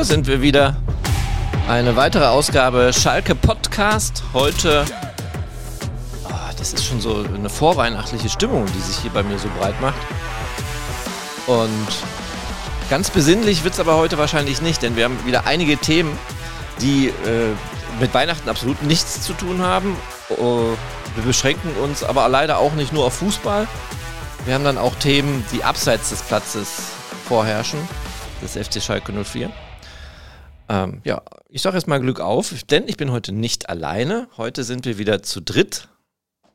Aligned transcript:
Da 0.00 0.04
sind 0.04 0.26
wir 0.26 0.40
wieder. 0.40 0.78
Eine 1.68 1.94
weitere 1.94 2.24
Ausgabe 2.24 2.90
Schalke 2.90 3.34
Podcast. 3.34 4.22
Heute, 4.32 4.86
ah, 6.24 6.50
das 6.56 6.72
ist 6.72 6.86
schon 6.86 7.02
so 7.02 7.22
eine 7.34 7.50
vorweihnachtliche 7.50 8.30
Stimmung, 8.30 8.64
die 8.74 8.80
sich 8.80 8.96
hier 8.96 9.10
bei 9.10 9.22
mir 9.22 9.38
so 9.38 9.48
breit 9.58 9.78
macht. 9.82 9.98
Und 11.46 11.86
ganz 12.88 13.10
besinnlich 13.10 13.62
wird 13.62 13.74
es 13.74 13.80
aber 13.80 13.98
heute 13.98 14.16
wahrscheinlich 14.16 14.62
nicht, 14.62 14.80
denn 14.80 14.96
wir 14.96 15.04
haben 15.04 15.18
wieder 15.26 15.46
einige 15.46 15.76
Themen, 15.76 16.18
die 16.80 17.08
äh, 17.08 17.52
mit 18.00 18.14
Weihnachten 18.14 18.48
absolut 18.48 18.82
nichts 18.82 19.20
zu 19.20 19.34
tun 19.34 19.60
haben. 19.60 19.94
Oh, 20.30 20.70
wir 21.14 21.24
beschränken 21.26 21.72
uns 21.84 22.04
aber 22.04 22.26
leider 22.30 22.56
auch 22.56 22.72
nicht 22.72 22.94
nur 22.94 23.04
auf 23.04 23.12
Fußball. 23.16 23.68
Wir 24.46 24.54
haben 24.54 24.64
dann 24.64 24.78
auch 24.78 24.94
Themen, 24.94 25.44
die 25.52 25.62
abseits 25.62 26.08
des 26.08 26.22
Platzes 26.22 26.84
vorherrschen, 27.28 27.80
des 28.42 28.52
FC 28.52 28.82
Schalke 28.82 29.12
04. 29.12 29.50
Ähm, 30.70 31.00
ja, 31.02 31.20
ich 31.48 31.62
sage 31.62 31.76
erstmal 31.76 32.00
Glück 32.00 32.20
auf, 32.20 32.54
denn 32.70 32.86
ich 32.86 32.96
bin 32.96 33.10
heute 33.10 33.32
nicht 33.32 33.68
alleine. 33.68 34.28
Heute 34.36 34.62
sind 34.62 34.84
wir 34.84 34.98
wieder 34.98 35.20
zu 35.20 35.42
dritt. 35.42 35.88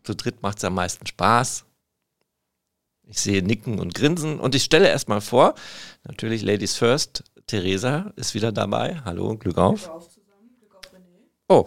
Zu 0.03 0.15
dritt 0.15 0.41
macht 0.41 0.59
es 0.59 0.63
am 0.63 0.73
meisten 0.73 1.05
Spaß. 1.05 1.65
Ich 3.07 3.19
sehe 3.19 3.43
Nicken 3.43 3.77
und 3.77 3.93
Grinsen 3.93 4.39
und 4.39 4.55
ich 4.55 4.63
stelle 4.63 4.87
erstmal 4.87 5.19
vor, 5.19 5.53
natürlich 6.05 6.43
Ladies 6.43 6.75
First, 6.77 7.25
Theresa 7.45 8.13
ist 8.15 8.33
wieder 8.33 8.53
dabei. 8.53 9.01
Hallo, 9.03 9.35
Glück 9.35 9.57
auf. 9.57 9.81
Glück 9.81 9.91
auf 9.95 10.07
zusammen, 10.07 10.55
Glück 10.59 10.75
auf 10.75 10.93
René. 10.93 11.27
Oh, 11.49 11.65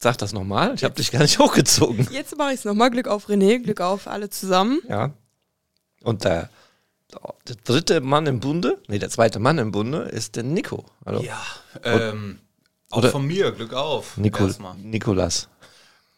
sag 0.00 0.18
das 0.18 0.32
nochmal, 0.32 0.74
ich 0.74 0.82
habe 0.82 0.94
dich 0.96 1.12
gar 1.12 1.22
nicht 1.22 1.38
hochgezogen. 1.38 2.08
Jetzt 2.10 2.36
mache 2.36 2.50
ich 2.50 2.58
es 2.58 2.64
nochmal. 2.64 2.90
Glück 2.90 3.06
auf 3.06 3.28
René, 3.28 3.62
Glück 3.62 3.80
auf 3.80 4.08
alle 4.08 4.28
zusammen. 4.28 4.80
Ja. 4.88 5.12
Und 6.02 6.24
der, 6.24 6.50
der 7.48 7.56
dritte 7.64 8.00
Mann 8.00 8.26
im 8.26 8.40
Bunde, 8.40 8.82
nee, 8.88 8.98
der 8.98 9.10
zweite 9.10 9.38
Mann 9.38 9.58
im 9.58 9.72
Bunde 9.72 10.02
ist 10.02 10.36
der 10.36 10.42
Nico. 10.42 10.84
Hallo. 11.04 11.20
Ja, 11.22 11.40
ähm, 11.84 12.38
auch 12.90 12.98
Oder 12.98 13.10
von 13.10 13.26
mir, 13.26 13.52
Glück 13.52 13.72
auf. 13.72 14.16
Nico, 14.16 14.48
Nikolas. 14.78 15.48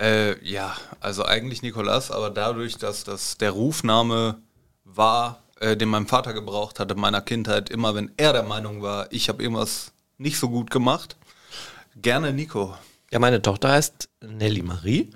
Äh, 0.00 0.42
ja, 0.44 0.76
also 1.00 1.24
eigentlich 1.24 1.62
Nikolas, 1.62 2.10
aber 2.10 2.30
dadurch, 2.30 2.76
dass 2.76 3.04
das 3.04 3.36
der 3.38 3.50
Rufname 3.50 4.38
war, 4.84 5.42
äh, 5.60 5.76
den 5.76 5.88
mein 5.88 6.06
Vater 6.06 6.32
gebraucht 6.32 6.80
hatte 6.80 6.94
in 6.94 7.00
meiner 7.00 7.20
Kindheit, 7.20 7.70
immer 7.70 7.94
wenn 7.94 8.10
er 8.16 8.32
der 8.32 8.42
Meinung 8.42 8.82
war, 8.82 9.06
ich 9.12 9.28
habe 9.28 9.42
irgendwas 9.42 9.92
nicht 10.18 10.38
so 10.38 10.48
gut 10.48 10.70
gemacht, 10.70 11.16
gerne 11.96 12.32
Nico. 12.32 12.74
Ja, 13.12 13.18
meine 13.18 13.42
Tochter 13.42 13.70
heißt 13.70 14.08
Nelly 14.20 14.62
Marie. 14.62 15.10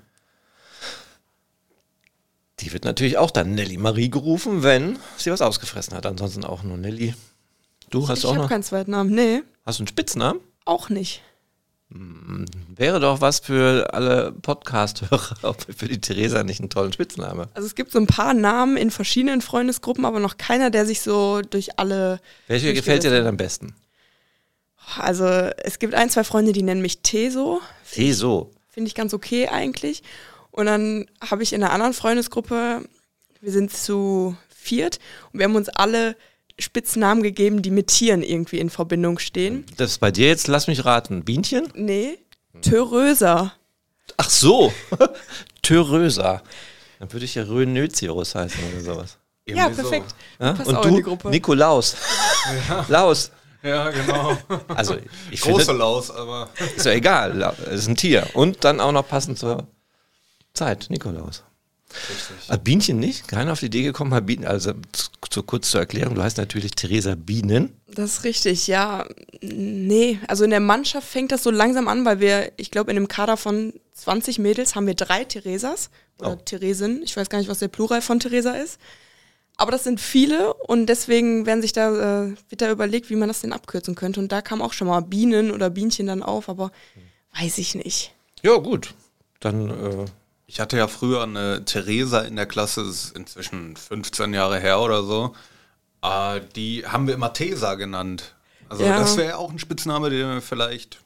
Die 2.59 2.73
wird 2.73 2.85
natürlich 2.85 3.17
auch 3.17 3.31
dann 3.31 3.53
Nelly 3.53 3.77
Marie 3.77 4.09
gerufen, 4.09 4.63
wenn 4.63 4.97
sie 5.17 5.31
was 5.31 5.41
ausgefressen 5.41 5.95
hat. 5.95 6.05
Ansonsten 6.05 6.43
auch 6.43 6.63
nur 6.63 6.77
Nelly. 6.77 7.13
Du 7.89 8.07
hast 8.07 8.19
ich 8.19 8.25
auch 8.25 8.29
noch. 8.29 8.35
Ich 8.35 8.39
habe 8.43 8.49
keinen 8.49 8.63
zweiten 8.63 8.91
Namen, 8.91 9.13
nee. 9.13 9.43
Hast 9.65 9.79
du 9.79 9.83
einen 9.83 9.87
Spitznamen? 9.87 10.41
Auch 10.65 10.89
nicht. 10.89 11.21
Wäre 11.89 12.99
doch 12.99 13.21
was 13.21 13.39
für 13.39 13.93
alle 13.93 14.33
Podcast-Hörer, 14.33 15.37
ob 15.43 15.65
für 15.73 15.87
die 15.87 16.01
Theresa 16.01 16.43
nicht 16.43 16.59
einen 16.59 16.69
tollen 16.69 16.91
Spitzname. 16.91 17.47
Also 17.53 17.65
es 17.65 17.75
gibt 17.75 17.91
so 17.91 17.99
ein 17.99 18.07
paar 18.07 18.33
Namen 18.33 18.75
in 18.75 18.91
verschiedenen 18.91 19.41
Freundesgruppen, 19.41 20.03
aber 20.03 20.19
noch 20.19 20.37
keiner, 20.37 20.69
der 20.69 20.85
sich 20.85 21.01
so 21.01 21.41
durch 21.41 21.79
alle. 21.79 22.19
Welcher 22.47 22.73
gefällt 22.73 23.03
dir 23.03 23.11
denn 23.11 23.25
am 23.25 23.37
besten? 23.37 23.73
Also 24.97 25.25
es 25.25 25.79
gibt 25.79 25.93
ein, 25.93 26.09
zwei 26.09 26.25
Freunde, 26.25 26.51
die 26.51 26.63
nennen 26.63 26.81
mich 26.81 26.99
Teso. 27.03 27.61
Teso. 27.89 28.51
Finde 28.69 28.89
ich 28.89 28.95
ganz 28.95 29.13
okay 29.13 29.47
eigentlich. 29.47 30.03
Und 30.57 30.65
dann 30.65 31.05
habe 31.21 31.43
ich 31.43 31.53
in 31.53 31.63
einer 31.63 31.71
anderen 31.71 31.93
Freundesgruppe, 31.93 32.81
wir 33.41 33.51
sind 33.51 33.71
zu 33.71 34.35
viert 34.49 34.97
und 35.31 35.37
wir 35.37 35.43
haben 35.43 35.55
uns 35.55 35.69
alle 35.69 36.15
Spitznamen 36.57 37.21
gegeben, 37.21 37.61
die 37.61 37.69
mit 37.69 37.89
Tieren 37.89 38.23
irgendwie 38.23 38.57
in 38.57 38.71
Verbindung 38.71 39.19
stehen. 39.19 39.67
Das 39.77 39.91
ist 39.91 39.99
bei 39.99 40.09
dir 40.09 40.25
jetzt, 40.25 40.47
lass 40.47 40.65
mich 40.65 40.83
raten, 40.83 41.23
Bienchen? 41.23 41.71
Nee, 41.75 42.17
Töröser. 42.63 43.53
Ach 44.17 44.31
so, 44.31 44.73
Töröser. 45.61 46.41
Dann 46.97 47.13
würde 47.13 47.25
ich 47.25 47.35
ja 47.35 47.43
Rönözius 47.43 48.33
heißen 48.33 48.59
oder 48.73 48.81
sowas. 48.81 49.19
ja, 49.45 49.69
perfekt. 49.69 50.15
So. 50.39 50.43
Ja? 50.43 50.57
Und 50.65 50.85
du, 50.85 51.29
Nikolaus. 51.29 51.97
Ja. 52.67 52.83
Laus. 52.89 53.31
Ja, 53.61 53.91
genau. 53.91 54.35
Also, 54.69 54.97
ich 55.29 55.41
Große 55.41 55.65
finde, 55.65 55.79
Laus, 55.81 56.09
aber. 56.09 56.49
Ist 56.75 56.85
ja 56.87 56.93
egal, 56.93 57.53
es 57.67 57.81
ist 57.81 57.89
ein 57.89 57.95
Tier. 57.95 58.27
Und 58.33 58.63
dann 58.63 58.79
auch 58.79 58.91
noch 58.91 59.07
passend 59.07 59.37
zur 59.37 59.67
Zeit, 60.57 60.87
Nikolaus. 60.89 61.43
Richtig. 62.09 62.63
Bienchen 62.63 62.99
nicht? 62.99 63.27
Keiner 63.27 63.53
auf 63.53 63.61
die 63.61 63.67
Idee 63.67 63.83
gekommen, 63.83 64.25
Bienen, 64.25 64.45
also 64.45 64.73
zu, 64.91 65.07
zu, 65.29 65.43
kurz 65.43 65.71
zur 65.71 65.79
Erklärung, 65.79 66.15
du 66.15 66.23
heißt 66.23 66.37
natürlich 66.37 66.71
Theresa 66.71 67.15
Bienen. 67.15 67.73
Das 67.87 68.17
ist 68.17 68.23
richtig, 68.25 68.67
ja. 68.67 69.07
Nee, 69.41 70.19
also 70.27 70.43
in 70.43 70.49
der 70.49 70.59
Mannschaft 70.59 71.07
fängt 71.07 71.31
das 71.31 71.43
so 71.43 71.51
langsam 71.51 71.87
an, 71.87 72.03
weil 72.03 72.19
wir, 72.19 72.51
ich 72.57 72.71
glaube, 72.71 72.91
in 72.91 72.97
einem 72.97 73.07
Kader 73.07 73.37
von 73.37 73.73
20 73.93 74.39
Mädels 74.39 74.75
haben 74.75 74.85
wir 74.85 74.95
drei 74.95 75.23
Theresas 75.23 75.89
oder 76.19 76.33
oh. 76.33 76.35
Theresen. 76.35 77.01
Ich 77.03 77.15
weiß 77.15 77.29
gar 77.29 77.37
nicht, 77.39 77.49
was 77.49 77.59
der 77.59 77.69
Plural 77.69 78.01
von 78.01 78.19
Theresa 78.19 78.51
ist. 78.51 78.79
Aber 79.55 79.71
das 79.71 79.83
sind 79.83 79.99
viele 79.99 80.53
und 80.53 80.85
deswegen 80.85 81.45
werden 81.47 81.61
sich 81.63 81.73
da, 81.73 82.25
äh, 82.25 82.35
wird 82.49 82.61
da 82.61 82.69
überlegt, 82.69 83.09
wie 83.09 83.15
man 83.15 83.27
das 83.27 83.41
denn 83.41 83.53
abkürzen 83.53 83.95
könnte. 83.95 84.19
Und 84.19 84.31
da 84.31 84.41
kam 84.41 84.61
auch 84.61 84.73
schon 84.73 84.87
mal 84.87 85.01
Bienen 85.01 85.51
oder 85.51 85.71
Bienchen 85.71 86.05
dann 86.07 86.21
auf, 86.21 86.47
aber 86.47 86.71
weiß 87.39 87.57
ich 87.57 87.73
nicht. 87.73 88.13
Ja, 88.43 88.57
gut. 88.57 88.93
Dann 89.39 89.69
äh, 89.69 90.05
ich 90.47 90.61
hatte 90.61 90.77
ja 90.77 90.87
früher 90.87 91.23
eine 91.23 91.65
Theresa 91.65 92.21
in 92.21 92.37
der 92.37 92.45
Klasse, 92.45 92.83
das 92.83 93.05
ist 93.05 93.15
inzwischen 93.17 93.75
15 93.75 94.33
Jahre 94.33 94.59
her 94.59 94.79
oder 94.79 95.03
so. 95.03 95.35
Äh, 96.01 96.41
die 96.55 96.85
haben 96.87 97.05
wir 97.05 97.13
immer 97.13 97.33
Tesa 97.33 97.75
genannt. 97.75 98.33
Also 98.69 98.85
ja. 98.85 98.97
das 98.97 99.17
wäre 99.17 99.37
auch 99.37 99.51
ein 99.51 99.59
Spitzname, 99.59 100.09
den 100.09 100.35
du 100.35 100.41
vielleicht 100.41 100.99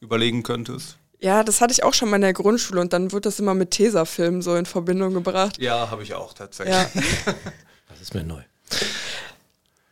überlegen 0.00 0.42
könntest. 0.42 0.96
Ja, 1.20 1.44
das 1.44 1.60
hatte 1.60 1.72
ich 1.72 1.82
auch 1.82 1.94
schon 1.94 2.10
mal 2.10 2.16
in 2.16 2.22
der 2.22 2.32
Grundschule 2.32 2.80
und 2.80 2.92
dann 2.92 3.12
wird 3.12 3.26
das 3.26 3.38
immer 3.38 3.54
mit 3.54 3.70
Tesa-Filmen 3.70 4.42
so 4.42 4.54
in 4.56 4.66
Verbindung 4.66 5.14
gebracht. 5.14 5.58
Ja, 5.58 5.90
habe 5.90 6.02
ich 6.02 6.14
auch 6.14 6.32
tatsächlich. 6.32 6.74
Ja. 6.74 6.90
das 7.88 8.00
ist 8.00 8.14
mir 8.14 8.24
neu. 8.24 8.42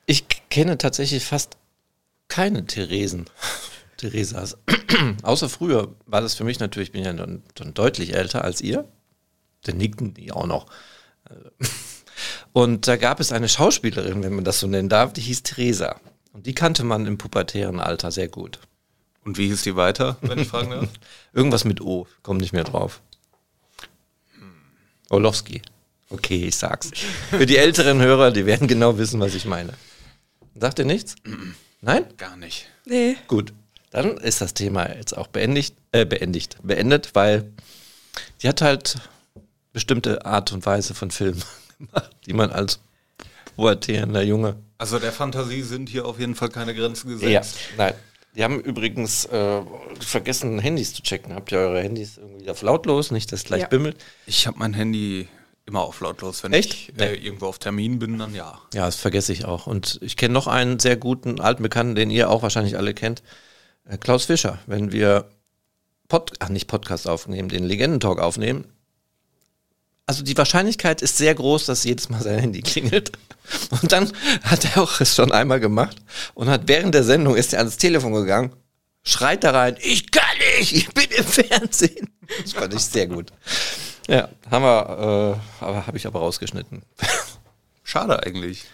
Ich 0.07 0.25
kenne 0.51 0.79
tatsächlich 0.79 1.25
fast 1.25 1.57
keine 2.29 2.67
Theresen. 2.67 3.27
Theresas. 3.97 4.57
Außer 5.23 5.49
früher 5.49 5.95
war 6.07 6.21
das 6.21 6.35
für 6.35 6.45
mich 6.45 6.61
natürlich, 6.61 6.89
ich 6.89 6.93
bin 6.93 7.05
ja 7.05 7.13
dann, 7.13 7.43
dann 7.55 7.75
deutlich 7.75 8.15
älter 8.15 8.45
als 8.45 8.61
ihr. 8.61 8.89
Dann 9.63 9.77
nickten 9.77 10.15
die 10.15 10.33
auch 10.33 10.47
noch. 10.47 10.67
Und 12.53 12.87
da 12.87 12.97
gab 12.97 13.21
es 13.21 13.33
eine 13.33 13.49
Schauspielerin, 13.49 14.23
wenn 14.23 14.35
man 14.35 14.45
das 14.45 14.61
so 14.61 14.67
nennen 14.67 14.89
darf, 14.89 15.13
die 15.13 15.21
hieß 15.21 15.43
Theresa. 15.43 16.01
Und 16.33 16.47
die 16.47 16.55
kannte 16.55 16.85
man 16.85 17.07
im 17.07 17.19
pubertären 17.19 17.81
Alter 17.81 18.11
sehr 18.11 18.29
gut. 18.29 18.61
Und 19.25 19.39
wie 19.39 19.49
hieß 19.49 19.63
die 19.63 19.77
weiter, 19.77 20.19
wenn 20.21 20.39
ich 20.39 20.49
fragen 20.49 20.71
darf? 20.71 20.89
Irgendwas 21.33 21.65
mit 21.65 21.81
O, 21.81 22.07
kommt 22.23 22.41
nicht 22.41 22.53
mehr 22.53 22.65
drauf. 22.65 23.01
Orlowski. 25.11 25.63
Okay, 26.11 26.47
ich 26.47 26.57
sag's. 26.57 26.91
Für 27.31 27.47
die 27.47 27.57
älteren 27.57 28.01
Hörer, 28.01 28.31
die 28.31 28.47
werden 28.47 28.69
genau 28.69 28.99
wissen, 28.99 29.21
was 29.21 29.35
ich 29.35 29.47
meine. 29.47 29.73
Sagt 30.55 30.79
ihr 30.79 30.85
nichts? 30.85 31.17
Nein? 31.81 32.05
Gar 32.17 32.37
nicht. 32.37 32.67
Nee. 32.85 33.17
Gut. 33.27 33.53
Dann 33.95 34.17
ist 34.17 34.41
das 34.41 34.55
Thema 34.55 34.93
jetzt 34.93 35.17
auch 35.17 35.29
beendigt, 35.29 35.77
äh, 35.93 36.05
beendigt, 36.05 36.57
beendet, 36.65 37.15
weil 37.15 37.53
die 38.43 38.49
hat 38.49 38.61
halt 38.61 38.97
bestimmte 39.73 40.27
Art 40.27 40.51
und 40.51 40.67
Weise 40.67 40.95
von 40.95 41.13
Filmen 41.13 41.45
gemacht, 41.79 42.11
die 42.27 42.33
man 42.33 42.51
als 42.51 42.81
pubertierender 43.55 44.23
Junge. 44.23 44.57
Also 44.79 44.99
der 44.99 45.13
Fantasie 45.13 45.63
sind 45.63 45.89
hier 45.89 46.07
auf 46.07 46.19
jeden 46.19 46.35
Fall 46.35 46.49
keine 46.49 46.75
Grenzen 46.75 47.09
gesetzt. 47.09 47.31
Ja, 47.31 47.43
nein. 47.77 47.95
Die 48.35 48.43
haben 48.43 48.59
übrigens 48.59 49.27
äh, 49.27 49.63
vergessen, 50.01 50.59
Handys 50.59 50.93
zu 50.93 51.05
checken. 51.05 51.33
Habt 51.33 51.53
ihr 51.53 51.59
eure 51.59 51.81
Handys 51.81 52.19
irgendwie 52.19 52.51
auf 52.51 52.63
lautlos, 52.63 53.13
nicht 53.13 53.31
dass 53.31 53.45
gleich 53.45 53.63
ja. 53.63 53.69
bimmelt? 53.69 53.97
Ich 54.27 54.49
habe 54.49 54.59
mein 54.59 54.75
Handy 54.75 55.29
immer 55.67 55.83
auf 55.83 56.01
lautlos. 56.01 56.43
Wenn 56.43 56.53
Echt? 56.53 56.73
ich 56.73 57.01
äh, 57.01 57.15
irgendwo 57.15 57.47
auf 57.47 57.61
Termin 57.61 58.01
bin, 58.01 58.19
dann 58.19 58.35
ja. 58.35 58.61
Ja, 58.75 58.87
das 58.87 58.97
vergesse 58.97 59.33
ich 59.33 59.45
auch. 59.45 59.69
Und 59.69 60.01
ich 60.03 60.17
kenne 60.17 60.35
noch 60.35 60.49
einen 60.49 60.81
sehr 60.81 60.97
guten 60.97 61.39
alten 61.39 61.63
Bekannten, 61.63 61.95
den 61.95 62.11
ihr 62.11 62.29
auch 62.29 62.43
wahrscheinlich 62.43 62.77
alle 62.77 62.93
kennt. 62.93 63.23
Äh, 63.85 63.99
Klaus 63.99 64.25
Fischer, 64.27 64.59
wenn 64.67 64.93
wir 64.93 65.29
Pod, 66.09 66.33
ach 66.39 66.49
nicht 66.49 66.69
Podcast 66.69 67.09
aufnehmen, 67.09 67.49
den 67.49 67.65
Legendentalk 67.65 68.19
aufnehmen, 68.19 68.67
also 70.07 70.23
die 70.23 70.37
Wahrscheinlichkeit 70.37 71.01
ist 71.01 71.17
sehr 71.17 71.35
groß, 71.35 71.67
dass 71.67 71.85
jedes 71.85 72.11
Mal 72.11 72.21
sein 72.23 72.39
Handy 72.39 72.61
klingelt. 72.61 73.13
Und 73.71 73.91
dann 73.93 74.13
hat 74.43 74.65
er 74.65 74.83
auch 74.83 75.01
es 75.01 75.15
schon 75.15 75.33
einmal 75.33 75.61
gemacht 75.61 75.97
und 76.33 76.49
hat 76.49 76.63
während 76.67 76.95
der 76.95 77.05
Sendung 77.05 77.37
ist 77.37 77.53
er 77.53 77.59
ans 77.59 77.77
Telefon 77.77 78.15
gegangen, 78.15 78.55
schreit 79.03 79.45
da 79.45 79.51
rein, 79.51 79.77
ich 79.81 80.11
kann 80.11 80.25
nicht, 80.59 80.73
ich 80.73 80.89
bin 80.95 81.11
im 81.11 81.25
Fernsehen. 81.25 82.11
Das 82.43 82.55
fand 82.55 82.73
ich 82.73 82.81
sehr 82.81 83.07
gut. 83.07 83.33
Ja, 84.09 84.31
haben 84.51 84.65
wir, 84.65 85.39
äh, 85.61 85.65
aber 85.65 85.87
habe 85.87 85.99
ich 85.99 86.07
aber 86.07 86.21
rausgeschnitten. 86.21 86.83
Schade 87.83 88.23
eigentlich. 88.23 88.65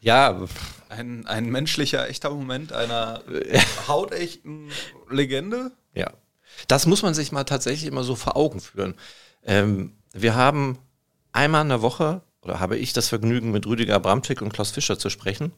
Ja. 0.00 0.46
Ein, 0.90 1.24
ein 1.28 1.46
menschlicher, 1.46 2.08
echter 2.08 2.30
Moment 2.30 2.72
einer 2.72 3.22
hautechten 3.86 4.70
Legende. 5.08 5.70
Ja. 5.94 6.10
Das 6.66 6.84
muss 6.86 7.02
man 7.02 7.14
sich 7.14 7.30
mal 7.30 7.44
tatsächlich 7.44 7.86
immer 7.86 8.02
so 8.02 8.16
vor 8.16 8.36
Augen 8.36 8.60
führen. 8.60 8.94
Ähm, 9.44 9.92
wir 10.12 10.34
haben 10.34 10.78
einmal 11.30 11.62
in 11.62 11.68
der 11.68 11.80
Woche, 11.80 12.22
oder 12.42 12.58
habe 12.58 12.76
ich 12.76 12.92
das 12.92 13.08
Vergnügen, 13.08 13.52
mit 13.52 13.66
Rüdiger 13.66 14.00
Bramczyk 14.00 14.42
und 14.42 14.52
Klaus 14.52 14.72
Fischer 14.72 14.98
zu 14.98 15.10
sprechen. 15.10 15.52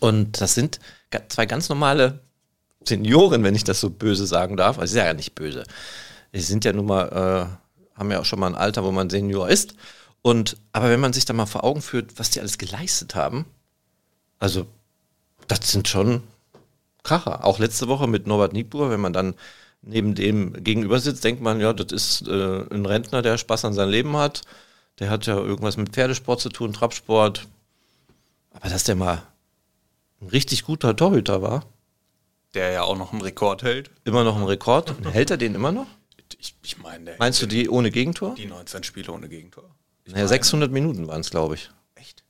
Und 0.00 0.40
das 0.40 0.54
sind 0.54 0.80
zwei 1.28 1.46
ganz 1.46 1.68
normale 1.68 2.18
Senioren, 2.84 3.44
wenn 3.44 3.54
ich 3.54 3.62
das 3.62 3.80
so 3.80 3.88
böse 3.88 4.26
sagen 4.26 4.56
darf. 4.56 4.80
Also, 4.80 4.98
ist 4.98 5.04
ja 5.04 5.14
nicht 5.14 5.36
böse. 5.36 5.62
Sie 6.32 6.40
sind 6.40 6.64
ja 6.64 6.72
nun 6.72 6.86
mal, 6.86 7.08
äh, 7.94 7.96
haben 7.98 8.10
ja 8.10 8.18
auch 8.18 8.24
schon 8.24 8.40
mal 8.40 8.48
ein 8.48 8.56
Alter, 8.56 8.82
wo 8.82 8.90
man 8.90 9.10
Senior 9.10 9.48
ist. 9.48 9.74
Und, 10.22 10.56
aber 10.72 10.90
wenn 10.90 11.00
man 11.00 11.12
sich 11.12 11.24
da 11.24 11.32
mal 11.34 11.46
vor 11.46 11.62
Augen 11.62 11.82
führt, 11.82 12.18
was 12.18 12.30
die 12.30 12.40
alles 12.40 12.58
geleistet 12.58 13.14
haben, 13.14 13.46
also, 14.38 14.66
das 15.48 15.70
sind 15.70 15.88
schon 15.88 16.22
Kracher. 17.02 17.44
Auch 17.44 17.58
letzte 17.58 17.88
Woche 17.88 18.06
mit 18.06 18.26
Norbert 18.26 18.52
Niebuhr, 18.52 18.90
wenn 18.90 19.00
man 19.00 19.12
dann 19.12 19.34
neben 19.82 20.14
dem 20.14 20.52
gegenüber 20.64 20.98
sitzt, 21.00 21.24
denkt 21.24 21.42
man, 21.42 21.60
ja, 21.60 21.72
das 21.72 21.92
ist 21.92 22.26
äh, 22.28 22.64
ein 22.74 22.86
Rentner, 22.86 23.20
der 23.22 23.36
Spaß 23.36 23.66
an 23.66 23.74
seinem 23.74 23.90
Leben 23.90 24.16
hat. 24.16 24.42
Der 24.98 25.10
hat 25.10 25.26
ja 25.26 25.36
irgendwas 25.36 25.76
mit 25.76 25.90
Pferdesport 25.90 26.40
zu 26.40 26.48
tun, 26.48 26.72
Trabsport. 26.72 27.46
Aber 28.52 28.68
dass 28.70 28.84
der 28.84 28.94
mal 28.94 29.22
ein 30.22 30.28
richtig 30.28 30.64
guter 30.64 30.96
Torhüter 30.96 31.42
war, 31.42 31.66
Der 32.54 32.70
ja 32.70 32.82
auch 32.84 32.96
noch 32.96 33.12
einen 33.12 33.20
Rekord 33.20 33.62
hält. 33.62 33.90
immer 34.04 34.24
noch 34.24 34.36
ein 34.36 34.44
Rekord. 34.44 34.94
Hält 35.12 35.30
er 35.30 35.36
den 35.36 35.54
immer 35.54 35.72
noch? 35.72 35.86
Ich, 36.38 36.54
ich 36.62 36.78
meine, 36.78 37.04
der 37.04 37.16
Meinst 37.18 37.42
du 37.42 37.46
die 37.46 37.68
ohne 37.68 37.90
Gegentor? 37.90 38.34
die 38.36 38.46
19 38.46 38.84
Spiele 38.84 39.12
ohne 39.12 39.28
Gegentor? 39.28 39.64
Ich 40.04 40.12
Naja, 40.14 40.28
600 40.28 40.70
Minuten 40.70 41.06
waren 41.08 41.20
es, 41.20 41.30
glaube 41.30 41.56
ich. 41.56 41.70
Echt? 41.96 42.22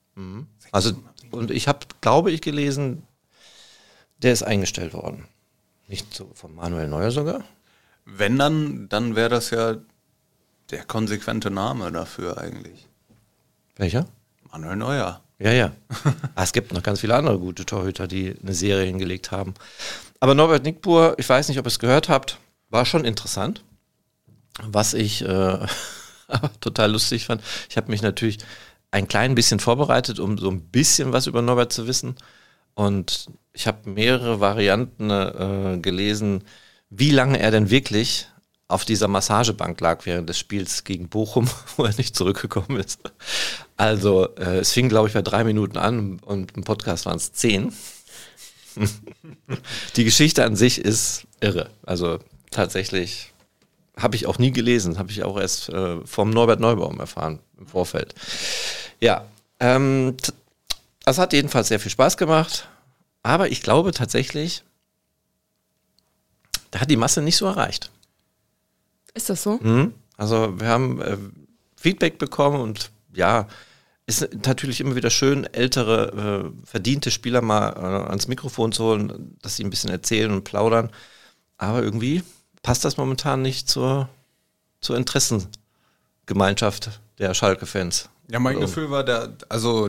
Also, 0.73 0.93
und 1.35 1.51
ich 1.51 1.69
habe, 1.69 1.81
glaube 2.01 2.31
ich, 2.31 2.41
gelesen, 2.41 3.07
der 4.23 4.33
ist 4.33 4.43
eingestellt 4.43 4.95
worden. 4.95 5.27
Nicht 5.89 6.15
so 6.15 6.31
von 6.35 6.55
Manuel 6.55 6.89
Neuer 6.89 7.11
sogar. 7.11 7.45
Wenn 8.05 8.39
dann, 8.39 8.89
dann 8.89 9.17
wäre 9.17 9.29
das 9.29 9.51
ja 9.51 9.77
der 10.71 10.85
konsequente 10.85 11.51
Name 11.51 11.93
dafür 11.93 12.39
eigentlich. 12.39 12.87
Welcher? 13.77 14.07
Manuel 14.51 14.77
Neuer. 14.77 15.23
Ja, 15.39 15.53
ja. 15.53 15.73
ah, 16.35 16.43
es 16.43 16.53
gibt 16.53 16.73
noch 16.73 16.83
ganz 16.83 17.01
viele 17.01 17.15
andere 17.15 17.39
gute 17.39 17.67
Torhüter, 17.67 18.07
die 18.07 18.35
eine 18.43 18.55
Serie 18.55 18.87
hingelegt 18.87 19.31
haben. 19.31 19.55
Aber 20.21 20.35
Norbert 20.35 20.65
Nickpur, 20.65 21.15
ich 21.19 21.29
weiß 21.29 21.49
nicht, 21.49 21.59
ob 21.59 21.67
ihr 21.67 21.69
es 21.69 21.79
gehört 21.79 22.09
habt, 22.09 22.39
war 22.71 22.87
schon 22.87 23.05
interessant. 23.05 23.65
Was 24.63 24.95
ich 24.95 25.23
äh, 25.23 25.59
total 26.61 26.93
lustig 26.93 27.27
fand, 27.27 27.43
ich 27.69 27.77
habe 27.77 27.91
mich 27.91 28.03
natürlich 28.03 28.39
ein 28.95 29.09
klein 29.09 29.35
bisschen 29.35 29.59
vorbereitet, 29.59 30.21
um 30.21 30.39
so 30.39 30.49
ein 30.49 30.61
bisschen 30.61 31.13
was 31.13 31.27
über 31.27 31.43
Norbert 31.43 31.73
zu 31.73 31.89
wissen. 31.89 32.15
Und 32.75 33.27
ich 33.53 33.67
habe 33.67 33.91
mehrere 33.91 34.39
Varianten 34.39 35.11
äh, 35.11 35.79
gelesen, 35.83 36.45
wie 36.91 37.11
lange 37.11 37.41
er 37.41 37.51
denn 37.51 37.71
wirklich 37.71 38.29
auf 38.69 38.85
dieser 38.85 39.09
Massagebank 39.09 39.81
lag 39.81 40.07
während 40.07 40.29
des 40.29 40.39
Spiels 40.39 40.85
gegen 40.85 41.09
Bochum, 41.09 41.51
wo 41.77 41.85
er 41.85 41.95
nicht 41.97 42.15
zurückgekommen 42.15 42.79
ist. 42.79 43.01
Also 43.77 44.29
äh, 44.37 44.59
es 44.59 44.73
fing, 44.73 44.89
glaube 44.89 45.09
ich, 45.09 45.15
bei 45.15 45.23
drei 45.23 45.43
Minuten 45.43 45.77
an 45.77 46.21
und 46.21 46.57
im 46.57 46.63
Podcast 46.63 47.05
waren 47.05 47.17
es 47.17 47.33
zehn. 47.33 47.75
Die 49.97 50.05
Geschichte 50.05 50.45
an 50.45 50.55
sich 50.55 50.79
ist 50.79 51.27
irre. 51.41 51.69
Also 51.83 52.21
tatsächlich 52.53 53.33
habe 53.97 54.15
ich 54.15 54.27
auch 54.27 54.39
nie 54.39 54.53
gelesen, 54.53 54.99
habe 54.99 55.11
ich 55.11 55.25
auch 55.25 55.39
erst 55.39 55.69
äh, 55.71 55.97
vom 56.07 56.31
Norbert 56.31 56.61
Neubaum 56.61 57.01
erfahren 57.01 57.41
im 57.59 57.67
Vorfeld. 57.67 58.15
Ja, 59.05 59.29
ähm, 59.61 60.17
das 61.05 61.19
hat 61.19 61.35
jedenfalls 61.35 61.69
sehr 61.69 61.79
viel 61.79 61.91
Spaß 61.91 62.17
gemacht, 62.17 62.71
aber 63.23 63.51
ich 63.51 63.61
glaube 63.61 63.93
tatsächlich, 63.93 64.65
da 66.71 66.81
hat 66.81 66.91
die 66.91 66.97
Masse 66.97 67.21
nicht 67.21 67.37
so 67.37 67.45
erreicht. 67.45 67.91
Ist 69.13 69.29
das 69.29 69.43
so? 69.43 69.59
Mhm. 69.61 69.93
Also 70.17 70.59
wir 70.59 70.69
haben 70.69 71.03
äh, 71.03 71.19
Feedback 71.77 72.17
bekommen 72.17 72.63
und 72.63 72.91
ja, 73.13 73.47
ist 74.07 74.27
natürlich 74.47 74.81
immer 74.81 74.97
wieder 74.97 75.11
schön, 75.11 75.45
ältere, 75.53 76.53
äh, 76.55 76.67
verdiente 76.67 77.11
Spieler 77.11 77.43
mal 77.43 77.75
äh, 77.77 78.09
ans 78.09 78.27
Mikrofon 78.27 78.73
zu 78.73 78.85
holen, 78.85 79.37
dass 79.43 79.57
sie 79.57 79.65
ein 79.65 79.71
bisschen 79.71 79.91
erzählen 79.91 80.31
und 80.31 80.45
plaudern. 80.45 80.89
Aber 81.59 81.83
irgendwie 81.83 82.23
passt 82.63 82.87
das 82.87 82.97
momentan 82.97 83.43
nicht 83.43 83.69
zur, 83.69 84.09
zur 84.81 84.97
Interessengemeinschaft 84.97 87.03
der 87.19 87.35
Schalke-Fans. 87.35 88.09
Ja, 88.31 88.39
mein 88.39 88.55
So. 88.55 88.61
Gefühl 88.63 88.91
war, 88.91 89.05
der, 89.05 89.37
also 89.49 89.89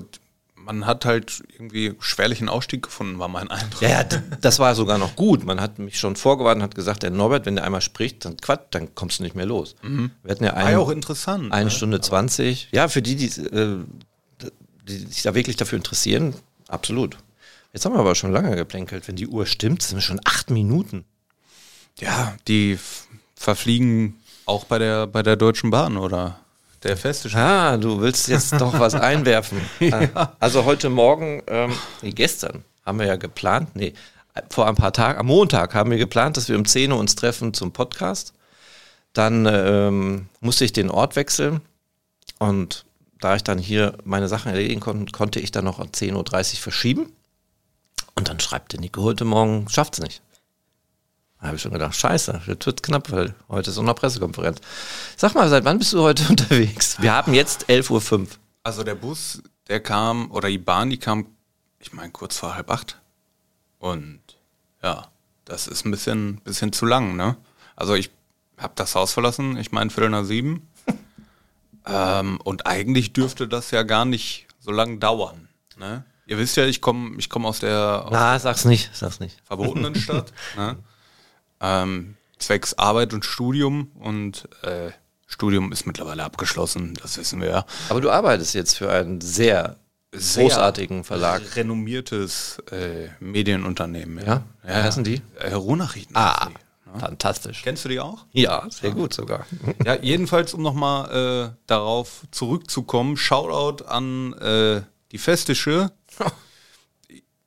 man 0.55 0.85
hat 0.85 1.05
halt 1.05 1.43
irgendwie 1.53 1.93
schwerlichen 1.99 2.49
Ausstieg 2.49 2.83
gefunden, 2.83 3.19
war 3.19 3.27
mein 3.27 3.49
Eindruck. 3.49 3.81
Ja, 3.81 3.89
ja, 3.89 4.03
das 4.41 4.59
war 4.59 4.73
sogar 4.75 4.97
noch 4.97 5.15
gut. 5.15 5.45
Man 5.45 5.61
hat 5.61 5.79
mich 5.79 5.99
schon 5.99 6.15
vorgewarnt 6.15 6.57
und 6.57 6.63
hat 6.63 6.75
gesagt, 6.75 7.03
der 7.03 7.11
Norbert, 7.11 7.45
wenn 7.45 7.55
der 7.55 7.65
einmal 7.65 7.81
spricht, 7.81 8.25
dann 8.25 8.37
quatsch, 8.37 8.67
dann 8.71 8.95
kommst 8.95 9.19
du 9.19 9.23
nicht 9.23 9.35
mehr 9.35 9.45
los. 9.45 9.75
Wir 9.81 10.31
hatten 10.31 10.43
ja 10.43 10.53
War 10.53 10.61
ja 10.61 10.67
einen, 10.67 10.77
auch 10.77 10.89
interessant. 10.89 11.51
Eine 11.51 11.65
ne? 11.65 11.71
Stunde 11.71 12.01
20. 12.01 12.69
Ja, 12.71 12.87
für 12.87 13.01
die, 13.01 13.15
die, 13.15 13.27
äh, 13.41 13.77
die 14.87 14.97
sich 14.97 15.21
da 15.21 15.35
wirklich 15.35 15.55
dafür 15.55 15.77
interessieren, 15.77 16.33
absolut. 16.67 17.17
Jetzt 17.73 17.85
haben 17.85 17.93
wir 17.93 17.99
aber 17.99 18.15
schon 18.15 18.31
lange 18.31 18.55
geplänkelt. 18.55 19.07
Wenn 19.07 19.15
die 19.17 19.27
Uhr 19.27 19.45
stimmt, 19.45 19.83
sind 19.83 19.97
wir 19.97 20.01
schon 20.01 20.21
acht 20.23 20.49
Minuten. 20.49 21.05
Ja, 21.99 22.35
die 22.47 22.79
verfliegen 23.35 24.19
auch 24.45 24.65
bei 24.65 24.79
der, 24.79 25.07
bei 25.07 25.21
der 25.23 25.35
Deutschen 25.35 25.71
Bahn 25.71 25.97
oder 25.97 26.39
der 26.85 26.97
feste 26.97 27.29
Ah, 27.35 27.77
du 27.77 27.99
willst 27.99 28.27
jetzt 28.27 28.53
doch 28.53 28.79
was 28.79 28.93
einwerfen. 28.95 29.59
Also 30.39 30.65
heute 30.65 30.89
Morgen, 30.89 31.43
ähm, 31.47 31.73
nee, 32.01 32.11
gestern 32.11 32.63
haben 32.85 32.99
wir 32.99 33.07
ja 33.07 33.15
geplant, 33.15 33.75
nee, 33.75 33.93
vor 34.49 34.67
ein 34.67 34.75
paar 34.75 34.93
Tagen, 34.93 35.19
am 35.19 35.25
Montag 35.27 35.73
haben 35.73 35.91
wir 35.91 35.97
geplant, 35.97 36.37
dass 36.37 36.49
wir 36.49 36.57
um 36.57 36.65
10 36.65 36.91
Uhr 36.91 36.99
uns 36.99 37.15
treffen 37.15 37.53
zum 37.53 37.71
Podcast. 37.71 38.33
Dann 39.13 39.45
ähm, 39.45 40.27
musste 40.41 40.65
ich 40.65 40.73
den 40.73 40.89
Ort 40.91 41.15
wechseln 41.15 41.61
und 42.37 42.85
da 43.19 43.35
ich 43.35 43.43
dann 43.43 43.57
hier 43.57 43.97
meine 44.03 44.27
Sachen 44.27 44.51
erledigen 44.51 44.81
konnte, 44.81 45.11
konnte 45.11 45.39
ich 45.39 45.51
dann 45.51 45.65
noch 45.65 45.79
um 45.79 45.87
10.30 45.87 46.13
Uhr 46.53 46.59
verschieben. 46.59 47.11
Und 48.13 48.29
dann 48.29 48.39
schreibt 48.39 48.73
der 48.73 48.79
Nico 48.79 49.01
heute 49.01 49.25
Morgen, 49.25 49.67
schafft's 49.69 49.99
nicht. 49.99 50.21
Da 51.45 51.49
habe 51.49 51.57
ich 51.57 51.61
schon 51.61 51.73
gedacht, 51.73 51.95
scheiße, 51.95 52.41
das 52.47 52.47
wird 52.65 52.81
knapp, 52.81 53.11
weil 53.11 53.35
heute 53.49 53.69
ist 53.69 53.75
noch 53.75 53.83
eine 53.83 53.93
Pressekonferenz. 53.93 54.61
Sag 55.15 55.35
mal, 55.35 55.47
seit 55.47 55.63
wann 55.63 55.77
bist 55.77 55.93
du 55.93 56.01
heute 56.01 56.23
unterwegs? 56.29 56.99
Wir 56.99 57.13
haben 57.13 57.35
jetzt 57.35 57.69
11.05 57.69 58.19
Uhr. 58.19 58.27
Also 58.63 58.83
der 58.83 58.95
Bus, 58.95 59.43
der 59.67 59.79
kam, 59.79 60.31
oder 60.31 60.49
die 60.49 60.57
Bahn, 60.57 60.89
die 60.89 60.97
kam, 60.97 61.27
ich 61.77 61.93
meine, 61.93 62.09
kurz 62.09 62.35
vor 62.35 62.55
halb 62.55 62.71
acht. 62.71 62.99
Und 63.77 64.21
ja, 64.81 65.07
das 65.45 65.67
ist 65.67 65.85
ein 65.85 65.91
bisschen, 65.91 66.37
bisschen 66.37 66.73
zu 66.73 66.87
lang, 66.87 67.15
ne? 67.15 67.37
Also 67.75 67.93
ich 67.93 68.09
habe 68.57 68.73
das 68.75 68.95
Haus 68.95 69.13
verlassen, 69.13 69.55
ich 69.57 69.71
meine 69.71 69.91
Viertel 69.91 70.09
nach 70.09 70.25
sieben. 70.25 70.67
ähm, 71.85 72.39
und 72.43 72.65
eigentlich 72.65 73.13
dürfte 73.13 73.47
das 73.47 73.69
ja 73.69 73.83
gar 73.83 74.05
nicht 74.05 74.47
so 74.59 74.71
lang 74.71 74.99
dauern, 74.99 75.47
ne? 75.77 76.05
Ihr 76.25 76.39
wisst 76.39 76.57
ja, 76.57 76.65
ich 76.65 76.81
komme 76.81 77.17
ich 77.19 77.29
komm 77.29 77.45
aus 77.45 77.59
der 77.59 78.05
aus 78.05 78.11
Na, 78.11 78.39
sag's 78.39 78.65
nicht, 78.65 78.89
sag's 78.95 79.19
nicht. 79.19 79.37
verbotenen 79.45 79.93
Stadt, 80.01 80.33
ne? 80.57 80.77
Ähm, 81.61 82.15
zwecks 82.39 82.73
Arbeit 82.75 83.13
und 83.13 83.25
Studium. 83.25 83.91
Und 83.95 84.47
äh, 84.63 84.91
Studium 85.27 85.71
ist 85.71 85.85
mittlerweile 85.87 86.23
abgeschlossen, 86.23 86.93
das 87.01 87.17
wissen 87.17 87.41
wir 87.41 87.49
ja. 87.49 87.65
Aber 87.89 88.01
du 88.01 88.11
arbeitest 88.11 88.53
jetzt 88.53 88.77
für 88.77 88.91
einen 88.91 89.21
sehr, 89.21 89.77
Sehr 90.11 90.43
großartigen 90.43 91.03
Verlag. 91.03 91.41
Renommiertes 91.55 92.59
äh, 92.71 93.09
Medienunternehmen. 93.19 94.23
Ja? 94.25 94.43
Wie 94.63 94.71
heißen 94.71 95.03
die? 95.03 95.21
Äh, 95.39 95.53
Ruhrnachrichten. 95.53 96.15
Ah, 96.15 96.45
heißen 96.45 96.53
die. 96.93 96.99
fantastisch. 96.99 97.61
Kennst 97.63 97.83
du 97.85 97.89
die 97.89 97.99
auch? 97.99 98.25
Ja, 98.31 98.67
sehr 98.69 98.91
gut 98.91 99.13
sogar. 99.13 99.45
Ja, 99.83 99.95
jedenfalls, 99.95 100.53
um 100.53 100.61
nochmal 100.61 101.49
äh, 101.53 101.55
darauf 101.67 102.21
zurückzukommen, 102.31 103.17
Shoutout 103.17 103.85
an 103.85 104.33
äh, 104.33 104.81
die 105.11 105.17
Festische. 105.17 105.91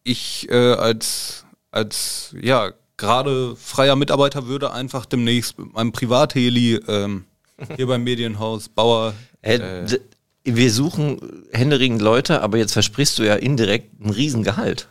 Ich 0.05 0.49
äh, 0.51 0.73
als, 0.73 1.45
als 1.71 2.35
ja, 2.41 2.73
gerade 2.99 3.57
freier 3.57 3.97
Mitarbeiter 3.97 4.47
würde 4.47 4.73
einfach 4.73 5.07
demnächst 5.07 5.59
mit 5.59 5.73
meinem 5.73 5.93
Privatheli 5.93 6.75
ähm, 6.87 7.25
hier 7.77 7.87
beim 7.87 8.05
Medienhaus 8.05 8.69
Bauer 8.69 9.15
Äh, 9.41 9.85
d- 9.87 10.01
wir 10.45 10.71
suchen 10.73 11.45
händeringend 11.53 12.01
Leute, 12.03 12.43
aber 12.43 12.59
jetzt 12.59 12.73
versprichst 12.73 13.19
du 13.19 13.23
ja 13.23 13.35
indirekt 13.35 14.01
ein 14.01 14.11
Riesengehalt. 14.11 14.89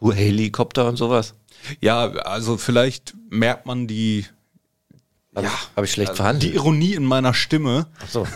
Helikopter 0.00 0.88
und 0.88 0.96
sowas. 0.96 1.34
Ja, 1.80 2.04
also 2.10 2.56
vielleicht 2.56 3.14
merkt 3.30 3.66
man 3.66 3.86
die, 3.86 4.26
Ja, 5.34 5.50
habe 5.74 5.86
ich 5.86 5.92
schlecht 5.92 6.12
die 6.12 6.16
verhandelt. 6.16 6.54
Ironie 6.54 6.94
in 6.94 7.04
meiner 7.04 7.32
Stimme. 7.34 7.86
Ach 8.04 8.08
so. 8.08 8.26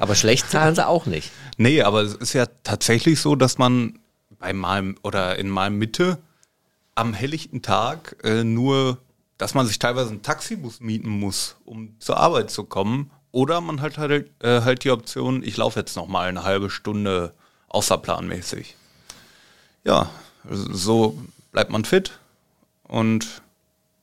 Aber 0.00 0.14
schlecht 0.14 0.50
zahlen 0.50 0.74
sie 0.74 0.86
auch 0.86 1.06
nicht. 1.06 1.30
Nee, 1.56 1.82
aber 1.82 2.02
es 2.02 2.14
ist 2.14 2.32
ja 2.32 2.46
tatsächlich 2.64 3.20
so, 3.20 3.36
dass 3.36 3.58
man 3.58 4.00
bei 4.40 4.52
Malm 4.52 4.96
oder 5.04 5.38
in 5.38 5.48
Malm 5.48 5.76
Mitte 5.78 6.18
am 6.94 7.14
helllichten 7.14 7.62
Tag 7.62 8.16
äh, 8.22 8.44
nur, 8.44 8.98
dass 9.38 9.54
man 9.54 9.66
sich 9.66 9.78
teilweise 9.78 10.10
einen 10.10 10.22
Taxibus 10.22 10.80
mieten 10.80 11.08
muss, 11.08 11.56
um 11.64 11.98
zur 12.00 12.18
Arbeit 12.18 12.50
zu 12.50 12.64
kommen. 12.64 13.10
Oder 13.32 13.60
man 13.60 13.80
hat 13.80 13.98
halt, 13.98 14.30
äh, 14.42 14.60
halt 14.60 14.84
die 14.84 14.90
Option, 14.90 15.42
ich 15.42 15.56
laufe 15.56 15.80
jetzt 15.80 15.96
noch 15.96 16.06
mal 16.06 16.28
eine 16.28 16.44
halbe 16.44 16.70
Stunde 16.70 17.34
außerplanmäßig. 17.68 18.76
Ja, 19.82 20.08
so 20.48 21.18
bleibt 21.50 21.70
man 21.70 21.84
fit 21.84 22.18
und 22.84 23.42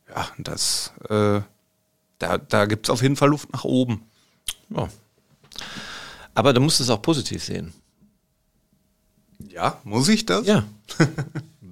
ja, 0.09 0.27
das, 0.37 0.91
äh, 1.09 1.41
da, 2.19 2.37
da 2.37 2.65
gibt 2.65 2.87
es 2.87 2.89
auf 2.89 3.01
jeden 3.01 3.15
Fall 3.15 3.29
Luft 3.29 3.51
nach 3.53 3.63
oben. 3.63 4.03
Ja. 4.69 4.89
Aber 6.33 6.53
du 6.53 6.61
musst 6.61 6.81
es 6.81 6.89
auch 6.89 7.01
positiv 7.01 7.43
sehen. 7.43 7.73
Ja, 9.49 9.79
muss 9.83 10.07
ich 10.09 10.25
das? 10.25 10.45
Ja. 10.45 10.63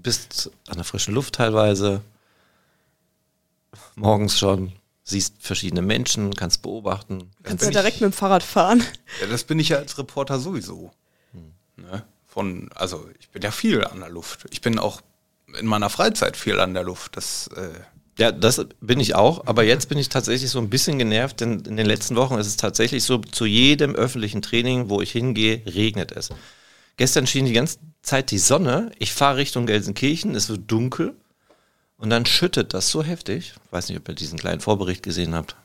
bist 0.01 0.51
an 0.67 0.75
der 0.75 0.83
frischen 0.83 1.13
Luft 1.13 1.35
teilweise, 1.35 2.01
morgens 3.95 4.37
schon, 4.37 4.73
siehst 5.03 5.35
verschiedene 5.39 5.81
Menschen, 5.81 6.33
kannst 6.35 6.61
beobachten. 6.61 7.31
Kannst 7.43 7.65
ja 7.65 7.71
direkt 7.71 8.01
mit 8.01 8.11
dem 8.11 8.13
Fahrrad 8.13 8.43
fahren. 8.43 8.83
Ja, 9.21 9.27
das 9.27 9.43
bin 9.43 9.59
ich 9.59 9.69
ja 9.69 9.77
als 9.77 9.97
Reporter 9.97 10.39
sowieso. 10.39 10.91
Ne? 11.77 12.03
Von, 12.27 12.69
also 12.75 13.09
ich 13.19 13.29
bin 13.29 13.41
ja 13.41 13.51
viel 13.51 13.83
an 13.83 13.99
der 13.99 14.09
Luft. 14.09 14.45
Ich 14.51 14.61
bin 14.61 14.77
auch 14.79 15.01
in 15.59 15.65
meiner 15.65 15.89
Freizeit 15.89 16.37
viel 16.37 16.59
an 16.59 16.73
der 16.73 16.83
Luft. 16.83 17.17
Das, 17.17 17.47
äh, 17.55 17.69
Ja, 18.19 18.31
das 18.31 18.65
bin 18.81 18.99
ich 18.99 19.15
auch, 19.15 19.47
aber 19.47 19.63
jetzt 19.63 19.89
bin 19.89 19.97
ich 19.97 20.09
tatsächlich 20.09 20.51
so 20.51 20.59
ein 20.59 20.69
bisschen 20.69 20.99
genervt, 20.99 21.41
denn 21.41 21.61
in 21.61 21.77
den 21.77 21.87
letzten 21.87 22.15
Wochen 22.15 22.35
ist 22.35 22.47
es 22.47 22.57
tatsächlich 22.57 23.03
so, 23.03 23.17
zu 23.17 23.45
jedem 23.45 23.95
öffentlichen 23.95 24.41
Training, 24.41 24.89
wo 24.89 25.01
ich 25.01 25.11
hingehe, 25.11 25.63
regnet 25.65 26.11
es. 26.11 26.29
Gestern 26.97 27.25
schien 27.25 27.45
die 27.45 27.53
ganze 27.53 27.79
Zeit 28.01 28.31
die 28.31 28.39
Sonne, 28.39 28.91
ich 28.99 29.13
fahre 29.13 29.37
Richtung 29.37 29.65
Gelsenkirchen, 29.65 30.35
es 30.35 30.49
wird 30.49 30.69
dunkel 30.71 31.15
und 31.97 32.09
dann 32.09 32.25
schüttet 32.25 32.73
das 32.73 32.89
so 32.89 33.03
heftig. 33.03 33.53
Ich 33.65 33.71
weiß 33.71 33.89
nicht, 33.89 33.99
ob 33.99 34.07
ihr 34.07 34.15
diesen 34.15 34.39
kleinen 34.39 34.61
Vorbericht 34.61 35.03
gesehen 35.03 35.35
habt. 35.35 35.55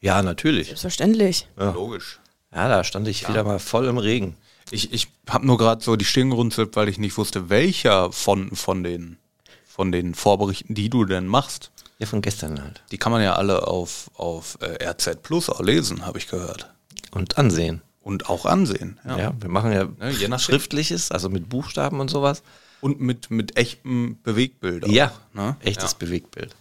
Ja, 0.00 0.22
natürlich. 0.22 0.68
Selbstverständlich. 0.68 1.48
Ja. 1.58 1.72
logisch. 1.72 2.20
Ja, 2.54 2.68
da 2.68 2.84
stand 2.84 3.08
ich 3.08 3.28
wieder 3.28 3.44
mal 3.44 3.58
voll 3.58 3.86
im 3.86 3.98
Regen. 3.98 4.36
Ich, 4.70 4.92
ich 4.92 5.08
habe 5.28 5.46
nur 5.46 5.58
gerade 5.58 5.82
so 5.82 5.96
die 5.96 6.04
Stirn 6.04 6.30
gerunzelt, 6.30 6.76
weil 6.76 6.88
ich 6.88 6.98
nicht 6.98 7.16
wusste, 7.16 7.48
welcher 7.48 8.12
von, 8.12 8.54
von, 8.54 8.82
den, 8.82 9.16
von 9.64 9.92
den 9.92 10.14
Vorberichten, 10.14 10.74
die 10.74 10.90
du 10.90 11.04
denn 11.04 11.26
machst. 11.26 11.70
Ja, 11.98 12.06
von 12.06 12.20
gestern 12.20 12.60
halt. 12.62 12.82
Die 12.90 12.98
kann 12.98 13.12
man 13.12 13.22
ja 13.22 13.34
alle 13.34 13.66
auf, 13.66 14.10
auf 14.14 14.58
äh, 14.60 14.84
RZ 14.84 15.22
Plus 15.22 15.48
auch 15.48 15.60
lesen, 15.60 16.04
habe 16.04 16.18
ich 16.18 16.26
gehört. 16.26 16.70
Und 17.10 17.38
ansehen. 17.38 17.82
Und 18.02 18.28
auch 18.28 18.46
ansehen. 18.46 18.98
Ja. 19.04 19.18
Ja, 19.18 19.32
wir 19.40 19.48
machen 19.48 19.72
ja, 19.72 19.88
Ja, 20.00 20.08
je 20.08 20.28
nachdem. 20.28 20.38
Schriftliches, 20.44 21.10
also 21.12 21.28
mit 21.28 21.48
Buchstaben 21.48 22.00
und 22.00 22.08
sowas. 22.08 22.42
Und 22.80 23.00
mit, 23.00 23.30
mit 23.30 23.56
echtem 23.56 24.18
Bewegtbild. 24.24 24.84
Auch, 24.84 24.88
Ja, 24.88 25.12
ne? 25.34 25.56
echtes 25.60 25.92
ja. 25.92 25.98
Bewegtbild. 25.98 26.54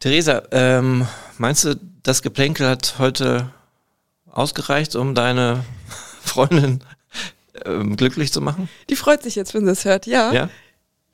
Theresa, 0.00 0.42
ähm, 0.50 1.06
meinst 1.38 1.64
du, 1.64 1.80
das 2.02 2.20
Geplänkel 2.20 2.68
hat 2.68 2.96
heute 2.98 3.50
ausgereicht, 4.30 4.96
um 4.96 5.14
deine 5.14 5.64
Freundin 6.22 6.80
ähm, 7.64 7.96
glücklich 7.96 8.30
zu 8.32 8.42
machen? 8.42 8.68
Die 8.90 8.96
freut 8.96 9.22
sich 9.22 9.34
jetzt, 9.34 9.54
wenn 9.54 9.64
sie 9.64 9.72
es 9.72 9.86
hört. 9.86 10.06
Ja. 10.06 10.30
Ja? 10.32 10.50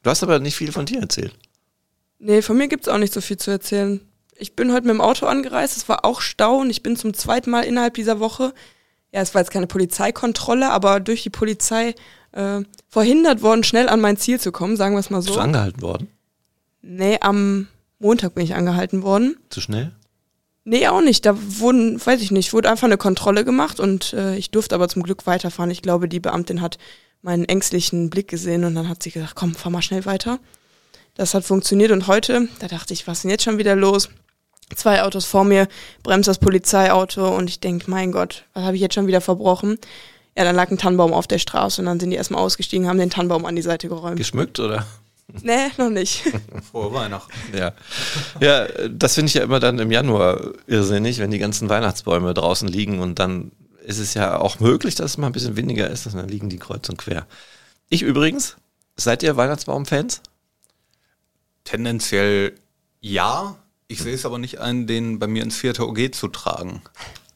Du 0.03 0.11
hast 0.11 0.25
aber 0.25 0.41
nicht 0.41 0.57
viel 0.57 0.73
von 0.73 0.87
dir 0.87 1.01
erzählt. 1.01 1.37
Nee, 2.19 2.43
von 2.43 2.57
mir 2.57 2.67
gibt's 2.69 2.89
auch 2.89 2.99
nicht 2.99 3.13
so 3.13 3.21
viel 3.21 3.37
zu 3.37 3.51
erzählen. 3.51 4.01
Ich 4.37 4.57
bin 4.57 4.73
heute 4.73 4.87
mit 4.87 4.95
dem 4.95 5.01
Auto 5.01 5.27
angereist, 5.27 5.77
es 5.77 5.89
war 5.89 6.05
auch 6.05 6.21
Stau 6.21 6.59
und 6.59 6.71
ich 6.71 6.83
bin 6.83 6.97
zum 6.97 7.15
zweiten 7.15 7.51
Mal 7.51 7.63
innerhalb 7.63 7.95
dieser 7.95 8.21
Woche, 8.21 8.55
ja, 9.13 9.21
es 9.21 9.35
war 9.35 9.41
jetzt 9.43 9.51
keine 9.51 9.67
Polizeikontrolle, 9.67 10.71
aber 10.71 11.01
durch 11.01 11.23
die 11.23 11.31
Polizei 11.31 11.95
äh, 12.33 12.61
verhindert 12.89 13.43
worden, 13.43 13.65
schnell 13.65 13.89
an 13.89 14.01
mein 14.01 14.17
Ziel 14.17 14.41
zu 14.41 14.53
kommen, 14.53 14.77
sagen 14.77 14.95
wir 14.95 15.01
es 15.01 15.11
mal 15.11 15.19
Bist 15.19 15.29
so. 15.29 15.35
du 15.35 15.41
angehalten 15.41 15.83
worden? 15.83 16.09
Nee, 16.83 17.19
am 17.21 17.69
Montag 17.99 18.35
bin 18.35 18.45
ich 18.45 18.55
angehalten 18.55 19.03
worden. 19.03 19.37
Zu 19.51 19.61
schnell? 19.61 19.93
Nee, 20.65 20.87
auch 20.89 21.01
nicht. 21.01 21.27
Da 21.27 21.37
wurden, 21.59 22.05
weiß 22.05 22.21
ich 22.23 22.31
nicht, 22.31 22.53
wurde 22.53 22.71
einfach 22.71 22.87
eine 22.87 22.99
Kontrolle 22.99 23.45
gemacht 23.45 23.81
und 23.81 24.13
äh, 24.13 24.37
ich 24.37 24.51
durfte 24.51 24.75
aber 24.75 24.89
zum 24.89 25.03
Glück 25.03 25.27
weiterfahren. 25.27 25.71
Ich 25.71 25.83
glaube, 25.83 26.09
die 26.09 26.21
Beamtin 26.21 26.61
hat 26.61 26.79
meinen 27.23 27.45
ängstlichen 27.45 28.11
Blick 28.11 28.29
gesehen 28.29 28.65
und 28.65 28.75
dann 28.75 28.89
hat 28.89 29.03
sie 29.03 29.11
gesagt, 29.11 29.35
komm, 29.35 29.55
fahr 29.55 29.73
mal 29.73 29.83
schnell 29.83 30.07
weiter. 30.07 30.39
Das 31.15 31.35
hat 31.35 31.45
funktioniert 31.45 31.91
und 31.91 32.07
heute, 32.07 32.49
da 32.61 32.69
dachte 32.69 32.95
ich, 32.95 33.07
was 33.07 33.19
ist 33.19 33.23
denn 33.25 33.31
jetzt 33.31 33.45
schon 33.45 33.59
wieder 33.59 33.75
los? 33.77 34.09
Zwei 34.75 35.03
Autos 35.03 35.27
vor 35.27 35.45
mir, 35.45 35.69
bremst 36.03 36.29
das 36.29 36.39
Polizeiauto 36.39 37.29
und 37.37 37.51
ich 37.51 37.61
denke, 37.61 37.91
mein 37.91 38.13
Gott, 38.13 38.45
was 38.55 38.65
habe 38.65 38.77
ich 38.77 38.83
jetzt 38.83 38.95
schon 38.95 39.07
wieder 39.07 39.21
verbrochen? 39.21 39.79
Ja, 40.37 40.45
dann 40.45 40.55
lag 40.55 40.71
ein 40.71 40.79
Tannenbaum 40.79 41.13
auf 41.13 41.27
der 41.27 41.39
Straße 41.39 41.83
und 41.83 41.87
dann 41.87 41.99
sind 41.99 42.11
die 42.11 42.17
erstmal 42.17 42.41
ausgestiegen, 42.41 42.87
haben 42.87 42.99
den 42.99 43.11
Tannenbaum 43.11 43.45
an 43.45 43.57
die 43.57 43.63
Seite 43.63 43.89
geräumt. 43.89 44.17
Geschmückt 44.17 44.61
oder? 44.61 44.87
nee, 45.43 45.69
noch 45.77 45.91
nicht. 45.91 46.23
Frohe 46.71 46.93
Weihnachten. 46.93 47.33
Ja. 47.57 47.73
Ja, 48.41 48.67
das 48.89 49.15
finde 49.15 49.29
ich 49.29 49.35
ja 49.35 49.43
immer 49.43 49.61
dann 49.61 49.79
im 49.79 49.91
Januar 49.91 50.41
irrsinnig, 50.67 51.19
wenn 51.19 51.31
die 51.31 51.39
ganzen 51.39 51.69
Weihnachtsbäume 51.69 52.33
draußen 52.35 52.69
liegen 52.69 53.01
und 53.01 53.19
dann 53.19 53.53
ist 53.85 53.99
es 53.99 54.15
ja 54.15 54.39
auch 54.39 54.61
möglich, 54.61 54.95
dass 54.95 55.13
es 55.13 55.19
mal 55.19 55.27
ein 55.27 55.33
bisschen 55.33 55.57
windiger 55.57 55.89
ist 55.89 56.07
und 56.07 56.17
dann 56.17 56.29
liegen 56.29 56.49
die 56.49 56.59
kreuz 56.59 56.89
und 56.89 56.97
quer. 56.97 57.27
Ich 57.89 58.03
übrigens, 58.03 58.57
seid 58.97 59.23
ihr 59.23 59.37
Weihnachtsbaum-Fans? 59.37 60.23
Tendenziell 61.65 62.55
ja. 63.01 63.57
Ich 63.91 64.01
sehe 64.03 64.15
es 64.15 64.25
aber 64.25 64.39
nicht 64.39 64.61
ein, 64.61 64.87
den 64.87 65.19
bei 65.19 65.27
mir 65.27 65.43
ins 65.43 65.57
vierte 65.57 65.87
OG 65.87 66.13
zu 66.13 66.29
tragen. 66.29 66.83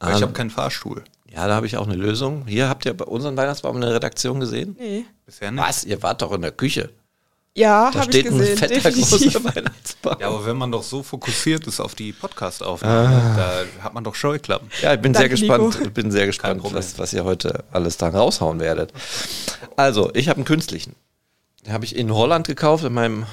Weil 0.01 0.13
Ah. 0.13 0.17
ich 0.17 0.23
habe 0.23 0.33
keinen 0.33 0.51
Fahrstuhl. 0.51 1.03
Ja, 1.35 1.49
da 1.49 1.55
habe 1.57 1.67
ich 1.67 1.77
auch 1.77 1.87
eine 1.89 1.97
Lösung. 1.97 2.47
Hier 2.47 2.69
habt 2.69 2.85
ihr 2.87 2.95
bei 2.95 3.05
unseren 3.05 3.37
Weihnachtsbaum 3.37 3.75
in 3.77 3.83
der 3.83 3.95
Redaktion 3.95 4.39
gesehen? 4.41 4.77
nee. 4.79 5.05
Bisher 5.27 5.51
nicht. 5.51 5.65
Was? 5.67 5.85
Ihr 5.85 6.03
wart 6.03 6.21
doch 6.23 6.33
in 6.33 6.43
der 6.43 6.53
Küche. 6.53 6.91
Ja, 7.57 7.91
Da 7.91 8.01
habe 8.01 8.11
ich 8.11 8.19
steht 8.19 8.31
ein 8.33 8.39
gesehen. 8.39 8.59
fetter 8.59 8.75
definitiv. 8.75 9.11
großer 9.33 9.45
Weihnachtsbaum. 9.57 10.17
Ja, 10.21 10.27
aber 10.29 10.45
wenn 10.47 10.57
man 10.57 10.71
doch 10.71 10.83
so 10.83 11.03
fokussiert 11.03 11.67
ist 11.67 11.81
auf 11.81 11.95
die 11.95 12.13
Podcast-Aufnahme, 12.13 13.35
da 13.37 13.83
hat 13.85 13.95
man 13.95 14.05
doch 14.05 14.15
Scheuklappen. 14.15 14.69
Ja, 14.83 14.95
ich 14.95 15.01
bin 15.01 15.15
sehr 15.15 15.23
Danke, 15.29 15.37
gespannt, 15.41 15.79
Nico. 15.81 15.91
bin 15.91 16.11
sehr 16.11 16.27
gespannt, 16.27 16.61
was, 16.65 16.99
was 16.99 17.13
ihr 17.13 17.25
heute 17.25 17.65
alles 17.73 17.97
da 17.97 18.09
raushauen 18.09 18.61
werdet. 18.61 18.93
Also, 19.77 20.11
ich 20.15 20.29
habe 20.29 20.37
einen 20.39 20.45
künstlichen. 20.45 20.95
Den 21.65 21.73
habe 21.73 21.85
ich 21.85 21.97
in 21.97 22.13
Holland 22.13 22.47
gekauft, 22.47 22.85
in 22.85 22.93
meinem. 22.93 23.27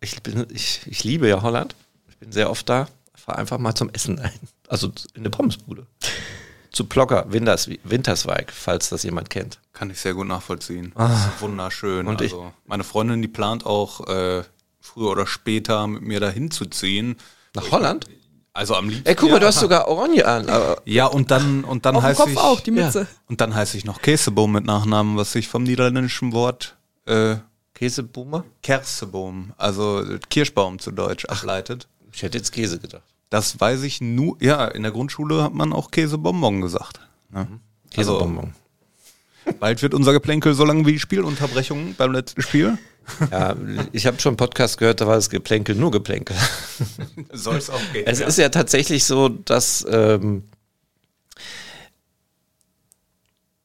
Ich, 0.00 0.22
bin, 0.22 0.46
ich, 0.52 0.80
ich 0.86 1.04
liebe 1.04 1.28
ja 1.28 1.42
Holland. 1.42 1.74
Ich 2.22 2.26
bin 2.26 2.32
sehr 2.32 2.50
oft 2.50 2.68
da. 2.68 2.86
Fahre 3.16 3.38
einfach 3.38 3.58
mal 3.58 3.74
zum 3.74 3.90
Essen 3.90 4.20
ein. 4.20 4.30
Also 4.68 4.88
in 5.14 5.22
eine 5.22 5.30
Pommesbude. 5.30 5.86
Zu 6.70 6.84
Plocker, 6.86 7.26
Winters, 7.30 7.68
Wintersweig, 7.82 8.52
falls 8.52 8.88
das 8.90 9.02
jemand 9.02 9.28
kennt. 9.28 9.58
Kann 9.72 9.90
ich 9.90 10.00
sehr 10.00 10.14
gut 10.14 10.28
nachvollziehen. 10.28 10.94
Ist 10.96 11.40
wunderschön. 11.42 12.06
Und 12.06 12.20
ich- 12.20 12.32
also, 12.32 12.52
meine 12.64 12.84
Freundin, 12.84 13.20
die 13.20 13.28
plant 13.28 13.66
auch 13.66 14.06
äh, 14.08 14.44
früher 14.80 15.10
oder 15.10 15.26
später 15.26 15.86
mit 15.88 16.02
mir 16.02 16.20
dahin 16.20 16.50
zu 16.52 16.64
ziehen. 16.64 17.16
Nach 17.54 17.70
Holland? 17.72 18.06
Also 18.52 18.76
am 18.76 18.88
liebsten. 18.88 19.08
Ey, 19.08 19.14
guck 19.16 19.30
mal, 19.30 19.34
ja. 19.36 19.40
du 19.40 19.46
hast 19.48 19.58
sogar 19.60 19.88
Orange 19.88 20.24
an. 20.24 20.46
Ja, 20.84 21.06
und 21.06 21.30
dann, 21.32 21.64
und 21.64 21.84
dann 21.86 22.00
heißt 22.00 22.26
ich. 22.28 22.38
auch, 22.38 22.60
die 22.60 22.70
ja. 22.70 22.90
Und 23.28 23.40
dann 23.40 23.52
heiße 23.54 23.76
ich 23.76 23.84
noch 23.84 24.00
Käseboom 24.00 24.52
mit 24.52 24.64
Nachnamen, 24.64 25.16
was 25.16 25.32
sich 25.32 25.48
vom 25.48 25.64
niederländischen 25.64 26.32
Wort 26.32 26.76
äh, 27.06 27.36
Käseboomer? 27.74 28.44
Kerseboom, 28.62 29.52
also 29.58 30.04
Kirschbaum 30.30 30.78
zu 30.78 30.92
Deutsch, 30.92 31.24
ableitet. 31.26 31.88
Ich 32.12 32.22
hätte 32.22 32.38
jetzt 32.38 32.52
Käse 32.52 32.78
gedacht. 32.78 33.02
Das 33.30 33.58
weiß 33.58 33.82
ich 33.82 34.00
nur. 34.00 34.36
Ja, 34.40 34.66
in 34.66 34.82
der 34.82 34.92
Grundschule 34.92 35.42
hat 35.42 35.54
man 35.54 35.72
auch 35.72 35.90
Käsebonbon 35.90 36.60
gesagt. 36.60 37.00
Ne? 37.30 37.48
Also, 37.96 38.18
Käsebonbon. 38.18 38.52
bald 39.60 39.82
wird 39.82 39.94
unser 39.94 40.12
Geplänkel 40.12 40.54
so 40.54 40.64
lang 40.64 40.86
wie 40.86 40.92
die 40.92 41.00
Spielunterbrechung 41.00 41.94
beim 41.96 42.12
letzten 42.12 42.42
Spiel. 42.42 42.78
Ja, 43.30 43.56
ich 43.92 44.06
habe 44.06 44.20
schon 44.20 44.30
einen 44.30 44.36
Podcast 44.36 44.78
gehört, 44.78 45.00
da 45.00 45.06
war 45.06 45.16
das 45.16 45.28
Geplänkel 45.28 45.74
nur 45.74 45.90
Geplänkel. 45.90 46.36
Soll 47.32 47.56
es 47.56 47.68
auch 47.68 47.80
gehen. 47.92 48.06
Es 48.06 48.20
ist 48.20 48.38
ja 48.38 48.48
tatsächlich 48.48 49.04
so, 49.04 49.28
dass 49.28 49.84
ähm, 49.90 50.44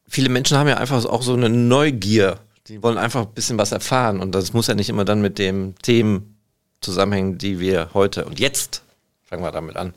viele 0.08 0.30
Menschen 0.30 0.58
haben 0.58 0.68
ja 0.68 0.78
einfach 0.78 1.06
auch 1.06 1.22
so 1.22 1.34
eine 1.34 1.50
Neugier. 1.50 2.40
Die 2.68 2.82
wollen 2.82 2.98
einfach 2.98 3.28
ein 3.28 3.34
bisschen 3.34 3.58
was 3.58 3.72
erfahren 3.72 4.20
und 4.20 4.34
das 4.34 4.54
muss 4.54 4.68
ja 4.68 4.76
nicht 4.76 4.90
immer 4.90 5.06
dann 5.06 5.22
mit 5.22 5.38
den 5.38 5.76
Themen 5.76 6.37
zusammenhängen, 6.82 7.38
die 7.38 7.60
wir 7.60 7.90
heute 7.94 8.26
und 8.26 8.40
jetzt, 8.40 8.84
fangen 9.24 9.44
wir 9.44 9.52
damit 9.52 9.76
an, 9.76 9.94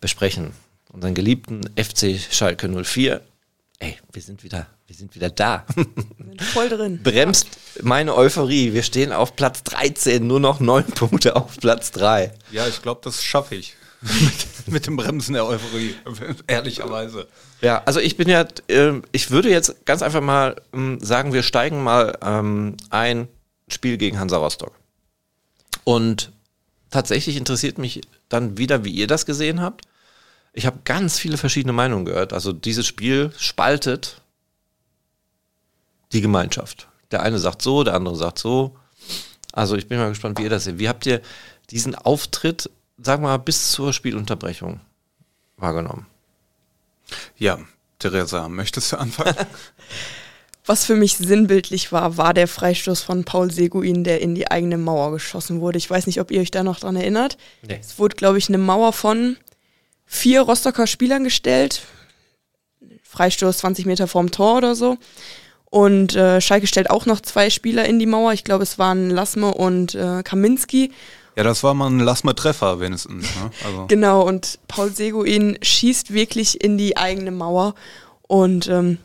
besprechen. 0.00 0.52
Unseren 0.92 1.14
geliebten 1.14 1.62
FC 1.76 2.18
Schalke 2.30 2.68
04. 2.68 3.20
Ey, 3.78 3.98
wir 4.12 4.22
sind 4.22 4.42
wieder, 4.42 4.66
wir 4.86 4.96
sind 4.96 5.14
wieder 5.14 5.28
da. 5.28 5.66
Sind 5.74 6.42
voll 6.42 6.68
drin. 6.70 7.00
Bremst 7.04 7.48
meine 7.82 8.14
Euphorie. 8.14 8.72
Wir 8.72 8.82
stehen 8.82 9.12
auf 9.12 9.36
Platz 9.36 9.62
13, 9.64 10.26
nur 10.26 10.40
noch 10.40 10.60
neun 10.60 10.86
Punkte 10.86 11.36
auf 11.36 11.58
Platz 11.58 11.90
3. 11.90 12.32
Ja, 12.52 12.66
ich 12.66 12.80
glaube, 12.80 13.02
das 13.04 13.22
schaffe 13.22 13.56
ich. 13.56 13.76
mit, 14.00 14.66
mit 14.72 14.86
dem 14.86 14.96
Bremsen 14.96 15.34
der 15.34 15.46
Euphorie, 15.46 15.94
ehrlicherweise. 16.46 17.28
Ja, 17.60 17.82
also 17.84 18.00
ich 18.00 18.16
bin 18.16 18.28
ja, 18.28 18.46
ähm, 18.68 19.02
ich 19.12 19.30
würde 19.30 19.50
jetzt 19.50 19.84
ganz 19.84 20.02
einfach 20.02 20.22
mal 20.22 20.56
ähm, 20.72 20.98
sagen, 21.00 21.32
wir 21.32 21.42
steigen 21.42 21.82
mal 21.82 22.16
ähm, 22.22 22.76
ein 22.90 23.28
Spiel 23.68 23.98
gegen 23.98 24.18
Hansa 24.18 24.36
Rostock. 24.36 24.72
Und 25.86 26.32
tatsächlich 26.90 27.36
interessiert 27.36 27.78
mich 27.78 28.00
dann 28.28 28.58
wieder, 28.58 28.84
wie 28.84 28.90
ihr 28.90 29.06
das 29.06 29.24
gesehen 29.24 29.60
habt. 29.60 29.86
Ich 30.52 30.66
habe 30.66 30.80
ganz 30.82 31.16
viele 31.16 31.36
verschiedene 31.36 31.72
Meinungen 31.72 32.04
gehört. 32.04 32.32
Also 32.32 32.52
dieses 32.52 32.88
Spiel 32.88 33.30
spaltet 33.38 34.20
die 36.10 36.22
Gemeinschaft. 36.22 36.88
Der 37.12 37.22
eine 37.22 37.38
sagt 37.38 37.62
so, 37.62 37.84
der 37.84 37.94
andere 37.94 38.16
sagt 38.16 38.40
so. 38.40 38.76
Also 39.52 39.76
ich 39.76 39.86
bin 39.86 39.98
mal 39.98 40.08
gespannt, 40.08 40.40
wie 40.40 40.42
ihr 40.42 40.50
das 40.50 40.64
seht. 40.64 40.80
Wie 40.80 40.88
habt 40.88 41.06
ihr 41.06 41.22
diesen 41.70 41.94
Auftritt, 41.94 42.68
sagen 42.98 43.22
wir 43.22 43.28
mal, 43.28 43.36
bis 43.36 43.70
zur 43.70 43.92
Spielunterbrechung 43.92 44.80
wahrgenommen? 45.56 46.06
Ja, 47.38 47.60
Theresa, 48.00 48.48
möchtest 48.48 48.90
du 48.90 48.98
anfangen? 48.98 49.36
Was 50.66 50.84
für 50.84 50.96
mich 50.96 51.16
sinnbildlich 51.16 51.92
war, 51.92 52.16
war 52.16 52.34
der 52.34 52.48
Freistoß 52.48 53.00
von 53.00 53.24
Paul 53.24 53.52
Seguin, 53.52 54.02
der 54.02 54.20
in 54.20 54.34
die 54.34 54.50
eigene 54.50 54.76
Mauer 54.76 55.12
geschossen 55.12 55.60
wurde. 55.60 55.78
Ich 55.78 55.88
weiß 55.88 56.08
nicht, 56.08 56.20
ob 56.20 56.32
ihr 56.32 56.40
euch 56.40 56.50
da 56.50 56.64
noch 56.64 56.80
dran 56.80 56.96
erinnert. 56.96 57.38
Nee. 57.62 57.78
Es 57.80 58.00
wurde, 58.00 58.16
glaube 58.16 58.38
ich, 58.38 58.48
eine 58.48 58.58
Mauer 58.58 58.92
von 58.92 59.36
vier 60.06 60.42
Rostocker 60.42 60.88
Spielern 60.88 61.22
gestellt. 61.22 61.82
Freistoß 63.04 63.58
20 63.58 63.86
Meter 63.86 64.08
vorm 64.08 64.32
Tor 64.32 64.56
oder 64.56 64.74
so. 64.74 64.98
Und 65.66 66.16
äh, 66.16 66.40
Schalke 66.40 66.66
stellt 66.66 66.90
auch 66.90 67.06
noch 67.06 67.20
zwei 67.20 67.48
Spieler 67.50 67.84
in 67.84 67.98
die 67.98 68.06
Mauer. 68.06 68.32
Ich 68.32 68.44
glaube, 68.44 68.64
es 68.64 68.78
waren 68.78 69.10
Lasme 69.10 69.54
und 69.54 69.94
äh, 69.94 70.22
Kaminski. 70.24 70.90
Ja, 71.36 71.44
das 71.44 71.62
war 71.62 71.74
mal 71.74 71.90
ein 71.90 72.00
Lassme-Treffer 72.00 72.80
wenigstens. 72.80 73.24
Ne? 73.36 73.50
Also. 73.64 73.86
genau, 73.88 74.22
und 74.22 74.58
Paul 74.68 74.90
Seguin 74.90 75.58
schießt 75.60 76.12
wirklich 76.12 76.62
in 76.62 76.78
die 76.78 76.96
eigene 76.96 77.30
Mauer. 77.30 77.74
Und 78.22 78.68
ähm, 78.68 78.98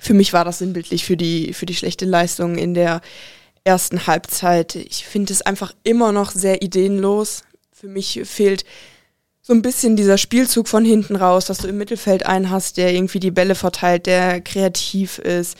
für 0.00 0.14
mich 0.14 0.32
war 0.32 0.44
das 0.44 0.58
sinnbildlich 0.58 1.04
für 1.04 1.16
die, 1.16 1.52
für 1.52 1.66
die 1.66 1.74
schlechte 1.74 2.04
Leistung 2.04 2.56
in 2.56 2.74
der 2.74 3.00
ersten 3.64 4.06
Halbzeit. 4.06 4.74
Ich 4.74 5.04
finde 5.04 5.32
es 5.32 5.42
einfach 5.42 5.74
immer 5.82 6.12
noch 6.12 6.32
sehr 6.32 6.62
ideenlos. 6.62 7.42
Für 7.72 7.88
mich 7.88 8.20
fehlt 8.24 8.64
so 9.42 9.52
ein 9.52 9.62
bisschen 9.62 9.96
dieser 9.96 10.18
Spielzug 10.18 10.68
von 10.68 10.84
hinten 10.84 11.16
raus, 11.16 11.46
dass 11.46 11.58
du 11.58 11.68
im 11.68 11.78
Mittelfeld 11.78 12.26
einen 12.26 12.50
hast, 12.50 12.76
der 12.76 12.92
irgendwie 12.92 13.20
die 13.20 13.30
Bälle 13.30 13.54
verteilt, 13.54 14.06
der 14.06 14.40
kreativ 14.40 15.18
ist. 15.18 15.56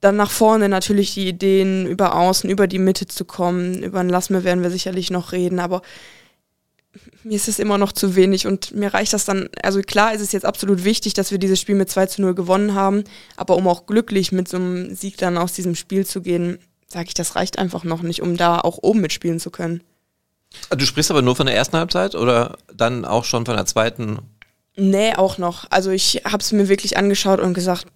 Dann 0.00 0.16
nach 0.16 0.30
vorne 0.30 0.68
natürlich 0.68 1.14
die 1.14 1.28
Ideen, 1.28 1.86
über 1.86 2.14
Außen, 2.14 2.50
über 2.50 2.66
die 2.66 2.78
Mitte 2.78 3.06
zu 3.06 3.24
kommen. 3.24 3.82
Über 3.82 4.00
ein 4.00 4.10
Lassme 4.10 4.44
werden 4.44 4.62
wir 4.62 4.70
sicherlich 4.70 5.10
noch 5.10 5.32
reden, 5.32 5.58
aber 5.58 5.80
mir 7.22 7.36
ist 7.36 7.48
es 7.48 7.58
immer 7.58 7.78
noch 7.78 7.92
zu 7.92 8.16
wenig 8.16 8.46
und 8.46 8.74
mir 8.74 8.92
reicht 8.92 9.12
das 9.12 9.24
dann, 9.24 9.48
also 9.62 9.80
klar 9.80 10.14
ist 10.14 10.20
es 10.20 10.32
jetzt 10.32 10.44
absolut 10.44 10.84
wichtig, 10.84 11.14
dass 11.14 11.30
wir 11.30 11.38
dieses 11.38 11.60
Spiel 11.60 11.74
mit 11.74 11.90
2 11.90 12.06
zu 12.06 12.22
0 12.22 12.34
gewonnen 12.34 12.74
haben, 12.74 13.04
aber 13.36 13.56
um 13.56 13.66
auch 13.68 13.86
glücklich 13.86 14.32
mit 14.32 14.48
so 14.48 14.56
einem 14.56 14.94
Sieg 14.94 15.16
dann 15.16 15.38
aus 15.38 15.52
diesem 15.52 15.74
Spiel 15.74 16.06
zu 16.06 16.20
gehen, 16.20 16.58
sage 16.86 17.06
ich, 17.08 17.14
das 17.14 17.36
reicht 17.36 17.58
einfach 17.58 17.84
noch 17.84 18.02
nicht, 18.02 18.22
um 18.22 18.36
da 18.36 18.60
auch 18.60 18.78
oben 18.82 19.00
mitspielen 19.00 19.40
zu 19.40 19.50
können. 19.50 19.82
Du 20.70 20.86
sprichst 20.86 21.10
aber 21.10 21.22
nur 21.22 21.36
von 21.36 21.46
der 21.46 21.56
ersten 21.56 21.76
Halbzeit 21.76 22.14
oder 22.14 22.56
dann 22.72 23.04
auch 23.04 23.24
schon 23.24 23.44
von 23.44 23.56
der 23.56 23.66
zweiten? 23.66 24.18
Nee, 24.76 25.14
auch 25.14 25.38
noch. 25.38 25.66
Also 25.70 25.90
ich 25.90 26.22
habe 26.24 26.38
es 26.38 26.52
mir 26.52 26.68
wirklich 26.68 26.96
angeschaut 26.96 27.40
und 27.40 27.54
gesagt, 27.54 27.86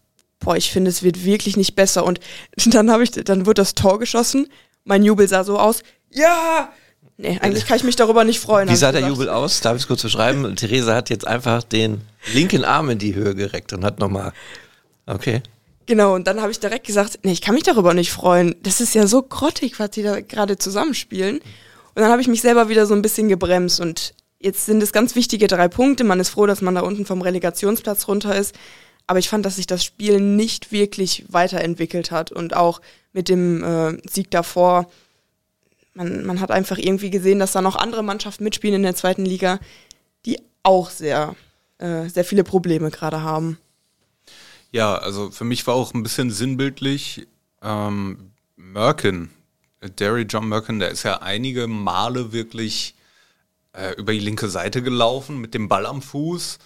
boah, 0.41 0.57
ich 0.57 0.71
finde, 0.71 0.91
es 0.91 1.03
wird 1.03 1.25
wirklich 1.25 1.57
nicht 1.57 1.75
besser. 1.75 2.05
Und 2.05 2.21
dann 2.67 2.91
habe 2.91 3.03
ich, 3.05 3.11
dann 3.11 3.47
wird 3.47 3.59
das 3.59 3.75
Tor 3.75 3.99
geschossen. 3.99 4.49
Mein 4.85 5.05
Jubel 5.05 5.29
sah 5.29 5.45
so 5.45 5.59
aus. 5.59 5.83
Ja! 6.11 6.73
Nee, 7.21 7.37
eigentlich 7.41 7.67
kann 7.67 7.77
ich 7.77 7.83
mich 7.83 7.97
darüber 7.97 8.23
nicht 8.23 8.39
freuen. 8.39 8.69
Wie 8.69 8.77
sah 8.77 8.93
der 8.93 9.01
Jubel 9.01 9.29
aus? 9.29 9.61
Darf 9.61 9.75
ich 9.75 9.83
es 9.83 9.89
kurz 9.89 10.03
beschreiben? 10.03 10.55
Theresa 10.57 10.95
hat 10.95 11.11
jetzt 11.11 11.27
einfach 11.27 11.65
den 11.65 12.03
linken 12.33 12.65
Arm 12.65 12.91
in 12.91 12.99
die 12.99 13.17
Höhe 13.17 13.35
gereckt 13.35 13.73
und 13.73 13.85
hat 13.85 13.99
nochmal. 13.99 14.33
Okay. 15.05 15.43
Genau, 15.87 16.15
und 16.15 16.29
dann 16.29 16.41
habe 16.41 16.53
ich 16.53 16.61
direkt 16.61 16.87
gesagt, 16.87 17.19
nee, 17.25 17.33
ich 17.33 17.41
kann 17.41 17.57
mich 17.57 17.65
darüber 17.65 17.93
nicht 17.93 18.13
freuen. 18.13 18.55
Das 18.63 18.81
ist 18.81 18.95
ja 18.95 19.09
so 19.09 19.23
grottig, 19.23 19.81
was 19.81 19.91
die 19.91 20.05
da 20.05 20.21
gerade 20.21 20.59
zusammenspielen. 20.59 21.39
Und 21.39 21.43
dann 22.03 22.11
habe 22.13 22.23
ich 22.23 22.29
mich 22.29 22.41
selber 22.41 22.69
wieder 22.69 22.87
so 22.87 22.95
ein 22.95 23.03
bisschen 23.03 23.29
gebremst 23.29 23.81
und 23.81 24.15
jetzt 24.39 24.67
sind 24.67 24.81
es 24.81 24.93
ganz 24.93 25.17
wichtige 25.17 25.49
drei 25.49 25.67
Punkte. 25.67 26.05
Man 26.05 26.21
ist 26.21 26.29
froh, 26.29 26.47
dass 26.47 26.61
man 26.61 26.77
da 26.77 26.83
unten 26.83 27.05
vom 27.05 27.21
Relegationsplatz 27.21 28.07
runter 28.07 28.37
ist. 28.37 28.55
Aber 29.09 29.19
ich 29.19 29.29
fand, 29.29 29.45
dass 29.45 29.57
sich 29.57 29.67
das 29.67 29.83
Spiel 29.83 30.21
nicht 30.21 30.71
wirklich 30.71 31.25
weiterentwickelt 31.31 32.13
hat 32.13 32.31
und 32.31 32.55
auch 32.55 32.81
mit 33.13 33.29
dem 33.29 33.65
äh, 33.65 33.99
Sieg 34.09 34.31
davor. 34.31 34.87
Man, 35.99 36.25
man 36.25 36.41
hat 36.41 36.53
einfach 36.53 36.79
irgendwie 36.79 37.11
gesehen, 37.11 37.41
dass 37.41 37.51
da 37.51 37.61
noch 37.61 37.75
andere 37.75 38.05
Mannschaften 38.05 38.45
mitspielen 38.45 38.77
in 38.77 38.83
der 38.85 38.95
zweiten 38.95 39.25
Liga, 39.25 39.59
die 40.25 40.41
auch 40.63 40.91
sehr, 40.91 41.35
äh, 41.79 42.09
sehr 42.09 42.25
viele 42.25 42.45
Probleme 42.45 42.93
gerade 42.93 43.23
haben. 43.23 43.59
Ja, 44.71 44.95
also 44.95 45.33
für 45.33 45.43
mich 45.43 45.67
war 45.67 45.75
auch 45.75 45.95
ein 45.95 46.05
bisschen 46.05 46.31
sinnbildlich 46.31 47.27
ähm, 47.63 48.31
Merkin, 48.55 49.31
Derry 49.99 50.23
John 50.23 50.49
Merkin, 50.49 50.79
der 50.79 50.91
ist 50.91 51.03
ja 51.03 51.21
einige 51.21 51.67
Male 51.67 52.33
wirklich 52.33 52.95
äh, 53.73 53.95
über 53.95 54.13
die 54.13 54.21
linke 54.21 54.49
Seite 54.49 54.83
gelaufen 54.83 55.41
mit 55.41 55.53
dem 55.53 55.69
Ball 55.69 55.85
am 55.85 56.01
Fuß. 56.01 56.59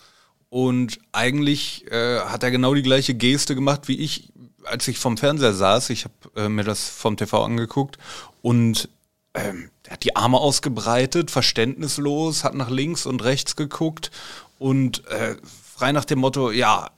Und 0.51 0.99
eigentlich 1.13 1.91
äh, 1.91 2.21
hat 2.21 2.43
er 2.43 2.51
genau 2.51 2.75
die 2.75 2.83
gleiche 2.83 3.15
Geste 3.15 3.55
gemacht 3.55 3.89
wie 3.89 3.99
ich, 3.99 4.31
als 4.65 4.87
ich 4.89 4.99
vom 4.99 5.17
Fernseher 5.17 5.55
saß. 5.55 5.89
Ich 5.89 6.05
habe 6.05 6.15
äh, 6.37 6.51
mir 6.51 6.65
das 6.65 6.91
vom 6.91 7.17
TV 7.17 7.43
angeguckt 7.43 7.97
und 8.43 8.91
ähm, 9.35 9.71
er 9.85 9.93
hat 9.93 10.05
die 10.05 10.17
Arme 10.17 10.39
ausgebreitet, 10.39 11.31
verständnislos, 11.31 12.45
hat 12.45 12.55
nach 12.55 12.71
links 12.71 13.07
und 13.07 13.25
rechts 13.25 13.57
geguckt 13.57 14.11
und 14.59 15.07
äh, 15.09 15.37
frei 15.43 15.93
nach 15.93 16.05
dem 16.05 16.21
Motto, 16.21 16.51
ja, 16.51 16.91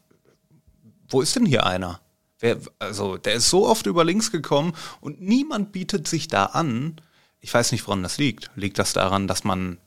wo 1.08 1.20
ist 1.20 1.36
denn 1.36 1.46
hier 1.46 1.64
einer? 1.66 2.00
Wer, 2.40 2.58
also, 2.78 3.16
der 3.16 3.34
ist 3.34 3.48
so 3.48 3.66
oft 3.66 3.86
über 3.86 4.04
links 4.04 4.30
gekommen 4.32 4.74
und 5.00 5.20
niemand 5.20 5.72
bietet 5.72 6.08
sich 6.08 6.28
da 6.28 6.46
an. 6.46 7.00
Ich 7.40 7.54
weiß 7.54 7.72
nicht, 7.72 7.86
woran 7.86 8.02
das 8.02 8.18
liegt. 8.18 8.50
Liegt 8.56 8.78
das 8.78 8.92
daran, 8.92 9.28
dass 9.28 9.44
man 9.44 9.78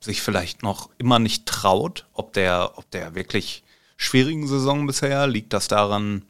sich 0.00 0.20
vielleicht 0.20 0.62
noch 0.62 0.90
immer 0.98 1.18
nicht 1.18 1.46
traut, 1.46 2.06
ob 2.12 2.32
der, 2.32 2.72
ob 2.76 2.90
der 2.90 3.14
wirklich 3.14 3.62
schwierigen 3.96 4.46
Saison 4.46 4.86
bisher, 4.86 5.26
liegt 5.26 5.52
das 5.52 5.68
daran, 5.68 6.22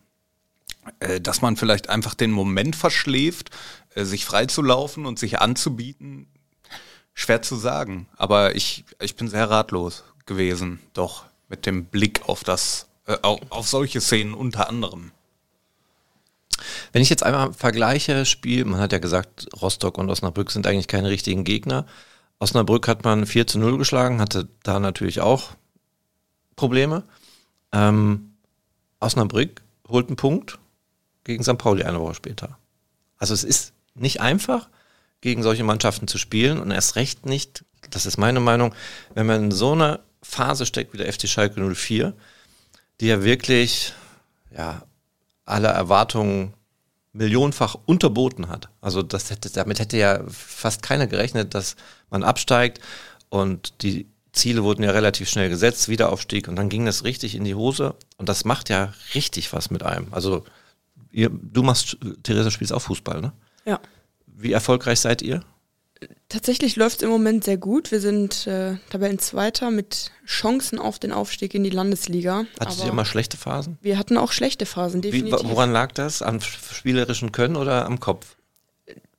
äh, 1.00 1.20
dass 1.20 1.42
man 1.42 1.56
vielleicht 1.56 1.88
einfach 1.88 2.14
den 2.14 2.30
Moment 2.30 2.76
verschläft, 2.76 3.50
sich 3.94 4.24
freizulaufen 4.24 5.06
und 5.06 5.18
sich 5.18 5.40
anzubieten? 5.40 6.26
Schwer 7.14 7.42
zu 7.42 7.56
sagen, 7.56 8.08
aber 8.16 8.54
ich, 8.54 8.84
ich 9.00 9.16
bin 9.16 9.28
sehr 9.28 9.50
ratlos 9.50 10.04
gewesen, 10.24 10.78
doch 10.92 11.24
mit 11.48 11.66
dem 11.66 11.86
Blick 11.86 12.28
auf 12.28 12.44
das, 12.44 12.86
äh, 13.06 13.16
auf, 13.22 13.40
auf 13.50 13.66
solche 13.66 14.00
Szenen 14.00 14.34
unter 14.34 14.68
anderem. 14.68 15.10
Wenn 16.92 17.02
ich 17.02 17.10
jetzt 17.10 17.22
einmal 17.22 17.52
vergleiche, 17.52 18.24
Spiel, 18.24 18.64
man 18.64 18.80
hat 18.80 18.92
ja 18.92 18.98
gesagt, 18.98 19.48
Rostock 19.60 19.98
und 19.98 20.10
Osnabrück 20.10 20.50
sind 20.50 20.66
eigentlich 20.66 20.88
keine 20.88 21.10
richtigen 21.10 21.44
Gegner. 21.44 21.86
Osnabrück 22.38 22.86
hat 22.86 23.04
man 23.04 23.26
4 23.26 23.46
zu 23.46 23.58
0 23.58 23.78
geschlagen, 23.78 24.20
hatte 24.20 24.48
da 24.62 24.78
natürlich 24.78 25.20
auch 25.20 25.50
Probleme. 26.56 27.04
Ähm, 27.72 28.34
Osnabrück 29.00 29.62
holt 29.88 30.08
einen 30.08 30.16
Punkt 30.16 30.58
gegen 31.24 31.42
St. 31.42 31.58
Pauli 31.58 31.82
eine 31.84 32.00
Woche 32.00 32.14
später. 32.14 32.58
Also 33.18 33.34
es 33.34 33.44
ist 33.44 33.72
nicht 34.00 34.20
einfach, 34.20 34.68
gegen 35.20 35.42
solche 35.42 35.64
Mannschaften 35.64 36.06
zu 36.06 36.18
spielen 36.18 36.60
und 36.60 36.70
erst 36.70 36.96
recht 36.96 37.26
nicht, 37.26 37.64
das 37.90 38.06
ist 38.06 38.18
meine 38.18 38.40
Meinung, 38.40 38.74
wenn 39.14 39.26
man 39.26 39.44
in 39.44 39.50
so 39.50 39.72
einer 39.72 40.00
Phase 40.22 40.66
steckt 40.66 40.92
wie 40.92 40.98
der 40.98 41.12
FC 41.12 41.28
Schalke 41.28 41.60
04, 41.60 42.14
die 43.00 43.06
ja 43.06 43.24
wirklich 43.24 43.94
ja, 44.56 44.82
alle 45.44 45.68
Erwartungen 45.68 46.54
millionenfach 47.12 47.76
unterboten 47.86 48.48
hat. 48.48 48.68
Also 48.80 49.02
das 49.02 49.30
hätte, 49.30 49.50
damit 49.50 49.80
hätte 49.80 49.96
ja 49.96 50.22
fast 50.28 50.82
keiner 50.82 51.06
gerechnet, 51.06 51.54
dass 51.54 51.76
man 52.10 52.22
absteigt 52.22 52.80
und 53.28 53.82
die 53.82 54.06
Ziele 54.32 54.62
wurden 54.62 54.84
ja 54.84 54.90
relativ 54.90 55.28
schnell 55.28 55.48
gesetzt, 55.48 55.88
Wiederaufstieg 55.88 56.48
und 56.48 56.56
dann 56.56 56.68
ging 56.68 56.84
das 56.86 57.04
richtig 57.04 57.34
in 57.34 57.44
die 57.44 57.54
Hose 57.54 57.94
und 58.18 58.28
das 58.28 58.44
macht 58.44 58.68
ja 58.68 58.92
richtig 59.14 59.52
was 59.52 59.70
mit 59.70 59.82
einem. 59.82 60.12
Also 60.12 60.44
ihr, 61.10 61.30
du 61.30 61.62
machst, 61.62 61.96
Theresa 62.22 62.50
spielst 62.50 62.72
auch 62.72 62.82
Fußball, 62.82 63.20
ne? 63.20 63.32
Ja. 63.68 63.80
Wie 64.26 64.52
erfolgreich 64.52 64.98
seid 64.98 65.20
ihr? 65.20 65.42
Tatsächlich 66.28 66.76
läuft 66.76 66.98
es 66.98 67.02
im 67.02 67.10
Moment 67.10 67.44
sehr 67.44 67.58
gut. 67.58 67.90
Wir 67.90 68.00
sind 68.00 68.46
äh, 68.46 68.76
Tabellenzweiter 68.88 69.70
mit 69.70 70.10
Chancen 70.26 70.78
auf 70.78 70.98
den 70.98 71.12
Aufstieg 71.12 71.54
in 71.54 71.64
die 71.64 71.70
Landesliga. 71.70 72.44
Hattet 72.58 72.84
ihr 72.84 72.90
immer 72.90 73.04
schlechte 73.04 73.36
Phasen? 73.36 73.78
Wir 73.82 73.98
hatten 73.98 74.16
auch 74.16 74.32
schlechte 74.32 74.64
Phasen, 74.64 75.02
definitiv. 75.02 75.42
Wie, 75.42 75.50
woran 75.50 75.72
lag 75.72 75.92
das? 75.92 76.22
Am 76.22 76.40
spielerischen 76.40 77.32
Können 77.32 77.56
oder 77.56 77.84
am 77.84 78.00
Kopf? 78.00 78.36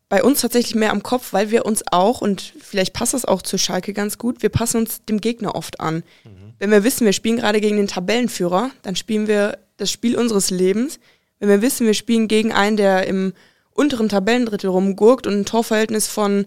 Bei 0.08 0.24
uns 0.24 0.42
tatsächlich 0.42 0.74
mehr 0.74 0.92
am 0.92 1.04
Kopf, 1.04 1.34
weil 1.34 1.52
wir 1.52 1.66
uns 1.66 1.84
auch, 1.92 2.22
und 2.22 2.54
vielleicht 2.60 2.94
passt 2.94 3.14
das 3.14 3.26
auch 3.26 3.44
zu 3.44 3.60
Schalke 3.60 3.94
ganz 3.94 4.18
gut, 4.18 4.42
wir 4.42 4.50
passen 4.50 4.78
uns 4.78 5.06
dem 5.06 5.22
Gegner 5.22 5.54
oft 5.54 5.80
an. 5.80 6.04
Mhm. 6.24 6.54
Wenn 6.58 6.72
wir 6.72 6.84
wissen, 6.84 7.06
wir 7.06 7.14
spielen 7.14 7.38
gerade 7.38 7.62
gegen 7.62 7.78
den 7.78 7.88
Tabellenführer, 7.88 8.72
dann 8.82 8.96
spielen 8.96 9.28
wir 9.28 9.60
das 9.78 9.92
Spiel 9.92 10.18
unseres 10.18 10.50
Lebens. 10.50 11.00
Wenn 11.40 11.50
wir 11.50 11.62
wissen, 11.62 11.86
wir 11.86 11.94
spielen 11.94 12.28
gegen 12.28 12.52
einen, 12.52 12.78
der 12.78 13.06
im 13.06 13.34
unteren 13.80 14.10
Tabellendrittel 14.10 14.70
rumgurkt 14.70 15.26
und 15.26 15.34
ein 15.34 15.46
Torverhältnis 15.46 16.08
von 16.08 16.46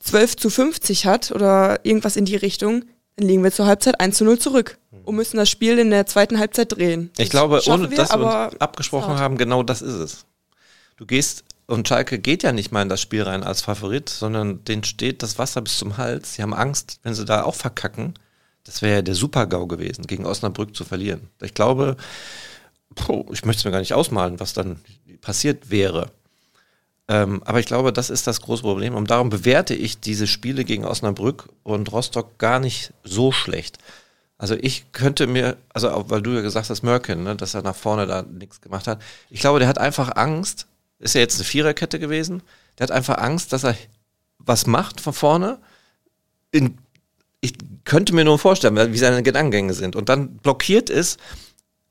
12 0.00 0.36
zu 0.36 0.50
50 0.50 1.06
hat 1.06 1.30
oder 1.30 1.84
irgendwas 1.84 2.16
in 2.16 2.24
die 2.24 2.36
Richtung, 2.36 2.84
dann 3.16 3.28
liegen 3.28 3.44
wir 3.44 3.52
zur 3.52 3.66
Halbzeit 3.66 4.00
1 4.00 4.16
zu 4.16 4.24
0 4.24 4.38
zurück 4.38 4.78
und 5.04 5.14
müssen 5.14 5.36
das 5.36 5.50
Spiel 5.50 5.78
in 5.78 5.90
der 5.90 6.06
zweiten 6.06 6.38
Halbzeit 6.38 6.72
drehen. 6.72 7.10
Ich 7.18 7.30
glaube, 7.30 7.62
ohne 7.66 7.90
wir, 7.90 7.96
dass 7.96 8.10
wir 8.10 8.50
uns 8.50 8.60
abgesprochen 8.60 9.18
haben, 9.18 9.36
genau 9.36 9.62
das 9.62 9.82
ist 9.82 9.94
es. 9.94 10.24
Du 10.96 11.06
gehst, 11.06 11.44
und 11.66 11.86
Schalke 11.86 12.18
geht 12.18 12.42
ja 12.42 12.52
nicht 12.52 12.72
mal 12.72 12.82
in 12.82 12.88
das 12.88 13.00
Spiel 13.00 13.22
rein 13.22 13.42
als 13.42 13.62
Favorit, 13.62 14.08
sondern 14.08 14.64
denen 14.64 14.84
steht 14.84 15.22
das 15.22 15.38
Wasser 15.38 15.60
bis 15.60 15.78
zum 15.78 15.96
Hals. 15.96 16.34
Sie 16.34 16.42
haben 16.42 16.54
Angst, 16.54 16.98
wenn 17.02 17.14
sie 17.14 17.24
da 17.24 17.44
auch 17.44 17.54
verkacken. 17.54 18.14
Das 18.64 18.82
wäre 18.82 18.96
ja 18.96 19.02
der 19.02 19.14
Super-GAU 19.14 19.66
gewesen, 19.66 20.06
gegen 20.06 20.26
Osnabrück 20.26 20.74
zu 20.74 20.84
verlieren. 20.84 21.28
Ich 21.40 21.54
glaube, 21.54 21.96
ich 23.32 23.44
möchte 23.44 23.60
es 23.60 23.64
mir 23.64 23.70
gar 23.70 23.80
nicht 23.80 23.94
ausmalen, 23.94 24.40
was 24.40 24.52
dann 24.52 24.80
passiert 25.20 25.70
wäre. 25.70 26.10
Ähm, 27.08 27.42
aber 27.44 27.60
ich 27.60 27.66
glaube, 27.66 27.92
das 27.92 28.10
ist 28.10 28.26
das 28.26 28.40
große 28.40 28.62
Problem. 28.62 28.94
Und 28.94 29.10
darum 29.10 29.28
bewerte 29.28 29.74
ich 29.74 30.00
diese 30.00 30.26
Spiele 30.26 30.64
gegen 30.64 30.84
Osnabrück 30.84 31.48
und 31.62 31.90
Rostock 31.92 32.38
gar 32.38 32.60
nicht 32.60 32.92
so 33.02 33.32
schlecht. 33.32 33.78
Also 34.38 34.56
ich 34.60 34.90
könnte 34.92 35.26
mir, 35.26 35.56
also 35.72 36.04
weil 36.08 36.22
du 36.22 36.32
ja 36.32 36.40
gesagt 36.40 36.68
hast, 36.70 36.82
Merkin, 36.82 37.22
ne, 37.22 37.36
dass 37.36 37.54
er 37.54 37.62
nach 37.62 37.76
vorne 37.76 38.06
da 38.06 38.22
nichts 38.22 38.60
gemacht 38.60 38.86
hat. 38.86 39.00
Ich 39.30 39.40
glaube, 39.40 39.58
der 39.58 39.68
hat 39.68 39.78
einfach 39.78 40.16
Angst. 40.16 40.66
Ist 40.98 41.14
ja 41.14 41.20
jetzt 41.20 41.36
eine 41.36 41.44
Viererkette 41.44 41.98
gewesen. 41.98 42.42
Der 42.78 42.84
hat 42.84 42.90
einfach 42.90 43.18
Angst, 43.18 43.52
dass 43.52 43.64
er 43.64 43.76
was 44.38 44.66
macht 44.66 45.00
von 45.00 45.12
vorne. 45.12 45.58
In, 46.50 46.78
ich 47.40 47.54
könnte 47.84 48.14
mir 48.14 48.24
nur 48.24 48.38
vorstellen, 48.38 48.92
wie 48.92 48.98
seine 48.98 49.22
Gedankengänge 49.22 49.74
sind. 49.74 49.96
Und 49.96 50.08
dann 50.08 50.36
blockiert 50.38 50.90
ist 50.90 51.20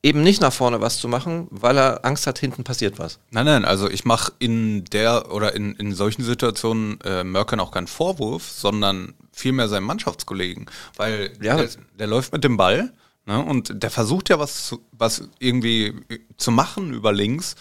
eben 0.03 0.23
nicht 0.23 0.41
nach 0.41 0.53
vorne 0.53 0.81
was 0.81 0.97
zu 0.99 1.07
machen, 1.07 1.47
weil 1.51 1.77
er 1.77 2.03
Angst 2.05 2.25
hat, 2.27 2.39
hinten 2.39 2.63
passiert 2.63 2.97
was. 2.99 3.19
Nein, 3.29 3.45
nein, 3.45 3.65
also 3.65 3.89
ich 3.89 4.03
mache 4.05 4.31
in 4.39 4.83
der 4.85 5.31
oder 5.31 5.55
in, 5.55 5.75
in 5.75 5.93
solchen 5.93 6.23
Situationen 6.23 6.99
äh, 7.01 7.23
Mörken 7.23 7.59
auch 7.59 7.71
keinen 7.71 7.87
Vorwurf, 7.87 8.49
sondern 8.49 9.13
vielmehr 9.31 9.67
seinen 9.67 9.85
Mannschaftskollegen. 9.85 10.65
Weil 10.97 11.31
Ja. 11.41 11.57
der, 11.57 11.69
der 11.99 12.07
läuft 12.07 12.33
mit 12.33 12.43
dem 12.43 12.57
Ball 12.57 12.91
ne, 13.25 13.43
und 13.43 13.83
der 13.83 13.91
versucht 13.91 14.29
ja 14.29 14.39
was, 14.39 14.67
zu, 14.67 14.81
was 14.91 15.29
irgendwie 15.39 15.93
zu 16.37 16.51
machen 16.51 16.93
über 16.93 17.13
links. 17.13 17.55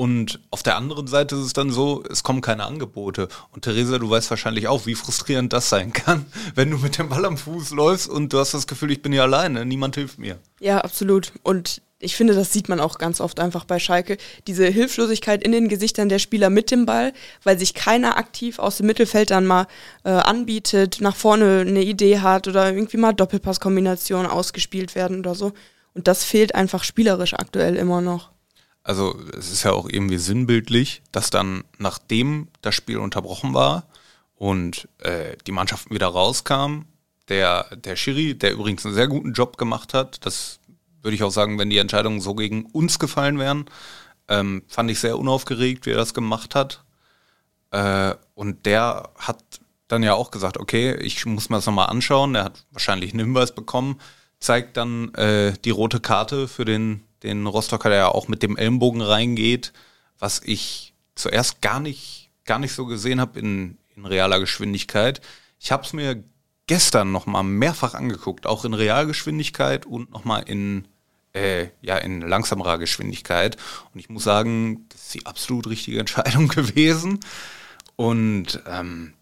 Und 0.00 0.40
auf 0.50 0.62
der 0.62 0.76
anderen 0.76 1.08
Seite 1.08 1.36
ist 1.36 1.42
es 1.42 1.52
dann 1.52 1.70
so, 1.70 2.02
es 2.08 2.22
kommen 2.22 2.40
keine 2.40 2.64
Angebote. 2.64 3.28
Und 3.52 3.64
Theresa, 3.66 3.98
du 3.98 4.08
weißt 4.08 4.30
wahrscheinlich 4.30 4.66
auch, 4.66 4.86
wie 4.86 4.94
frustrierend 4.94 5.52
das 5.52 5.68
sein 5.68 5.92
kann, 5.92 6.24
wenn 6.54 6.70
du 6.70 6.78
mit 6.78 6.96
dem 6.96 7.10
Ball 7.10 7.26
am 7.26 7.36
Fuß 7.36 7.72
läufst 7.72 8.08
und 8.08 8.32
du 8.32 8.38
hast 8.38 8.54
das 8.54 8.66
Gefühl, 8.66 8.92
ich 8.92 9.02
bin 9.02 9.12
hier 9.12 9.24
alleine, 9.24 9.66
niemand 9.66 9.96
hilft 9.96 10.18
mir. 10.18 10.38
Ja, 10.58 10.78
absolut. 10.78 11.34
Und 11.42 11.82
ich 11.98 12.16
finde, 12.16 12.34
das 12.34 12.50
sieht 12.50 12.70
man 12.70 12.80
auch 12.80 12.96
ganz 12.96 13.20
oft 13.20 13.40
einfach 13.40 13.66
bei 13.66 13.78
Schalke. 13.78 14.16
Diese 14.46 14.64
Hilflosigkeit 14.68 15.44
in 15.44 15.52
den 15.52 15.68
Gesichtern 15.68 16.08
der 16.08 16.18
Spieler 16.18 16.48
mit 16.48 16.70
dem 16.70 16.86
Ball, 16.86 17.12
weil 17.44 17.58
sich 17.58 17.74
keiner 17.74 18.16
aktiv 18.16 18.58
aus 18.58 18.78
dem 18.78 18.86
Mittelfeld 18.86 19.30
dann 19.30 19.44
mal 19.44 19.66
äh, 20.04 20.08
anbietet, 20.08 21.02
nach 21.02 21.14
vorne 21.14 21.66
eine 21.68 21.82
Idee 21.82 22.20
hat 22.20 22.48
oder 22.48 22.72
irgendwie 22.72 22.96
mal 22.96 23.12
Doppelpasskombinationen 23.12 24.30
ausgespielt 24.30 24.94
werden 24.94 25.18
oder 25.18 25.34
so. 25.34 25.52
Und 25.92 26.08
das 26.08 26.24
fehlt 26.24 26.54
einfach 26.54 26.84
spielerisch 26.84 27.34
aktuell 27.34 27.76
immer 27.76 28.00
noch. 28.00 28.30
Also 28.90 29.16
es 29.38 29.52
ist 29.52 29.62
ja 29.62 29.70
auch 29.70 29.88
irgendwie 29.88 30.18
sinnbildlich, 30.18 31.02
dass 31.12 31.30
dann, 31.30 31.62
nachdem 31.78 32.48
das 32.60 32.74
Spiel 32.74 32.98
unterbrochen 32.98 33.54
war 33.54 33.86
und 34.34 34.88
äh, 34.98 35.36
die 35.46 35.52
Mannschaften 35.52 35.94
wieder 35.94 36.08
rauskamen, 36.08 36.86
der, 37.28 37.76
der 37.76 37.94
Schiri, 37.94 38.34
der 38.34 38.50
übrigens 38.50 38.84
einen 38.84 38.96
sehr 38.96 39.06
guten 39.06 39.32
Job 39.32 39.58
gemacht 39.58 39.94
hat, 39.94 40.26
das 40.26 40.58
würde 41.02 41.14
ich 41.14 41.22
auch 41.22 41.30
sagen, 41.30 41.56
wenn 41.56 41.70
die 41.70 41.78
Entscheidungen 41.78 42.20
so 42.20 42.34
gegen 42.34 42.66
uns 42.66 42.98
gefallen 42.98 43.38
wären, 43.38 43.66
ähm, 44.26 44.64
fand 44.66 44.90
ich 44.90 44.98
sehr 44.98 45.20
unaufgeregt, 45.20 45.86
wie 45.86 45.90
er 45.90 45.96
das 45.96 46.12
gemacht 46.12 46.56
hat. 46.56 46.82
Äh, 47.70 48.16
und 48.34 48.66
der 48.66 49.10
hat 49.18 49.38
dann 49.86 50.02
ja 50.02 50.14
auch 50.14 50.32
gesagt, 50.32 50.58
okay, 50.58 50.96
ich 50.96 51.24
muss 51.26 51.48
mir 51.48 51.58
das 51.58 51.66
nochmal 51.66 51.90
anschauen. 51.90 52.32
Der 52.32 52.42
hat 52.42 52.66
wahrscheinlich 52.72 53.12
einen 53.12 53.26
Hinweis 53.26 53.54
bekommen, 53.54 54.00
zeigt 54.40 54.76
dann 54.76 55.14
äh, 55.14 55.52
die 55.64 55.70
rote 55.70 56.00
Karte 56.00 56.48
für 56.48 56.64
den, 56.64 57.04
den 57.22 57.46
Rostocker, 57.46 57.88
der 57.88 57.98
ja 57.98 58.08
auch 58.08 58.28
mit 58.28 58.42
dem 58.42 58.56
Ellenbogen 58.56 59.02
reingeht, 59.02 59.72
was 60.18 60.40
ich 60.44 60.94
zuerst 61.14 61.60
gar 61.60 61.80
nicht, 61.80 62.30
gar 62.44 62.58
nicht 62.58 62.72
so 62.72 62.86
gesehen 62.86 63.20
habe 63.20 63.38
in, 63.38 63.78
in 63.96 64.06
realer 64.06 64.40
Geschwindigkeit. 64.40 65.20
Ich 65.58 65.72
habe 65.72 65.84
es 65.84 65.92
mir 65.92 66.22
gestern 66.66 67.12
nochmal 67.12 67.42
mehrfach 67.42 67.94
angeguckt, 67.94 68.46
auch 68.46 68.64
in 68.64 68.74
Realgeschwindigkeit 68.74 69.86
und 69.86 70.10
nochmal 70.10 70.44
in, 70.46 70.86
äh, 71.32 71.68
ja, 71.82 71.98
in 71.98 72.20
langsamerer 72.20 72.78
Geschwindigkeit. 72.78 73.56
Und 73.92 74.00
ich 74.00 74.08
muss 74.08 74.24
sagen, 74.24 74.86
das 74.88 75.02
ist 75.02 75.14
die 75.14 75.26
absolut 75.26 75.66
richtige 75.66 75.98
Entscheidung 75.98 76.48
gewesen. 76.48 77.20
Und 77.96 78.62
ähm, 78.66 79.14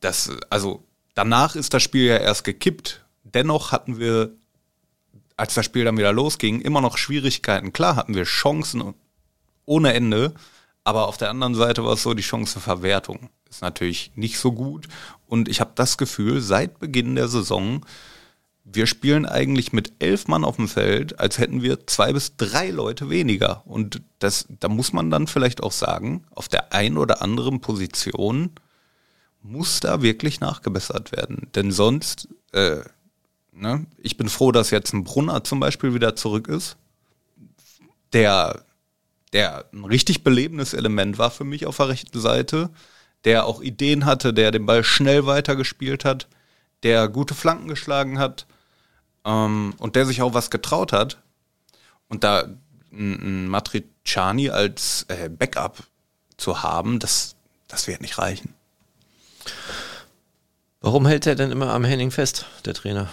das, 0.00 0.30
also 0.48 0.84
danach 1.14 1.56
ist 1.56 1.74
das 1.74 1.82
Spiel 1.82 2.06
ja 2.06 2.18
erst 2.18 2.44
gekippt. 2.44 3.04
Dennoch 3.24 3.72
hatten 3.72 3.98
wir, 3.98 4.36
als 5.36 5.54
das 5.54 5.64
Spiel 5.64 5.84
dann 5.84 5.98
wieder 5.98 6.12
losging, 6.12 6.60
immer 6.60 6.80
noch 6.80 6.98
Schwierigkeiten. 6.98 7.72
Klar 7.72 7.96
hatten 7.96 8.14
wir 8.14 8.24
Chancen 8.24 8.94
ohne 9.64 9.92
Ende, 9.92 10.34
aber 10.84 11.08
auf 11.08 11.16
der 11.16 11.30
anderen 11.30 11.54
Seite 11.54 11.84
war 11.84 11.94
es 11.94 12.02
so, 12.02 12.14
die 12.14 12.22
Chancenverwertung 12.22 13.30
ist 13.48 13.62
natürlich 13.62 14.12
nicht 14.14 14.38
so 14.38 14.52
gut. 14.52 14.88
Und 15.26 15.48
ich 15.48 15.60
habe 15.60 15.72
das 15.74 15.98
Gefühl, 15.98 16.40
seit 16.40 16.78
Beginn 16.78 17.14
der 17.14 17.28
Saison, 17.28 17.84
wir 18.64 18.86
spielen 18.86 19.26
eigentlich 19.26 19.72
mit 19.72 19.92
elf 20.00 20.26
Mann 20.26 20.44
auf 20.44 20.56
dem 20.56 20.68
Feld, 20.68 21.20
als 21.20 21.38
hätten 21.38 21.62
wir 21.62 21.86
zwei 21.86 22.12
bis 22.12 22.36
drei 22.36 22.70
Leute 22.70 23.10
weniger. 23.10 23.62
Und 23.64 24.02
das, 24.18 24.46
da 24.48 24.68
muss 24.68 24.92
man 24.92 25.10
dann 25.10 25.26
vielleicht 25.26 25.62
auch 25.62 25.72
sagen, 25.72 26.24
auf 26.30 26.48
der 26.48 26.72
einen 26.72 26.98
oder 26.98 27.22
anderen 27.22 27.60
Position 27.60 28.50
muss 29.42 29.80
da 29.80 30.02
wirklich 30.02 30.40
nachgebessert 30.40 31.12
werden. 31.12 31.48
Denn 31.54 31.70
sonst, 31.70 32.28
äh, 32.52 32.80
ne, 33.56 33.86
ich 33.98 34.16
bin 34.16 34.28
froh, 34.28 34.52
dass 34.52 34.70
jetzt 34.70 34.92
ein 34.92 35.04
Brunner 35.04 35.44
zum 35.44 35.60
Beispiel 35.60 35.94
wieder 35.94 36.16
zurück 36.16 36.48
ist, 36.48 36.76
der, 38.12 38.64
der 39.32 39.66
ein 39.72 39.84
richtig 39.84 40.22
belebendes 40.22 40.74
Element 40.74 41.18
war 41.18 41.30
für 41.30 41.44
mich 41.44 41.66
auf 41.66 41.76
der 41.78 41.88
rechten 41.88 42.20
Seite, 42.20 42.70
der 43.24 43.46
auch 43.46 43.60
Ideen 43.60 44.04
hatte, 44.04 44.32
der 44.32 44.50
den 44.50 44.66
Ball 44.66 44.84
schnell 44.84 45.26
weitergespielt 45.26 46.04
hat, 46.04 46.28
der 46.82 47.08
gute 47.08 47.34
Flanken 47.34 47.68
geschlagen 47.68 48.18
hat 48.18 48.46
ähm, 49.24 49.74
und 49.78 49.96
der 49.96 50.06
sich 50.06 50.22
auch 50.22 50.34
was 50.34 50.50
getraut 50.50 50.92
hat. 50.92 51.18
Und 52.08 52.22
da 52.22 52.48
ein, 52.92 53.48
Matriciani 53.48 54.50
als 54.50 55.06
äh, 55.08 55.28
Backup 55.28 55.82
zu 56.36 56.62
haben, 56.62 57.00
das, 57.00 57.34
das 57.68 57.88
wird 57.88 58.00
nicht 58.00 58.18
reichen. 58.18 58.54
Warum 60.80 61.06
hält 61.06 61.26
er 61.26 61.34
denn 61.34 61.50
immer 61.50 61.72
am 61.72 61.84
Henning 61.84 62.10
fest, 62.10 62.46
der 62.64 62.74
Trainer? 62.74 63.08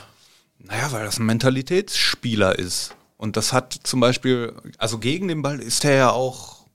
Naja, 0.63 0.91
weil 0.91 1.06
das 1.06 1.19
ein 1.19 1.26
Mentalitätsspieler 1.26 2.58
ist. 2.58 2.95
Und 3.17 3.38
das 3.38 3.54
hat 3.54 3.73
zum 3.84 3.99
Beispiel, 3.99 4.54
also 4.78 4.97
gegen 4.97 5.28
den 5.28 5.41
Ball 5.41 5.60
ist 5.60 5.86
er 5.86 5.95
ja 5.95 6.12
auch, 6.12 6.65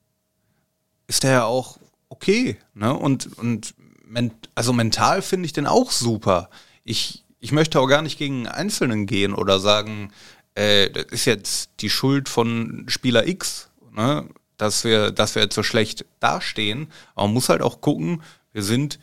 ist 1.07 1.24
er 1.24 1.33
ja 1.33 1.44
auch 1.44 1.79
okay. 2.09 2.59
Ne? 2.74 2.94
Und, 2.94 3.38
und 3.38 3.74
men, 4.05 4.33
also 4.55 4.72
mental 4.72 5.22
finde 5.22 5.46
ich 5.46 5.53
den 5.53 5.66
auch 5.66 5.90
super. 5.90 6.51
Ich, 6.85 7.24
ich 7.40 7.53
möchte 7.53 7.81
auch 7.81 7.87
gar 7.87 8.03
nicht 8.03 8.18
gegen 8.18 8.46
einen 8.46 8.55
Einzelnen 8.55 9.07
gehen 9.07 9.35
oder 9.35 9.59
sagen, 9.59 10.12
äh, 10.55 10.90
das 10.90 11.07
ist 11.11 11.24
jetzt 11.24 11.70
die 11.81 11.90
Schuld 11.90 12.29
von 12.29 12.85
Spieler 12.88 13.27
X, 13.27 13.70
ne? 13.92 14.29
dass, 14.57 14.85
wir, 14.85 15.11
dass 15.11 15.35
wir 15.35 15.42
jetzt 15.42 15.55
so 15.55 15.62
schlecht 15.62 16.05
dastehen. 16.20 16.90
Aber 17.14 17.27
man 17.27 17.35
muss 17.35 17.48
halt 17.48 17.62
auch 17.62 17.81
gucken, 17.81 18.22
wir 18.53 18.62
sind 18.62 18.98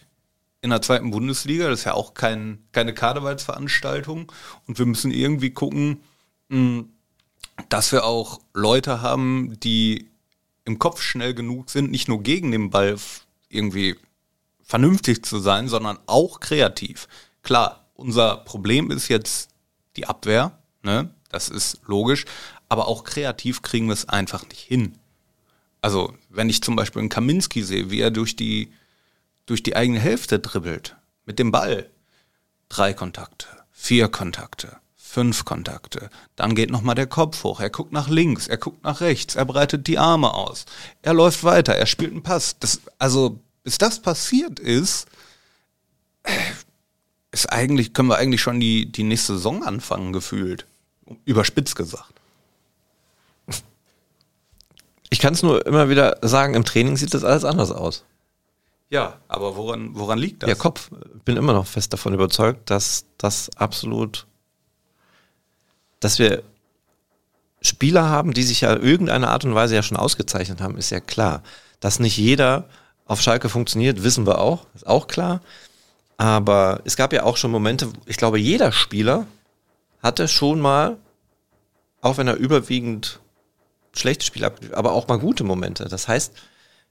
in 0.66 0.72
der 0.72 0.82
zweiten 0.82 1.12
Bundesliga, 1.12 1.70
das 1.70 1.82
ist 1.82 1.86
ja 1.86 1.94
auch 1.94 2.16
kein, 2.16 2.58
keine 2.72 2.92
Karnevalsveranstaltung. 2.92 4.32
Und 4.66 4.80
wir 4.80 4.88
müssen 4.88 5.12
irgendwie 5.12 5.52
gucken, 5.52 6.02
mh, 6.50 6.86
dass 7.70 7.92
wir 7.92 8.04
auch 8.04 8.42
Leute 8.52 9.04
haben, 9.04 9.60
die 9.60 10.10
im 10.66 10.80
Kopf 10.80 11.04
schnell 11.04 11.36
genug 11.36 11.70
sind, 11.70 11.92
nicht 11.92 12.08
nur 12.08 12.24
gegen 12.24 12.52
den 12.52 12.72
Ball 12.72 12.96
irgendwie 13.48 13.96
vernünftig 14.64 15.24
zu 15.24 15.38
sein, 15.38 15.68
sondern 15.68 16.00
auch 16.08 16.40
kreativ. 16.40 17.08
Klar, 17.44 17.86
unser 17.94 18.38
Problem 18.38 18.90
ist 18.90 19.08
jetzt 19.08 19.52
die 19.96 20.08
Abwehr, 20.08 20.58
ne? 20.82 21.12
das 21.30 21.48
ist 21.48 21.80
logisch, 21.86 22.26
aber 22.70 22.88
auch 22.88 23.04
kreativ 23.04 23.62
kriegen 23.62 23.86
wir 23.86 23.94
es 23.94 24.10
einfach 24.10 24.50
nicht 24.50 24.62
hin. 24.62 24.98
Also, 25.80 26.16
wenn 26.30 26.50
ich 26.50 26.64
zum 26.64 26.76
Beispiel 26.76 27.02
einen 27.02 27.10
Kaminski 27.10 27.62
sehe, 27.62 27.92
wie 27.92 28.00
er 28.00 28.10
durch 28.10 28.36
die, 28.36 28.74
durch 29.46 29.64
die 29.64 29.76
eigene 29.76 30.00
Hälfte 30.00 30.40
dribbelt, 30.40 30.96
mit 31.26 31.40
dem 31.40 31.52
Ball, 31.52 31.90
drei 32.70 32.94
Kontakte, 32.94 33.48
vier 33.72 34.08
Kontakte, 34.08 34.78
fünf 34.96 35.46
Kontakte. 35.46 36.10
Dann 36.36 36.56
geht 36.56 36.72
nochmal 36.72 36.96
der 36.96 37.08
Kopf 37.08 37.44
hoch. 37.44 37.60
Er 37.60 37.70
guckt 37.70 37.94
nach 37.94 38.10
links, 38.10 38.48
er 38.48 38.58
guckt 38.58 38.84
nach 38.84 39.02
rechts, 39.02 39.36
er 39.36 39.46
breitet 39.46 39.88
die 39.88 39.98
Arme 39.98 40.34
aus. 40.34 40.66
Er 41.02 41.14
läuft 41.14 41.44
weiter, 41.44 41.74
er 41.74 41.86
spielt 41.86 42.12
einen 42.12 42.24
Pass. 42.24 42.58
Das, 42.60 42.82
also, 42.98 43.40
bis 43.64 43.78
das 43.78 44.02
passiert 44.02 44.60
ist, 44.60 45.08
ist 47.32 47.52
eigentlich, 47.52 47.94
können 47.94 48.10
wir 48.10 48.18
eigentlich 48.18 48.42
schon 48.42 48.60
die, 48.60 48.92
die 48.92 49.04
nächste 49.04 49.36
Saison 49.36 49.64
anfangen, 49.64 50.12
gefühlt. 50.12 50.66
Überspitzt 51.24 51.76
gesagt. 51.76 52.14
Ich 55.10 55.20
kann 55.20 55.34
es 55.34 55.44
nur 55.44 55.66
immer 55.66 55.88
wieder 55.88 56.18
sagen, 56.24 56.56
im 56.56 56.66
Training 56.66 56.98
sieht 56.98 57.14
das 57.14 57.24
alles 57.24 57.46
anders 57.46 57.72
aus. 57.72 58.04
Ja, 58.90 59.20
aber 59.28 59.56
woran, 59.56 59.92
woran 59.96 60.20
liegt 60.20 60.44
das? 60.44 60.48
Der 60.48 60.56
Kopf, 60.56 60.90
bin 61.26 61.38
immer 61.38 61.54
noch 61.54 61.66
fest 61.66 61.92
davon 61.94 62.14
überzeugt, 62.14 62.70
dass 62.70 63.06
das 63.18 63.50
absolut, 63.58 64.28
dass 66.00 66.20
wir 66.20 66.44
Spieler 67.62 68.10
haben, 68.10 68.34
die 68.34 68.44
sich 68.44 68.62
ja 68.62 68.76
irgendeine 68.76 69.30
Art 69.30 69.44
und 69.44 69.56
Weise 69.56 69.76
ja 69.76 69.82
schon 69.82 69.98
ausgezeichnet 69.98 70.62
haben, 70.62 70.78
ist 70.78 70.92
ja 70.92 71.00
klar. 71.00 71.42
Dass 71.80 72.00
nicht 72.00 72.18
jeder 72.18 72.70
auf 73.06 73.22
Schalke 73.22 73.50
funktioniert, 73.50 74.04
wissen 74.04 74.28
wir 74.28 74.40
auch, 74.40 74.68
ist 74.76 74.86
auch 74.86 75.08
klar. 75.08 75.42
Aber 76.18 76.82
es 76.86 76.96
gab 76.96 77.12
ja 77.12 77.24
auch 77.24 77.38
schon 77.38 77.52
Momente, 77.52 77.92
ich 78.06 78.18
glaube, 78.18 78.40
jeder 78.40 78.72
Spieler 78.72 79.26
hatte 80.02 80.28
schon 80.28 80.62
mal, 80.62 80.98
auch 82.02 82.18
wenn 82.18 82.28
er 82.28 82.36
überwiegend 82.36 83.20
schlechte 83.94 84.26
Spiele 84.26 84.54
aber 84.74 84.92
auch 84.92 85.08
mal 85.08 85.20
gute 85.20 85.44
Momente. 85.44 85.86
Das 85.86 86.08
heißt, 86.08 86.34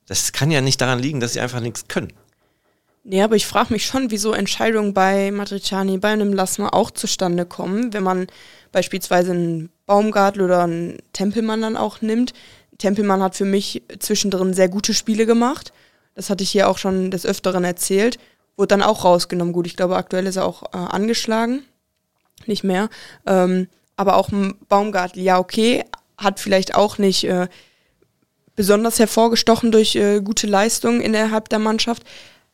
das 0.06 0.32
kann 0.32 0.50
ja 0.50 0.60
nicht 0.60 0.80
daran 0.80 0.98
liegen, 0.98 1.20
dass 1.20 1.32
sie 1.32 1.40
einfach 1.40 1.60
nichts 1.60 1.88
können. 1.88 2.12
Nee, 3.06 3.22
aber 3.22 3.36
ich 3.36 3.46
frage 3.46 3.72
mich 3.72 3.84
schon, 3.84 4.10
wieso 4.10 4.32
Entscheidungen 4.32 4.94
bei 4.94 5.30
Matriciani, 5.30 5.98
bei 5.98 6.08
einem 6.08 6.32
Lassner 6.32 6.72
auch 6.72 6.90
zustande 6.90 7.44
kommen, 7.44 7.92
wenn 7.92 8.02
man 8.02 8.26
beispielsweise 8.72 9.32
einen 9.32 9.70
Baumgartel 9.84 10.42
oder 10.42 10.64
einen 10.64 10.98
Tempelmann 11.12 11.60
dann 11.60 11.76
auch 11.76 12.00
nimmt. 12.00 12.32
Tempelmann 12.78 13.22
hat 13.22 13.36
für 13.36 13.44
mich 13.44 13.82
zwischendrin 13.98 14.54
sehr 14.54 14.70
gute 14.70 14.94
Spiele 14.94 15.26
gemacht. 15.26 15.72
Das 16.14 16.30
hatte 16.30 16.44
ich 16.44 16.50
hier 16.50 16.68
auch 16.68 16.78
schon 16.78 17.10
des 17.10 17.26
Öfteren 17.26 17.64
erzählt. 17.64 18.18
Wurde 18.56 18.68
dann 18.68 18.82
auch 18.82 19.04
rausgenommen. 19.04 19.52
Gut, 19.52 19.66
ich 19.66 19.76
glaube, 19.76 19.96
aktuell 19.96 20.26
ist 20.26 20.36
er 20.36 20.46
auch 20.46 20.62
äh, 20.72 20.76
angeschlagen. 20.76 21.62
Nicht 22.46 22.64
mehr. 22.64 22.88
Ähm, 23.26 23.68
aber 23.96 24.16
auch 24.16 24.30
ein 24.30 24.54
Baumgartel, 24.68 25.22
ja, 25.22 25.38
okay. 25.38 25.84
hat 26.16 26.40
vielleicht 26.40 26.74
auch 26.74 26.98
nicht 26.98 27.24
äh, 27.24 27.48
besonders 28.56 28.98
hervorgestochen 28.98 29.72
durch 29.72 29.96
äh, 29.96 30.20
gute 30.20 30.46
Leistungen 30.46 31.00
innerhalb 31.00 31.48
der 31.48 31.58
Mannschaft. 31.58 32.04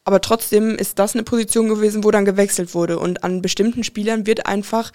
Aber 0.04 0.20
trotzdem 0.20 0.74
ist 0.76 0.98
das 0.98 1.14
eine 1.14 1.24
Position 1.24 1.68
gewesen, 1.68 2.04
wo 2.04 2.10
dann 2.10 2.24
gewechselt 2.24 2.74
wurde. 2.74 2.98
Und 2.98 3.22
an 3.22 3.42
bestimmten 3.42 3.84
Spielern 3.84 4.26
wird 4.26 4.46
einfach 4.46 4.92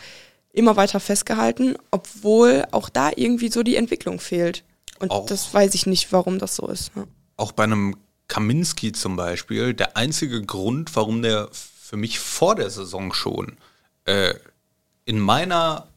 immer 0.51 0.75
weiter 0.77 0.99
festgehalten, 0.99 1.75
obwohl 1.91 2.65
auch 2.71 2.89
da 2.89 3.11
irgendwie 3.15 3.51
so 3.51 3.61
die 3.61 3.75
Entwicklung 3.75 4.19
fehlt. 4.19 4.63
Und 4.99 5.11
auch, 5.11 5.25
das 5.25 5.53
weiß 5.53 5.75
ich 5.75 5.85
nicht, 5.85 6.11
warum 6.11 6.39
das 6.39 6.55
so 6.55 6.67
ist. 6.67 6.91
Ja. 6.95 7.05
Auch 7.37 7.51
bei 7.51 7.63
einem 7.63 7.97
Kaminski 8.27 8.91
zum 8.91 9.15
Beispiel, 9.15 9.73
der 9.73 9.97
einzige 9.97 10.41
Grund, 10.41 10.95
warum 10.95 11.21
der 11.21 11.49
für 11.51 11.97
mich 11.97 12.19
vor 12.19 12.55
der 12.55 12.69
Saison 12.69 13.13
schon 13.13 13.57
äh, 14.05 14.33
in 15.05 15.19
meiner 15.19 15.87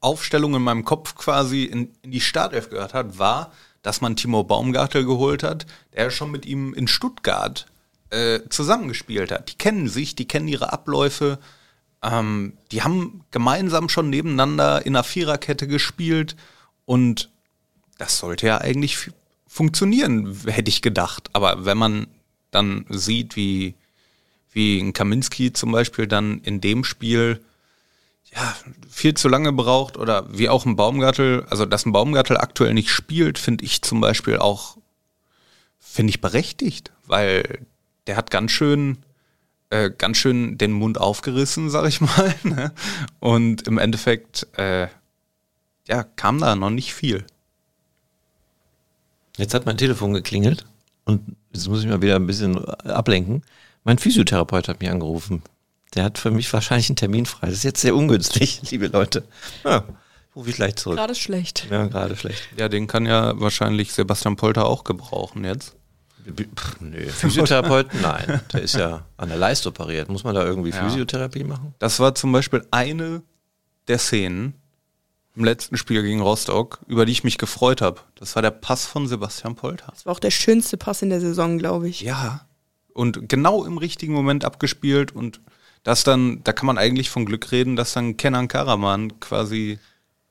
Aufstellung 0.00 0.54
in 0.54 0.62
meinem 0.62 0.84
Kopf 0.84 1.14
quasi 1.14 1.64
in, 1.64 1.94
in 2.02 2.10
die 2.10 2.20
Startelf 2.20 2.70
gehört 2.70 2.94
hat, 2.94 3.18
war, 3.18 3.52
dass 3.82 4.00
man 4.00 4.16
Timo 4.16 4.44
Baumgartel 4.44 5.04
geholt 5.04 5.42
hat, 5.42 5.66
der 5.94 6.10
schon 6.10 6.30
mit 6.30 6.46
ihm 6.46 6.72
in 6.72 6.88
Stuttgart 6.88 7.66
äh, 8.10 8.40
zusammengespielt 8.48 9.30
hat. 9.30 9.50
Die 9.50 9.56
kennen 9.56 9.88
sich, 9.88 10.14
die 10.14 10.28
kennen 10.28 10.48
ihre 10.48 10.72
Abläufe. 10.72 11.38
Ähm, 12.02 12.54
die 12.70 12.82
haben 12.82 13.24
gemeinsam 13.30 13.88
schon 13.88 14.10
nebeneinander 14.10 14.86
in 14.86 14.94
einer 14.94 15.04
Viererkette 15.04 15.66
gespielt 15.66 16.36
und 16.84 17.30
das 17.98 18.18
sollte 18.18 18.46
ja 18.46 18.58
eigentlich 18.58 19.10
funktionieren, 19.46 20.36
hätte 20.46 20.68
ich 20.68 20.82
gedacht. 20.82 21.30
Aber 21.32 21.64
wenn 21.64 21.78
man 21.78 22.06
dann 22.50 22.86
sieht, 22.88 23.36
wie, 23.36 23.74
wie 24.52 24.78
ein 24.78 24.92
Kaminski 24.92 25.52
zum 25.52 25.72
Beispiel 25.72 26.06
dann 26.06 26.40
in 26.40 26.60
dem 26.60 26.84
Spiel 26.84 27.40
ja, 28.34 28.56
viel 28.88 29.14
zu 29.14 29.28
lange 29.28 29.52
braucht 29.52 29.96
oder 29.96 30.26
wie 30.36 30.48
auch 30.48 30.64
ein 30.64 30.76
Baumgartel, 30.76 31.44
also 31.50 31.66
dass 31.66 31.84
ein 31.84 31.92
Baumgartel 31.92 32.38
aktuell 32.38 32.72
nicht 32.72 32.88
spielt, 32.88 33.38
finde 33.38 33.64
ich 33.64 33.82
zum 33.82 34.00
Beispiel 34.00 34.38
auch, 34.38 34.78
finde 35.78 36.10
ich 36.10 36.20
berechtigt, 36.20 36.92
weil 37.06 37.66
der 38.06 38.16
hat 38.16 38.30
ganz 38.30 38.50
schön, 38.52 38.98
äh, 39.70 39.90
ganz 39.90 40.16
schön 40.16 40.56
den 40.56 40.72
Mund 40.72 40.98
aufgerissen, 40.98 41.68
sag 41.68 41.86
ich 41.86 42.00
mal. 42.00 42.34
Ne? 42.42 42.72
Und 43.20 43.66
im 43.68 43.78
Endeffekt, 43.78 44.46
äh, 44.56 44.88
ja, 45.86 46.04
kam 46.04 46.38
da 46.38 46.56
noch 46.56 46.70
nicht 46.70 46.94
viel. 46.94 47.26
Jetzt 49.36 49.52
hat 49.54 49.66
mein 49.66 49.78
Telefon 49.78 50.14
geklingelt 50.14 50.64
und 51.04 51.36
jetzt 51.52 51.68
muss 51.68 51.80
ich 51.80 51.88
mal 51.88 52.02
wieder 52.02 52.16
ein 52.16 52.26
bisschen 52.26 52.64
ablenken. 52.64 53.42
Mein 53.84 53.98
Physiotherapeut 53.98 54.68
hat 54.68 54.80
mich 54.80 54.90
angerufen. 54.90 55.42
Der 55.94 56.04
hat 56.04 56.18
für 56.18 56.30
mich 56.30 56.52
wahrscheinlich 56.52 56.88
einen 56.88 56.96
Termin 56.96 57.26
frei. 57.26 57.46
Das 57.46 57.56
ist 57.56 57.64
jetzt 57.64 57.80
sehr 57.80 57.94
ungünstig, 57.94 58.62
liebe 58.70 58.86
Leute. 58.86 59.24
Ja, 59.64 59.84
rufe 60.34 60.50
ich 60.50 60.56
gleich 60.56 60.76
zurück. 60.76 60.96
Gerade 60.96 61.14
schlecht. 61.14 61.66
Ja, 61.70 61.86
gerade 61.86 62.16
schlecht. 62.16 62.48
Ja, 62.56 62.68
den 62.68 62.86
kann 62.86 63.06
ja 63.06 63.38
wahrscheinlich 63.38 63.92
Sebastian 63.92 64.36
Polter 64.36 64.66
auch 64.66 64.84
gebrauchen 64.84 65.44
jetzt. 65.44 65.76
Pff, 66.24 66.80
nö, 66.80 67.04
Physiotherapeut? 67.08 67.88
Nein, 68.00 68.40
der 68.52 68.62
ist 68.62 68.76
ja 68.76 69.04
an 69.16 69.28
der 69.28 69.38
Leiste 69.38 69.68
operiert. 69.68 70.08
Muss 70.08 70.24
man 70.24 70.34
da 70.34 70.44
irgendwie 70.44 70.70
ja. 70.70 70.84
Physiotherapie 70.84 71.44
machen? 71.44 71.74
Das 71.78 71.98
war 71.98 72.14
zum 72.14 72.30
Beispiel 72.32 72.64
eine 72.70 73.22
der 73.88 73.98
Szenen 73.98 74.54
im 75.34 75.44
letzten 75.44 75.76
Spiel 75.76 76.02
gegen 76.02 76.20
Rostock, 76.20 76.80
über 76.86 77.06
die 77.06 77.12
ich 77.12 77.24
mich 77.24 77.38
gefreut 77.38 77.80
habe. 77.80 78.00
Das 78.14 78.36
war 78.36 78.42
der 78.42 78.50
Pass 78.50 78.86
von 78.86 79.08
Sebastian 79.08 79.56
Polter. 79.56 79.86
Das 79.90 80.06
war 80.06 80.12
auch 80.12 80.20
der 80.20 80.30
schönste 80.30 80.76
Pass 80.76 81.02
in 81.02 81.10
der 81.10 81.20
Saison, 81.20 81.58
glaube 81.58 81.88
ich. 81.88 82.02
Ja. 82.02 82.46
Und 82.92 83.28
genau 83.28 83.64
im 83.64 83.78
richtigen 83.78 84.12
Moment 84.12 84.44
abgespielt 84.44 85.12
und 85.12 85.40
das 85.82 86.04
dann, 86.04 86.42
da 86.44 86.52
kann 86.52 86.66
man 86.66 86.78
eigentlich 86.78 87.10
von 87.10 87.26
Glück 87.26 87.50
reden, 87.52 87.76
dass 87.76 87.92
dann 87.92 88.16
Kenan 88.16 88.48
Karaman 88.48 89.20
quasi. 89.20 89.78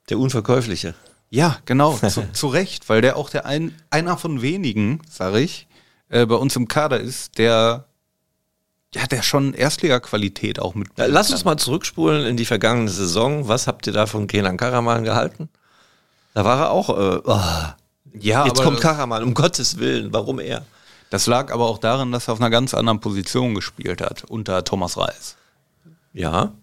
Der 0.08 0.18
Unverkäufliche. 0.18 0.94
Ja, 1.30 1.58
genau, 1.64 1.96
zu, 2.08 2.30
zu 2.32 2.48
Recht, 2.48 2.88
weil 2.88 3.00
der 3.00 3.16
auch 3.16 3.30
der 3.30 3.46
ein, 3.46 3.74
einer 3.90 4.18
von 4.18 4.42
wenigen, 4.42 5.00
sage 5.08 5.40
ich, 5.40 5.68
äh, 6.08 6.26
bei 6.26 6.34
uns 6.34 6.56
im 6.56 6.68
Kader 6.68 7.00
ist, 7.00 7.38
der 7.38 7.86
ja, 8.94 9.06
der 9.06 9.22
schon 9.22 9.54
Erstliga-Qualität 9.54 10.60
auch 10.60 10.74
mit. 10.74 10.88
Lass 10.96 11.30
uns 11.30 11.44
mal 11.44 11.56
zurückspulen 11.56 12.26
in 12.26 12.36
die 12.36 12.44
vergangene 12.44 12.90
Saison. 12.90 13.48
Was 13.48 13.66
habt 13.66 13.86
ihr 13.86 13.92
da 13.94 14.04
von 14.04 14.26
Kenan 14.26 14.58
Karaman 14.58 15.04
gehalten? 15.04 15.48
Da 16.34 16.44
war 16.44 16.58
er 16.58 16.70
auch. 16.70 16.90
Äh, 16.90 17.20
oh. 17.24 17.40
Ja, 18.18 18.44
jetzt 18.44 18.62
kommt 18.62 18.82
Karaman, 18.82 19.22
um 19.22 19.32
Gottes 19.32 19.78
Willen. 19.78 20.12
Warum 20.12 20.38
er? 20.38 20.66
Das 21.08 21.26
lag 21.26 21.50
aber 21.50 21.66
auch 21.66 21.78
daran, 21.78 22.12
dass 22.12 22.28
er 22.28 22.34
auf 22.34 22.40
einer 22.40 22.50
ganz 22.50 22.74
anderen 22.74 23.00
Position 23.00 23.54
gespielt 23.54 24.02
hat, 24.02 24.24
unter 24.24 24.64
Thomas 24.64 24.98
Reis. 24.98 25.36
Ja. 26.12 26.54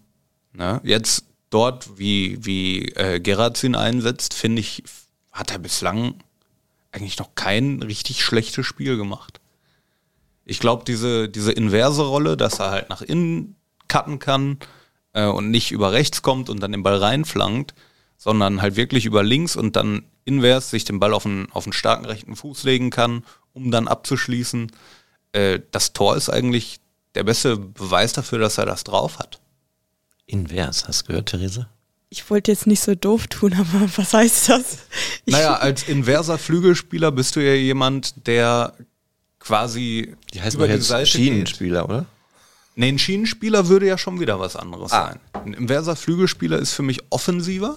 Ne? 0.52 0.80
Jetzt 0.84 1.24
dort, 1.50 1.98
wie, 1.98 2.44
wie 2.44 2.88
äh, 2.90 3.20
Gerard 3.20 3.62
ihn 3.62 3.74
einsetzt, 3.74 4.34
finde 4.34 4.60
ich, 4.60 4.82
hat 5.32 5.50
er 5.50 5.58
bislang 5.58 6.14
eigentlich 6.92 7.18
noch 7.18 7.34
kein 7.34 7.82
richtig 7.82 8.22
schlechtes 8.22 8.66
Spiel 8.66 8.96
gemacht. 8.96 9.40
Ich 10.44 10.58
glaube, 10.58 10.84
diese, 10.84 11.28
diese 11.28 11.52
inverse 11.52 12.02
Rolle, 12.02 12.36
dass 12.36 12.58
er 12.58 12.70
halt 12.70 12.90
nach 12.90 13.02
innen 13.02 13.56
cutten 13.88 14.18
kann 14.18 14.58
äh, 15.12 15.26
und 15.26 15.50
nicht 15.50 15.70
über 15.70 15.92
rechts 15.92 16.22
kommt 16.22 16.48
und 16.50 16.60
dann 16.60 16.72
den 16.72 16.82
Ball 16.82 16.96
reinflankt, 16.96 17.74
sondern 18.16 18.60
halt 18.60 18.76
wirklich 18.76 19.06
über 19.06 19.22
links 19.22 19.56
und 19.56 19.76
dann 19.76 20.04
invers 20.24 20.70
sich 20.70 20.84
den 20.84 21.00
Ball 21.00 21.14
auf 21.14 21.26
einen, 21.26 21.50
auf 21.52 21.64
einen 21.64 21.72
starken 21.72 22.04
rechten 22.04 22.36
Fuß 22.36 22.64
legen 22.64 22.90
kann, 22.90 23.24
um 23.52 23.70
dann 23.70 23.88
abzuschließen. 23.88 24.70
Äh, 25.32 25.60
das 25.70 25.92
Tor 25.92 26.16
ist 26.16 26.28
eigentlich 26.28 26.80
der 27.14 27.24
beste 27.24 27.56
Beweis 27.56 28.12
dafür, 28.12 28.38
dass 28.38 28.58
er 28.58 28.66
das 28.66 28.84
drauf 28.84 29.18
hat. 29.18 29.39
Invers, 30.30 30.86
hast 30.86 31.02
du 31.02 31.06
gehört, 31.08 31.30
Therese? 31.30 31.66
Ich 32.08 32.28
wollte 32.28 32.50
jetzt 32.50 32.66
nicht 32.66 32.80
so 32.80 32.94
doof 32.94 33.26
tun, 33.26 33.54
aber 33.54 33.88
was 33.96 34.14
heißt 34.14 34.48
das? 34.48 34.78
Ich 35.24 35.32
naja, 35.32 35.56
als 35.56 35.88
inverser 35.88 36.38
Flügelspieler 36.38 37.12
bist 37.12 37.36
du 37.36 37.40
ja 37.40 37.54
jemand, 37.54 38.26
der 38.26 38.74
quasi 39.38 40.14
die 40.34 40.42
heißt 40.42 40.56
über 40.56 40.68
die 40.68 40.80
Seite 40.80 41.06
Schienenspieler, 41.06 41.82
geht. 41.82 41.90
oder? 41.90 42.06
Nee, 42.76 42.88
ein 42.88 42.98
Schienenspieler 42.98 43.68
würde 43.68 43.86
ja 43.86 43.98
schon 43.98 44.20
wieder 44.20 44.38
was 44.38 44.56
anderes 44.56 44.92
ah. 44.92 45.08
sein. 45.08 45.20
Ein 45.44 45.54
inverser 45.54 45.96
Flügelspieler 45.96 46.58
ist 46.58 46.72
für 46.72 46.82
mich 46.82 47.00
offensiver 47.10 47.76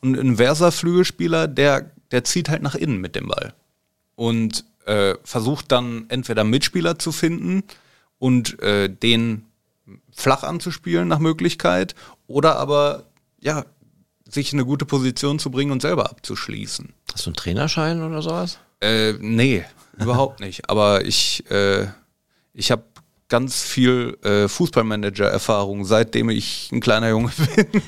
und 0.00 0.14
ein 0.16 0.20
inverser 0.20 0.72
Flügelspieler, 0.72 1.48
der, 1.48 1.90
der 2.10 2.24
zieht 2.24 2.48
halt 2.48 2.62
nach 2.62 2.74
innen 2.74 2.98
mit 2.98 3.14
dem 3.14 3.28
Ball 3.28 3.54
und 4.14 4.64
äh, 4.84 5.14
versucht 5.24 5.72
dann 5.72 6.06
entweder 6.08 6.44
Mitspieler 6.44 6.98
zu 6.98 7.12
finden 7.12 7.64
und 8.18 8.60
äh, 8.60 8.88
den 8.88 9.46
flach 10.16 10.42
anzuspielen 10.42 11.06
nach 11.06 11.18
Möglichkeit 11.18 11.94
oder 12.26 12.56
aber 12.56 13.04
ja 13.40 13.64
sich 14.28 14.52
in 14.52 14.58
eine 14.58 14.66
gute 14.66 14.86
Position 14.86 15.38
zu 15.38 15.50
bringen 15.50 15.70
und 15.70 15.82
selber 15.82 16.10
abzuschließen. 16.10 16.92
Hast 17.12 17.26
du 17.26 17.30
einen 17.30 17.36
Trainerschein 17.36 18.02
oder 18.02 18.22
sowas? 18.22 18.58
Äh, 18.80 19.12
nee, 19.20 19.64
überhaupt 19.98 20.40
nicht. 20.40 20.68
Aber 20.68 21.04
ich, 21.04 21.48
äh, 21.50 21.86
ich 22.52 22.70
habe 22.70 22.82
ganz 23.28 23.62
viel 23.62 24.16
äh, 24.22 24.48
Fußballmanager-Erfahrung, 24.48 25.84
seitdem 25.84 26.30
ich 26.30 26.70
ein 26.72 26.80
kleiner 26.80 27.10
Junge 27.10 27.30
bin. 27.56 27.82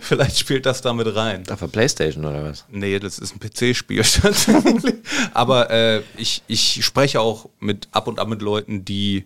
Vielleicht 0.00 0.38
spielt 0.38 0.66
das 0.66 0.82
damit 0.82 1.14
rein. 1.14 1.44
Auf 1.50 1.60
der 1.60 1.68
Playstation 1.68 2.24
oder 2.24 2.44
was? 2.44 2.64
Nee, 2.70 2.98
das 2.98 3.18
ist 3.18 3.34
ein 3.34 3.40
PC-Spiel 3.40 4.02
Aber 5.34 5.70
äh, 5.70 6.02
ich, 6.16 6.42
ich 6.46 6.84
spreche 6.84 7.20
auch 7.20 7.48
mit 7.60 7.88
ab 7.92 8.06
und 8.06 8.20
an 8.20 8.28
mit 8.28 8.42
Leuten, 8.42 8.84
die, 8.84 9.24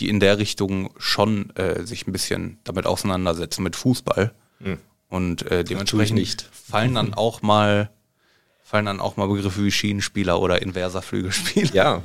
die 0.00 0.08
in 0.08 0.20
der 0.20 0.38
Richtung 0.38 0.90
schon 0.98 1.50
äh, 1.56 1.84
sich 1.84 2.06
ein 2.06 2.12
bisschen 2.12 2.58
damit 2.64 2.86
auseinandersetzen 2.86 3.62
mit 3.62 3.76
Fußball. 3.76 4.32
Hm. 4.58 4.78
Und 5.08 5.50
äh, 5.50 5.64
dementsprechend 5.64 6.48
fallen 6.52 6.94
dann 6.94 7.14
auch 7.14 7.42
mal 7.42 7.90
fallen 8.62 8.86
dann 8.86 9.00
auch 9.00 9.16
mal 9.16 9.28
Begriffe 9.28 9.62
wie 9.62 9.70
Schienenspieler 9.70 10.40
oder 10.40 10.60
inverser 10.62 11.02
Flügelspieler. 11.02 11.74
Ja, 11.74 12.02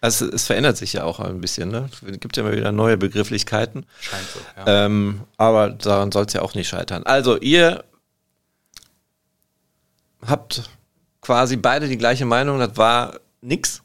also 0.00 0.30
es 0.30 0.46
verändert 0.46 0.76
sich 0.76 0.92
ja 0.92 1.04
auch 1.04 1.20
ein 1.20 1.40
bisschen. 1.40 1.70
Ne? 1.70 1.88
Es 1.90 2.20
gibt 2.20 2.36
ja 2.36 2.42
immer 2.42 2.56
wieder 2.56 2.72
neue 2.72 2.96
Begrifflichkeiten. 2.96 3.86
Scheint 4.00 4.26
so. 4.28 4.40
Ja. 4.56 4.86
Ähm, 4.86 5.22
aber 5.36 5.70
daran 5.70 6.12
soll 6.12 6.26
es 6.26 6.32
ja 6.32 6.42
auch 6.42 6.54
nicht 6.54 6.68
scheitern. 6.68 7.02
Also 7.04 7.38
ihr 7.38 7.84
habt 10.24 10.70
quasi 11.20 11.56
beide 11.56 11.88
die 11.88 11.98
gleiche 11.98 12.24
Meinung. 12.24 12.58
Das 12.58 12.76
war 12.76 13.18
nix 13.40 13.82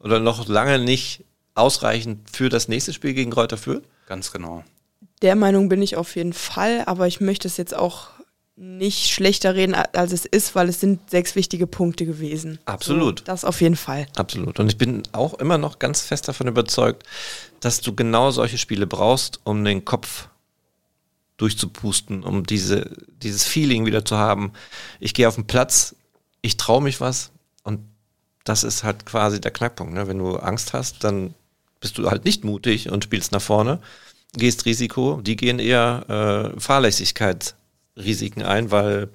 oder 0.00 0.20
noch 0.20 0.48
lange 0.48 0.78
nicht 0.78 1.24
ausreichend 1.54 2.30
für 2.30 2.48
das 2.48 2.68
nächste 2.68 2.92
Spiel 2.92 3.14
gegen 3.14 3.30
Kräuter 3.30 3.56
Fürth. 3.56 3.82
Ganz 4.06 4.32
genau. 4.32 4.64
Der 5.22 5.34
Meinung 5.34 5.68
bin 5.68 5.82
ich 5.82 5.96
auf 5.96 6.14
jeden 6.16 6.32
Fall, 6.32 6.84
aber 6.86 7.06
ich 7.06 7.20
möchte 7.20 7.48
es 7.48 7.56
jetzt 7.56 7.74
auch 7.74 8.08
nicht 8.56 9.08
schlechter 9.08 9.54
reden, 9.54 9.74
als 9.74 10.12
es 10.12 10.24
ist, 10.24 10.54
weil 10.54 10.68
es 10.68 10.80
sind 10.80 11.10
sechs 11.10 11.36
wichtige 11.36 11.66
Punkte 11.66 12.06
gewesen. 12.06 12.58
Absolut. 12.64 13.20
So, 13.20 13.24
das 13.24 13.44
auf 13.44 13.60
jeden 13.60 13.76
Fall. 13.76 14.08
Absolut. 14.16 14.58
Und 14.58 14.68
ich 14.68 14.76
bin 14.76 15.02
auch 15.12 15.34
immer 15.34 15.58
noch 15.58 15.78
ganz 15.78 16.00
fest 16.00 16.26
davon 16.26 16.48
überzeugt, 16.48 17.04
dass 17.60 17.80
du 17.80 17.94
genau 17.94 18.30
solche 18.30 18.58
Spiele 18.58 18.86
brauchst, 18.86 19.40
um 19.44 19.64
den 19.64 19.84
Kopf 19.84 20.28
durchzupusten, 21.36 22.24
um 22.24 22.44
diese, 22.44 22.90
dieses 23.22 23.44
Feeling 23.46 23.86
wieder 23.86 24.04
zu 24.04 24.16
haben. 24.16 24.52
Ich 24.98 25.14
gehe 25.14 25.28
auf 25.28 25.36
den 25.36 25.46
Platz, 25.46 25.94
ich 26.42 26.56
traue 26.56 26.82
mich 26.82 27.00
was 27.00 27.30
und 27.62 27.80
das 28.48 28.64
ist 28.64 28.84
halt 28.84 29.06
quasi 29.06 29.40
der 29.40 29.50
Knackpunkt. 29.50 29.94
Ne? 29.94 30.08
Wenn 30.08 30.18
du 30.18 30.36
Angst 30.36 30.72
hast, 30.72 31.04
dann 31.04 31.34
bist 31.80 31.98
du 31.98 32.10
halt 32.10 32.24
nicht 32.24 32.44
mutig 32.44 32.90
und 32.90 33.04
spielst 33.04 33.32
nach 33.32 33.42
vorne, 33.42 33.80
gehst 34.34 34.64
Risiko. 34.64 35.20
Die 35.22 35.36
gehen 35.36 35.58
eher 35.58 36.54
äh, 36.56 36.60
Fahrlässigkeit 36.60 37.54
Risiken 37.96 38.42
ein, 38.42 38.70
weil 38.70 39.08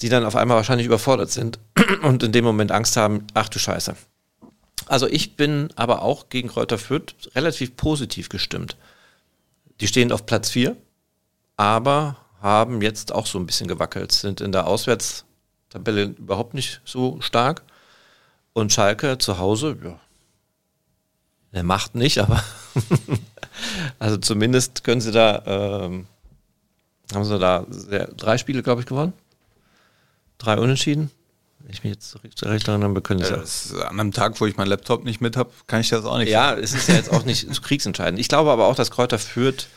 die 0.00 0.08
dann 0.08 0.24
auf 0.24 0.36
einmal 0.36 0.56
wahrscheinlich 0.56 0.86
überfordert 0.86 1.30
sind 1.30 1.58
und 2.02 2.22
in 2.22 2.32
dem 2.32 2.44
Moment 2.44 2.72
Angst 2.72 2.96
haben, 2.96 3.26
ach 3.34 3.48
du 3.48 3.58
Scheiße. 3.58 3.94
Also 4.86 5.06
ich 5.06 5.36
bin 5.36 5.68
aber 5.76 6.02
auch 6.02 6.30
gegen 6.30 6.48
Kräuter 6.48 6.78
Fürth 6.78 7.14
relativ 7.34 7.76
positiv 7.76 8.28
gestimmt. 8.28 8.76
Die 9.80 9.86
stehen 9.86 10.12
auf 10.12 10.26
Platz 10.26 10.50
4, 10.50 10.76
aber 11.56 12.16
haben 12.40 12.80
jetzt 12.82 13.12
auch 13.12 13.26
so 13.26 13.38
ein 13.38 13.46
bisschen 13.46 13.68
gewackelt, 13.68 14.12
sind 14.12 14.40
in 14.40 14.52
der 14.52 14.66
Auswärtstabelle 14.66 16.14
überhaupt 16.18 16.54
nicht 16.54 16.80
so 16.84 17.20
stark. 17.20 17.62
Und 18.52 18.72
Schalke 18.72 19.18
zu 19.18 19.38
Hause, 19.38 19.76
ja, 19.82 19.98
der 21.52 21.62
macht 21.62 21.94
nicht, 21.94 22.18
aber 22.18 22.42
also 23.98 24.16
zumindest 24.16 24.84
können 24.84 25.00
sie 25.00 25.12
da, 25.12 25.42
ähm, 25.46 26.06
haben 27.12 27.24
sie 27.24 27.38
da 27.38 27.66
sehr, 27.70 28.06
drei 28.08 28.38
Spiele, 28.38 28.62
glaube 28.62 28.80
ich, 28.80 28.86
gewonnen. 28.86 29.12
Drei 30.38 30.58
Unentschieden. 30.58 31.10
Wenn 31.58 31.72
ich 31.72 31.84
mich 31.84 31.92
jetzt 31.92 32.24
recht 32.24 32.68
erinnern, 32.68 32.94
wir 32.94 33.02
können 33.02 33.20
ja, 33.20 33.30
das 33.30 33.74
An 33.74 34.00
einem 34.00 34.12
Tag, 34.12 34.40
wo 34.40 34.46
ich 34.46 34.56
meinen 34.56 34.68
Laptop 34.68 35.04
nicht 35.04 35.20
mit 35.20 35.36
habe, 35.36 35.50
kann 35.66 35.80
ich 35.80 35.90
das 35.90 36.04
auch 36.04 36.18
nicht. 36.18 36.30
Ja, 36.30 36.54
es 36.54 36.72
ist 36.72 36.88
ja 36.88 36.94
jetzt 36.94 37.12
auch 37.12 37.24
nicht 37.24 37.46
kriegsentscheidend. 37.62 38.18
Ich 38.18 38.28
glaube 38.28 38.50
aber 38.50 38.66
auch, 38.66 38.74
dass 38.74 38.90
Kräuter 38.90 39.18
führt, 39.18 39.68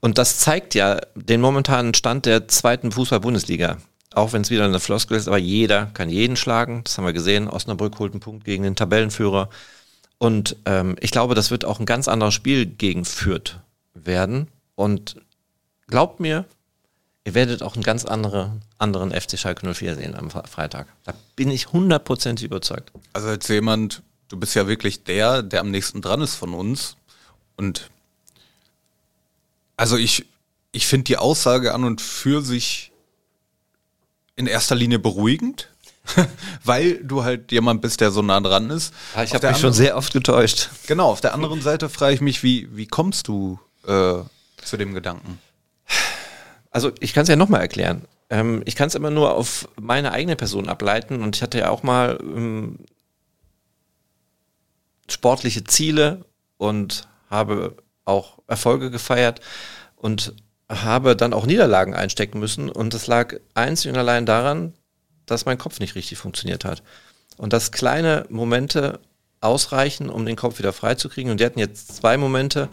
und 0.00 0.18
das 0.18 0.38
zeigt 0.40 0.74
ja 0.74 0.98
den 1.14 1.40
momentanen 1.40 1.94
Stand 1.94 2.26
der 2.26 2.48
zweiten 2.48 2.90
Fußball-Bundesliga. 2.90 3.76
Auch 4.14 4.32
wenn 4.32 4.42
es 4.42 4.50
wieder 4.50 4.64
eine 4.64 4.80
Floskel 4.80 5.16
ist, 5.16 5.28
aber 5.28 5.38
jeder 5.38 5.86
kann 5.86 6.10
jeden 6.10 6.36
schlagen. 6.36 6.82
Das 6.84 6.98
haben 6.98 7.04
wir 7.04 7.12
gesehen. 7.12 7.48
Osnabrück 7.48 7.98
holt 7.98 8.12
einen 8.12 8.20
Punkt 8.20 8.44
gegen 8.44 8.62
den 8.62 8.76
Tabellenführer. 8.76 9.48
Und 10.18 10.56
ähm, 10.66 10.96
ich 11.00 11.10
glaube, 11.10 11.34
das 11.34 11.50
wird 11.50 11.64
auch 11.64 11.80
ein 11.80 11.86
ganz 11.86 12.08
anderes 12.08 12.34
Spiel 12.34 12.66
gegen 12.66 13.04
Fürth 13.04 13.58
werden. 13.94 14.48
Und 14.74 15.16
glaubt 15.88 16.20
mir, 16.20 16.44
ihr 17.24 17.34
werdet 17.34 17.62
auch 17.62 17.74
einen 17.74 17.82
ganz 17.82 18.04
andere, 18.04 18.52
anderen 18.78 19.10
FC 19.12 19.38
Schalke 19.38 19.72
04 19.72 19.96
sehen 19.96 20.14
am 20.14 20.30
Freitag. 20.30 20.86
Da 21.04 21.14
bin 21.34 21.50
ich 21.50 21.72
hundertprozentig 21.72 22.44
überzeugt. 22.44 22.92
Also 23.12 23.28
als 23.28 23.48
jemand, 23.48 24.02
du 24.28 24.38
bist 24.38 24.54
ja 24.54 24.68
wirklich 24.68 25.04
der, 25.04 25.42
der 25.42 25.60
am 25.60 25.70
nächsten 25.70 26.02
dran 26.02 26.20
ist 26.20 26.34
von 26.34 26.54
uns. 26.54 26.96
Und 27.56 27.90
also 29.76 29.96
ich, 29.96 30.26
ich 30.70 30.86
finde 30.86 31.04
die 31.04 31.16
Aussage 31.16 31.74
an 31.74 31.84
und 31.84 32.00
für 32.00 32.42
sich 32.42 32.91
in 34.36 34.46
erster 34.46 34.74
Linie 34.74 34.98
beruhigend, 34.98 35.68
weil 36.64 37.02
du 37.04 37.24
halt 37.24 37.52
jemand 37.52 37.82
bist, 37.82 38.00
der 38.00 38.10
so 38.10 38.22
nah 38.22 38.40
dran 38.40 38.70
ist. 38.70 38.92
Ja, 39.14 39.22
ich 39.22 39.34
habe 39.34 39.48
mich 39.48 39.58
schon 39.58 39.72
sehr 39.72 39.96
oft 39.96 40.12
getäuscht. 40.12 40.70
Genau, 40.86 41.10
auf 41.10 41.20
der 41.20 41.34
anderen 41.34 41.62
Seite 41.62 41.88
frage 41.88 42.14
ich 42.14 42.20
mich, 42.20 42.42
wie, 42.42 42.68
wie 42.76 42.86
kommst 42.86 43.28
du 43.28 43.58
äh, 43.86 44.18
zu 44.62 44.76
dem 44.76 44.94
Gedanken? 44.94 45.38
Also 46.70 46.90
ich 47.00 47.12
kann 47.12 47.24
es 47.24 47.28
ja 47.28 47.36
nochmal 47.36 47.60
erklären. 47.60 48.06
Ähm, 48.30 48.62
ich 48.64 48.76
kann 48.76 48.88
es 48.88 48.94
immer 48.94 49.10
nur 49.10 49.34
auf 49.34 49.68
meine 49.78 50.12
eigene 50.12 50.36
Person 50.36 50.68
ableiten 50.68 51.22
und 51.22 51.36
ich 51.36 51.42
hatte 51.42 51.58
ja 51.58 51.68
auch 51.68 51.82
mal 51.82 52.18
ähm, 52.22 52.78
sportliche 55.08 55.64
Ziele 55.64 56.24
und 56.56 57.08
habe 57.28 57.76
auch 58.04 58.38
Erfolge 58.46 58.90
gefeiert 58.90 59.40
und 59.96 60.34
habe 60.72 61.16
dann 61.16 61.32
auch 61.32 61.46
Niederlagen 61.46 61.94
einstecken 61.94 62.38
müssen. 62.38 62.68
Und 62.68 62.94
das 62.94 63.06
lag 63.06 63.34
einzig 63.54 63.90
und 63.90 63.98
allein 63.98 64.26
daran, 64.26 64.72
dass 65.26 65.44
mein 65.44 65.58
Kopf 65.58 65.80
nicht 65.80 65.94
richtig 65.94 66.18
funktioniert 66.18 66.64
hat. 66.64 66.82
Und 67.36 67.52
dass 67.52 67.72
kleine 67.72 68.26
Momente 68.28 69.00
ausreichen, 69.40 70.08
um 70.08 70.24
den 70.26 70.36
Kopf 70.36 70.58
wieder 70.58 70.72
freizukriegen. 70.72 71.30
Und 71.30 71.40
die 71.40 71.44
hatten 71.44 71.58
jetzt 71.58 71.96
zwei 71.96 72.16
Momente, 72.16 72.68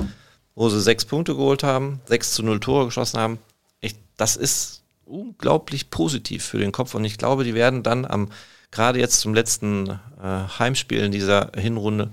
wo 0.55 0.69
sie 0.69 0.81
sechs 0.81 1.05
Punkte 1.05 1.35
geholt 1.35 1.63
haben, 1.63 2.01
sechs 2.05 2.31
zu 2.31 2.43
null 2.43 2.59
Tore 2.59 2.85
geschossen 2.85 3.19
haben. 3.19 3.39
Ich, 3.81 3.95
das 4.17 4.35
ist 4.35 4.83
unglaublich 5.05 5.89
positiv 5.89 6.45
für 6.45 6.59
den 6.59 6.71
Kopf. 6.71 6.93
Und 6.95 7.05
ich 7.05 7.17
glaube, 7.17 7.43
die 7.43 7.55
werden 7.55 7.83
dann 7.83 8.05
am, 8.05 8.31
gerade 8.71 8.99
jetzt 8.99 9.19
zum 9.21 9.33
letzten 9.33 9.89
äh, 10.21 10.59
Heimspiel 10.59 10.99
in 10.99 11.11
dieser 11.11 11.51
Hinrunde, 11.55 12.11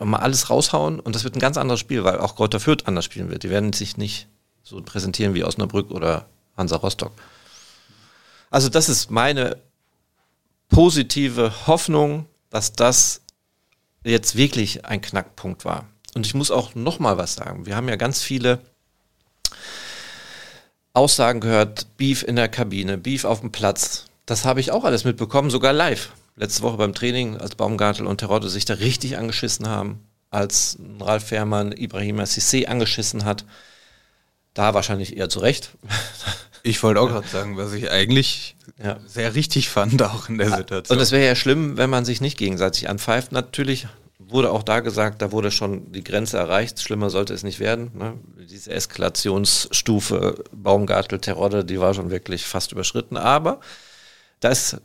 mal 0.00 0.18
alles 0.18 0.50
raushauen 0.50 0.98
und 0.98 1.14
das 1.14 1.24
wird 1.24 1.36
ein 1.36 1.40
ganz 1.40 1.56
anderes 1.56 1.80
Spiel, 1.80 2.02
weil 2.04 2.18
auch 2.18 2.34
Kräuter 2.34 2.58
Fürth 2.60 2.86
anders 2.86 3.04
spielen 3.04 3.30
wird. 3.30 3.44
Die 3.44 3.50
werden 3.50 3.72
sich 3.72 3.96
nicht 3.96 4.26
so 4.66 4.82
präsentieren 4.82 5.34
wie 5.34 5.44
Osnabrück 5.44 5.92
oder 5.92 6.26
Hansa 6.56 6.76
Rostock. 6.76 7.12
Also 8.50 8.68
das 8.68 8.88
ist 8.88 9.10
meine 9.10 9.58
positive 10.68 11.66
Hoffnung, 11.68 12.26
dass 12.50 12.72
das 12.72 13.20
jetzt 14.02 14.36
wirklich 14.36 14.84
ein 14.84 15.00
Knackpunkt 15.00 15.64
war. 15.64 15.86
Und 16.14 16.26
ich 16.26 16.34
muss 16.34 16.50
auch 16.50 16.74
noch 16.74 16.98
mal 16.98 17.16
was 17.16 17.34
sagen. 17.34 17.66
Wir 17.66 17.76
haben 17.76 17.88
ja 17.88 17.96
ganz 17.96 18.22
viele 18.22 18.58
Aussagen 20.94 21.40
gehört, 21.40 21.86
Beef 21.96 22.24
in 22.24 22.34
der 22.34 22.48
Kabine, 22.48 22.98
Beef 22.98 23.24
auf 23.24 23.40
dem 23.40 23.52
Platz. 23.52 24.06
Das 24.24 24.44
habe 24.44 24.58
ich 24.60 24.72
auch 24.72 24.82
alles 24.84 25.04
mitbekommen, 25.04 25.50
sogar 25.50 25.72
live 25.72 26.10
letzte 26.34 26.62
Woche 26.62 26.76
beim 26.76 26.92
Training, 26.92 27.36
als 27.36 27.54
Baumgartel 27.54 28.06
und 28.06 28.18
Terodde 28.18 28.48
sich 28.48 28.64
da 28.64 28.74
richtig 28.74 29.16
angeschissen 29.16 29.68
haben, 29.68 30.02
als 30.30 30.76
Ralf 31.00 31.28
Fährmann 31.28 31.72
Ibrahim 31.72 32.18
Sissé 32.20 32.66
angeschissen 32.66 33.24
hat. 33.24 33.44
Da 34.56 34.74
wahrscheinlich 34.74 35.16
eher 35.16 35.28
zu 35.28 35.38
Recht. 35.38 35.70
Ich 36.62 36.82
wollte 36.82 37.00
auch 37.00 37.06
gerade 37.06 37.28
sagen, 37.28 37.56
was 37.56 37.72
ich 37.74 37.92
eigentlich 37.92 38.56
ja. 38.82 38.98
sehr 39.06 39.36
richtig 39.36 39.68
fand, 39.68 40.02
auch 40.02 40.28
in 40.28 40.36
der 40.36 40.50
Situation. 40.50 40.98
Und 40.98 41.00
es 41.00 41.12
wäre 41.12 41.24
ja 41.24 41.36
schlimm, 41.36 41.76
wenn 41.76 41.88
man 41.88 42.04
sich 42.04 42.20
nicht 42.20 42.36
gegenseitig 42.36 42.88
anpfeift. 42.88 43.30
Natürlich 43.30 43.86
wurde 44.18 44.50
auch 44.50 44.64
da 44.64 44.80
gesagt, 44.80 45.22
da 45.22 45.30
wurde 45.30 45.52
schon 45.52 45.92
die 45.92 46.02
Grenze 46.02 46.38
erreicht. 46.38 46.80
Schlimmer 46.80 47.08
sollte 47.08 47.34
es 47.34 47.44
nicht 47.44 47.60
werden. 47.60 47.92
Ne? 47.94 48.14
Diese 48.50 48.72
Eskalationsstufe 48.72 50.42
Baumgartel, 50.50 51.20
Terodde, 51.20 51.64
die 51.64 51.78
war 51.78 51.94
schon 51.94 52.10
wirklich 52.10 52.44
fast 52.44 52.72
überschritten. 52.72 53.16
Aber 53.16 53.60
da 54.40 54.48
ist, 54.48 54.78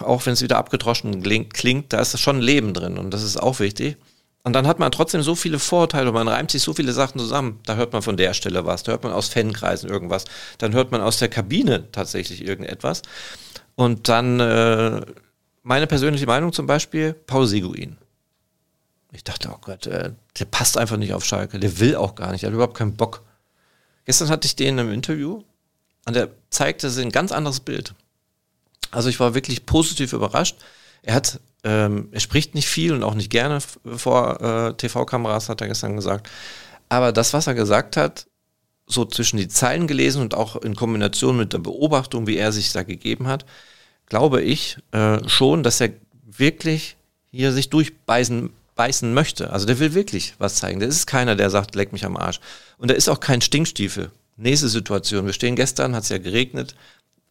auch 0.00 0.26
wenn 0.26 0.32
es 0.32 0.42
wieder 0.42 0.58
abgedroschen 0.58 1.22
klingt, 1.50 1.92
da 1.92 2.00
ist 2.00 2.18
schon 2.18 2.40
Leben 2.40 2.74
drin 2.74 2.98
und 2.98 3.12
das 3.12 3.22
ist 3.22 3.36
auch 3.36 3.60
wichtig. 3.60 3.98
Und 4.42 4.54
dann 4.54 4.66
hat 4.66 4.78
man 4.78 4.90
trotzdem 4.90 5.22
so 5.22 5.34
viele 5.34 5.58
Vorteile 5.58 6.08
und 6.08 6.14
man 6.14 6.28
reimt 6.28 6.50
sich 6.50 6.62
so 6.62 6.72
viele 6.72 6.92
Sachen 6.92 7.18
zusammen. 7.18 7.60
Da 7.66 7.76
hört 7.76 7.92
man 7.92 8.00
von 8.00 8.16
der 8.16 8.32
Stelle 8.32 8.64
was, 8.64 8.82
da 8.82 8.92
hört 8.92 9.02
man 9.02 9.12
aus 9.12 9.28
Fankreisen 9.28 9.90
irgendwas, 9.90 10.24
dann 10.58 10.72
hört 10.72 10.92
man 10.92 11.02
aus 11.02 11.18
der 11.18 11.28
Kabine 11.28 11.90
tatsächlich 11.92 12.46
irgendetwas. 12.46 13.02
Und 13.74 14.08
dann 14.08 14.40
äh, 14.40 15.02
meine 15.62 15.86
persönliche 15.86 16.26
Meinung 16.26 16.52
zum 16.52 16.66
Beispiel, 16.66 17.12
Paul 17.12 17.46
Seguin. 17.46 17.98
Ich 19.12 19.24
dachte, 19.24 19.50
oh 19.52 19.58
Gott, 19.60 19.86
äh, 19.86 20.12
der 20.38 20.44
passt 20.46 20.78
einfach 20.78 20.96
nicht 20.96 21.12
auf 21.12 21.24
Schalke, 21.24 21.58
der 21.58 21.78
will 21.78 21.96
auch 21.96 22.14
gar 22.14 22.32
nicht, 22.32 22.42
der 22.42 22.48
hat 22.48 22.54
überhaupt 22.54 22.76
keinen 22.76 22.96
Bock. 22.96 23.22
Gestern 24.06 24.30
hatte 24.30 24.46
ich 24.46 24.56
den 24.56 24.78
im 24.78 24.92
Interview 24.92 25.42
und 26.06 26.16
der 26.16 26.30
zeigte 26.48 26.88
ein 26.88 27.12
ganz 27.12 27.32
anderes 27.32 27.60
Bild. 27.60 27.94
Also 28.90 29.08
ich 29.08 29.20
war 29.20 29.34
wirklich 29.34 29.66
positiv 29.66 30.12
überrascht. 30.12 30.56
Er 31.02 31.14
hat, 31.14 31.40
ähm, 31.64 32.08
er 32.12 32.20
spricht 32.20 32.54
nicht 32.54 32.68
viel 32.68 32.92
und 32.92 33.02
auch 33.02 33.14
nicht 33.14 33.30
gerne 33.30 33.58
vor 33.84 34.40
äh, 34.40 34.74
TV-Kameras, 34.74 35.48
hat 35.48 35.60
er 35.60 35.68
gestern 35.68 35.96
gesagt. 35.96 36.28
Aber 36.88 37.12
das, 37.12 37.32
was 37.32 37.46
er 37.46 37.54
gesagt 37.54 37.96
hat, 37.96 38.26
so 38.86 39.04
zwischen 39.04 39.36
die 39.36 39.48
Zeilen 39.48 39.86
gelesen 39.86 40.22
und 40.22 40.34
auch 40.34 40.56
in 40.56 40.74
Kombination 40.74 41.36
mit 41.36 41.52
der 41.52 41.58
Beobachtung, 41.58 42.26
wie 42.26 42.36
er 42.36 42.52
sich 42.52 42.72
da 42.72 42.82
gegeben 42.82 43.28
hat, 43.28 43.46
glaube 44.06 44.42
ich 44.42 44.78
äh, 44.92 45.26
schon, 45.28 45.62
dass 45.62 45.80
er 45.80 45.90
wirklich 46.24 46.96
hier 47.30 47.52
sich 47.52 47.70
durchbeißen 47.70 48.50
beißen 48.80 49.12
möchte. 49.12 49.50
Also 49.52 49.66
der 49.66 49.78
will 49.78 49.92
wirklich 49.92 50.34
was 50.38 50.54
zeigen. 50.54 50.80
Der 50.80 50.88
ist 50.88 51.06
keiner, 51.06 51.36
der 51.36 51.50
sagt, 51.50 51.74
leck 51.74 51.92
mich 51.92 52.06
am 52.06 52.16
Arsch. 52.16 52.40
Und 52.78 52.90
er 52.90 52.96
ist 52.96 53.10
auch 53.10 53.20
kein 53.20 53.42
Stinkstiefel. 53.42 54.10
Nächste 54.38 54.70
Situation. 54.70 55.26
Wir 55.26 55.34
stehen 55.34 55.54
gestern, 55.54 55.94
hat 55.94 56.04
es 56.04 56.08
ja 56.08 56.16
geregnet. 56.16 56.74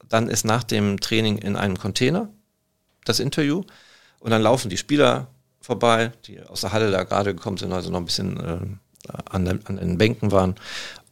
Dann 0.08 0.30
ist 0.30 0.46
nach 0.46 0.64
dem 0.64 1.00
Training 1.00 1.40
in 1.40 1.56
einem 1.56 1.80
Container 1.80 2.30
das 3.04 3.20
Interview 3.20 3.64
und 4.20 4.32
dann 4.32 4.42
laufen 4.42 4.70
die 4.70 4.78
Spieler 4.78 5.28
vorbei, 5.62 6.12
die 6.26 6.42
aus 6.42 6.62
der 6.62 6.74
Halle 6.74 6.92
da 6.92 7.04
gerade 7.04 7.34
gekommen 7.34 7.58
sind, 7.58 7.72
also 7.74 7.90
noch 7.90 8.00
ein 8.00 8.06
bisschen 8.06 8.38
äh, 8.38 9.12
an, 9.30 9.46
den, 9.46 9.66
an, 9.66 9.78
den, 9.78 9.98
Bänken 9.98 10.32
waren. 10.32 10.56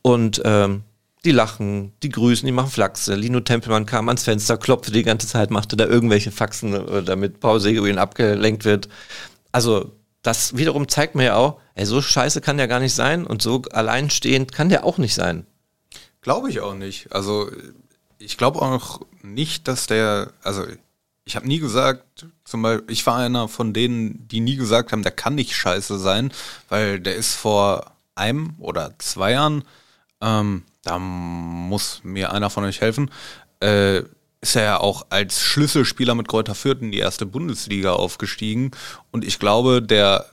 Und 0.01 0.41
ähm, 0.45 0.83
die 1.25 1.31
lachen, 1.31 1.93
die 2.03 2.09
grüßen, 2.09 2.45
die 2.45 2.51
machen 2.51 2.71
Flachse. 2.71 3.15
Lino 3.15 3.39
Tempelmann 3.39 3.85
kam 3.85 4.07
ans 4.07 4.23
Fenster, 4.23 4.57
klopfte 4.57 4.91
die 4.91 5.03
ganze 5.03 5.27
Zeit, 5.27 5.51
machte 5.51 5.75
da 5.75 5.85
irgendwelche 5.85 6.31
Faxen, 6.31 6.73
äh, 6.73 7.03
damit 7.03 7.39
Paul 7.39 7.59
Seguin 7.59 7.97
abgelenkt 7.97 8.65
wird. 8.65 8.89
Also 9.51 9.91
das 10.21 10.57
wiederum 10.57 10.87
zeigt 10.87 11.15
mir 11.15 11.25
ja 11.25 11.35
auch, 11.35 11.59
ey, 11.75 11.85
so 11.85 12.01
scheiße 12.01 12.41
kann 12.41 12.57
der 12.57 12.67
gar 12.67 12.79
nicht 12.79 12.93
sein 12.93 13.25
und 13.25 13.41
so 13.41 13.61
alleinstehend 13.71 14.51
kann 14.51 14.69
der 14.69 14.83
auch 14.83 14.97
nicht 14.97 15.13
sein. 15.13 15.45
Glaube 16.21 16.49
ich 16.49 16.59
auch 16.59 16.73
nicht. 16.73 17.11
Also 17.13 17.49
ich 18.17 18.37
glaube 18.37 18.61
auch 18.61 19.01
nicht, 19.21 19.67
dass 19.67 19.87
der, 19.87 20.31
also 20.41 20.63
ich 21.27 21.35
habe 21.35 21.47
nie 21.47 21.59
gesagt, 21.59 22.25
zum 22.45 22.61
Beispiel, 22.61 22.89
ich 22.89 23.05
war 23.05 23.17
einer 23.17 23.49
von 23.49 23.73
denen, 23.73 24.27
die 24.29 24.39
nie 24.39 24.55
gesagt 24.55 24.91
haben, 24.91 25.03
der 25.03 25.11
kann 25.11 25.35
nicht 25.35 25.55
scheiße 25.55 25.99
sein, 25.99 26.31
weil 26.69 27.01
der 27.01 27.15
ist 27.15 27.35
vor 27.35 27.91
einem 28.15 28.55
oder 28.59 28.93
zwei 28.97 29.33
Jahren, 29.33 29.63
ähm, 30.21 30.63
da 30.83 30.97
muss 30.97 31.99
mir 32.03 32.31
einer 32.31 32.49
von 32.49 32.63
euch 32.63 32.79
helfen, 32.79 33.11
äh, 33.59 34.03
ist 34.39 34.55
er 34.55 34.63
ja 34.63 34.79
auch 34.79 35.07
als 35.09 35.41
Schlüsselspieler 35.41 36.15
mit 36.15 36.29
Kräuter 36.29 36.55
Fürth 36.55 36.81
in 36.81 36.91
die 36.91 36.99
erste 36.99 37.25
Bundesliga 37.25 37.91
aufgestiegen 37.93 38.71
und 39.11 39.25
ich 39.25 39.37
glaube, 39.37 39.81
der 39.81 40.25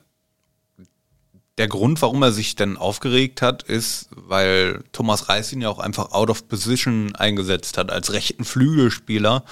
der 1.57 1.69
Grund, 1.69 2.03
warum 2.03 2.21
er 2.23 2.33
sich 2.33 2.57
denn 2.57 2.77
aufgeregt 2.77 3.41
hat, 3.41 3.63
ist, 3.63 4.09
weil 4.11 4.83
Thomas 4.91 5.29
Reis 5.29 5.53
ihn 5.53 5.61
ja 5.61 5.69
auch 5.69 5.79
einfach 5.79 6.11
out 6.11 6.29
of 6.29 6.49
position 6.49 7.15
eingesetzt 7.15 7.79
hat 7.79 7.93
als 7.93 8.13
rechten 8.13 8.45
Flügelspieler. 8.45 9.45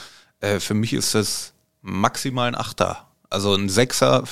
Äh, 0.43 0.61
für 0.61 0.75
mich 0.75 0.93
ist 0.93 1.15
das 1.15 1.55
maximal 1.81 2.49
ein 2.49 2.55
Achter. 2.55 3.07
Also 3.31 3.55
ein 3.55 3.71
Sechser 3.71 4.25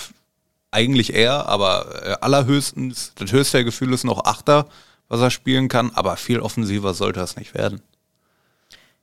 eigentlich 0.71 1.15
eher, 1.15 1.47
aber 1.47 2.03
äh, 2.05 2.17
allerhöchstens, 2.21 3.13
das 3.15 3.33
höchste 3.33 3.65
Gefühl 3.65 3.93
ist 3.95 4.05
noch 4.05 4.25
Achter, 4.27 4.67
was 5.09 5.21
er 5.21 5.31
spielen 5.31 5.69
kann, 5.69 5.91
aber 5.95 6.17
viel 6.17 6.41
offensiver 6.41 6.95
sollte 6.95 7.21
das 7.21 7.37
nicht 7.37 7.55
werden. 7.55 7.81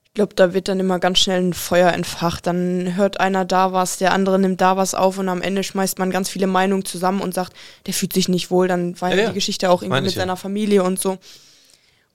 Ich 0.04 0.14
glaube, 0.14 0.34
da 0.36 0.54
wird 0.54 0.68
dann 0.68 0.80
immer 0.80 1.00
ganz 1.00 1.20
schnell 1.20 1.42
ein 1.42 1.54
Feuer 1.54 1.92
entfacht. 1.92 2.48
Dann 2.48 2.96
hört 2.96 3.20
einer 3.20 3.46
da 3.46 3.72
was, 3.72 3.98
der 3.98 4.14
andere 4.14 4.40
nimmt 4.40 4.62
da 4.62 4.76
was 4.76 4.96
auf 4.96 5.20
und 5.20 5.30
am 5.30 5.44
Ende 5.44 5.64
schmeißt 5.64 6.00
man 6.00 6.10
ganz 6.10 6.30
viele 6.30 6.48
Meinungen 6.48 6.86
zusammen 6.86 7.22
und 7.22 7.36
sagt, 7.36 7.54
der 7.86 7.94
fühlt 7.94 8.14
sich 8.14 8.28
nicht 8.28 8.50
wohl. 8.50 8.68
Dann 8.68 9.00
war 9.00 9.12
ja, 9.12 9.24
ja. 9.24 9.28
die 9.30 9.36
Geschichte 9.36 9.70
auch 9.70 9.84
irgendwie 9.84 10.02
mit 10.02 10.14
seiner 10.14 10.34
ja. 10.34 10.38
Familie 10.38 10.84
und 10.84 11.00
so. 11.00 11.20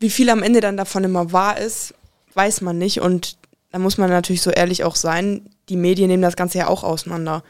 Wie 0.01 0.11
viel 0.11 0.31
am 0.31 0.43
Ende 0.43 0.61
dann 0.61 0.77
davon 0.77 1.05
immer 1.05 1.31
wahr 1.33 1.59
ist, 1.59 1.95
weiß 2.35 2.63
man 2.63 2.77
nicht. 2.77 3.01
Und 3.01 3.37
da 3.73 3.79
muss 3.79 3.99
man 3.99 4.11
natürlich 4.11 4.43
so 4.43 4.51
ehrlich 4.51 4.85
auch 4.85 4.97
sein. 4.97 5.49
Die 5.69 5.77
Medien 5.77 6.09
nehmen 6.09 6.23
das 6.23 6.37
Ganze 6.37 6.59
ja 6.59 6.69
auch 6.69 6.85
auseinander. 6.85 7.43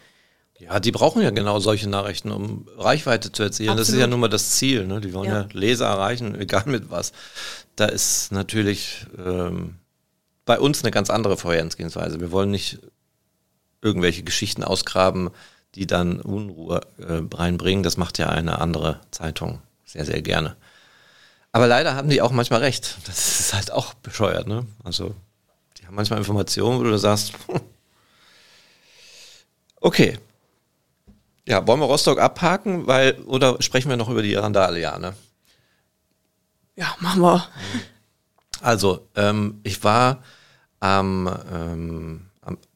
Ja, 0.59 0.79
die 0.79 0.93
brauchen 0.93 1.21
ja 1.21 1.31
genau 1.31 1.59
solche 1.59 1.91
Nachrichten, 1.91 2.31
um 2.31 2.69
Reichweite 2.79 3.33
zu 3.33 3.43
erzielen. 3.43 3.71
Absolut. 3.71 3.89
Das 3.89 3.95
ist 3.95 4.01
ja 4.01 4.07
nun 4.07 4.21
mal 4.21 4.29
das 4.29 4.51
Ziel. 4.51 4.87
Ne? 4.87 5.01
Die 5.01 5.13
wollen 5.13 5.29
ja. 5.29 5.41
ja 5.43 5.49
Leser 5.53 5.87
erreichen, 5.87 6.35
egal 6.41 6.63
mit 6.67 6.91
was. 6.91 7.13
Da 7.75 7.87
ist 7.87 8.31
natürlich 8.31 9.07
ähm, 9.19 9.81
bei 10.45 10.61
uns 10.61 10.85
eine 10.85 10.93
ganz 10.93 11.11
andere 11.11 11.37
Vorgehensweise. 11.37 12.21
Wir 12.21 12.31
wollen 12.31 12.53
nicht 12.53 12.79
irgendwelche 13.81 14.23
Geschichten 14.23 14.63
ausgraben, 14.63 15.31
die 15.75 15.89
dann 15.89 16.21
Unruhe 16.21 16.83
äh, 16.99 17.23
reinbringen. 17.35 17.83
Das 17.83 17.97
macht 17.97 18.19
ja 18.19 18.29
eine 18.29 18.61
andere 18.61 19.01
Zeitung 19.11 19.61
sehr, 19.85 20.05
sehr 20.05 20.23
gerne. 20.23 20.55
Aber 21.51 21.67
leider 21.67 21.97
haben 21.97 22.09
die 22.09 22.23
auch 22.23 22.31
manchmal 22.31 22.61
recht. 22.61 22.97
Das 23.07 23.41
ist 23.41 23.55
halt 23.55 23.73
auch 23.73 23.95
bescheuert. 23.95 24.47
Ne? 24.47 24.67
Also 24.85 25.17
die 25.83 25.87
haben 25.89 25.97
manchmal 25.97 26.21
Informationen, 26.21 26.79
wo 26.79 26.85
du 26.85 26.97
sagst, 26.97 27.33
okay, 29.81 30.17
ja, 31.45 31.67
wollen 31.67 31.81
wir 31.81 31.87
Rostock 31.87 32.21
abhaken, 32.21 32.87
weil, 32.87 33.19
oder 33.23 33.61
sprechen 33.61 33.91
wir 33.91 33.97
noch 33.97 34.09
über 34.09 34.23
die 34.23 34.35
Randale, 34.35 34.79
ja, 34.79 34.97
ne? 34.97 35.15
Ja, 36.77 36.95
machen 37.01 37.21
wir. 37.21 37.49
Also, 38.61 39.09
ähm, 39.17 39.61
ich 39.65 39.83
war 39.83 40.23
ähm, 40.81 41.29
ähm, 41.53 42.29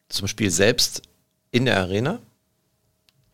zum 0.09 0.27
Spiel 0.27 0.51
selbst 0.51 1.03
in 1.53 1.65
der 1.65 1.79
Arena 1.79 2.19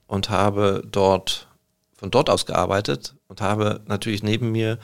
und 0.06 0.28
habe 0.28 0.82
dort 0.86 1.48
von 1.96 2.10
dort 2.10 2.28
aus 2.28 2.44
gearbeitet 2.44 3.14
und 3.28 3.40
habe 3.40 3.80
natürlich 3.86 4.22
neben 4.22 4.52
mir 4.52 4.78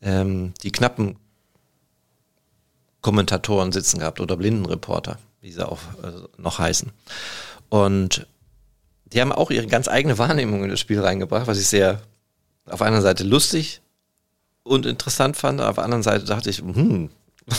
ähm, 0.00 0.54
die 0.62 0.70
knappen 0.70 1.16
Kommentatoren 3.02 3.72
sitzen 3.72 3.98
gehabt 3.98 4.20
oder 4.20 4.36
Blindenreporter, 4.36 5.18
wie 5.40 5.52
sie 5.52 5.68
auch 5.68 5.80
äh, 6.02 6.12
noch 6.38 6.58
heißen. 6.58 6.90
Und 7.68 8.26
die 9.04 9.20
haben 9.20 9.32
auch 9.32 9.50
ihre 9.50 9.66
ganz 9.66 9.88
eigene 9.88 10.18
Wahrnehmung 10.18 10.64
in 10.64 10.70
das 10.70 10.80
Spiel 10.80 11.00
reingebracht, 11.00 11.46
was 11.46 11.58
ich 11.58 11.66
sehr 11.66 12.00
auf 12.64 12.80
einer 12.80 13.02
Seite 13.02 13.24
lustig 13.24 13.82
und 14.62 14.86
interessant 14.86 15.36
fand, 15.36 15.60
auf 15.60 15.74
der 15.74 15.84
anderen 15.84 16.02
Seite 16.02 16.24
dachte 16.24 16.50
ich, 16.50 16.58
hm, 16.58 17.10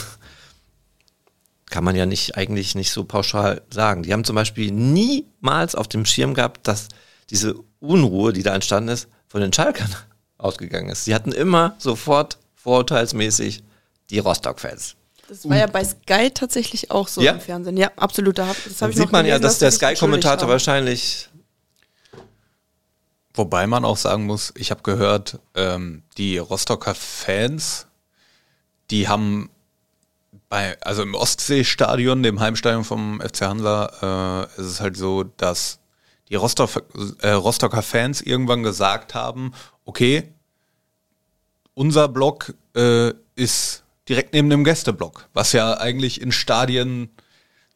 kann 1.70 1.84
man 1.84 1.96
ja 1.96 2.06
nicht 2.06 2.36
eigentlich 2.36 2.74
nicht 2.74 2.90
so 2.90 3.04
pauschal 3.04 3.62
sagen. 3.70 4.02
Die 4.02 4.12
haben 4.12 4.24
zum 4.24 4.36
Beispiel 4.36 4.70
niemals 4.70 5.74
auf 5.74 5.88
dem 5.88 6.06
Schirm 6.06 6.34
gehabt, 6.34 6.66
dass 6.66 6.88
diese 7.30 7.54
Unruhe, 7.80 8.32
die 8.32 8.42
da 8.42 8.54
entstanden 8.54 8.90
ist, 8.90 9.08
von 9.28 9.40
den 9.40 9.52
Schalkern 9.52 9.94
ausgegangen 10.38 10.88
ist. 10.88 11.04
Sie 11.04 11.14
hatten 11.14 11.32
immer 11.32 11.74
sofort 11.78 12.38
vorurteilsmäßig 12.54 13.62
die 14.10 14.18
Rostock-Fans. 14.18 14.96
Das 15.28 15.48
war 15.48 15.56
ja 15.56 15.66
bei 15.66 15.84
Sky 15.84 16.30
tatsächlich 16.32 16.90
auch 16.90 17.08
so 17.08 17.22
ja? 17.22 17.32
im 17.32 17.40
Fernsehen. 17.40 17.76
Ja, 17.76 17.90
absolut. 17.96 18.38
Das 18.38 18.48
habe 18.80 18.92
ich 18.92 18.98
sieht 18.98 19.10
man 19.10 19.24
ja, 19.26 19.38
dass 19.38 19.58
der 19.58 19.70
Sky-Kommentator 19.70 20.48
wahrscheinlich 20.48 21.30
Wobei 23.34 23.66
man 23.66 23.84
auch 23.84 23.96
sagen 23.96 24.26
muss, 24.26 24.52
ich 24.56 24.70
habe 24.70 24.82
gehört, 24.82 25.40
ähm, 25.56 26.04
die 26.16 26.38
Rostocker 26.38 26.94
Fans, 26.94 27.88
die 28.90 29.08
haben 29.08 29.50
bei, 30.48 30.80
also 30.82 31.02
im 31.02 31.16
Ostseestadion, 31.16 32.22
dem 32.22 32.38
Heimstadion 32.38 32.84
vom 32.84 33.20
FC 33.20 33.42
Hansa, 33.42 34.46
äh, 34.56 34.60
ist 34.60 34.66
es 34.66 34.80
halt 34.80 34.96
so, 34.96 35.24
dass 35.24 35.80
die 36.28 36.36
Rostock, 36.36 36.70
äh, 37.22 37.30
Rostocker 37.30 37.82
Fans 37.82 38.20
irgendwann 38.20 38.62
gesagt 38.62 39.14
haben, 39.14 39.52
okay, 39.84 40.32
unser 41.74 42.06
Block 42.06 42.54
äh, 42.76 43.12
ist 43.34 43.82
direkt 44.08 44.34
neben 44.34 44.50
dem 44.50 44.64
Gästeblock, 44.64 45.28
was 45.32 45.52
ja 45.52 45.78
eigentlich 45.78 46.20
in 46.20 46.32
Stadien 46.32 47.10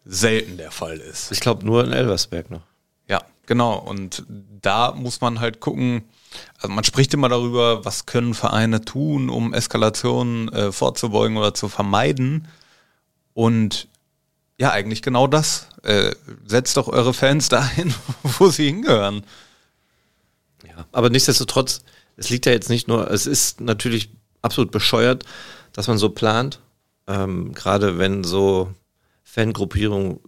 selten 0.04 0.56
der 0.56 0.70
Fall 0.70 0.98
ist. 0.98 1.32
Ich 1.32 1.40
glaube 1.40 1.64
nur 1.64 1.84
in 1.84 1.92
Elversberg 1.92 2.50
noch. 2.50 2.62
Ja, 3.08 3.22
genau. 3.46 3.78
Und 3.78 4.24
da 4.28 4.92
muss 4.92 5.20
man 5.20 5.40
halt 5.40 5.60
gucken, 5.60 6.04
also 6.56 6.68
man 6.68 6.84
spricht 6.84 7.14
immer 7.14 7.28
darüber, 7.28 7.84
was 7.84 8.06
können 8.06 8.34
Vereine 8.34 8.84
tun, 8.84 9.30
um 9.30 9.54
Eskalationen 9.54 10.48
äh, 10.52 10.72
vorzubeugen 10.72 11.36
oder 11.36 11.54
zu 11.54 11.68
vermeiden. 11.68 12.48
Und 13.34 13.88
ja, 14.58 14.70
eigentlich 14.72 15.02
genau 15.02 15.26
das. 15.26 15.68
Äh, 15.82 16.14
setzt 16.46 16.76
doch 16.76 16.88
eure 16.88 17.14
Fans 17.14 17.48
dahin, 17.50 17.94
wo 18.22 18.48
sie 18.48 18.66
hingehören. 18.66 19.24
Ja, 20.66 20.86
aber 20.92 21.10
nichtsdestotrotz, 21.10 21.82
es 22.16 22.30
liegt 22.30 22.46
ja 22.46 22.52
jetzt 22.52 22.68
nicht 22.68 22.88
nur, 22.88 23.10
es 23.10 23.26
ist 23.26 23.60
natürlich 23.60 24.10
absolut 24.42 24.70
bescheuert, 24.70 25.24
dass 25.78 25.86
man 25.86 25.96
so 25.96 26.08
plant, 26.08 26.58
ähm, 27.06 27.52
gerade 27.54 27.98
wenn 27.98 28.24
so 28.24 28.74
Fangruppierungen 29.22 30.18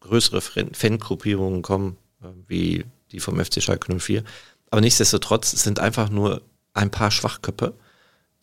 größere 0.00 0.40
Fangruppierungen 0.40 1.60
kommen, 1.60 1.98
äh, 2.22 2.28
wie 2.48 2.86
die 3.10 3.20
vom 3.20 3.38
FC 3.38 3.62
Schalke 3.62 3.94
04. 3.94 4.24
Aber 4.70 4.80
nichtsdestotrotz 4.80 5.50
sind 5.50 5.78
einfach 5.78 6.08
nur 6.08 6.40
ein 6.72 6.90
paar 6.90 7.10
Schwachköpfe, 7.10 7.74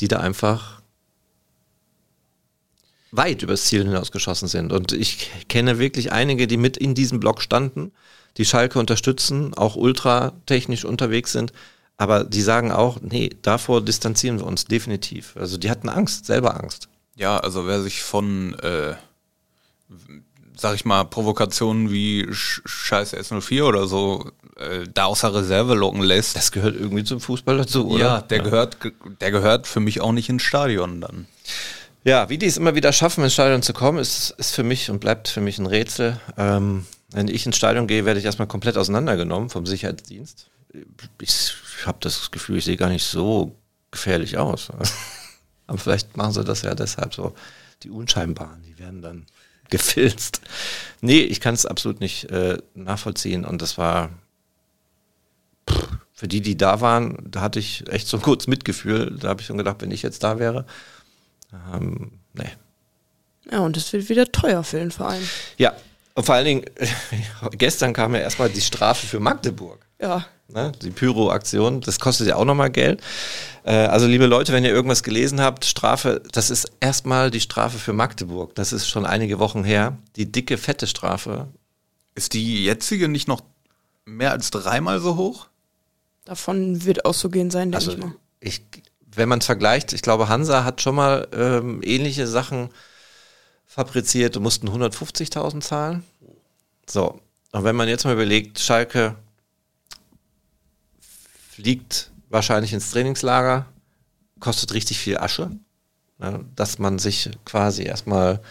die 0.02 0.08
da 0.08 0.20
einfach 0.20 0.84
weit 3.10 3.42
übers 3.42 3.66
Ziel 3.66 3.84
hinausgeschossen 3.84 4.48
sind. 4.48 4.72
Und 4.72 4.92
ich 4.92 5.32
kenne 5.50 5.80
wirklich 5.80 6.12
einige, 6.12 6.46
die 6.46 6.58
mit 6.58 6.78
in 6.78 6.94
diesem 6.94 7.20
Block 7.20 7.42
standen, 7.42 7.92
die 8.38 8.46
Schalke 8.46 8.78
unterstützen, 8.78 9.56
auch 9.56 9.76
ultratechnisch 9.76 10.86
unterwegs 10.86 11.32
sind. 11.32 11.54
Aber 12.00 12.24
die 12.24 12.42
sagen 12.42 12.72
auch, 12.72 12.98
nee, 13.02 13.30
davor 13.42 13.82
distanzieren 13.82 14.40
wir 14.40 14.48
uns 14.48 14.64
definitiv. 14.66 15.36
Also 15.36 15.58
die 15.58 15.70
hatten 15.70 15.90
Angst, 15.90 16.26
selber 16.26 16.58
Angst. 16.58 16.88
Ja, 17.16 17.38
also 17.38 17.68
wer 17.68 17.82
sich 17.82 18.02
von 18.02 18.54
äh, 18.60 18.96
sag 20.56 20.76
ich 20.76 20.86
mal, 20.86 21.04
Provokationen 21.04 21.92
wie 21.92 22.28
Scheiße 22.32 23.18
S04 23.20 23.64
oder 23.64 23.88
so 23.88 24.32
äh, 24.58 24.86
da 24.94 25.06
außer 25.06 25.34
Reserve 25.34 25.74
locken 25.74 26.02
lässt. 26.02 26.36
Das 26.36 26.52
gehört 26.52 26.76
irgendwie 26.76 27.04
zum 27.04 27.20
Fußball 27.20 27.58
dazu, 27.58 27.88
oder? 27.88 28.00
Ja, 28.00 28.22
der 28.22 28.38
ja. 28.40 28.44
gehört, 28.44 28.78
der 29.22 29.32
gehört 29.32 29.68
für 29.68 29.80
mich 29.80 30.02
auch 30.02 30.12
nicht 30.12 30.30
ins 30.30 30.44
Stadion 30.44 31.02
dann. 31.02 31.28
Ja, 32.04 32.30
wie 32.30 32.38
die 32.38 32.46
es 32.46 32.58
immer 32.58 32.76
wieder 32.76 32.94
schaffen, 32.94 33.24
ins 33.24 33.34
Stadion 33.34 33.62
zu 33.62 33.74
kommen, 33.74 34.00
ist, 34.00 34.32
ist 34.38 34.56
für 34.56 34.64
mich 34.64 34.90
und 34.90 35.00
bleibt 35.00 35.28
für 35.28 35.42
mich 35.42 35.60
ein 35.60 35.66
Rätsel. 35.66 36.20
Ähm, 36.38 36.86
wenn 37.12 37.28
ich 37.28 37.46
ins 37.46 37.58
Stadion 37.58 37.88
gehe, 37.88 38.06
werde 38.06 38.20
ich 38.20 38.26
erstmal 38.26 38.48
komplett 38.48 38.78
auseinandergenommen 38.78 39.50
vom 39.50 39.66
Sicherheitsdienst. 39.66 40.48
Ich 41.22 41.54
habe 41.88 41.98
das 42.02 42.32
Gefühl, 42.32 42.58
ich 42.58 42.66
sehe 42.66 42.78
gar 42.78 42.90
nicht 42.90 43.06
so 43.06 43.56
gefährlich 43.92 44.38
aus. 44.38 44.70
Aber 45.68 45.78
vielleicht 45.78 46.18
machen 46.18 46.34
sie 46.34 46.44
das 46.44 46.64
ja 46.64 46.76
deshalb 46.76 47.14
so. 47.14 47.36
Die 47.84 47.90
Unscheinbaren, 47.90 48.62
die 48.64 48.78
werden 48.80 49.02
dann 49.02 49.26
gefilzt. 49.70 50.42
Nee, 51.02 51.22
ich 51.22 51.40
kann 51.40 51.54
es 51.54 51.66
absolut 51.66 52.00
nicht 52.00 52.26
äh, 52.32 52.58
nachvollziehen. 52.74 53.46
Und 53.46 53.62
das 53.62 53.78
war 53.78 54.10
pff, 55.70 55.88
für 56.14 56.28
die, 56.28 56.42
die 56.42 56.58
da 56.58 56.82
waren, 56.82 57.18
da 57.30 57.42
hatte 57.42 57.60
ich 57.60 57.88
echt 57.88 58.08
so 58.08 58.20
kurz 58.20 58.48
Mitgefühl. 58.48 59.16
Da 59.20 59.30
habe 59.30 59.42
ich 59.42 59.48
schon 59.48 59.58
gedacht, 59.58 59.78
wenn 59.80 59.92
ich 59.92 60.02
jetzt 60.02 60.24
da 60.24 60.40
wäre, 60.40 60.66
ähm, 61.74 62.12
nee. 62.34 62.50
Ja, 63.52 63.60
und 63.60 63.78
es 63.78 63.92
wird 63.94 64.10
wieder 64.10 64.32
teuer 64.32 64.64
für 64.64 64.80
den 64.80 64.92
Verein. 64.92 65.22
Ja, 65.58 65.74
und 66.14 66.26
vor 66.26 66.36
allen 66.36 66.46
Dingen, 66.46 66.66
gestern 67.54 67.94
kam 67.94 68.14
ja 68.14 68.22
erstmal 68.22 68.50
die 68.50 68.62
Strafe 68.62 69.08
für 69.08 69.20
Magdeburg. 69.20 69.86
Ja. 70.02 70.26
Ne? 70.52 70.72
Die 70.82 70.90
Pyro-Aktion, 70.90 71.82
das 71.82 72.00
kostet 72.00 72.28
ja 72.28 72.36
auch 72.36 72.46
nochmal 72.46 72.72
Geld. 72.72 73.02
Äh, 73.64 73.74
also 73.74 74.08
liebe 74.08 74.26
Leute, 74.26 74.52
wenn 74.52 74.66
ihr 74.66 74.72
irgendwas 74.72 75.04
gelesen 75.04 75.42
habt, 75.42 75.66
Strafe, 75.66 76.22
das 76.32 76.50
ist 76.50 76.72
erstmal 76.80 77.30
die 77.30 77.40
Strafe 77.40 77.78
für 77.78 77.94
Magdeburg. 77.94 78.56
Das 78.56 78.74
ist 78.74 78.88
schon 78.88 79.06
einige 79.06 79.38
Wochen 79.40 79.64
her. 79.64 79.98
Die 80.16 80.32
dicke, 80.32 80.58
fette 80.58 80.88
Strafe. 80.88 81.48
Ist 82.16 82.34
die 82.34 82.64
jetzige 82.64 83.08
nicht 83.08 83.28
noch 83.28 83.42
mehr 84.06 84.32
als 84.32 84.50
dreimal 84.50 85.00
so 85.00 85.18
hoch? 85.18 85.48
Davon 86.26 86.84
wird 86.84 87.06
auszugehen 87.06 87.52
sein, 87.52 87.72
denke 87.72 87.86
also, 87.86 87.92
ich 87.92 87.98
mal. 88.04 88.16
Ich, 88.40 88.62
wenn 89.16 89.30
man 89.30 89.40
es 89.40 89.46
vergleicht, 89.46 89.94
ich 89.94 90.02
glaube, 90.02 90.30
Hansa 90.30 90.64
hat 90.64 90.82
schon 90.82 90.96
mal 90.96 91.28
ähm, 91.32 91.82
ähnliche 91.84 92.26
Sachen 92.28 92.70
fabriziert 93.66 94.36
und 94.36 94.44
mussten 94.44 94.68
150.000 94.68 95.62
zahlen. 95.62 96.04
So, 96.88 97.20
und 97.52 97.64
wenn 97.64 97.76
man 97.76 97.88
jetzt 97.88 98.04
mal 98.04 98.14
überlegt, 98.14 98.60
Schalke 98.60 99.16
liegt 101.60 102.12
wahrscheinlich 102.30 102.74
ins 102.74 102.92
Trainingslager, 102.92 103.66
kostet 104.40 104.74
richtig 104.74 105.00
viel 105.00 105.18
Asche, 105.18 105.52
ne, 106.18 106.46
dass 106.56 106.80
man 106.80 107.00
sich 107.00 107.30
quasi 107.46 107.84
erstmal 107.84 108.42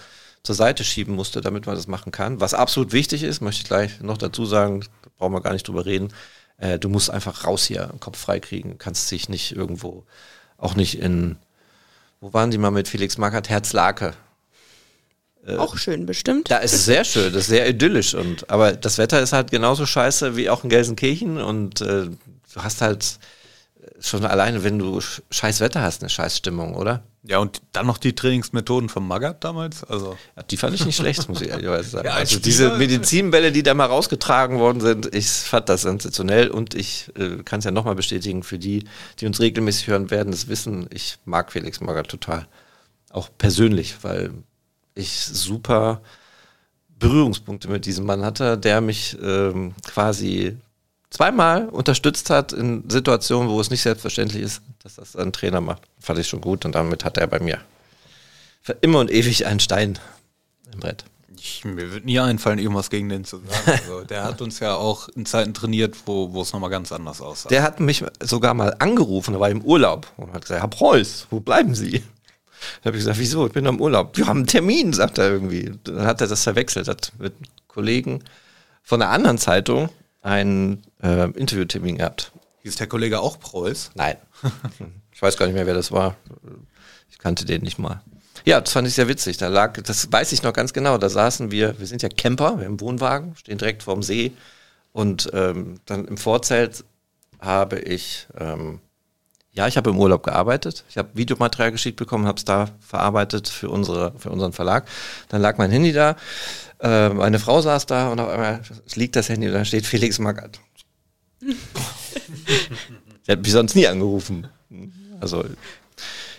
zur 0.43 0.55
Seite 0.55 0.85
schieben 0.85 1.15
musste, 1.15 1.41
damit 1.41 1.67
man 1.67 1.75
das 1.75 1.87
machen 1.87 2.13
kann. 2.13 2.41
Was 2.41 2.55
absolut 2.55 2.93
wichtig 2.93 3.23
ist, 3.23 3.41
möchte 3.41 3.63
ich 3.63 3.69
gleich 3.69 4.01
noch 4.01 4.19
dazu 4.19 4.47
sagen, 4.47 4.85
da 5.03 5.11
brauchen 5.17 5.33
wir 5.33 5.41
gar 5.41 5.53
nicht 5.53 5.67
drüber 5.67 5.87
reden, 5.87 6.13
äh, 6.59 6.79
du 6.79 6.89
musst 6.89 7.11
einfach 7.11 7.45
raus 7.45 7.65
hier, 7.65 7.91
Kopf 8.01 8.19
frei 8.19 8.41
kriegen, 8.41 8.79
kannst 8.79 9.11
dich 9.11 9.29
nicht 9.29 9.55
irgendwo, 9.55 10.05
auch 10.57 10.75
nicht 10.75 10.99
in, 10.99 11.37
wo 12.21 12.33
waren 12.33 12.51
die 12.51 12.59
mal 12.59 12.71
mit 12.71 12.89
Felix 12.89 13.19
Magath, 13.19 13.49
Herzlake, 13.49 14.15
auch 15.57 15.79
schön, 15.79 16.05
bestimmt. 16.05 16.51
da 16.51 16.59
ist 16.59 16.75
es 16.75 16.85
sehr 16.85 17.05
schön, 17.05 17.33
das 17.33 17.43
ist 17.43 17.49
sehr 17.49 17.69
idyllisch. 17.69 18.15
Und, 18.15 18.51
aber 18.51 18.73
das 18.73 18.99
Wetter 18.99 19.23
ist 19.23 19.33
halt 19.33 19.51
genauso 19.51 19.87
scheiße 19.87 20.37
wie 20.37 20.51
auch 20.51 20.63
in 20.65 20.69
Gelsenkirchen. 20.69 21.41
Und 21.41 21.81
äh, 21.81 22.09
du 22.55 22.63
hast 22.63 22.81
halt 22.81 23.19
schon 24.01 24.25
alleine, 24.25 24.65
wenn 24.65 24.79
du 24.79 24.99
sch- 24.99 25.23
scheiß 25.31 25.61
Wetter 25.61 25.83
hast, 25.83 26.03
eine 26.03 26.11
scheiß 26.11 26.37
Stimmung, 26.37 26.75
oder? 26.75 27.03
Ja, 27.23 27.39
und 27.39 27.63
dann 27.73 27.87
noch 27.87 27.99
die 27.99 28.15
Trainingsmethoden 28.15 28.89
von 28.89 29.07
Magath 29.07 29.45
damals. 29.45 29.85
Also, 29.85 30.17
Ja, 30.37 30.43
die 30.43 30.57
fand 30.57 30.75
ich 30.75 30.85
nicht 30.85 30.97
schlecht, 30.97 31.29
muss 31.29 31.41
ich 31.41 31.49
ehrlicherweise 31.49 31.91
sagen. 31.91 32.07
Ja, 32.09 32.15
als 32.15 32.31
also 32.31 32.41
diese 32.41 32.77
Medizinbälle, 32.77 33.53
die 33.53 33.63
da 33.63 33.75
mal 33.75 33.87
rausgetragen 33.87 34.59
worden 34.59 34.81
sind, 34.81 35.15
ich 35.15 35.29
fand 35.29 35.69
das 35.69 35.83
sensationell 35.83 36.49
und 36.49 36.75
ich 36.75 37.11
äh, 37.17 37.43
kann 37.45 37.59
es 37.61 37.65
ja 37.65 37.71
nochmal 37.71 37.95
bestätigen, 37.95 38.43
für 38.43 38.59
die, 38.59 38.85
die 39.21 39.27
uns 39.27 39.41
regelmäßig 39.41 39.89
hören, 39.89 40.11
werden 40.11 40.33
es 40.33 40.49
wissen, 40.49 40.87
ich 40.93 41.19
mag 41.25 41.53
Felix 41.53 41.81
Magath 41.81 42.09
total. 42.09 42.47
Auch 43.11 43.29
persönlich, 43.39 43.97
weil 44.03 44.33
ich 44.95 45.11
super 45.25 46.03
Berührungspunkte 46.99 47.69
mit 47.69 47.87
diesem 47.87 48.07
Mann 48.07 48.25
hatte, 48.25 48.59
der 48.59 48.81
mich 48.81 49.17
ähm, 49.23 49.75
quasi 49.87 50.57
zweimal 51.11 51.69
unterstützt 51.69 52.31
hat 52.31 52.53
in 52.53 52.89
Situationen, 52.89 53.51
wo 53.51 53.61
es 53.61 53.71
nicht 53.71 53.83
selbstverständlich 53.83 54.43
ist, 54.43 54.63
dass 54.83 54.97
das 54.97 55.17
ein 55.17 55.33
Trainer 55.33 55.61
macht. 55.61 55.83
Fand 56.01 56.19
ich 56.19 56.29
schon 56.29 56.41
gut 56.41 56.65
und 56.65 56.75
damit 56.75 57.05
hat 57.05 57.17
er 57.19 57.27
bei 57.27 57.41
mir 57.41 57.61
für 58.69 58.77
immer 58.83 59.01
und 59.01 59.11
ewig 59.11 59.47
einen 59.47 59.61
Stein 59.61 59.99
im 60.75 60.81
Brett. 60.81 61.05
ich, 61.35 61.65
mir 61.65 61.91
wird 61.91 62.05
nie 62.05 62.21
einfallen, 62.21 62.59
irgendwas 62.59 62.91
gegen 62.91 63.09
den 63.09 63.25
zu 63.25 63.39
sagen. 63.39 63.81
Also, 63.89 64.05
der 64.05 64.25
hat 64.25 64.43
uns 64.43 64.61
ja 64.61 64.75
auch 64.75 65.09
in 65.09 65.25
Zeiten 65.25 65.55
trainiert, 65.55 65.97
wo, 66.05 66.35
wo 66.35 66.43
es 66.43 66.53
nochmal 66.53 66.69
ganz 66.69 66.93
anders 66.93 67.23
aussah. 67.23 67.49
Der 67.49 67.63
hat 67.63 67.81
mich 67.81 68.05
sogar 68.21 68.53
mal 68.53 68.77
angerufen, 68.79 69.33
da 69.33 69.41
war 69.41 69.49
ich 69.49 69.55
im 69.55 69.63
Urlaub 69.63 70.07
und 70.19 70.35
hat 70.35 70.43
gesagt, 70.43 70.61
Herr 70.61 70.69
Preuß, 70.69 71.29
wo 71.31 71.41
bleiben 71.41 71.75
Sie? 71.75 72.03
Da 72.83 72.89
habe 72.89 72.99
ich 72.99 73.05
gesagt, 73.05 73.19
wieso? 73.19 73.47
Ich 73.47 73.53
bin 73.55 73.65
im 73.65 73.81
Urlaub. 73.81 74.15
Wir 74.19 74.27
haben 74.27 74.41
einen 74.41 74.47
Termin, 74.47 74.93
sagt 74.93 75.17
er 75.17 75.31
irgendwie. 75.31 75.73
Dann 75.85 76.05
hat 76.05 76.21
er 76.21 76.27
das 76.27 76.43
verwechselt, 76.43 76.89
hat 76.89 77.13
mit 77.19 77.33
Kollegen 77.69 78.23
von 78.83 79.01
einer 79.01 79.13
anderen 79.13 79.39
Zeitung 79.39 79.89
einen 80.21 80.83
äh, 81.03 81.31
Interviewtermin 81.31 81.99
gehabt. 81.99 82.33
Hieß 82.63 82.77
der 82.77 82.87
Kollege 82.87 83.21
auch 83.21 83.39
Preuß? 83.39 83.93
Nein. 83.95 84.17
ich 85.13 85.23
weiß 85.23 85.37
gar 85.37 85.47
nicht 85.47 85.55
mehr, 85.55 85.67
wer 85.67 85.75
das 85.75 85.93
war. 85.93 86.17
Ich 87.11 87.19
kannte 87.19 87.45
den 87.45 87.63
nicht 87.63 87.79
mal. 87.79 88.03
Ja, 88.45 88.61
das 88.61 88.73
fand 88.73 88.89
ich 88.89 88.95
sehr 88.95 89.09
witzig. 89.09 89.37
Da 89.37 89.49
lag, 89.49 89.75
das 89.83 90.11
weiß 90.11 90.33
ich 90.33 90.43
noch 90.43 90.53
ganz 90.53 90.73
genau. 90.73 90.99
Da 90.99 91.09
saßen 91.09 91.51
wir, 91.51 91.79
wir 91.79 91.87
sind 91.87 92.03
ja 92.03 92.09
Camper, 92.09 92.59
wir 92.59 92.65
haben 92.65 92.73
einen 92.73 92.81
Wohnwagen, 92.81 93.37
stehen 93.37 93.59
direkt 93.59 93.83
vorm 93.83 94.03
See. 94.03 94.33
Und 94.93 95.31
ähm, 95.33 95.81
dann 95.87 96.07
im 96.07 96.17
Vorzelt 96.17 96.85
habe 97.41 97.79
ich, 97.79 98.27
ähm, 98.39 98.81
ja, 99.53 99.67
ich 99.67 99.77
habe 99.77 99.91
im 99.91 99.99
Urlaub 99.99 100.23
gearbeitet. 100.23 100.85
Ich 100.89 100.97
habe 100.99 101.11
Videomaterial 101.15 101.73
geschickt 101.73 101.97
bekommen, 101.97 102.27
habe 102.27 102.39
es 102.39 102.45
da 102.45 102.69
verarbeitet 102.81 103.49
für, 103.49 103.71
unsere, 103.71 104.13
für 104.19 104.31
unseren 104.31 104.53
Verlag. 104.53 104.87
Dann 105.29 105.43
lag 105.43 105.59
mein 105.59 105.71
Handy 105.71 105.93
da. 105.93 106.17
Äh, 106.81 107.11
meine 107.11 107.39
Frau 107.39 107.61
saß 107.61 107.87
da 107.87 108.11
und 108.11 108.21
auf 108.21 108.29
einmal 108.29 108.63
liegt 108.95 109.17
das 109.17 109.29
Handy 109.29 109.49
und 109.49 109.55
da 109.55 109.65
steht 109.65 109.87
Felix 109.87 110.19
Magath. 110.19 110.61
Der 113.27 113.37
hat 113.37 113.43
mich 113.43 113.53
sonst 113.53 113.75
nie 113.75 113.87
angerufen. 113.87 114.49
Also, 115.21 115.45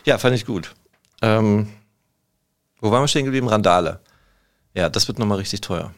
ja, 0.05 0.17
fand 0.17 0.35
ich 0.35 0.45
gut. 0.45 0.73
Ähm, 1.21 1.69
wo 2.81 2.91
waren 2.91 3.03
wir 3.03 3.07
stehen 3.07 3.25
geblieben? 3.25 3.47
Randale. 3.49 3.99
Ja, 4.73 4.89
das 4.89 5.07
wird 5.07 5.19
nochmal 5.19 5.37
richtig 5.37 5.61
teuer. 5.61 5.93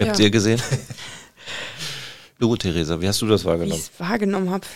Habt 0.00 0.18
Ja. 0.18 0.24
ihr 0.24 0.30
gesehen? 0.30 0.60
du, 2.38 2.56
Theresa, 2.56 3.00
wie 3.00 3.08
hast 3.08 3.20
du 3.22 3.26
das 3.26 3.40
Wie 3.42 3.44
ich 3.44 3.46
wahrgenommen? 3.50 3.80
es 3.80 4.00
wahrgenommen 4.00 4.50
habe. 4.50 4.66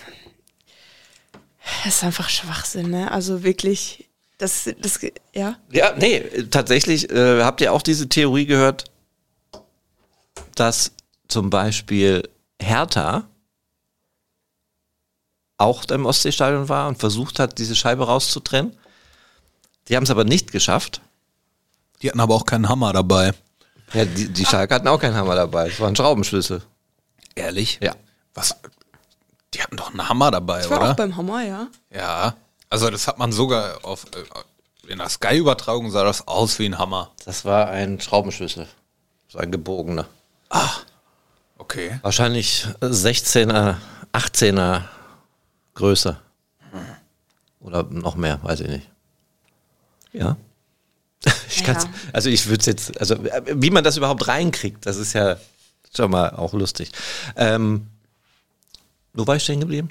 Das 1.85 1.97
ist 1.97 2.05
einfach 2.05 2.29
Schwachsinn, 2.29 2.91
ne? 2.91 3.11
Also 3.11 3.43
wirklich, 3.43 4.09
das, 4.39 4.69
das, 4.81 5.01
ja. 5.35 5.57
Ja, 5.71 5.95
nee, 5.97 6.21
tatsächlich 6.51 7.11
äh, 7.11 7.43
habt 7.43 7.61
ihr 7.61 7.73
auch 7.73 7.83
diese 7.83 8.09
Theorie 8.09 8.47
gehört, 8.47 8.85
dass 10.55 10.93
zum 11.29 11.51
Beispiel 11.51 12.29
Hertha 12.61 13.24
auch 15.59 15.85
im 15.87 16.07
Ostseestadion 16.07 16.68
war 16.68 16.89
und 16.89 16.99
versucht 16.99 17.39
hat, 17.39 17.59
diese 17.59 17.74
Scheibe 17.74 18.07
rauszutrennen. 18.07 18.76
Die 19.89 19.97
haben 19.97 20.05
es 20.05 20.11
aber 20.11 20.24
nicht 20.24 20.53
geschafft. 20.53 21.01
Die 22.03 22.09
hatten 22.09 22.20
aber 22.20 22.35
auch 22.35 22.47
keinen 22.47 22.68
Hammer 22.68 22.93
dabei. 22.93 23.33
Ja, 23.93 24.05
die, 24.05 24.29
die 24.29 24.45
Schalke 24.45 24.74
hatten 24.74 24.87
auch 24.89 25.01
keinen 25.01 25.16
Hammer 25.16 25.35
dabei. 25.35 25.68
Es 25.68 25.81
waren 25.81 25.97
Schraubenschlüssel. 25.97 26.62
Ehrlich? 27.35 27.79
Ja. 27.83 27.95
Was? 28.35 28.55
Die 29.55 29.62
hatten 29.62 29.76
doch 29.76 29.91
einen 29.91 30.09
Hammer 30.09 30.31
dabei, 30.31 30.61
Ich 30.61 30.70
war 30.70 30.81
oder? 30.81 30.91
auch 30.93 30.97
beim 30.97 31.16
Hammer, 31.16 31.43
ja. 31.43 31.66
ja. 31.93 32.37
Also 32.68 32.91
das 32.91 33.09
hat 33.09 33.18
man 33.18 33.33
sogar 33.33 33.85
auf 33.85 34.05
äh, 34.14 34.93
in 34.93 34.99
der 34.99 35.09
Sky-Übertragung 35.09 35.91
sah 35.91 36.05
das 36.05 36.29
aus 36.29 36.59
wie 36.59 36.66
ein 36.66 36.79
Hammer. 36.79 37.11
Das 37.24 37.45
war 37.45 37.68
ein 37.68 38.01
Schraubenschlüssel. 38.01 38.68
So 39.29 39.39
ein 39.39 39.51
gebogener. 39.51 40.07
Okay. 41.59 41.98
Wahrscheinlich 42.02 42.66
16er, 42.80 43.76
18er 44.12 44.82
Größe. 45.74 46.18
Oder 47.61 47.82
noch 47.84 48.14
mehr, 48.16 48.38
weiß 48.42 48.61
ich 48.61 48.68
nicht. 48.68 48.88
Ja. 50.12 50.36
Ich 51.50 51.61
Ja. 51.61 51.66
kann's, 51.66 51.88
also 52.12 52.28
ich 52.30 52.46
würde 52.46 52.61
es 52.61 52.66
jetzt, 52.66 53.00
also 53.00 53.14
äh, 53.16 53.42
wie 53.48 53.70
man 53.70 53.82
das 53.82 53.96
überhaupt 53.96 54.28
reinkriegt, 54.28 54.86
das 54.86 54.96
ist 54.96 55.14
ja 55.14 55.36
schon 55.94 56.11
mal 56.11 56.30
auch 56.30 56.52
lustig. 56.52 56.92
Ähm, 57.36 57.86
wo 59.14 59.26
war 59.26 59.36
ich 59.36 59.42
stehen 59.42 59.61
geblieben? 59.61 59.88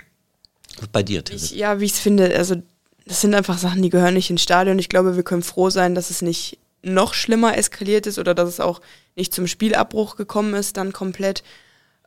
Bei 0.94 1.04
dir, 1.04 1.24
Tim. 1.26 1.36
Ich, 1.36 1.52
ja, 1.52 1.80
wie 1.80 1.86
ich 1.86 1.94
es 1.94 2.00
finde, 2.00 2.34
also 2.38 2.62
das 3.06 3.22
sind 3.22 3.34
einfach 3.36 3.58
Sachen, 3.58 3.82
die 3.82 3.90
gehören 3.90 4.14
nicht 4.14 4.30
ins 4.30 4.44
Stadion. 4.44 4.80
Ich 4.80 4.88
glaube, 4.90 5.16
wir 5.16 5.24
können 5.24 5.44
froh 5.44 5.70
sein, 5.70 5.96
dass 5.96 6.10
es 6.10 6.22
nicht 6.22 6.58
noch 6.84 7.14
schlimmer 7.14 7.58
eskaliert 7.58 8.08
ist 8.08 8.20
oder 8.20 8.34
dass 8.34 8.50
es 8.50 8.60
auch 8.60 8.82
nicht 9.16 9.34
zum 9.34 9.48
Spielabbruch 9.48 10.16
gekommen 10.16 10.54
ist, 10.54 10.78
dann 10.78 10.94
komplett. 10.94 11.44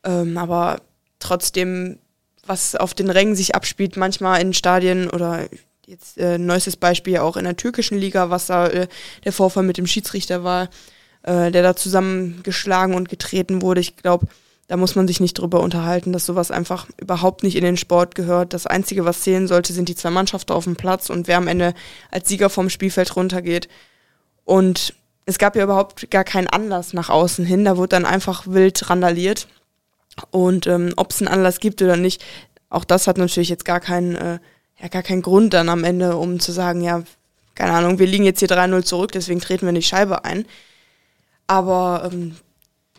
Ähm, 0.05 0.39
aber 0.39 0.81
trotzdem, 1.19 1.99
was 2.47 2.77
auf 2.77 2.95
den 2.95 3.11
Rängen 3.11 3.37
sich 3.37 3.55
abspielt, 3.55 3.97
manchmal 3.97 4.41
in 4.41 4.55
Stadien 4.55 5.11
oder 5.11 5.49
jetzt 5.87 6.19
äh, 6.19 6.39
neuestes 6.39 6.77
Beispiel 6.77 7.19
auch 7.19 7.37
in 7.37 7.45
der 7.45 7.57
türkischen 7.57 7.99
Liga, 7.99 8.31
was 8.31 8.47
da 8.47 8.69
äh, 8.69 8.87
der 9.25 9.33
Vorfall 9.33 9.65
mit 9.65 9.77
dem 9.77 9.87
Schiedsrichter 9.87 10.45
war, 10.45 10.69
äh, 11.23 11.51
der 11.51 11.63
da 11.63 11.77
zusammengeschlagen 11.77 12.95
und 12.95 13.09
getreten 13.09 13.61
wurde. 13.61 13.81
Ich 13.81 13.97
glaube, 13.97 14.29
da 14.69 14.77
muss 14.77 14.95
man 14.95 15.09
sich 15.09 15.19
nicht 15.19 15.35
drüber 15.35 15.61
unterhalten, 15.61 16.13
dass 16.13 16.27
sowas 16.27 16.53
einfach 16.53 16.87
überhaupt 17.01 17.43
nicht 17.43 17.57
in 17.57 17.65
den 17.65 17.77
Sport 17.77 18.15
gehört. 18.15 18.55
Das 18.55 18.69
Einzige, 18.69 19.05
was 19.05 19.23
zählen 19.23 19.49
sollte, 19.49 19.73
sind 19.73 19.89
die 19.89 19.97
zwei 19.97 20.11
Mannschaften 20.11 20.53
auf 20.53 20.63
dem 20.63 20.77
Platz 20.77 21.11
und 21.11 21.27
wer 21.27 21.39
am 21.39 21.49
Ende 21.49 21.75
als 22.13 22.29
Sieger 22.29 22.51
vom 22.51 22.71
Spielfeld 22.71 23.17
runtergeht. 23.17 23.69
Und 24.51 24.95
es 25.27 25.39
gab 25.39 25.55
ja 25.55 25.63
überhaupt 25.63 26.11
gar 26.11 26.25
keinen 26.25 26.49
Anlass 26.49 26.93
nach 26.93 27.09
außen 27.09 27.45
hin. 27.45 27.65
Da 27.65 27.77
wurde 27.77 27.91
dann 27.91 28.05
einfach 28.05 28.49
wild 28.49 28.91
randaliert. 28.91 29.47
Und 30.33 30.67
ähm, 30.67 30.93
ob 30.97 31.13
es 31.13 31.21
einen 31.21 31.29
Anlass 31.29 31.61
gibt 31.61 31.81
oder 31.83 31.97
nicht, 31.97 32.25
auch 32.69 32.85
das 32.85 33.07
hat 33.07 33.17
natürlich 33.17 33.49
jetzt 33.49 33.65
gar 33.65 33.79
keinen, 33.79 34.17
äh, 34.17 34.41
ja, 34.81 34.89
gar 34.89 35.05
keinen 35.05 35.23
Grund 35.23 35.55
dann 35.55 35.69
am 35.69 35.85
Ende, 35.85 36.17
um 36.17 36.41
zu 36.41 36.51
sagen, 36.51 36.81
ja, 36.81 37.05
keine 37.55 37.75
Ahnung, 37.75 38.01
wir 38.01 38.09
liegen 38.09 38.25
jetzt 38.25 38.41
hier 38.41 38.49
3-0 38.49 38.83
zurück, 38.83 39.13
deswegen 39.13 39.41
treten 39.41 39.67
wir 39.67 39.69
in 39.69 39.77
die 39.77 39.83
Scheibe 39.83 40.25
ein. 40.25 40.47
Aber 41.47 42.11
ähm, 42.13 42.35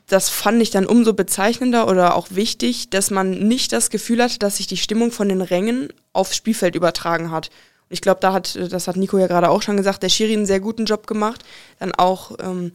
das 0.08 0.30
fand 0.30 0.62
ich 0.62 0.70
dann 0.70 0.86
umso 0.86 1.12
bezeichnender 1.12 1.90
oder 1.90 2.16
auch 2.16 2.28
wichtig, 2.30 2.92
dass 2.92 3.12
man 3.12 3.32
nicht 3.46 3.74
das 3.74 3.90
Gefühl 3.90 4.24
hatte, 4.24 4.40
dass 4.40 4.56
sich 4.56 4.68
die 4.68 4.78
Stimmung 4.78 5.12
von 5.12 5.28
den 5.28 5.42
Rängen 5.42 5.90
aufs 6.14 6.38
Spielfeld 6.38 6.76
übertragen 6.76 7.30
hat. 7.30 7.50
Ich 7.92 8.02
glaube, 8.02 8.20
da 8.22 8.34
hat, 8.34 8.58
das 8.72 8.88
hat 8.88 8.96
Nico 8.96 9.18
ja 9.18 9.28
gerade 9.28 9.50
auch 9.50 9.62
schon 9.62 9.78
gesagt, 9.78 10.04
der 10.04 10.10
Schiri 10.10 10.34
einen 10.34 10.46
sehr 10.46 10.60
guten 10.60 10.86
Job 10.86 11.08
gemacht, 11.08 11.44
dann 11.80 11.94
auch 11.94 12.32
ähm, 12.42 12.72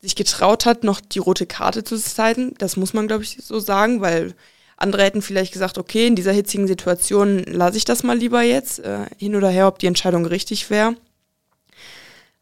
sich 0.00 0.14
getraut 0.14 0.66
hat, 0.66 0.84
noch 0.84 1.00
die 1.00 1.18
rote 1.18 1.46
Karte 1.46 1.84
zu 1.84 1.96
zeigen. 1.98 2.54
Das 2.58 2.76
muss 2.76 2.92
man, 2.92 3.08
glaube 3.08 3.22
ich, 3.22 3.38
so 3.42 3.58
sagen, 3.58 4.00
weil 4.00 4.34
andere 4.76 5.02
hätten 5.02 5.22
vielleicht 5.22 5.52
gesagt, 5.52 5.78
okay, 5.78 6.06
in 6.06 6.16
dieser 6.16 6.32
hitzigen 6.32 6.66
Situation 6.66 7.44
lasse 7.44 7.76
ich 7.76 7.84
das 7.84 8.02
mal 8.02 8.16
lieber 8.16 8.42
jetzt, 8.42 8.78
äh, 8.80 9.06
hin 9.18 9.36
oder 9.36 9.48
her, 9.50 9.66
ob 9.68 9.78
die 9.78 9.86
Entscheidung 9.86 10.24
richtig 10.24 10.70
wäre. 10.70 10.94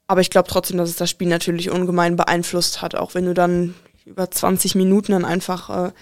Aber 0.07 0.21
ich 0.21 0.31
glaube 0.31 0.49
trotzdem, 0.49 0.79
dass 0.79 0.89
es 0.89 0.97
das 0.97 1.11
Spiel 1.11 1.29
natürlich 1.29 1.71
ungemein 1.71 2.16
beeinflusst 2.16 2.81
hat, 2.81 2.95
auch 2.95 3.14
wenn 3.14 3.27
du 3.27 3.35
dann 3.35 3.75
über 4.07 4.31
20 4.31 4.75
Minuten 4.75 5.12
dann 5.12 5.25
einfach 5.25 5.89
äh, 5.89 5.93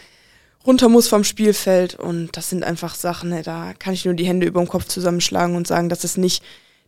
runter 0.67 0.89
musst 0.89 1.09
vom 1.09 1.25
Spielfeld. 1.25 1.95
Und 1.95 2.37
das 2.37 2.51
sind 2.51 2.65
einfach 2.65 2.95
Sachen, 2.95 3.31
ne, 3.31 3.43
da 3.43 3.73
kann 3.75 3.95
ich 3.95 4.05
nur 4.05 4.15
die 4.15 4.27
Hände 4.27 4.47
über 4.47 4.61
dem 4.61 4.69
Kopf 4.69 4.87
zusammenschlagen 4.87 5.57
und 5.57 5.67
sagen, 5.67 5.89
das 5.89 6.05
ist 6.05 6.19
nicht 6.19 6.43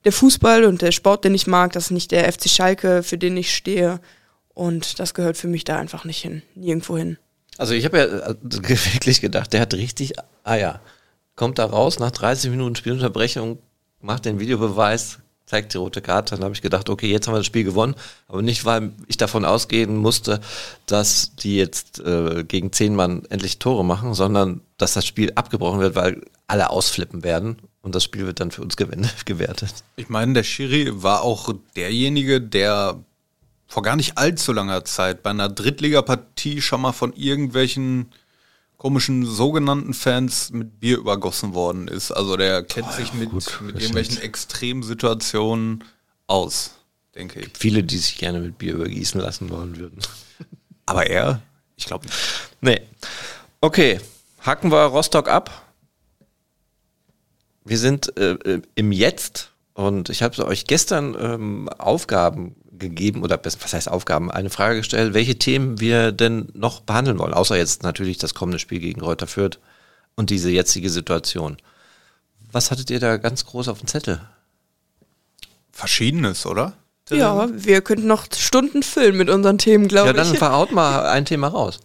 der 0.05 0.13
Fußball 0.13 0.65
und 0.65 0.83
der 0.83 0.93
Sport, 0.93 1.25
den 1.25 1.35
ich 1.35 1.47
mag, 1.47 1.73
das 1.73 1.87
ist 1.87 1.91
nicht 1.91 2.11
der 2.11 2.31
FC 2.33 2.49
Schalke, 2.49 3.03
für 3.03 3.19
den 3.19 3.37
ich 3.37 3.55
stehe. 3.55 4.01
Und 4.55 4.99
das 4.99 5.15
gehört 5.15 5.37
für 5.37 5.49
mich 5.49 5.65
da 5.65 5.79
einfach 5.79 6.05
nicht 6.05 6.21
hin, 6.21 6.43
nirgendwo 6.55 6.97
hin. 6.97 7.19
Also 7.59 7.75
ich 7.75 7.85
habe 7.85 7.99
ja 7.99 8.05
äh, 8.05 8.35
wirklich 8.43 9.21
gedacht, 9.21 9.53
der 9.53 9.61
hat 9.61 9.75
richtig 9.75 10.15
Eier. 10.45 10.81
Kommt 11.37 11.59
da 11.59 11.67
raus 11.67 11.99
nach 11.99 12.11
30 12.11 12.51
Minuten 12.51 12.75
Spielunterbrechung, 12.77 13.59
macht 14.01 14.25
den 14.25 14.41
Videobeweis, 14.41 15.19
zeigt 15.49 15.73
die 15.73 15.79
rote 15.79 16.03
Karte. 16.03 16.35
Dann 16.35 16.45
habe 16.45 16.55
ich 16.55 16.63
gedacht, 16.63 16.91
okay, 16.91 17.11
jetzt 17.11 17.27
haben 17.27 17.35
wir 17.35 17.39
das 17.39 17.47
Spiel 17.47 17.65
gewonnen. 17.65 17.95
Aber 18.29 18.43
nicht, 18.43 18.65
weil 18.65 18.93
ich 19.07 19.17
davon 19.17 19.45
ausgehen 19.45 19.97
musste, 19.97 20.41
dass 20.87 21.35
die 21.37 21.57
jetzt 21.57 22.01
äh, 22.01 22.45
gegen 22.45 22.71
zehn 22.73 22.95
Mann 22.95 23.25
endlich 23.31 23.59
Tore 23.59 23.85
machen, 23.85 24.13
sondern 24.13 24.61
dass 24.77 24.93
das 24.93 25.07
Spiel 25.07 25.33
abgebrochen 25.35 25.81
wird, 25.81 25.95
weil 25.95 26.23
alle 26.47 26.69
ausflippen 26.69 27.25
werden. 27.25 27.59
Und 27.81 27.95
das 27.95 28.05
Spiel 28.05 28.27
wird 28.27 28.41
dann 28.41 28.51
für 28.51 28.63
uns 28.63 28.77
gewertet. 29.25 29.73
Ich 29.97 30.11
meine, 30.11 30.35
der 30.35 30.45
Schiri 30.45 31.03
war 31.03 31.23
auch 31.23 31.55
derjenige, 31.77 32.43
der 32.43 33.03
vor 33.67 33.83
gar 33.83 33.97
nicht 33.97 34.19
allzu 34.19 34.53
langer 34.53 34.85
Zeit 34.85 35.23
bei 35.23 35.31
einer 35.31 35.49
Drittligapartie 35.49 36.61
schon 36.61 36.83
mal 36.83 36.93
von 36.93 37.15
irgendwelchen 37.15 38.13
komischen 38.79 39.27
sogenannten 39.27 39.93
Fans 39.93 40.51
mit 40.51 40.81
Bier 40.81 40.99
übergossen 40.99 41.53
worden 41.53 41.89
ist. 41.89 42.13
Also 42.13 42.37
der 42.37 42.63
kennt 42.63 42.87
oh, 42.89 42.93
sich 42.97 43.13
mit, 43.13 43.31
gut, 43.31 43.61
mit 43.61 43.75
irgendwelchen 43.75 44.19
Extremsituationen 44.19 45.85
aus, 46.29 46.77
denke 47.15 47.41
ich. 47.41 47.51
Viele, 47.59 47.83
die 47.83 47.99
sich 47.99 48.17
gerne 48.19 48.39
mit 48.39 48.57
Bier 48.57 48.75
übergießen 48.75 49.21
lassen 49.21 49.51
wollen 49.51 49.77
würden. 49.77 49.99
Aber 50.87 51.07
er? 51.07 51.43
Ich 51.77 51.87
glaube 51.87 52.07
nicht. 52.07 52.17
Nee. 52.61 52.81
Okay, 53.61 54.01
hacken 54.41 54.71
wir 54.71 54.85
Rostock 54.85 55.29
ab. 55.29 55.67
Wir 57.65 57.79
sind 57.79 58.17
äh, 58.17 58.33
äh 58.33 58.63
im 58.77 58.93
Jetzt 58.93 59.51
und 59.79 60.09
ich 60.09 60.25
habe 60.25 60.45
euch 60.45 60.65
gestern 60.65 61.17
ähm, 61.21 61.69
Aufgaben 61.79 62.57
gegeben 62.73 63.23
oder 63.23 63.39
was 63.45 63.73
heißt 63.73 63.89
Aufgaben, 63.89 64.29
eine 64.29 64.51
Frage 64.51 64.79
gestellt, 64.79 65.15
welche 65.15 65.39
Themen 65.39 65.79
wir 65.79 66.11
denn 66.11 66.49
noch 66.53 66.81
behandeln 66.81 67.21
wollen, 67.21 67.33
außer 67.33 67.57
jetzt 67.57 67.85
natürlich 67.85 68.19
das 68.19 68.35
kommende 68.35 68.59
Spiel 68.59 68.81
gegen 68.81 69.01
Reuter 69.01 69.29
Fürth 69.29 69.61
und 70.17 70.31
diese 70.31 70.51
jetzige 70.51 70.91
Situation. 70.91 71.59
Was 72.51 72.73
hattet 72.73 72.91
ihr 72.91 72.99
da 72.99 73.19
ganz 73.19 73.47
groß 73.47 73.69
auf 73.69 73.79
dem 73.79 73.87
Zettel? 73.87 74.21
Verschiedenes, 75.71 76.45
oder? 76.45 76.73
Ja, 77.09 77.49
wir 77.53 77.81
könnten 77.81 78.09
noch 78.09 78.27
Stunden 78.37 78.83
füllen 78.83 79.17
mit 79.17 79.31
unseren 79.31 79.59
Themen, 79.59 79.87
glaube 79.87 80.11
ich. 80.11 80.17
Ja, 80.17 80.25
dann 80.25 80.35
verhaut 80.35 80.73
mal 80.73 81.07
ein 81.07 81.25
Thema 81.25 81.47
raus. 81.47 81.79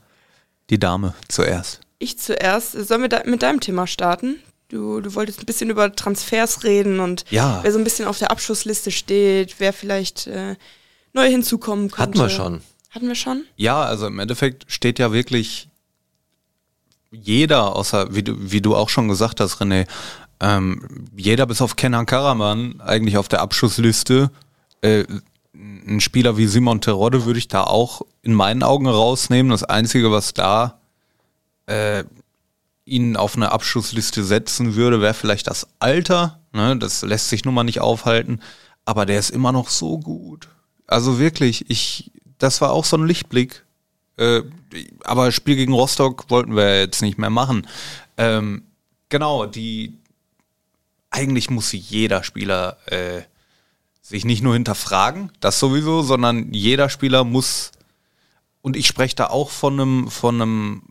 Die 0.72 0.80
Dame 0.80 1.14
zuerst. 1.28 1.82
Ich 2.00 2.18
zuerst. 2.18 2.72
Sollen 2.72 3.08
wir 3.08 3.24
mit 3.28 3.44
deinem 3.44 3.60
Thema 3.60 3.86
starten? 3.86 4.38
Du, 4.74 5.02
du 5.02 5.14
wolltest 5.14 5.40
ein 5.40 5.46
bisschen 5.46 5.70
über 5.70 5.96
Transfers 5.96 6.64
reden 6.64 7.00
und 7.00 7.26
ja. 7.30 7.60
wer 7.62 7.72
so 7.72 7.78
ein 7.78 7.84
bisschen 7.84 8.08
auf 8.08 8.18
der 8.18 8.32
Abschlussliste 8.32 8.90
steht, 8.90 9.60
wer 9.60 9.72
vielleicht 9.72 10.26
äh, 10.26 10.56
neu 11.14 11.30
hinzukommen 11.30 11.92
könnte. 11.92 12.02
Hatten 12.02 12.18
wir 12.18 12.30
schon. 12.36 12.62
Hatten 12.90 13.08
wir 13.08 13.14
schon? 13.14 13.44
Ja, 13.56 13.84
also 13.84 14.08
im 14.08 14.18
Endeffekt 14.18 14.66
steht 14.72 14.98
ja 14.98 15.14
wirklich 15.14 15.70
jeder, 17.12 17.76
außer 17.76 18.16
wie 18.16 18.24
du, 18.24 18.34
wie 18.40 18.62
du 18.62 18.76
auch 18.76 18.90
schon 18.90 19.08
gesagt 19.08 19.42
hast, 19.42 19.62
René, 19.62 19.86
ähm, 20.40 21.08
jeder 21.16 21.46
bis 21.46 21.62
auf 21.62 21.76
Kenan 21.76 22.08
Karaman 22.08 22.82
eigentlich 22.82 23.18
auf 23.18 23.28
der 23.28 23.42
Abschussliste. 23.42 24.32
Äh, 24.82 25.04
ein 25.54 26.02
Spieler 26.02 26.36
wie 26.36 26.48
Simon 26.48 26.82
Terodde 26.82 27.26
würde 27.26 27.38
ich 27.38 27.48
da 27.48 27.64
auch 27.64 28.02
in 28.24 28.34
meinen 28.34 28.64
Augen 28.64 28.88
rausnehmen. 28.88 29.52
Das 29.52 29.64
Einzige, 29.64 30.12
was 30.12 30.34
da 30.34 30.80
äh, 31.68 32.06
ihn 32.86 33.16
auf 33.16 33.36
eine 33.36 33.52
Abschussliste 33.52 34.24
setzen 34.24 34.76
würde, 34.76 35.02
wäre 35.02 35.14
vielleicht 35.14 35.48
das 35.48 35.68
Alter. 35.80 36.40
Ne? 36.52 36.78
Das 36.78 37.02
lässt 37.02 37.30
sich 37.30 37.46
nun 37.46 37.54
mal 37.54 37.64
nicht 37.64 37.80
aufhalten. 37.80 38.42
Aber 38.86 39.06
der 39.06 39.20
ist 39.20 39.30
immer 39.30 39.52
noch 39.52 39.70
so 39.70 39.98
gut. 40.00 40.50
Also 40.88 41.20
wirklich, 41.20 41.70
ich, 41.70 42.12
das 42.38 42.60
war 42.62 42.72
auch 42.72 42.86
so 42.86 42.98
ein 42.98 43.08
Lichtblick. 43.08 43.66
Äh, 44.18 44.42
aber 45.04 45.32
Spiel 45.32 45.56
gegen 45.56 45.74
Rostock 45.74 46.30
wollten 46.30 46.56
wir 46.56 46.80
jetzt 46.80 47.02
nicht 47.02 47.18
mehr 47.18 47.30
machen. 47.30 47.68
Ähm, 48.18 48.64
genau, 49.10 49.46
die 49.46 49.98
eigentlich 51.10 51.50
muss 51.50 51.72
jeder 51.72 52.24
Spieler 52.24 52.78
äh, 52.88 53.22
sich 54.02 54.26
nicht 54.26 54.44
nur 54.44 54.54
hinterfragen, 54.54 55.32
das 55.40 55.60
sowieso, 55.60 56.02
sondern 56.02 56.52
jeder 56.54 56.90
Spieler 56.90 57.24
muss, 57.24 57.72
und 58.62 58.76
ich 58.76 58.88
spreche 58.88 59.16
da 59.16 59.28
auch 59.28 59.50
von 59.50 59.80
einem, 59.80 60.10
von 60.10 60.42
einem, 60.42 60.82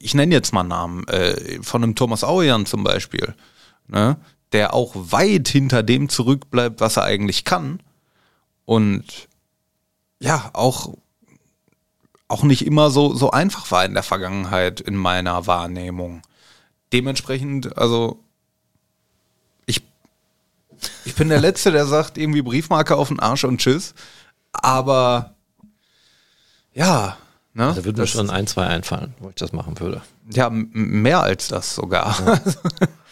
ich 0.00 0.14
nenne 0.14 0.34
jetzt 0.34 0.52
mal 0.52 0.64
Namen, 0.64 1.06
äh, 1.08 1.62
von 1.62 1.82
einem 1.82 1.94
Thomas 1.94 2.24
Auejan 2.24 2.66
zum 2.66 2.84
Beispiel, 2.84 3.34
ne, 3.88 4.16
der 4.52 4.74
auch 4.74 4.92
weit 4.94 5.48
hinter 5.48 5.82
dem 5.82 6.08
zurückbleibt, 6.08 6.80
was 6.80 6.96
er 6.96 7.04
eigentlich 7.04 7.44
kann 7.44 7.80
und 8.64 9.28
ja, 10.20 10.50
auch, 10.52 10.94
auch 12.28 12.42
nicht 12.44 12.64
immer 12.66 12.90
so, 12.90 13.14
so 13.14 13.30
einfach 13.30 13.70
war 13.70 13.84
in 13.84 13.94
der 13.94 14.02
Vergangenheit 14.02 14.80
in 14.80 14.96
meiner 14.96 15.46
Wahrnehmung. 15.46 16.22
Dementsprechend, 16.92 17.76
also 17.76 18.22
ich, 19.66 19.82
ich 21.04 21.14
bin 21.14 21.28
der 21.28 21.40
Letzte, 21.40 21.72
der 21.72 21.86
sagt, 21.86 22.16
irgendwie 22.16 22.42
Briefmarke 22.42 22.96
auf 22.96 23.08
den 23.08 23.20
Arsch 23.20 23.44
und 23.44 23.58
tschüss. 23.60 23.94
Aber 24.52 25.34
ja, 26.72 27.18
Ne? 27.54 27.72
Da 27.74 27.84
würde 27.84 28.00
mir 28.00 28.06
schon 28.06 28.30
ein, 28.30 28.46
zwei 28.46 28.66
einfallen, 28.66 29.14
wo 29.20 29.28
ich 29.28 29.36
das 29.36 29.52
machen 29.52 29.78
würde. 29.78 30.02
Ja, 30.30 30.50
mehr 30.50 31.22
als 31.22 31.48
das 31.48 31.74
sogar. 31.74 32.16
Ja. 32.26 32.40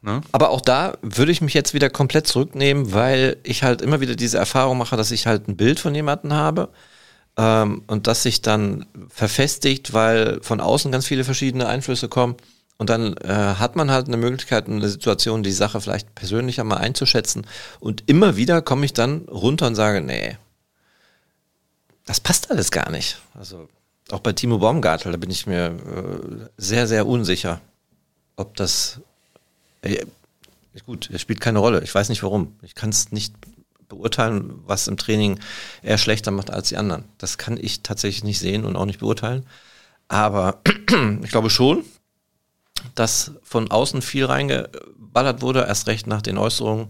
Ne? 0.00 0.20
Aber 0.30 0.50
auch 0.50 0.60
da 0.60 0.96
würde 1.02 1.32
ich 1.32 1.40
mich 1.40 1.54
jetzt 1.54 1.74
wieder 1.74 1.90
komplett 1.90 2.28
zurücknehmen, 2.28 2.92
weil 2.92 3.36
ich 3.42 3.64
halt 3.64 3.82
immer 3.82 4.00
wieder 4.00 4.14
diese 4.14 4.38
Erfahrung 4.38 4.78
mache, 4.78 4.96
dass 4.96 5.10
ich 5.10 5.26
halt 5.26 5.48
ein 5.48 5.56
Bild 5.56 5.80
von 5.80 5.92
jemandem 5.92 6.34
habe 6.34 6.68
ähm, 7.36 7.82
und 7.88 8.06
das 8.06 8.22
sich 8.22 8.40
dann 8.40 8.86
verfestigt, 9.08 9.92
weil 9.94 10.38
von 10.42 10.60
außen 10.60 10.92
ganz 10.92 11.06
viele 11.06 11.24
verschiedene 11.24 11.66
Einflüsse 11.66 12.08
kommen. 12.08 12.36
Und 12.76 12.90
dann 12.90 13.16
äh, 13.16 13.32
hat 13.32 13.74
man 13.74 13.90
halt 13.90 14.06
eine 14.06 14.16
Möglichkeit, 14.16 14.68
eine 14.68 14.88
Situation, 14.88 15.42
die 15.42 15.50
Sache 15.50 15.80
vielleicht 15.80 16.14
persönlich 16.14 16.60
einmal 16.60 16.78
einzuschätzen. 16.78 17.44
Und 17.80 18.04
immer 18.06 18.36
wieder 18.36 18.62
komme 18.62 18.84
ich 18.84 18.92
dann 18.92 19.22
runter 19.22 19.66
und 19.66 19.74
sage, 19.74 20.00
nee, 20.00 20.36
das 22.08 22.20
passt 22.20 22.50
alles 22.50 22.70
gar 22.70 22.90
nicht. 22.90 23.18
Also 23.34 23.68
auch 24.10 24.20
bei 24.20 24.32
Timo 24.32 24.58
Baumgartel, 24.58 25.12
da 25.12 25.18
bin 25.18 25.30
ich 25.30 25.46
mir 25.46 25.66
äh, 25.66 26.48
sehr, 26.56 26.86
sehr 26.86 27.06
unsicher, 27.06 27.60
ob 28.36 28.56
das 28.56 29.00
äh, 29.82 30.06
gut, 30.86 31.10
er 31.10 31.18
spielt 31.18 31.40
keine 31.40 31.58
Rolle. 31.58 31.82
Ich 31.82 31.94
weiß 31.94 32.08
nicht 32.08 32.22
warum. 32.22 32.56
Ich 32.62 32.74
kann 32.74 32.88
es 32.88 33.12
nicht 33.12 33.34
beurteilen, 33.88 34.62
was 34.66 34.88
im 34.88 34.96
Training 34.96 35.38
er 35.82 35.98
schlechter 35.98 36.30
macht 36.30 36.50
als 36.50 36.68
die 36.68 36.78
anderen. 36.78 37.04
Das 37.18 37.36
kann 37.36 37.58
ich 37.60 37.82
tatsächlich 37.82 38.24
nicht 38.24 38.38
sehen 38.38 38.64
und 38.64 38.76
auch 38.76 38.86
nicht 38.86 39.00
beurteilen. 39.00 39.44
Aber 40.08 40.62
ich 41.22 41.30
glaube 41.30 41.50
schon, 41.50 41.84
dass 42.94 43.32
von 43.42 43.70
außen 43.70 44.00
viel 44.00 44.24
reingeballert 44.24 45.42
wurde, 45.42 45.66
erst 45.66 45.88
recht 45.88 46.06
nach 46.06 46.22
den 46.22 46.38
Äußerungen 46.38 46.88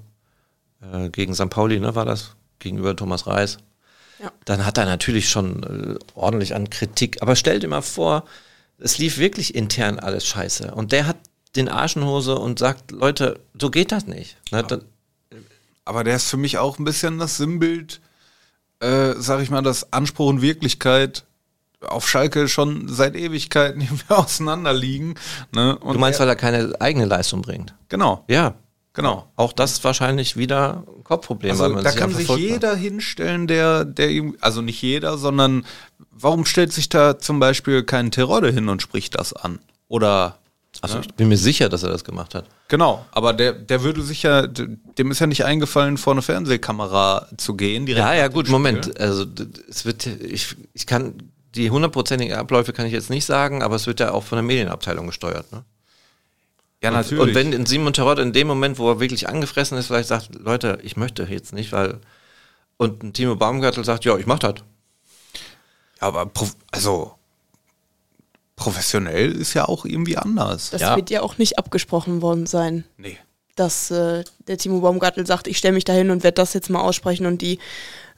äh, 0.92 1.08
gegen 1.10 1.34
St. 1.34 1.50
Pauli, 1.50 1.80
ne, 1.80 1.96
war 1.96 2.04
das, 2.04 2.36
gegenüber 2.60 2.94
Thomas 2.94 3.26
Reis. 3.26 3.58
Ja. 4.20 4.32
Dann 4.44 4.66
hat 4.66 4.78
er 4.78 4.84
natürlich 4.84 5.28
schon 5.28 5.62
äh, 5.62 6.04
ordentlich 6.14 6.54
an 6.54 6.70
Kritik. 6.70 7.22
Aber 7.22 7.36
stell 7.36 7.60
dir 7.60 7.68
mal 7.68 7.82
vor, 7.82 8.24
es 8.78 8.98
lief 8.98 9.18
wirklich 9.18 9.54
intern 9.54 9.98
alles 9.98 10.26
scheiße. 10.26 10.74
Und 10.74 10.92
der 10.92 11.06
hat 11.06 11.16
den 11.56 11.68
Arschenhose 11.68 12.36
und 12.36 12.58
sagt, 12.58 12.90
Leute, 12.90 13.40
so 13.58 13.70
geht 13.70 13.92
das 13.92 14.06
nicht. 14.06 14.36
Ne, 14.50 14.64
ja. 14.68 14.78
Aber 15.84 16.04
der 16.04 16.16
ist 16.16 16.28
für 16.28 16.36
mich 16.36 16.58
auch 16.58 16.78
ein 16.78 16.84
bisschen 16.84 17.18
das 17.18 17.36
Sinnbild, 17.38 18.00
äh, 18.80 19.14
sag 19.16 19.40
ich 19.40 19.50
mal, 19.50 19.62
dass 19.62 19.92
Anspruch 19.92 20.28
und 20.28 20.42
Wirklichkeit 20.42 21.24
auf 21.80 22.08
Schalke 22.08 22.48
schon 22.48 22.88
seit 22.88 23.14
Ewigkeiten 23.14 23.88
auseinander 24.08 24.72
liegen. 24.72 25.14
Ne? 25.52 25.78
du 25.80 25.98
meinst, 25.98 26.20
er, 26.20 26.24
weil 26.24 26.32
er 26.32 26.36
keine 26.36 26.80
eigene 26.80 27.06
Leistung 27.06 27.42
bringt? 27.42 27.74
Genau. 27.88 28.24
Ja. 28.28 28.54
Genau. 28.99 29.30
Auch 29.36 29.53
das 29.53 29.84
wahrscheinlich 29.84 30.36
wieder 30.36 30.82
ein 30.88 31.05
Kopfproblem. 31.05 31.53
Also, 31.53 31.62
weil 31.62 31.70
man 31.70 31.84
da 31.84 31.92
kann 31.92 32.12
sich 32.12 32.28
jeder 32.30 32.72
hat. 32.72 32.78
hinstellen, 32.78 33.46
der, 33.46 33.84
der 33.84 34.11
ihm, 34.11 34.36
also 34.40 34.61
nicht 34.61 34.82
jeder, 34.82 35.18
sondern 35.18 35.64
warum 36.11 36.44
stellt 36.44 36.72
sich 36.72 36.88
da 36.88 37.16
zum 37.16 37.38
Beispiel 37.38 37.84
kein 37.84 38.11
Terodde 38.11 38.51
hin 38.51 38.68
und 38.68 38.82
spricht 38.82 39.16
das 39.16 39.32
an? 39.34 39.61
Oder 39.86 40.38
also 40.80 40.96
ja. 40.96 41.03
ich 41.03 41.14
bin 41.14 41.28
mir 41.28 41.36
sicher, 41.36 41.68
dass 41.68 41.84
er 41.84 41.90
das 41.90 42.03
gemacht 42.03 42.34
hat. 42.34 42.46
Genau, 42.66 43.07
aber 43.12 43.34
der, 43.34 43.53
der 43.53 43.84
würde 43.84 44.03
sich 44.03 44.24
ja, 44.24 44.49
dem 44.49 45.11
ist 45.12 45.20
ja 45.20 45.28
nicht 45.28 45.44
eingefallen, 45.44 45.96
vor 45.96 46.14
eine 46.14 46.22
Fernsehkamera 46.22 47.28
zu 47.36 47.55
gehen. 47.55 47.86
ja, 47.86 48.14
ja, 48.14 48.26
gut, 48.26 48.49
Moment. 48.49 48.99
Also 48.99 49.26
es 49.68 49.84
wird, 49.84 50.07
ich, 50.07 50.57
ich 50.74 50.86
kann, 50.88 51.30
die 51.55 51.70
hundertprozentigen 51.70 52.36
Abläufe 52.36 52.72
kann 52.72 52.86
ich 52.86 52.92
jetzt 52.92 53.11
nicht 53.11 53.26
sagen, 53.26 53.62
aber 53.62 53.76
es 53.76 53.86
wird 53.86 54.01
ja 54.01 54.11
auch 54.11 54.24
von 54.24 54.36
der 54.38 54.42
Medienabteilung 54.42 55.07
gesteuert, 55.07 55.53
ne? 55.53 55.62
Ja, 56.82 56.90
natürlich. 56.90 57.20
Und, 57.20 57.34
wenn 57.34 57.66
Simon 57.66 57.92
Terrott 57.92 58.18
in 58.18 58.32
dem 58.32 58.46
Moment, 58.46 58.78
wo 58.78 58.88
er 58.90 59.00
wirklich 59.00 59.28
angefressen 59.28 59.76
ist, 59.78 59.88
vielleicht 59.88 60.08
sagt, 60.08 60.34
Leute, 60.36 60.78
ich 60.82 60.96
möchte 60.96 61.24
jetzt 61.24 61.52
nicht, 61.52 61.72
weil 61.72 62.00
und 62.78 63.02
ein 63.02 63.12
Timo 63.12 63.34
Baumgartel 63.34 63.84
sagt, 63.84 64.04
ja, 64.04 64.16
ich 64.16 64.26
mach 64.26 64.38
das. 64.38 64.54
Ja, 66.00 66.06
aber 66.06 66.30
also 66.70 67.12
professionell 68.54 69.32
ist 69.32 69.54
ja 69.54 69.66
auch 69.66 69.84
irgendwie 69.84 70.16
anders. 70.16 70.70
Das 70.70 70.80
ja. 70.80 70.96
wird 70.96 71.10
ja 71.10 71.22
auch 71.22 71.38
nicht 71.38 71.58
abgesprochen 71.58 72.22
worden 72.22 72.46
sein. 72.46 72.84
Nee. 72.96 73.18
Dass 73.56 73.90
äh, 73.90 74.22
der 74.46 74.58
Timo 74.58 74.80
Baumgartel 74.80 75.26
sagt, 75.26 75.48
ich 75.48 75.58
stelle 75.58 75.74
mich 75.74 75.84
dahin 75.84 76.10
und 76.10 76.22
werde 76.22 76.36
das 76.36 76.54
jetzt 76.54 76.70
mal 76.70 76.80
aussprechen 76.80 77.26
und 77.26 77.42
die 77.42 77.58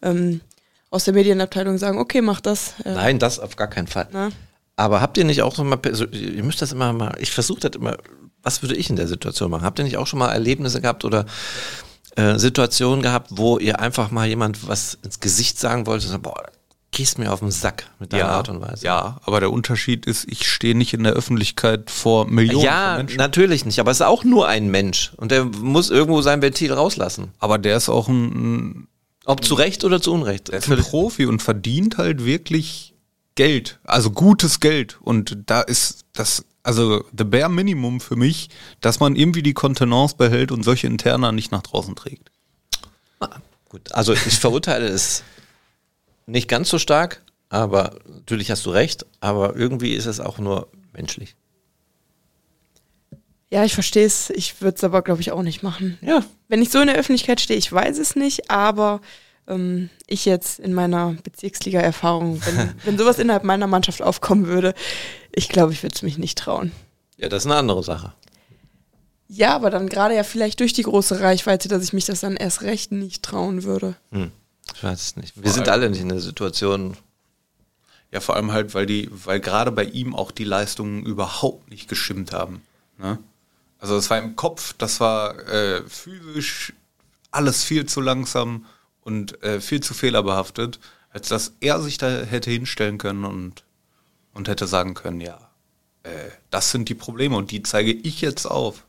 ähm, 0.02 0.42
aus 0.90 1.04
der 1.04 1.14
Medienabteilung 1.14 1.78
sagen, 1.78 1.98
okay, 1.98 2.20
mach 2.20 2.40
das. 2.40 2.74
Äh, 2.84 2.92
Nein, 2.92 3.18
das 3.18 3.38
auf 3.38 3.56
gar 3.56 3.68
keinen 3.68 3.86
Fall. 3.86 4.08
Na? 4.12 4.28
Aber 4.76 5.00
habt 5.00 5.16
ihr 5.16 5.24
nicht 5.24 5.42
auch 5.42 5.54
so 5.54 5.64
mal, 5.64 5.78
ihr 6.12 6.42
müsst 6.42 6.60
das 6.62 6.72
immer 6.72 6.92
mal, 6.92 7.14
ich 7.18 7.30
versuche 7.30 7.60
das 7.60 7.76
immer, 7.76 7.96
was 8.42 8.62
würde 8.62 8.74
ich 8.76 8.90
in 8.90 8.96
der 8.96 9.08
Situation 9.08 9.50
machen? 9.50 9.64
Habt 9.64 9.78
ihr 9.78 9.84
nicht 9.84 9.96
auch 9.96 10.06
schon 10.06 10.18
mal 10.18 10.30
Erlebnisse 10.32 10.80
gehabt 10.80 11.04
oder 11.04 11.26
äh, 12.16 12.38
Situationen 12.38 13.02
gehabt, 13.02 13.28
wo 13.32 13.58
ihr 13.58 13.80
einfach 13.80 14.10
mal 14.10 14.26
jemand 14.26 14.66
was 14.68 14.98
ins 15.04 15.20
Gesicht 15.20 15.58
sagen 15.58 15.86
wollt 15.86 16.02
und 16.04 16.10
sagt, 16.10 16.22
boah, 16.22 16.42
gehst 16.92 17.18
mir 17.18 17.32
auf 17.32 17.40
den 17.40 17.50
Sack 17.52 17.86
mit 18.00 18.12
deiner 18.12 18.24
ja, 18.24 18.30
Art 18.30 18.48
und 18.48 18.60
Weise. 18.60 18.84
Ja, 18.84 19.20
aber 19.24 19.40
der 19.40 19.52
Unterschied 19.52 20.06
ist, 20.06 20.26
ich 20.28 20.48
stehe 20.48 20.74
nicht 20.74 20.92
in 20.92 21.04
der 21.04 21.12
Öffentlichkeit 21.12 21.90
vor 21.90 22.26
Millionen 22.26 22.64
Ja, 22.64 22.88
von 22.88 22.96
Menschen. 23.06 23.16
natürlich 23.18 23.64
nicht, 23.64 23.78
aber 23.78 23.90
es 23.92 23.98
ist 23.98 24.06
auch 24.06 24.24
nur 24.24 24.48
ein 24.48 24.70
Mensch 24.70 25.12
und 25.16 25.30
der 25.30 25.44
muss 25.44 25.90
irgendwo 25.90 26.20
sein 26.22 26.42
Ventil 26.42 26.72
rauslassen. 26.72 27.28
Aber 27.38 27.58
der 27.58 27.76
ist 27.76 27.88
auch 27.88 28.08
ein, 28.08 28.88
Ob 29.24 29.44
zu 29.44 29.54
Recht 29.54 29.84
oder 29.84 30.02
zu 30.02 30.12
Unrecht. 30.12 30.48
der 30.48 30.58
ist 30.58 30.70
ein 30.70 30.78
Profi 30.78 31.26
und 31.26 31.40
verdient 31.42 31.96
halt 31.96 32.24
wirklich 32.24 32.94
Geld. 33.36 33.78
Also 33.84 34.10
gutes 34.10 34.58
Geld. 34.58 34.98
Und 35.00 35.38
da 35.46 35.60
ist 35.60 36.04
das, 36.12 36.44
also 36.62 37.04
the 37.16 37.24
bare 37.24 37.48
Minimum 37.48 38.00
für 38.00 38.16
mich, 38.16 38.50
dass 38.80 39.00
man 39.00 39.16
irgendwie 39.16 39.42
die 39.42 39.54
Kontenance 39.54 40.16
behält 40.16 40.52
und 40.52 40.62
solche 40.62 40.86
Interna 40.86 41.32
nicht 41.32 41.52
nach 41.52 41.62
draußen 41.62 41.96
trägt. 41.96 42.30
Gut, 43.68 43.92
also 43.92 44.12
ich 44.12 44.38
verurteile 44.38 44.86
es 44.86 45.22
nicht 46.26 46.48
ganz 46.48 46.68
so 46.68 46.78
stark, 46.78 47.22
aber 47.48 47.98
natürlich 48.06 48.50
hast 48.50 48.66
du 48.66 48.70
recht, 48.70 49.06
aber 49.20 49.56
irgendwie 49.56 49.94
ist 49.94 50.06
es 50.06 50.20
auch 50.20 50.38
nur 50.38 50.68
menschlich. 50.92 51.36
Ja, 53.50 53.64
ich 53.64 53.74
verstehe 53.74 54.06
es. 54.06 54.30
Ich 54.30 54.60
würde 54.60 54.76
es 54.76 54.84
aber, 54.84 55.02
glaube 55.02 55.20
ich, 55.20 55.32
auch 55.32 55.42
nicht 55.42 55.62
machen. 55.62 55.98
Ja, 56.02 56.24
Wenn 56.46 56.62
ich 56.62 56.70
so 56.70 56.80
in 56.80 56.86
der 56.86 56.96
Öffentlichkeit 56.96 57.40
stehe, 57.40 57.58
ich 57.58 57.72
weiß 57.72 57.98
es 57.98 58.14
nicht, 58.14 58.48
aber 58.50 59.00
ähm, 59.50 59.90
ich 60.06 60.24
jetzt 60.24 60.58
in 60.58 60.72
meiner 60.72 61.16
Bezirksliga-Erfahrung, 61.22 62.40
wenn, 62.44 62.74
wenn 62.84 62.98
sowas 62.98 63.18
innerhalb 63.18 63.44
meiner 63.44 63.66
Mannschaft 63.66 64.02
aufkommen 64.02 64.46
würde, 64.46 64.74
ich 65.32 65.48
glaube, 65.48 65.72
ich 65.72 65.82
würde 65.82 65.94
es 65.94 66.02
mich 66.02 66.18
nicht 66.18 66.38
trauen. 66.38 66.72
ja, 67.16 67.28
das 67.28 67.44
ist 67.44 67.50
eine 67.50 67.58
andere 67.58 67.82
Sache. 67.82 68.12
Ja, 69.28 69.54
aber 69.54 69.70
dann 69.70 69.88
gerade 69.88 70.16
ja 70.16 70.24
vielleicht 70.24 70.58
durch 70.58 70.72
die 70.72 70.82
große 70.82 71.20
Reichweite, 71.20 71.68
dass 71.68 71.84
ich 71.84 71.92
mich 71.92 72.04
das 72.04 72.20
dann 72.20 72.36
erst 72.36 72.62
recht 72.62 72.90
nicht 72.90 73.22
trauen 73.22 73.62
würde. 73.62 73.94
Hm, 74.10 74.32
ich 74.74 74.82
weiß 74.82 75.00
es 75.00 75.16
nicht. 75.16 75.40
Wir 75.40 75.52
sind 75.52 75.68
alle 75.68 75.88
nicht 75.88 76.00
in 76.00 76.08
der 76.08 76.18
Situation. 76.18 76.96
Ja, 78.10 78.18
vor 78.18 78.34
allem 78.34 78.50
halt, 78.50 78.74
weil 78.74 78.86
die, 78.86 79.08
weil 79.12 79.38
gerade 79.38 79.70
bei 79.70 79.84
ihm 79.84 80.16
auch 80.16 80.32
die 80.32 80.42
Leistungen 80.42 81.04
überhaupt 81.04 81.70
nicht 81.70 81.88
gestimmt 81.88 82.32
haben. 82.32 82.62
Ne? 82.98 83.18
Also 83.78 83.96
es 83.96 84.10
war 84.10 84.18
im 84.18 84.34
Kopf, 84.34 84.74
das 84.78 84.98
war 84.98 85.38
äh, 85.48 85.82
physisch 85.88 86.72
alles 87.30 87.62
viel 87.62 87.86
zu 87.86 88.00
langsam 88.00 88.66
und 89.02 89.42
äh, 89.42 89.60
viel 89.60 89.80
zu 89.80 89.94
fehlerbehaftet, 89.94 90.78
als 91.10 91.28
dass 91.28 91.54
er 91.60 91.80
sich 91.80 91.98
da 91.98 92.08
hätte 92.08 92.50
hinstellen 92.50 92.98
können 92.98 93.24
und, 93.24 93.64
und 94.32 94.48
hätte 94.48 94.66
sagen 94.66 94.94
können, 94.94 95.20
ja, 95.20 95.50
äh, 96.02 96.10
das 96.50 96.70
sind 96.70 96.88
die 96.88 96.94
Probleme 96.94 97.36
und 97.36 97.50
die 97.50 97.62
zeige 97.62 97.92
ich 97.92 98.20
jetzt 98.20 98.46
auf. 98.46 98.84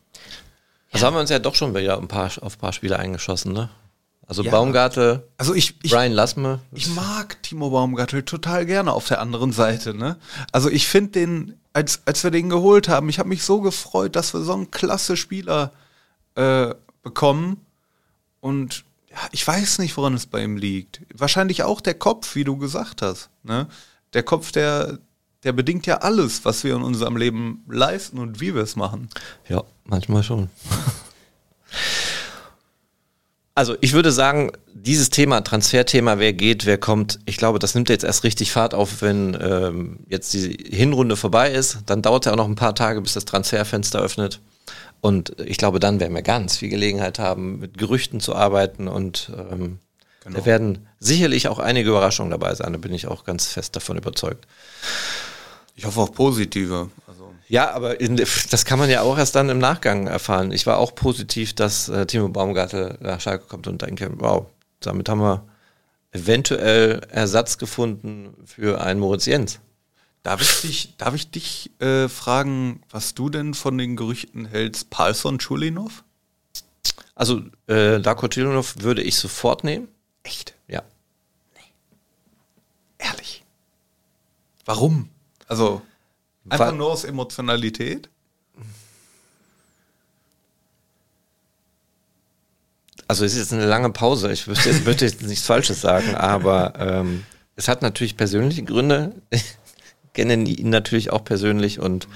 Also 0.91 1.05
haben 1.05 1.15
wir 1.15 1.21
uns 1.21 1.29
ja 1.29 1.39
doch 1.39 1.55
schon 1.55 1.73
wieder 1.73 1.97
ein 1.97 2.07
paar, 2.07 2.29
auf 2.41 2.57
ein 2.57 2.59
paar 2.59 2.73
Spiele 2.73 2.99
eingeschossen, 2.99 3.53
ne? 3.53 3.69
Also 4.27 4.43
Ja. 4.43 4.51
Baumgartel, 4.51 5.27
Also 5.37 5.53
ich, 5.53 5.75
ich, 5.83 5.91
Brian 5.91 6.13
Lassme. 6.13 6.59
Ich 6.71 6.87
mag 6.95 7.43
Timo 7.43 7.69
Baumgartel 7.69 8.23
total 8.23 8.65
gerne 8.65 8.93
auf 8.93 9.05
der 9.07 9.19
anderen 9.19 9.51
Seite. 9.51 9.93
Ne? 9.93 10.15
Also 10.53 10.69
ich 10.69 10.87
finde 10.87 11.11
den, 11.11 11.59
als, 11.73 12.03
als 12.05 12.23
wir 12.23 12.31
den 12.31 12.49
geholt 12.49 12.87
haben, 12.87 13.09
ich 13.09 13.19
habe 13.19 13.27
mich 13.27 13.43
so 13.43 13.59
gefreut, 13.59 14.15
dass 14.15 14.33
wir 14.33 14.39
so 14.41 14.53
einen 14.53 14.71
klasse 14.71 15.17
Spieler 15.17 15.73
äh, 16.35 16.73
bekommen. 17.03 17.65
Und 18.39 18.85
ich 19.31 19.45
weiß 19.45 19.79
nicht, 19.79 19.97
woran 19.97 20.13
es 20.13 20.25
bei 20.25 20.43
ihm 20.43 20.57
liegt. 20.57 21.01
Wahrscheinlich 21.13 21.63
auch 21.63 21.81
der 21.81 21.93
Kopf, 21.93 22.35
wie 22.35 22.43
du 22.43 22.57
gesagt 22.57 23.01
hast. 23.01 23.29
Ne? 23.43 23.67
Der 24.13 24.23
Kopf, 24.23 24.51
der, 24.51 24.99
der 25.43 25.53
bedingt 25.53 25.85
ja 25.85 25.97
alles, 25.97 26.45
was 26.45 26.63
wir 26.63 26.75
in 26.75 26.83
unserem 26.83 27.17
Leben 27.17 27.63
leisten 27.67 28.19
und 28.19 28.41
wie 28.41 28.55
wir 28.55 28.61
es 28.61 28.75
machen. 28.75 29.09
Ja, 29.47 29.63
manchmal 29.85 30.23
schon. 30.23 30.49
Also 33.53 33.75
ich 33.81 33.91
würde 33.91 34.13
sagen, 34.13 34.51
dieses 34.73 35.09
Thema, 35.09 35.41
Transferthema, 35.41 36.19
wer 36.19 36.31
geht, 36.31 36.65
wer 36.65 36.77
kommt, 36.77 37.19
ich 37.25 37.35
glaube, 37.35 37.59
das 37.59 37.75
nimmt 37.75 37.89
jetzt 37.89 38.05
erst 38.05 38.23
richtig 38.23 38.51
Fahrt 38.51 38.73
auf, 38.73 39.01
wenn 39.01 39.37
ähm, 39.39 39.99
jetzt 40.07 40.33
die 40.33 40.57
Hinrunde 40.69 41.17
vorbei 41.17 41.51
ist. 41.51 41.79
Dann 41.85 42.01
dauert 42.01 42.23
es 42.23 42.27
ja 42.27 42.31
auch 42.31 42.37
noch 42.37 42.47
ein 42.47 42.55
paar 42.55 42.75
Tage, 42.75 43.01
bis 43.01 43.13
das 43.13 43.25
Transferfenster 43.25 43.99
öffnet. 43.99 44.39
Und 45.01 45.35
ich 45.43 45.57
glaube, 45.57 45.79
dann 45.79 45.99
werden 45.99 46.13
wir 46.13 46.21
ganz 46.21 46.57
viel 46.57 46.69
Gelegenheit 46.69 47.19
haben, 47.19 47.59
mit 47.59 47.77
Gerüchten 47.77 48.19
zu 48.19 48.35
arbeiten 48.35 48.87
und 48.87 49.31
ähm, 49.35 49.79
Genau. 50.23 50.37
da 50.37 50.45
werden 50.45 50.87
sicherlich 50.99 51.47
auch 51.47 51.57
einige 51.57 51.89
Überraschungen 51.89 52.29
dabei 52.29 52.53
sein. 52.53 52.71
Da 52.73 52.77
bin 52.77 52.93
ich 52.93 53.07
auch 53.07 53.23
ganz 53.23 53.47
fest 53.47 53.75
davon 53.75 53.97
überzeugt. 53.97 54.45
Ich 55.75 55.85
hoffe 55.85 55.99
auf 55.99 56.13
positive. 56.13 56.91
Also, 57.07 57.33
Ja, 57.47 57.71
aber 57.71 57.99
in, 57.99 58.17
das 58.17 58.65
kann 58.65 58.77
man 58.77 58.89
ja 58.89 59.01
auch 59.01 59.17
erst 59.17 59.33
dann 59.35 59.49
im 59.49 59.57
Nachgang 59.57 60.05
erfahren. 60.05 60.51
Ich 60.51 60.67
war 60.67 60.77
auch 60.77 60.93
positiv, 60.93 61.55
dass 61.55 61.89
äh, 61.89 62.05
Timo 62.05 62.29
Baumgartel 62.29 62.97
nach 63.01 63.19
Schalke 63.19 63.45
kommt 63.47 63.65
und 63.65 63.81
denke, 63.81 64.11
wow, 64.17 64.45
damit 64.79 65.09
haben 65.09 65.21
wir 65.21 65.43
eventuell 66.11 67.01
Ersatz 67.09 67.57
gefunden 67.57 68.35
für 68.45 68.79
einen 68.81 68.99
Moritz 68.99 69.25
Jens. 69.25 69.59
Darf 70.23 70.41
ich 70.41 70.61
dich, 70.61 70.97
darf 70.97 71.15
ich 71.15 71.31
dich 71.31 71.71
äh, 71.79 72.07
fragen, 72.07 72.81
was 72.91 73.15
du 73.15 73.29
denn 73.29 73.53
von 73.55 73.77
den 73.77 73.95
Gerüchten 73.95 74.45
hältst, 74.45 74.89
Palsson 74.91 75.39
Chulinov? 75.39 76.03
Also 77.15 77.41
äh, 77.67 77.99
Darko 77.99 78.27
Tilinov 78.27 78.75
würde 78.79 79.01
ich 79.01 79.15
sofort 79.15 79.63
nehmen. 79.63 79.87
Echt? 80.23 80.53
Ja. 80.67 80.83
Ehrlich? 82.99 83.43
Warum? 84.65 85.09
Also, 85.47 85.81
einfach 86.49 86.67
Weil- 86.67 86.73
nur 86.75 86.91
aus 86.91 87.03
Emotionalität? 87.03 88.09
Also 93.07 93.25
es 93.25 93.33
ist 93.33 93.39
jetzt 93.39 93.53
eine 93.53 93.65
lange 93.65 93.89
Pause. 93.89 94.31
Ich 94.31 94.47
würde 94.47 94.61
jetzt, 94.69 95.01
jetzt 95.01 95.21
nichts 95.23 95.45
Falsches 95.45 95.81
sagen, 95.81 96.15
aber 96.15 96.73
ähm, 96.79 97.25
es 97.57 97.67
hat 97.67 97.81
natürlich 97.81 98.15
persönliche 98.15 98.63
Gründe. 98.63 99.13
Ich 100.11 100.13
kenne 100.13 100.33
ihn 100.33 100.69
natürlich 100.69 101.11
auch 101.11 101.23
persönlich 101.23 101.79
und 101.79 102.07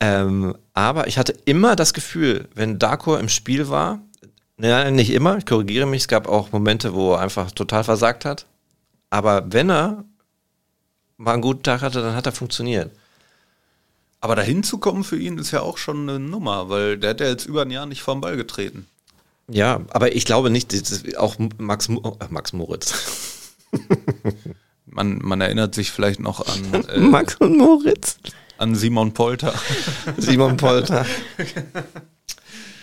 ähm, 0.00 0.56
aber 0.74 1.06
ich 1.06 1.18
hatte 1.18 1.34
immer 1.44 1.76
das 1.76 1.92
Gefühl, 1.94 2.48
wenn 2.54 2.78
Darko 2.78 3.16
im 3.16 3.28
Spiel 3.28 3.68
war, 3.68 4.00
nein, 4.56 4.94
nicht 4.94 5.10
immer, 5.10 5.36
ich 5.36 5.46
korrigiere 5.46 5.86
mich, 5.86 6.02
es 6.02 6.08
gab 6.08 6.26
auch 6.26 6.50
Momente, 6.52 6.94
wo 6.94 7.12
er 7.12 7.20
einfach 7.20 7.52
total 7.52 7.84
versagt 7.84 8.24
hat. 8.24 8.46
Aber 9.10 9.44
wenn 9.52 9.70
er 9.70 10.04
mal 11.18 11.34
einen 11.34 11.42
guten 11.42 11.62
Tag 11.62 11.82
hatte, 11.82 12.02
dann 12.02 12.16
hat 12.16 12.26
er 12.26 12.32
funktioniert. 12.32 12.90
Aber 14.20 14.34
dahin 14.34 14.62
zu 14.64 14.78
kommen 14.78 15.04
für 15.04 15.18
ihn 15.18 15.38
ist 15.38 15.50
ja 15.50 15.60
auch 15.60 15.78
schon 15.78 16.08
eine 16.08 16.18
Nummer, 16.18 16.68
weil 16.68 16.96
der 16.96 17.10
hat 17.10 17.20
ja 17.20 17.28
jetzt 17.28 17.44
über 17.46 17.62
ein 17.62 17.70
Jahr 17.70 17.86
nicht 17.86 18.02
vom 18.02 18.20
Ball 18.20 18.36
getreten. 18.36 18.86
Ja, 19.48 19.82
aber 19.90 20.16
ich 20.16 20.24
glaube 20.24 20.50
nicht, 20.50 20.74
auch 21.16 21.36
Max, 21.58 21.88
äh, 21.88 22.28
Max 22.30 22.52
Moritz. 22.52 23.54
Man, 24.92 25.20
man 25.22 25.40
erinnert 25.40 25.74
sich 25.74 25.90
vielleicht 25.90 26.20
noch 26.20 26.46
an, 26.46 26.84
äh, 26.88 26.98
Max 26.98 27.36
und 27.36 27.56
Moritz. 27.56 28.18
an 28.58 28.74
Simon 28.74 29.12
Polter. 29.14 29.54
Simon 30.18 30.56
Polter. 30.56 31.06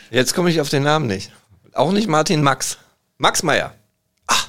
Jetzt 0.09 0.33
komme 0.33 0.49
ich 0.49 0.59
auf 0.59 0.69
den 0.69 0.83
Namen 0.83 1.05
nicht. 1.05 1.31
Auch 1.73 1.91
nicht 1.91 2.07
Martin 2.07 2.41
Max. 2.41 2.79
Max 3.19 3.43
Meyer. 3.43 3.75
Ah, 4.25 4.43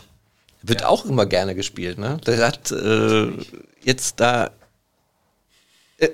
wird 0.62 0.84
auch 0.84 1.04
immer 1.04 1.26
gerne 1.26 1.54
gespielt, 1.54 1.98
ne? 1.98 2.18
Der 2.26 2.46
hat 2.46 2.70
äh, 2.70 3.30
jetzt 3.82 4.20
da. 4.20 4.50
Äh, 5.98 6.08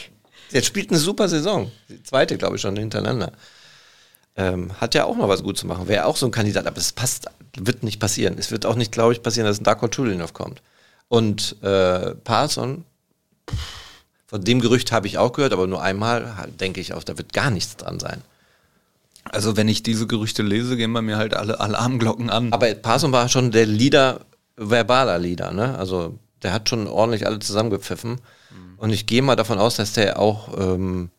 der 0.52 0.62
spielt 0.62 0.90
eine 0.90 0.98
super 0.98 1.28
Saison. 1.28 1.70
Die 1.90 2.02
zweite, 2.02 2.38
glaube 2.38 2.56
ich, 2.56 2.62
schon 2.62 2.76
hintereinander. 2.76 3.32
Ähm, 4.34 4.80
hat 4.80 4.94
ja 4.94 5.04
auch 5.04 5.16
noch 5.16 5.28
was 5.28 5.42
gut 5.42 5.58
zu 5.58 5.66
machen. 5.66 5.88
Wäre 5.88 6.06
auch 6.06 6.16
so 6.16 6.26
ein 6.26 6.32
Kandidat, 6.32 6.66
aber 6.66 6.78
es 6.78 6.92
passt, 6.92 7.26
wird 7.54 7.82
nicht 7.82 8.00
passieren. 8.00 8.36
Es 8.38 8.50
wird 8.50 8.64
auch 8.64 8.76
nicht, 8.76 8.92
glaube 8.92 9.12
ich, 9.12 9.22
passieren, 9.22 9.46
dass 9.46 9.60
ein 9.60 9.64
Darko 9.64 9.88
Chulinov 9.88 10.32
kommt. 10.32 10.62
Und 11.08 11.62
äh, 11.62 12.14
Parson, 12.14 12.84
von 14.26 14.42
dem 14.42 14.60
Gerücht 14.60 14.90
habe 14.92 15.06
ich 15.06 15.18
auch 15.18 15.32
gehört, 15.32 15.52
aber 15.52 15.66
nur 15.66 15.82
einmal 15.82 16.48
denke 16.58 16.80
ich 16.80 16.92
auch, 16.94 17.04
da 17.04 17.16
wird 17.16 17.32
gar 17.32 17.50
nichts 17.50 17.76
dran 17.76 18.00
sein. 18.00 18.22
Also 19.24 19.56
wenn 19.56 19.68
ich 19.68 19.82
diese 19.82 20.06
Gerüchte 20.06 20.42
lese, 20.42 20.76
gehen 20.76 20.92
bei 20.92 21.02
mir 21.02 21.16
halt 21.16 21.34
alle 21.34 21.60
Alarmglocken 21.60 22.30
an. 22.30 22.52
Aber 22.52 22.72
Parson 22.74 23.12
war 23.12 23.28
schon 23.28 23.50
der 23.50 23.66
Leader, 23.66 24.20
verbaler 24.56 25.18
Leader, 25.18 25.52
ne? 25.52 25.76
Also 25.78 26.18
der 26.42 26.52
hat 26.52 26.68
schon 26.68 26.86
ordentlich 26.86 27.26
alle 27.26 27.38
zusammengepfiffen. 27.38 28.20
Und 28.76 28.90
ich 28.90 29.06
gehe 29.06 29.22
mal 29.22 29.36
davon 29.36 29.58
aus, 29.58 29.76
dass 29.76 29.94
der 29.94 30.18
auch, 30.18 30.56
ähm, 30.58 31.10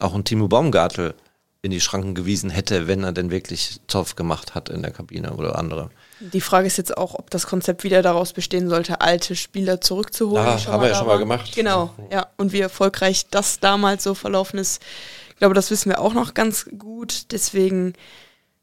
auch 0.00 0.14
einen 0.14 0.24
Timo 0.24 0.48
Baumgartel 0.48 1.14
in 1.62 1.70
die 1.70 1.80
Schranken 1.80 2.14
gewiesen 2.14 2.50
hätte, 2.50 2.86
wenn 2.86 3.04
er 3.04 3.12
denn 3.12 3.30
wirklich 3.30 3.80
Zoff 3.86 4.16
gemacht 4.16 4.54
hat 4.54 4.68
in 4.68 4.82
der 4.82 4.90
Kabine 4.90 5.34
oder 5.34 5.58
andere. 5.58 5.90
Die 6.32 6.40
Frage 6.40 6.66
ist 6.66 6.78
jetzt 6.78 6.96
auch, 6.96 7.14
ob 7.14 7.30
das 7.30 7.46
Konzept 7.46 7.84
wieder 7.84 8.02
daraus 8.02 8.32
bestehen 8.32 8.68
sollte, 8.68 9.00
alte 9.00 9.36
Spieler 9.36 9.80
zurückzuholen. 9.80 10.58
Schon 10.58 10.72
haben 10.72 10.82
wir 10.82 10.88
ja 10.88 10.94
schon 10.94 11.06
mal 11.06 11.18
gemacht. 11.18 11.54
Genau, 11.54 11.90
ja. 12.10 12.26
Und 12.36 12.52
wie 12.52 12.60
erfolgreich 12.60 13.26
das 13.30 13.60
damals 13.60 14.04
so 14.04 14.14
verlaufen 14.14 14.58
ist, 14.58 14.82
ich 15.30 15.36
glaube, 15.36 15.54
das 15.54 15.70
wissen 15.70 15.90
wir 15.90 16.00
auch 16.00 16.14
noch 16.14 16.34
ganz 16.34 16.66
gut. 16.78 17.32
Deswegen, 17.32 17.94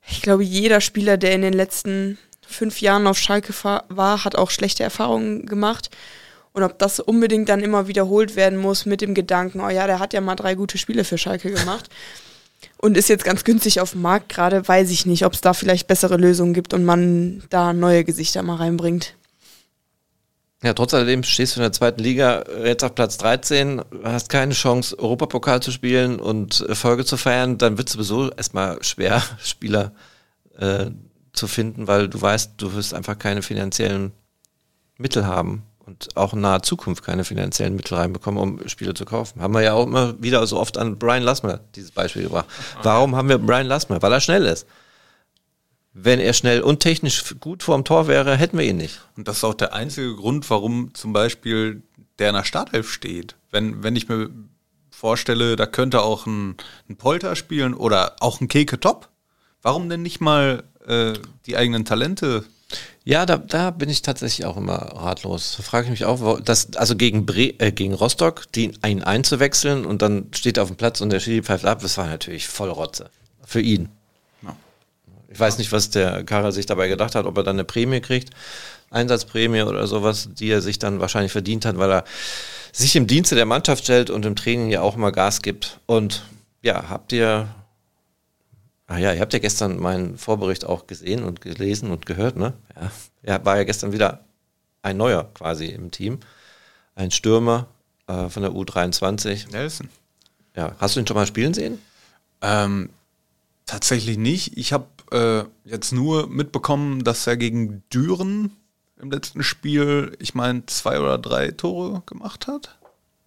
ich 0.08 0.22
glaube, 0.22 0.44
jeder 0.44 0.82
Spieler, 0.82 1.18
der 1.18 1.34
in 1.34 1.42
den 1.42 1.54
letzten 1.54 2.18
fünf 2.42 2.82
Jahren 2.82 3.08
auf 3.08 3.18
Schalke 3.18 3.54
war, 3.90 4.26
hat 4.26 4.36
auch 4.36 4.50
schlechte 4.50 4.84
Erfahrungen 4.84 5.46
gemacht. 5.46 5.90
Und 6.54 6.64
ob 6.64 6.80
das 6.80 7.00
unbedingt 7.00 7.48
dann 7.48 7.62
immer 7.62 7.88
wiederholt 7.88 8.36
werden 8.36 8.58
muss 8.58 8.86
mit 8.86 9.02
dem 9.02 9.14
Gedanken, 9.14 9.62
oh 9.62 9.70
ja, 9.70 9.88
der 9.88 10.00
hat 10.00 10.14
ja 10.14 10.22
mal 10.22 10.36
drei 10.36 10.56
gute 10.56 10.78
Spiele 10.78 11.04
für 11.04 11.18
Schalke 11.18 11.52
gemacht 11.52 11.90
und 12.78 12.98
ist 12.98 13.10
jetzt 13.10 13.24
ganz 13.24 13.44
günstig 13.44 13.80
auf 13.80 13.92
dem 13.92 14.02
Markt 14.02 14.30
gerade, 14.30 14.68
weiß 14.68 14.90
ich 14.92 15.06
nicht, 15.06 15.26
ob 15.26 15.34
es 15.34 15.42
da 15.42 15.54
vielleicht 15.54 15.88
bessere 15.88 16.18
Lösungen 16.18 16.54
gibt 16.54 16.74
und 16.74 16.84
man 16.84 17.44
da 17.50 17.74
neue 17.74 18.04
Gesichter 18.04 18.44
mal 18.44 18.56
reinbringt. 18.56 19.16
Ja, 20.64 20.74
trotz 20.74 20.94
alledem 20.94 21.24
stehst 21.24 21.56
du 21.56 21.60
in 21.60 21.64
der 21.64 21.72
zweiten 21.72 22.02
Liga 22.02 22.44
jetzt 22.64 22.84
auf 22.84 22.94
Platz 22.94 23.18
13, 23.18 23.82
hast 24.04 24.30
keine 24.30 24.54
Chance, 24.54 24.98
Europapokal 25.00 25.60
zu 25.62 25.72
spielen 25.72 26.20
und 26.20 26.62
Erfolge 26.62 27.04
zu 27.04 27.18
feiern, 27.18 27.58
dann 27.58 27.78
wird 27.80 27.88
es 27.88 27.94
sowieso 27.94 28.30
erstmal 28.32 28.84
schwer, 28.84 29.24
Spieler 29.44 29.94
äh, 30.58 30.92
zu 31.34 31.48
finden, 31.48 31.88
weil 31.88 32.10
du 32.10 32.22
weißt, 32.22 32.54
du 32.58 32.74
wirst 32.74 32.94
einfach 32.94 33.18
keine 33.18 33.42
finanziellen 33.42 34.12
Mittel 34.98 35.26
haben 35.26 35.64
und 35.86 36.16
auch 36.16 36.34
in 36.34 36.42
naher 36.42 36.64
Zukunft 36.64 37.04
keine 37.04 37.24
finanziellen 37.24 37.76
Mittel 37.76 37.96
reinbekommen, 37.96 38.40
um 38.42 38.68
Spiele 38.68 38.94
zu 38.94 39.06
kaufen. 39.06 39.42
Haben 39.42 39.54
wir 39.54 39.62
ja 39.62 39.74
auch 39.74 39.86
immer 39.86 40.22
wieder 40.22 40.46
so 40.48 40.60
oft 40.60 40.78
an 40.78 40.98
Brian 40.98 41.24
Lassmer 41.24 41.60
dieses 41.76 41.92
Beispiel 41.92 42.24
gebracht. 42.24 42.48
Warum 42.84 43.16
haben 43.16 43.30
wir 43.30 43.38
Brian 43.38 43.68
Lassmer? 43.68 44.02
Weil 44.02 44.14
er 44.14 44.22
schnell 44.22 44.46
ist. 44.46 44.68
Wenn 45.94 46.20
er 46.20 46.34
schnell 46.34 46.62
und 46.62 46.80
technisch 46.80 47.36
gut 47.40 47.64
vorm 47.64 47.84
Tor 47.84 48.08
wäre, 48.08 48.38
hätten 48.38 48.58
wir 48.58 48.66
ihn 48.66 48.78
nicht. 48.78 49.02
Und 49.18 49.28
das 49.28 49.38
ist 49.38 49.44
auch 49.44 49.54
der 49.54 49.74
einzige 49.74 50.16
Grund, 50.16 50.50
warum 50.50 50.94
zum 50.94 51.12
Beispiel 51.12 51.84
der 52.20 52.30
in 52.30 52.36
der 52.36 52.44
Startelf 52.44 52.92
steht. 52.92 53.36
Wenn, 53.50 53.84
wenn 53.84 53.96
ich 53.96 54.08
mir 54.08 54.30
vorstelle, 54.90 55.56
da 55.56 55.66
könnte 55.66 56.02
auch 56.02 56.28
ein, 56.28 56.56
ein 56.88 56.96
Polter 56.96 57.36
spielen 57.36 57.74
oder 57.74 58.16
auch 58.20 58.40
ein 58.40 58.48
Keke 58.48 58.80
Top. 58.80 59.10
Warum 59.62 59.90
denn 59.90 60.02
nicht 60.02 60.22
mal 60.22 60.64
äh, 60.88 61.14
die 61.46 61.58
eigenen 61.58 61.86
Talente 61.86 62.46
ja, 63.04 63.26
da, 63.26 63.38
da 63.38 63.72
bin 63.72 63.90
ich 63.90 64.02
tatsächlich 64.02 64.46
auch 64.46 64.58
immer 64.58 64.76
ratlos. 64.76 65.56
Da 65.58 65.64
frage 65.64 65.86
ich 65.86 65.92
mich 65.92 66.06
auch, 66.06 66.40
dass, 66.40 66.76
also 66.76 66.96
gegen, 66.96 67.26
Bre 67.26 67.54
äh, 67.60 67.72
gegen 67.72 67.94
Rostock, 67.94 68.52
die, 68.54 68.72
ihn 68.86 69.04
einzuwechseln 69.04 69.86
und 69.86 70.02
dann 70.02 70.28
steht 70.34 70.58
er 70.58 70.64
auf 70.64 70.70
dem 70.70 70.78
Platz 70.78 71.02
und 71.02 71.10
der 71.10 71.20
Schiri 71.20 71.42
pfeift 71.42 71.66
ab, 71.66 71.82
das 71.82 71.98
war 71.98 72.08
natürlich 72.08 72.48
voll 72.48 72.70
Rotze. 72.70 73.10
Für 73.46 73.62
ihn. 73.62 73.90
Ich 75.32 75.40
weiß 75.40 75.58
nicht, 75.58 75.72
was 75.72 75.90
der 75.90 76.24
Karel 76.26 76.52
sich 76.52 76.66
dabei 76.66 76.90
gedacht 76.90 77.16
hat, 77.16 77.26
ob 77.26 77.38
er 77.38 77.44
dann 77.44 77.56
eine 77.56 77.64
Prämie 77.64 78.02
kriegt, 78.02 78.32
Einsatzprämie 78.90 79.62
oder 79.62 79.88
sowas, 79.88 80.30
die 80.34 80.50
er 80.50 80.62
sich 80.62 80.78
dann 80.78 81.00
wahrscheinlich 81.00 81.32
verdient 81.32 81.66
hat, 81.66 81.78
weil 81.78 81.92
er 81.92 82.04
sich 82.74 82.96
im 82.98 83.08
Dienste 83.08 83.36
der 83.36 83.46
Mannschaft 83.46 83.86
stellt 83.86 84.10
und 84.10 84.26
im 84.26 84.36
Training 84.36 84.70
ja 84.70 84.82
auch 84.82 84.98
mal 84.98 85.12
Gas 85.12 85.42
gibt. 85.42 85.80
Und 85.86 86.24
ja, 86.62 86.90
habt 86.90 87.14
ihr, 87.14 87.48
ah 88.92 88.98
ja, 88.98 89.14
ihr 89.14 89.22
habt 89.22 89.32
ja 89.32 89.40
gestern 89.40 89.80
meinen 89.80 90.18
Vorbericht 90.18 90.66
auch 90.66 90.86
gesehen 90.86 91.24
und 91.24 91.40
gelesen 91.40 91.92
und 91.92 92.06
gehört, 92.06 92.36
ne? 92.36 92.54
Ja, 92.76 92.92
er 93.24 93.46
war 93.46 93.56
ja 93.56 93.64
gestern 93.64 93.94
wieder 93.94 94.26
ein 94.82 94.98
neuer 94.98 95.30
quasi 95.34 95.68
im 95.68 95.92
Team. 95.92 96.20
Ein 96.94 97.12
Stürmer 97.12 97.68
äh, 98.08 98.28
von 98.28 98.44
der 98.44 98.52
U23. 98.52 99.50
Nelson. 99.50 99.88
Ja, 100.58 100.76
hast 100.80 100.96
du 100.96 101.00
ihn 101.00 101.08
schon 101.08 101.16
mal 101.16 101.26
spielen 101.26 101.54
sehen? 101.54 101.80
Ähm, 102.42 102.90
tatsächlich 103.66 104.18
nicht. 104.18 104.58
Ich 104.58 104.74
habe 104.74 104.88
äh, 105.12 105.70
jetzt 105.70 105.94
nur 105.94 106.28
mitbekommen, 106.28 107.06
dass 107.06 107.26
er 107.28 107.38
gegen 107.38 107.84
Düren 107.94 108.52
im 109.02 109.10
letzten 109.10 109.42
Spiel, 109.42 110.18
ich 110.20 110.36
meine, 110.36 110.66
zwei 110.66 111.00
oder 111.00 111.18
drei 111.18 111.52
Tore 111.52 112.04
gemacht 112.06 112.48
hat. 112.48 112.78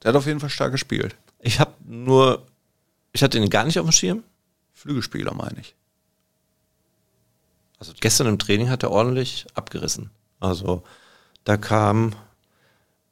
Der 0.03 0.11
hat 0.11 0.17
auf 0.17 0.27
jeden 0.27 0.41
Fall 0.41 0.51
stark 0.51 0.73
gespielt. 0.73 1.17
Ich 1.41 1.59
habe 1.59 1.73
nur, 1.87 2.45
ich 3.13 3.23
hatte 3.23 3.39
ihn 3.39 3.49
gar 3.49 3.65
nicht 3.65 3.79
auf 3.79 3.87
dem 3.87 3.93
Schirm. 3.93 4.25
Flügelspieler 4.85 5.33
meine 5.33 5.61
ich. 5.61 5.75
Also 7.79 7.93
gestern 7.99 8.27
im 8.27 8.39
Training 8.39 8.69
hat 8.69 8.83
er 8.83 8.91
ordentlich 8.91 9.47
abgerissen. 9.55 10.11
Also 10.41 10.83
da 11.45 11.57
kam 11.57 12.15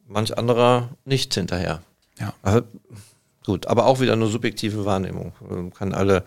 manch 0.06 0.36
anderer 0.36 0.90
nicht 1.06 1.32
hinterher. 1.32 1.82
Ja. 2.18 2.34
Also, 2.42 2.62
gut, 3.46 3.66
aber 3.68 3.86
auch 3.86 4.00
wieder 4.00 4.16
nur 4.16 4.28
subjektive 4.28 4.84
Wahrnehmung. 4.84 5.32
Man 5.40 5.72
kann 5.72 5.94
alle 5.94 6.24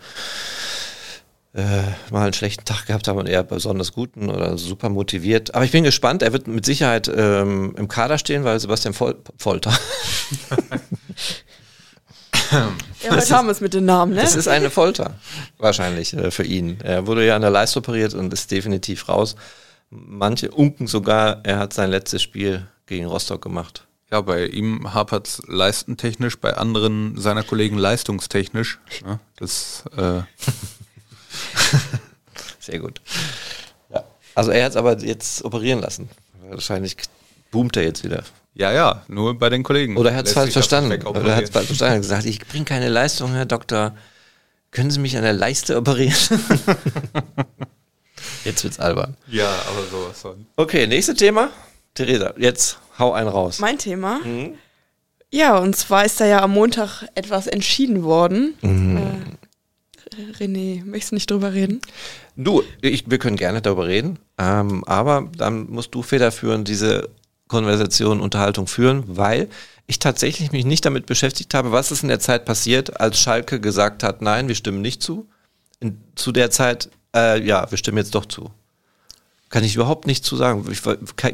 äh, 1.54 1.82
mal 2.10 2.24
einen 2.24 2.32
schlechten 2.32 2.64
Tag 2.64 2.86
gehabt 2.86 3.06
haben 3.06 3.18
und 3.20 3.28
eher 3.28 3.44
besonders 3.44 3.92
guten 3.92 4.28
oder 4.30 4.58
super 4.58 4.88
motiviert. 4.88 5.54
Aber 5.54 5.64
ich 5.64 5.70
bin 5.70 5.84
gespannt, 5.84 6.22
er 6.22 6.32
wird 6.32 6.48
mit 6.48 6.66
Sicherheit 6.66 7.08
ähm, 7.14 7.72
im 7.76 7.86
Kader 7.86 8.18
stehen, 8.18 8.42
weil 8.42 8.58
Sebastian 8.58 8.94
Fol 8.94 9.14
Folter. 9.38 9.72
ja, 12.50 13.10
heute 13.10 13.36
haben 13.36 13.46
wir 13.46 13.52
es 13.52 13.60
mit 13.60 13.74
den 13.74 13.84
Namen, 13.84 14.14
ne? 14.14 14.20
Das 14.20 14.36
ist 14.36 14.48
eine 14.48 14.70
Folter, 14.70 15.14
wahrscheinlich 15.58 16.14
äh, 16.14 16.30
für 16.30 16.44
ihn. 16.44 16.78
Er 16.82 17.06
wurde 17.06 17.26
ja 17.26 17.36
an 17.36 17.42
der 17.42 17.50
Leiste 17.50 17.78
operiert 17.78 18.14
und 18.14 18.32
ist 18.32 18.50
definitiv 18.50 19.08
raus. 19.08 19.36
Manche 19.90 20.50
unken 20.50 20.86
sogar, 20.86 21.40
er 21.44 21.58
hat 21.58 21.72
sein 21.72 21.90
letztes 21.90 22.22
Spiel 22.22 22.66
gegen 22.86 23.06
Rostock 23.06 23.42
gemacht. 23.42 23.86
Ja, 24.10 24.20
bei 24.20 24.46
ihm 24.46 24.94
hapert 24.94 25.26
es 25.26 25.42
leistentechnisch, 25.46 26.38
bei 26.38 26.54
anderen 26.56 27.18
seiner 27.18 27.42
Kollegen 27.42 27.76
leistungstechnisch. 27.76 28.78
Ja, 29.04 29.18
das 29.36 29.84
äh, 29.96 30.22
Sehr 32.60 32.78
gut. 32.78 33.00
Ja. 33.90 34.04
Also 34.34 34.50
er 34.50 34.64
hat 34.64 34.70
es 34.70 34.76
aber 34.76 34.98
jetzt 34.98 35.44
operieren 35.44 35.80
lassen. 35.80 36.08
Wahrscheinlich 36.48 36.96
boomt 37.50 37.76
er 37.76 37.84
jetzt 37.84 38.04
wieder. 38.04 38.22
Ja, 38.56 38.72
ja, 38.72 39.02
nur 39.08 39.38
bei 39.38 39.50
den 39.50 39.62
Kollegen. 39.62 39.98
Oder 39.98 40.12
er 40.12 40.16
hat 40.16 40.26
es 40.26 40.32
falsch 40.32 40.54
verstanden. 40.54 41.06
Oder 41.06 41.26
er 41.26 41.36
hat 41.36 41.44
es 41.44 41.50
falsch 41.50 41.66
verstanden 41.66 41.96
und 41.96 42.02
gesagt, 42.02 42.24
ich 42.24 42.40
bringe 42.40 42.64
keine 42.64 42.88
Leistung, 42.88 43.34
Herr 43.34 43.44
Doktor. 43.44 43.94
Können 44.70 44.90
Sie 44.90 44.98
mich 44.98 45.14
an 45.16 45.22
der 45.22 45.34
Leiste 45.34 45.76
operieren? 45.76 46.16
jetzt 48.44 48.64
wird's 48.64 48.80
albern. 48.80 49.14
Ja, 49.28 49.48
aber 49.68 49.86
sowas 49.90 50.20
von. 50.20 50.46
Okay, 50.56 50.86
nächstes 50.86 51.16
Thema. 51.16 51.50
Theresa, 51.92 52.32
jetzt 52.38 52.78
hau 52.98 53.12
einen 53.12 53.28
raus. 53.28 53.58
Mein 53.58 53.76
Thema? 53.76 54.20
Mhm. 54.24 54.54
Ja, 55.30 55.58
und 55.58 55.76
zwar 55.76 56.06
ist 56.06 56.18
da 56.18 56.24
ja 56.24 56.40
am 56.40 56.52
Montag 56.52 57.04
etwas 57.14 57.46
entschieden 57.46 58.04
worden. 58.04 58.54
Mhm. 58.62 58.96
Äh, 60.16 60.32
René, 60.42 60.82
möchtest 60.82 61.12
du 61.12 61.16
nicht 61.16 61.30
drüber 61.30 61.52
reden? 61.52 61.82
Du, 62.36 62.62
ich, 62.80 63.10
wir 63.10 63.18
können 63.18 63.36
gerne 63.36 63.60
darüber 63.60 63.86
reden, 63.86 64.18
ähm, 64.38 64.82
aber 64.84 65.28
dann 65.36 65.68
musst 65.70 65.94
du 65.94 66.02
federführend 66.02 66.68
diese 66.68 67.10
Konversation, 67.48 68.20
Unterhaltung 68.20 68.66
führen, 68.66 69.04
weil 69.06 69.48
ich 69.86 69.98
tatsächlich 69.98 70.52
mich 70.52 70.64
nicht 70.64 70.84
damit 70.84 71.06
beschäftigt 71.06 71.54
habe, 71.54 71.72
was 71.72 71.92
ist 71.92 72.02
in 72.02 72.08
der 72.08 72.20
Zeit 72.20 72.44
passiert, 72.44 73.00
als 73.00 73.20
Schalke 73.20 73.60
gesagt 73.60 74.02
hat, 74.02 74.20
nein, 74.20 74.48
wir 74.48 74.54
stimmen 74.54 74.80
nicht 74.80 75.02
zu. 75.02 75.28
In, 75.78 76.00
zu 76.16 76.32
der 76.32 76.50
Zeit, 76.50 76.90
äh, 77.14 77.40
ja, 77.40 77.70
wir 77.70 77.78
stimmen 77.78 77.98
jetzt 77.98 78.14
doch 78.14 78.26
zu. 78.26 78.50
Kann 79.48 79.62
ich 79.62 79.76
überhaupt 79.76 80.08
nicht 80.08 80.24
zu 80.24 80.34
sagen. 80.34 80.66
Ich 80.72 80.82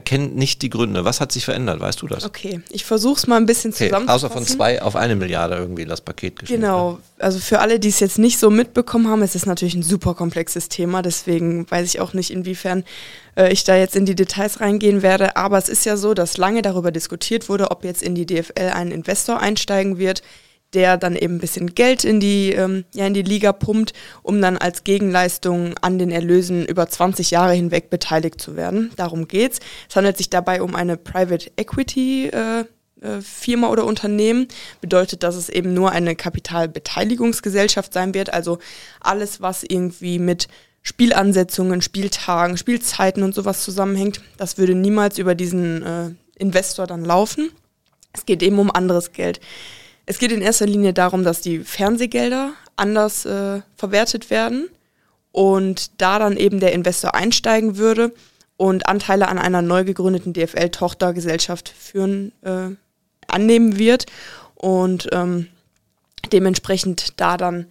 kenne 0.05 0.27
nicht 0.29 0.61
die 0.61 0.69
Gründe. 0.69 1.07
Was 1.07 1.23
hat 1.23 1.33
sich 1.33 1.47
verändert? 1.47 1.81
Weißt 1.81 2.03
du 2.03 2.07
das? 2.07 2.27
Okay, 2.27 2.61
ich 2.69 2.85
versuche 2.85 3.17
es 3.17 3.27
mal 3.27 3.37
ein 3.37 3.47
bisschen 3.47 3.73
okay, 3.73 3.87
zusammenzufassen. 3.87 4.27
Außer 4.27 4.35
von 4.35 4.47
zwei 4.47 4.83
auf 4.83 4.97
eine 4.97 5.17
Milliarde 5.17 5.57
irgendwie 5.57 5.87
das 5.87 6.03
Paket 6.03 6.39
geschnitten. 6.39 6.61
Genau. 6.61 6.99
Also 7.19 7.39
für 7.39 7.61
alle, 7.61 7.81
die 7.81 7.89
es 7.89 8.01
jetzt 8.01 8.19
nicht 8.19 8.39
so 8.39 8.51
mitbekommen 8.51 9.09
haben, 9.09 9.23
es 9.23 9.35
ist 9.35 9.47
natürlich 9.47 9.75
ein 9.75 9.83
super 9.83 10.15
komplexes 10.15 10.69
Thema. 10.69 11.01
Deswegen 11.01 11.71
weiß 11.71 11.89
ich 11.89 12.01
auch 12.01 12.13
nicht, 12.13 12.31
inwiefern 12.31 12.85
äh, 13.35 13.51
ich 13.51 13.65
da 13.65 13.77
jetzt 13.77 13.97
in 13.97 14.05
die 14.05 14.15
Details 14.15 14.61
reingehen 14.61 15.01
werde. 15.01 15.37
Aber 15.37 15.57
es 15.57 15.71
ist 15.71 15.87
ja 15.87 15.97
so, 15.97 16.13
dass 16.13 16.37
lange 16.37 16.61
darüber 16.61 16.93
diskutiert 16.93 17.49
wurde, 17.49 17.71
ob 17.71 17.83
jetzt 17.83 18.03
in 18.03 18.15
die 18.15 18.27
DFL 18.27 18.73
ein 18.75 18.91
Investor 18.91 19.41
einsteigen 19.41 19.97
wird 19.97 20.23
der 20.75 20.97
dann 20.97 21.17
eben 21.17 21.37
ein 21.37 21.41
bisschen 21.41 21.75
Geld 21.75 22.05
in 22.05 22.21
die, 22.21 22.53
ähm, 22.53 22.85
ja, 22.95 23.07
in 23.07 23.15
die 23.15 23.23
Liga 23.23 23.53
pumpt, 23.53 23.93
um 24.23 24.41
dann 24.41 24.57
als 24.57 24.85
Gegenleistung 24.85 25.75
an 25.81 25.99
den 25.99 26.11
Erlösen 26.11 26.65
über 26.65 26.89
20 26.89 27.31
Jahre 27.31 27.53
hinweg 27.53 27.91
beteiligt 27.91 28.41
zu 28.41 28.57
werden. 28.57 28.91
Darum 28.97 29.29
geht's. 29.29 29.61
Es 29.89 29.97
handelt 29.97 30.17
sich 30.17 30.31
dabei 30.31 30.63
um 30.63 30.75
eine 30.75 30.97
Private 30.97 31.51
Equity 31.57 32.29
äh, 32.29 32.61
äh 32.61 33.21
Firma 33.21 33.69
oder 33.69 33.85
Unternehmen. 33.85 34.49
Bedeutet, 34.81 35.23
dass 35.23 35.37
es 35.37 35.49
eben 35.49 35.75
nur 35.75 35.93
eine 35.93 36.17
Kapitalbeteiligungsgesellschaft 36.17 37.93
sein 37.93 38.15
wird. 38.15 38.33
Also 38.33 38.59
alles, 39.01 39.41
was 39.41 39.63
irgendwie 39.63 40.19
mit 40.19 40.49
Spielansetzungen, 40.83 41.81
Spieltagen, 41.81 42.57
Spielzeiten 42.57 43.23
und 43.23 43.35
sowas 43.35 43.63
zusammenhängt, 43.63 44.21
das 44.37 44.59
würde 44.59 44.75
niemals 44.75 45.19
über 45.19 45.35
diesen 45.35 45.83
äh, 45.83 46.11
Investor 46.37 46.87
dann 46.87 47.05
laufen. 47.05 47.51
Es 48.13 48.27
geht 48.27 48.43
eben 48.43 48.59
um 48.59 48.71
anderes 48.71 49.13
Geld. 49.13 49.41
Es 50.07 50.19
geht 50.19 50.33
in 50.33 50.43
erster 50.43 50.67
Linie 50.67 50.93
darum, 50.93 51.25
dass 51.25 51.41
die 51.41 51.61
Fernsehgelder 51.61 52.53
anders 52.77 53.25
äh, 53.25 53.63
verwertet 53.77 54.31
werden 54.31 54.69
und 55.31 56.01
da 56.01 56.19
dann 56.19 56.37
eben 56.37 56.61
der 56.61 56.73
Investor 56.73 57.15
einsteigen 57.15 57.77
würde 57.77 58.13
und 58.57 58.87
Anteile 58.87 59.29
an 59.29 59.39
einer 59.39 59.63
neu 59.63 59.85
gegründeten 59.85 60.33
DFL-Tochtergesellschaft 60.33 61.69
führen, 61.69 62.33
äh, 62.43 62.71
annehmen 63.27 63.79
wird 63.79 64.07
und 64.55 65.09
ähm, 65.13 65.49
dementsprechend 66.33 67.21
da 67.21 67.37
dann 67.37 67.67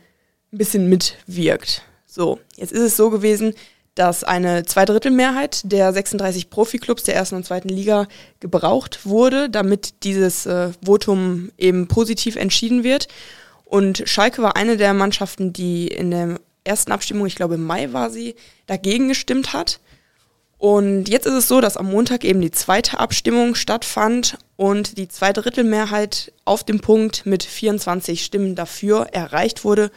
ein 0.51 0.57
bisschen 0.57 0.89
mitwirkt. 0.89 1.83
So, 2.05 2.39
jetzt 2.55 2.73
ist 2.73 2.81
es 2.81 2.97
so 2.97 3.09
gewesen, 3.09 3.53
dass 3.95 4.23
eine 4.23 4.63
Zweidrittelmehrheit 4.63 5.61
der 5.63 5.91
36 5.91 6.49
Profiklubs 6.49 7.03
der 7.03 7.15
ersten 7.15 7.35
und 7.35 7.45
zweiten 7.45 7.69
Liga 7.69 8.07
gebraucht 8.39 9.05
wurde, 9.05 9.49
damit 9.49 10.03
dieses 10.03 10.45
äh, 10.45 10.69
Votum 10.83 11.51
eben 11.57 11.87
positiv 11.87 12.37
entschieden 12.37 12.83
wird. 12.83 13.07
Und 13.65 14.03
Schalke 14.05 14.41
war 14.41 14.55
eine 14.55 14.77
der 14.77 14.93
Mannschaften, 14.93 15.53
die 15.53 15.87
in 15.87 16.11
der 16.11 16.39
ersten 16.63 16.91
Abstimmung, 16.91 17.25
ich 17.27 17.35
glaube 17.35 17.55
im 17.55 17.65
Mai 17.65 17.91
war 17.91 18.09
sie, 18.09 18.35
dagegen 18.67 19.07
gestimmt 19.07 19.53
hat. 19.53 19.79
Und 20.57 21.09
jetzt 21.09 21.25
ist 21.25 21.33
es 21.33 21.47
so, 21.47 21.59
dass 21.59 21.75
am 21.75 21.89
Montag 21.89 22.23
eben 22.23 22.39
die 22.39 22.51
zweite 22.51 22.99
Abstimmung 22.99 23.55
stattfand 23.55 24.37
und 24.57 24.99
die 24.99 25.07
Zweidrittelmehrheit 25.07 26.33
auf 26.45 26.63
dem 26.63 26.81
Punkt 26.81 27.25
mit 27.25 27.43
24 27.43 28.23
Stimmen 28.23 28.55
dafür 28.55 29.07
erreicht 29.11 29.63
wurde 29.65 29.89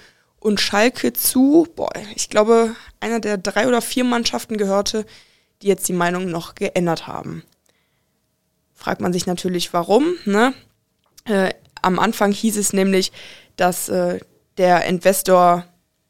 und 0.45 0.61
Schalke 0.61 1.15
zu, 1.15 1.67
boah, 1.75 1.91
ich 2.15 2.29
glaube, 2.29 2.77
einer 3.01 3.19
der 3.19 3.39
drei 3.39 3.67
oder 3.67 3.81
vier 3.81 4.05
Mannschaften 4.05 4.59
gehörte, 4.59 5.07
die 5.63 5.69
jetzt 5.69 5.89
die 5.89 5.95
Meinung 5.95 6.31
noch 6.31 6.55
geändert 6.55 7.07
haben. 7.07 7.43
Fragt 8.75 9.01
man 9.01 9.15
sich 9.15 9.25
natürlich, 9.25 9.73
warum. 9.73 10.17
Ne? 10.27 10.53
Äh, 11.25 11.55
am 11.81 11.99
Anfang 11.99 12.31
hieß 12.31 12.59
es 12.59 12.75
nämlich, 12.75 13.11
dass 13.57 13.89
äh, 13.89 14.21
der 14.59 14.85
Investor 14.85 15.65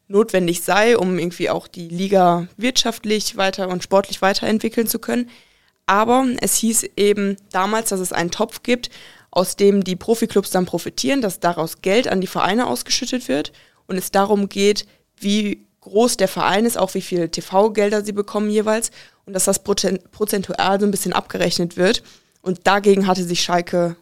notwendig 0.09 0.63
sei, 0.63 0.97
um 0.97 1.17
irgendwie 1.17 1.49
auch 1.49 1.69
die 1.69 1.87
Liga 1.87 2.49
wirtschaftlich 2.57 3.37
weiter 3.37 3.69
und 3.69 3.83
sportlich 3.83 4.21
weiterentwickeln 4.21 4.87
zu 4.87 4.99
können. 4.99 5.29
Aber 5.85 6.25
es 6.41 6.55
hieß 6.57 6.83
eben 6.97 7.37
damals, 7.53 7.87
dass 7.87 8.01
es 8.01 8.11
einen 8.11 8.31
Topf 8.31 8.63
gibt, 8.63 8.89
aus 9.31 9.55
dem 9.55 9.85
die 9.85 9.95
Profiklubs 9.95 10.49
dann 10.49 10.65
profitieren, 10.65 11.21
dass 11.21 11.39
daraus 11.39 11.81
Geld 11.81 12.09
an 12.09 12.19
die 12.19 12.27
Vereine 12.27 12.67
ausgeschüttet 12.67 13.29
wird 13.29 13.53
und 13.87 13.97
es 13.97 14.11
darum 14.11 14.49
geht, 14.49 14.85
wie 15.17 15.65
groß 15.81 16.17
der 16.17 16.27
Verein 16.27 16.65
ist, 16.65 16.77
auch 16.77 16.93
wie 16.93 17.01
viele 17.01 17.29
TV-Gelder 17.29 18.03
sie 18.03 18.11
bekommen 18.11 18.49
jeweils 18.49 18.91
und 19.25 19.33
dass 19.33 19.45
das 19.45 19.63
prozentual 19.63 20.79
so 20.79 20.85
ein 20.85 20.91
bisschen 20.91 21.13
abgerechnet 21.13 21.77
wird. 21.77 22.03
Und 22.41 22.67
dagegen 22.67 23.07
hatte 23.07 23.23
sich 23.23 23.41
Schalke 23.41 23.95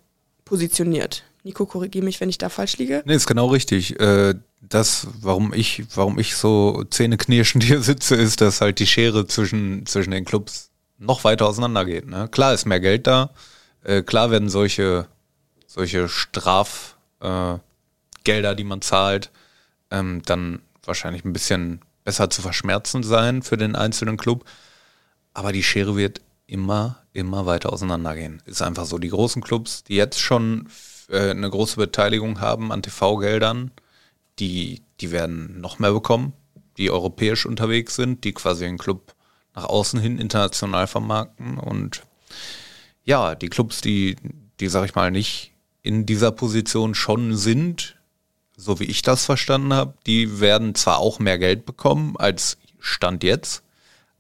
positioniert. 0.46 1.24
Nico, 1.44 1.66
korrigiere 1.66 2.06
mich, 2.06 2.22
wenn 2.22 2.30
ich 2.30 2.38
da 2.38 2.50
falsch 2.50 2.78
liege. 2.78 3.04
Nee, 3.06 3.16
ist 3.16 3.28
genau 3.28 3.48
richtig. 3.48 4.00
Äh, 4.00 4.36
das, 4.62 5.08
warum 5.20 5.54
ich, 5.54 5.84
warum 5.94 6.18
ich 6.20 6.36
so 6.36 6.84
zähneknirschend 6.90 7.64
hier 7.66 7.82
sitze, 7.82 8.16
ist, 8.16 8.42
dass 8.42 8.62
halt 8.62 8.80
die 8.80 8.88
Schere 8.88 9.28
zwischen, 9.28 9.86
zwischen 9.86 10.12
den 10.12 10.26
Clubs 10.26 10.70
noch 10.98 11.24
weiter 11.26 11.48
auseinander 11.48 11.86
geht. 11.86 12.08
Ne? 12.08 12.30
Klar 12.30 12.54
ist 12.54 12.66
mehr 12.66 12.80
Geld 12.80 13.08
da, 13.08 13.32
äh, 13.84 14.04
klar 14.04 14.32
werden 14.32 14.50
solche, 14.50 15.08
solche 15.68 16.08
Strafgelder, 16.08 17.62
äh, 18.26 18.56
die 18.56 18.64
man 18.64 18.82
zahlt, 18.82 19.30
ähm, 19.94 20.22
dann 20.26 20.60
wahrscheinlich 20.84 21.24
ein 21.24 21.32
bisschen 21.32 21.80
besser 22.04 22.30
zu 22.30 22.42
verschmerzen 22.42 23.04
sein 23.04 23.44
für 23.44 23.56
den 23.56 23.76
einzelnen 23.76 24.18
Club. 24.18 24.44
Aber 25.34 25.54
die 25.54 25.64
Schere 25.64 25.96
wird 25.96 26.20
immer, 26.48 27.04
immer 27.14 27.46
weiter 27.46 27.72
auseinandergehen. 27.72 28.42
Ist 28.46 28.62
einfach 28.62 28.86
so. 28.86 28.98
Die 28.98 29.10
großen 29.10 29.42
Clubs, 29.42 29.84
die 29.84 29.96
jetzt 29.96 30.20
schon 30.20 30.68
äh, 31.10 31.30
eine 31.30 31.50
große 31.50 31.78
Beteiligung 31.78 32.42
haben 32.42 32.72
an 32.72 32.82
TV-Geldern, 32.84 33.72
die, 34.40 34.82
die 35.00 35.12
werden 35.12 35.62
noch 35.62 35.80
mehr 35.80 35.94
bekommen, 35.94 36.34
die 36.78 36.92
europäisch 36.92 37.46
unterwegs 37.46 37.96
sind, 37.96 38.24
die 38.24 38.34
quasi 38.34 38.66
den 38.66 38.78
Club 38.78 39.16
nach 39.56 39.66
außen 39.66 40.00
hin 40.00 40.18
international 40.18 40.88
vermarkten. 40.88 41.58
Und 41.58 42.04
ja, 43.06 43.36
die 43.36 43.50
Clubs, 43.50 43.82
die, 43.82 44.16
die, 44.60 44.68
sag 44.68 44.86
ich 44.86 44.96
mal, 44.96 45.12
nicht 45.12 45.54
in 45.84 46.06
dieser 46.06 46.32
Position 46.32 46.96
schon 46.96 47.36
sind, 47.36 47.98
so 48.64 48.80
wie 48.80 48.86
ich 48.86 49.02
das 49.02 49.26
verstanden 49.26 49.74
habe, 49.74 49.94
die 50.06 50.40
werden 50.40 50.76
zwar 50.76 51.00
auch 51.00 51.20
mehr 51.20 51.38
Geld 51.38 51.66
bekommen 51.66 52.16
als 52.18 52.58
Stand 52.80 53.24
jetzt, 53.24 53.64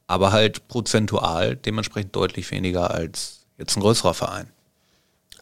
aber 0.07 0.31
halt 0.31 0.67
prozentual 0.67 1.55
dementsprechend 1.55 2.15
deutlich 2.15 2.51
weniger 2.51 2.91
als 2.91 3.45
jetzt 3.57 3.77
ein 3.77 3.81
größerer 3.81 4.13
Verein. 4.13 4.49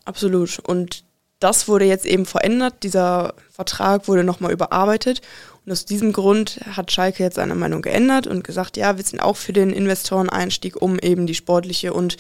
Absolut. 0.06 0.60
Und 0.60 1.04
das 1.40 1.68
wurde 1.68 1.86
jetzt 1.86 2.06
eben 2.06 2.26
verändert. 2.26 2.84
Dieser 2.84 3.34
Vertrag 3.50 4.08
wurde 4.08 4.24
nochmal 4.24 4.52
überarbeitet. 4.52 5.22
Und 5.66 5.72
aus 5.72 5.86
diesem 5.86 6.14
Grund 6.14 6.60
hat 6.72 6.92
Schalke 6.92 7.24
jetzt 7.24 7.36
seine 7.36 7.56
Meinung 7.56 7.82
geändert 7.82 8.28
und 8.28 8.44
gesagt, 8.44 8.78
ja, 8.78 8.98
wir 8.98 9.04
sind 9.04 9.20
auch 9.20 9.38
für 9.38 9.54
den 9.54 9.72
Investoreneinstieg, 9.72 10.82
um 10.82 10.98
eben 11.00 11.28
die 11.28 11.36
sportliche 11.36 11.94
und 11.94 12.18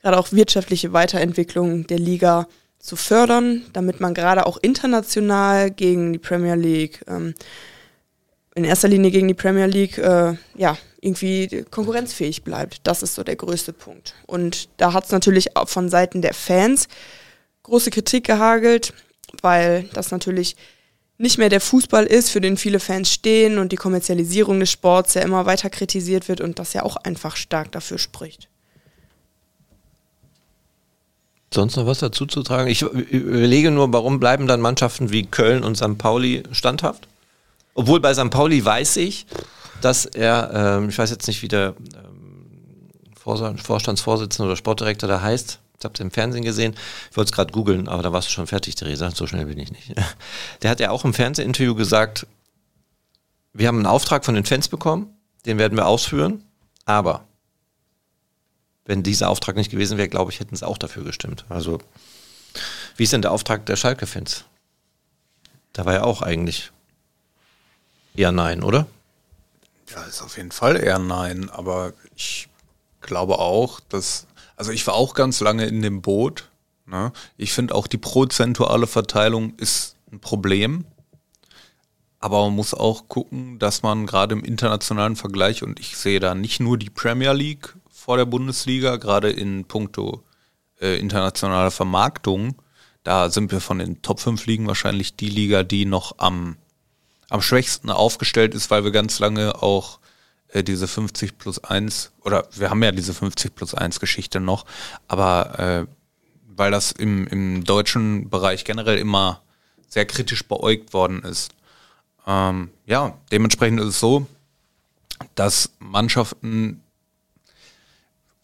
gerade 0.00 0.18
auch 0.18 0.32
wirtschaftliche 0.32 0.92
Weiterentwicklung 0.92 1.86
der 1.86 1.98
Liga 1.98 2.44
zu 2.44 2.61
fördern, 2.96 3.62
damit 3.72 4.00
man 4.00 4.12
gerade 4.12 4.44
auch 4.44 4.58
international 4.60 5.70
gegen 5.70 6.12
die 6.12 6.18
Premier 6.18 6.56
League, 6.56 7.00
ähm, 7.06 7.32
in 8.54 8.64
erster 8.64 8.88
Linie 8.88 9.10
gegen 9.12 9.28
die 9.28 9.34
Premier 9.34 9.66
League, 9.66 9.96
äh, 9.98 10.34
ja, 10.56 10.76
irgendwie 11.00 11.64
konkurrenzfähig 11.70 12.42
bleibt. 12.42 12.80
Das 12.84 13.02
ist 13.02 13.14
so 13.14 13.22
der 13.22 13.36
größte 13.36 13.72
Punkt. 13.72 14.14
Und 14.26 14.68
da 14.76 14.92
hat 14.92 15.04
es 15.04 15.12
natürlich 15.12 15.56
auch 15.56 15.68
von 15.68 15.88
Seiten 15.88 16.22
der 16.22 16.34
Fans 16.34 16.88
große 17.62 17.90
Kritik 17.90 18.24
gehagelt, 18.24 18.92
weil 19.40 19.84
das 19.94 20.10
natürlich 20.10 20.56
nicht 21.18 21.38
mehr 21.38 21.48
der 21.48 21.60
Fußball 21.60 22.04
ist, 22.04 22.30
für 22.30 22.40
den 22.40 22.56
viele 22.56 22.80
Fans 22.80 23.12
stehen 23.12 23.58
und 23.58 23.70
die 23.70 23.76
Kommerzialisierung 23.76 24.58
des 24.58 24.72
Sports 24.72 25.14
ja 25.14 25.22
immer 25.22 25.46
weiter 25.46 25.70
kritisiert 25.70 26.28
wird 26.28 26.40
und 26.40 26.58
das 26.58 26.72
ja 26.72 26.82
auch 26.82 26.96
einfach 26.96 27.36
stark 27.36 27.70
dafür 27.70 27.98
spricht. 27.98 28.48
Sonst 31.52 31.76
noch 31.76 31.86
was 31.86 31.98
dazu 31.98 32.24
zu 32.26 32.42
tragen? 32.42 32.68
Ich 32.68 32.82
überlege 32.82 33.70
nur, 33.70 33.92
warum 33.92 34.18
bleiben 34.18 34.46
dann 34.46 34.60
Mannschaften 34.60 35.10
wie 35.12 35.26
Köln 35.26 35.62
und 35.62 35.76
St. 35.76 35.98
Pauli 35.98 36.42
standhaft? 36.52 37.08
Obwohl 37.74 38.00
bei 38.00 38.14
St. 38.14 38.30
Pauli 38.30 38.64
weiß 38.64 38.96
ich, 38.96 39.26
dass 39.82 40.06
er, 40.06 40.50
ähm, 40.54 40.88
ich 40.88 40.96
weiß 40.96 41.10
jetzt 41.10 41.26
nicht, 41.26 41.42
wie 41.42 41.48
der 41.48 41.74
ähm, 41.94 43.56
Vorstandsvorsitzende 43.62 44.46
oder 44.46 44.56
Sportdirektor 44.56 45.08
da 45.08 45.20
heißt, 45.20 45.58
ich 45.78 45.84
habe 45.84 45.94
es 45.94 46.00
im 46.00 46.10
Fernsehen 46.10 46.44
gesehen, 46.44 46.74
ich 47.10 47.16
wollte 47.16 47.30
es 47.30 47.32
gerade 47.32 47.52
googeln, 47.52 47.88
aber 47.88 48.02
da 48.02 48.12
warst 48.12 48.28
du 48.28 48.32
schon 48.32 48.46
fertig, 48.46 48.76
Theresa, 48.76 49.10
so 49.10 49.26
schnell 49.26 49.46
bin 49.46 49.58
ich 49.58 49.72
nicht. 49.72 49.92
Der 50.62 50.70
hat 50.70 50.80
ja 50.80 50.90
auch 50.90 51.04
im 51.04 51.12
Fernsehinterview 51.12 51.74
gesagt, 51.74 52.26
wir 53.52 53.68
haben 53.68 53.78
einen 53.78 53.86
Auftrag 53.86 54.24
von 54.24 54.34
den 54.34 54.44
Fans 54.44 54.68
bekommen, 54.68 55.14
den 55.44 55.58
werden 55.58 55.76
wir 55.76 55.86
ausführen, 55.86 56.44
aber 56.84 57.24
wenn 58.84 59.02
dieser 59.02 59.28
Auftrag 59.28 59.56
nicht 59.56 59.70
gewesen 59.70 59.98
wäre, 59.98 60.08
glaube 60.08 60.32
ich, 60.32 60.40
hätten 60.40 60.56
sie 60.56 60.66
auch 60.66 60.78
dafür 60.78 61.04
gestimmt. 61.04 61.44
Also, 61.48 61.78
wie 62.96 63.04
ist 63.04 63.12
denn 63.12 63.22
der 63.22 63.32
Auftrag 63.32 63.66
der 63.66 63.76
Schalke-Fans? 63.76 64.44
Da 65.72 65.86
war 65.86 65.94
ja 65.94 66.04
auch 66.04 66.22
eigentlich 66.22 66.72
eher 68.14 68.32
nein, 68.32 68.62
oder? 68.62 68.86
Ja, 69.90 70.02
ist 70.04 70.22
auf 70.22 70.36
jeden 70.36 70.52
Fall 70.52 70.76
eher 70.76 70.98
nein, 70.98 71.48
aber 71.50 71.92
ich 72.16 72.48
glaube 73.00 73.38
auch, 73.38 73.80
dass, 73.80 74.26
also 74.56 74.72
ich 74.72 74.86
war 74.86 74.94
auch 74.94 75.14
ganz 75.14 75.40
lange 75.40 75.66
in 75.66 75.82
dem 75.82 76.02
Boot. 76.02 76.48
Ne? 76.86 77.12
Ich 77.36 77.52
finde 77.52 77.74
auch 77.74 77.86
die 77.86 77.98
prozentuale 77.98 78.86
Verteilung 78.86 79.54
ist 79.56 79.96
ein 80.10 80.20
Problem. 80.20 80.84
Aber 82.20 82.44
man 82.44 82.54
muss 82.54 82.72
auch 82.72 83.08
gucken, 83.08 83.58
dass 83.58 83.82
man 83.82 84.06
gerade 84.06 84.34
im 84.34 84.44
internationalen 84.44 85.16
Vergleich, 85.16 85.64
und 85.64 85.80
ich 85.80 85.96
sehe 85.96 86.20
da 86.20 86.36
nicht 86.36 86.60
nur 86.60 86.78
die 86.78 86.90
Premier 86.90 87.32
League 87.32 87.74
vor 88.02 88.16
der 88.16 88.24
Bundesliga, 88.24 88.96
gerade 88.96 89.30
in 89.30 89.64
puncto 89.64 90.24
äh, 90.80 90.98
internationaler 90.98 91.70
Vermarktung. 91.70 92.56
Da 93.04 93.30
sind 93.30 93.52
wir 93.52 93.60
von 93.60 93.78
den 93.78 94.02
Top 94.02 94.18
5 94.18 94.44
Ligen 94.46 94.66
wahrscheinlich 94.66 95.14
die 95.14 95.28
Liga, 95.28 95.62
die 95.62 95.84
noch 95.84 96.18
am, 96.18 96.56
am 97.28 97.40
schwächsten 97.40 97.90
aufgestellt 97.90 98.56
ist, 98.56 98.72
weil 98.72 98.82
wir 98.82 98.90
ganz 98.90 99.20
lange 99.20 99.62
auch 99.62 100.00
äh, 100.48 100.64
diese 100.64 100.88
50 100.88 101.38
plus 101.38 101.62
1, 101.62 102.10
oder 102.22 102.48
wir 102.56 102.70
haben 102.70 102.82
ja 102.82 102.90
diese 102.90 103.14
50 103.14 103.54
plus 103.54 103.72
1 103.72 104.00
Geschichte 104.00 104.40
noch, 104.40 104.66
aber 105.06 105.58
äh, 105.60 105.86
weil 106.48 106.72
das 106.72 106.90
im, 106.90 107.28
im 107.28 107.62
deutschen 107.62 108.30
Bereich 108.30 108.64
generell 108.64 108.98
immer 108.98 109.42
sehr 109.86 110.06
kritisch 110.06 110.44
beäugt 110.48 110.92
worden 110.92 111.22
ist. 111.22 111.52
Ähm, 112.26 112.70
ja, 112.84 113.16
dementsprechend 113.30 113.78
ist 113.78 113.86
es 113.86 114.00
so, 114.00 114.26
dass 115.36 115.70
Mannschaften 115.78 116.82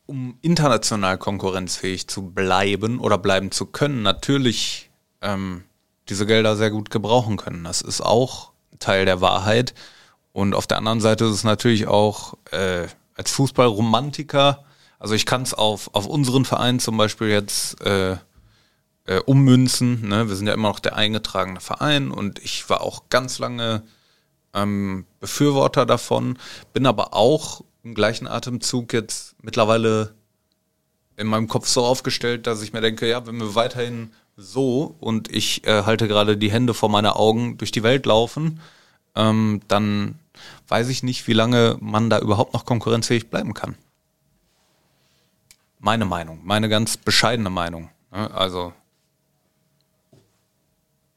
um 0.09 0.39
international 0.41 1.19
konkurrenzfähig 1.19 2.09
zu 2.09 2.31
bleiben 2.31 2.99
oder 2.99 3.19
bleiben 3.19 3.51
zu 3.51 3.67
können, 3.67 4.03
natürlich 4.03 4.91
ähm, 5.21 5.65
diese 6.09 6.25
Gelder 6.25 6.57
sehr 6.57 6.71
gut 6.71 6.91
gebrauchen 6.91 7.37
können. 7.37 7.63
Das 7.63 7.83
ist 7.83 8.01
auch 8.01 8.53
Teil 8.79 9.05
der 9.05 9.21
Wahrheit. 9.21 9.75
Und 10.33 10.55
auf 10.55 10.67
der 10.67 10.79
anderen 10.79 11.01
Seite 11.01 11.27
ist 11.27 11.33
es 11.33 11.45
natürlich 11.45 11.89
auch 11.89 12.35
äh, 12.51 12.87
als 13.17 13.33
Fußballromantiker, 13.33 14.65
also 14.99 15.15
ich 15.15 15.27
kann 15.27 15.43
es 15.43 15.55
auf, 15.55 15.95
auf 15.95 16.07
unseren 16.07 16.45
Verein 16.45 16.81
zum 16.81 16.97
Beispiel 16.97 17.29
jetzt 17.29 17.81
äh, 17.83 18.17
äh, 19.05 19.21
ummünzen. 19.27 20.09
Ne? 20.09 20.29
Wir 20.29 20.37
sind 20.37 20.47
ja 20.47 20.55
immer 20.55 20.69
noch 20.69 20.81
der 20.81 20.97
eingetragene 20.97 21.61
Verein 21.61 22.11
und 22.11 22.39
ich 22.41 22.69
war 22.69 22.81
auch 22.81 23.09
ganz 23.11 23.39
lange 23.39 23.83
ähm, 24.55 25.07
Befürworter 25.21 25.87
davon, 25.87 26.39
bin 26.73 26.87
aber 26.87 27.15
auch 27.15 27.63
im 27.89 27.95
gleichen 27.95 28.27
Atemzug 28.27 28.93
jetzt 28.93 29.35
mittlerweile 29.43 30.13
in 31.17 31.27
meinem 31.27 31.49
Kopf 31.49 31.67
so 31.67 31.85
aufgestellt, 31.85 32.47
dass 32.47 32.61
ich 32.61 32.75
mir 32.75 32.83
denke, 32.83 33.09
ja, 33.09 33.27
wenn 33.27 33.39
wir 33.39 33.55
weiterhin 33.55 34.13
so 34.37 34.95
und 35.01 35.35
ich 35.35 35.67
äh, 35.67 35.85
halte 35.85 36.07
gerade 36.07 36.37
die 36.37 36.53
Hände 36.53 36.75
vor 36.75 36.91
meine 36.91 37.17
Augen 37.17 37.57
durch 37.57 37.73
die 37.73 37.83
Welt 37.83 38.05
laufen, 38.05 38.61
ähm, 39.17 39.63
dann 39.69 40.19
weiß 40.69 40.91
ich 40.91 41.03
nicht, 41.03 41.27
wie 41.29 41.33
lange 41.33 41.79
man 41.81 42.11
da 42.11 42.19
überhaupt 42.19 42.53
noch 42.53 42.67
konkurrenzfähig 42.67 43.31
bleiben 43.31 43.55
kann. 43.55 43.75
Meine 45.81 46.05
Meinung, 46.05 46.41
meine 46.45 46.69
ganz 46.69 46.99
bescheidene 46.99 47.51
Meinung. 47.51 47.89
Ne? 48.13 48.31
Also. 48.35 48.75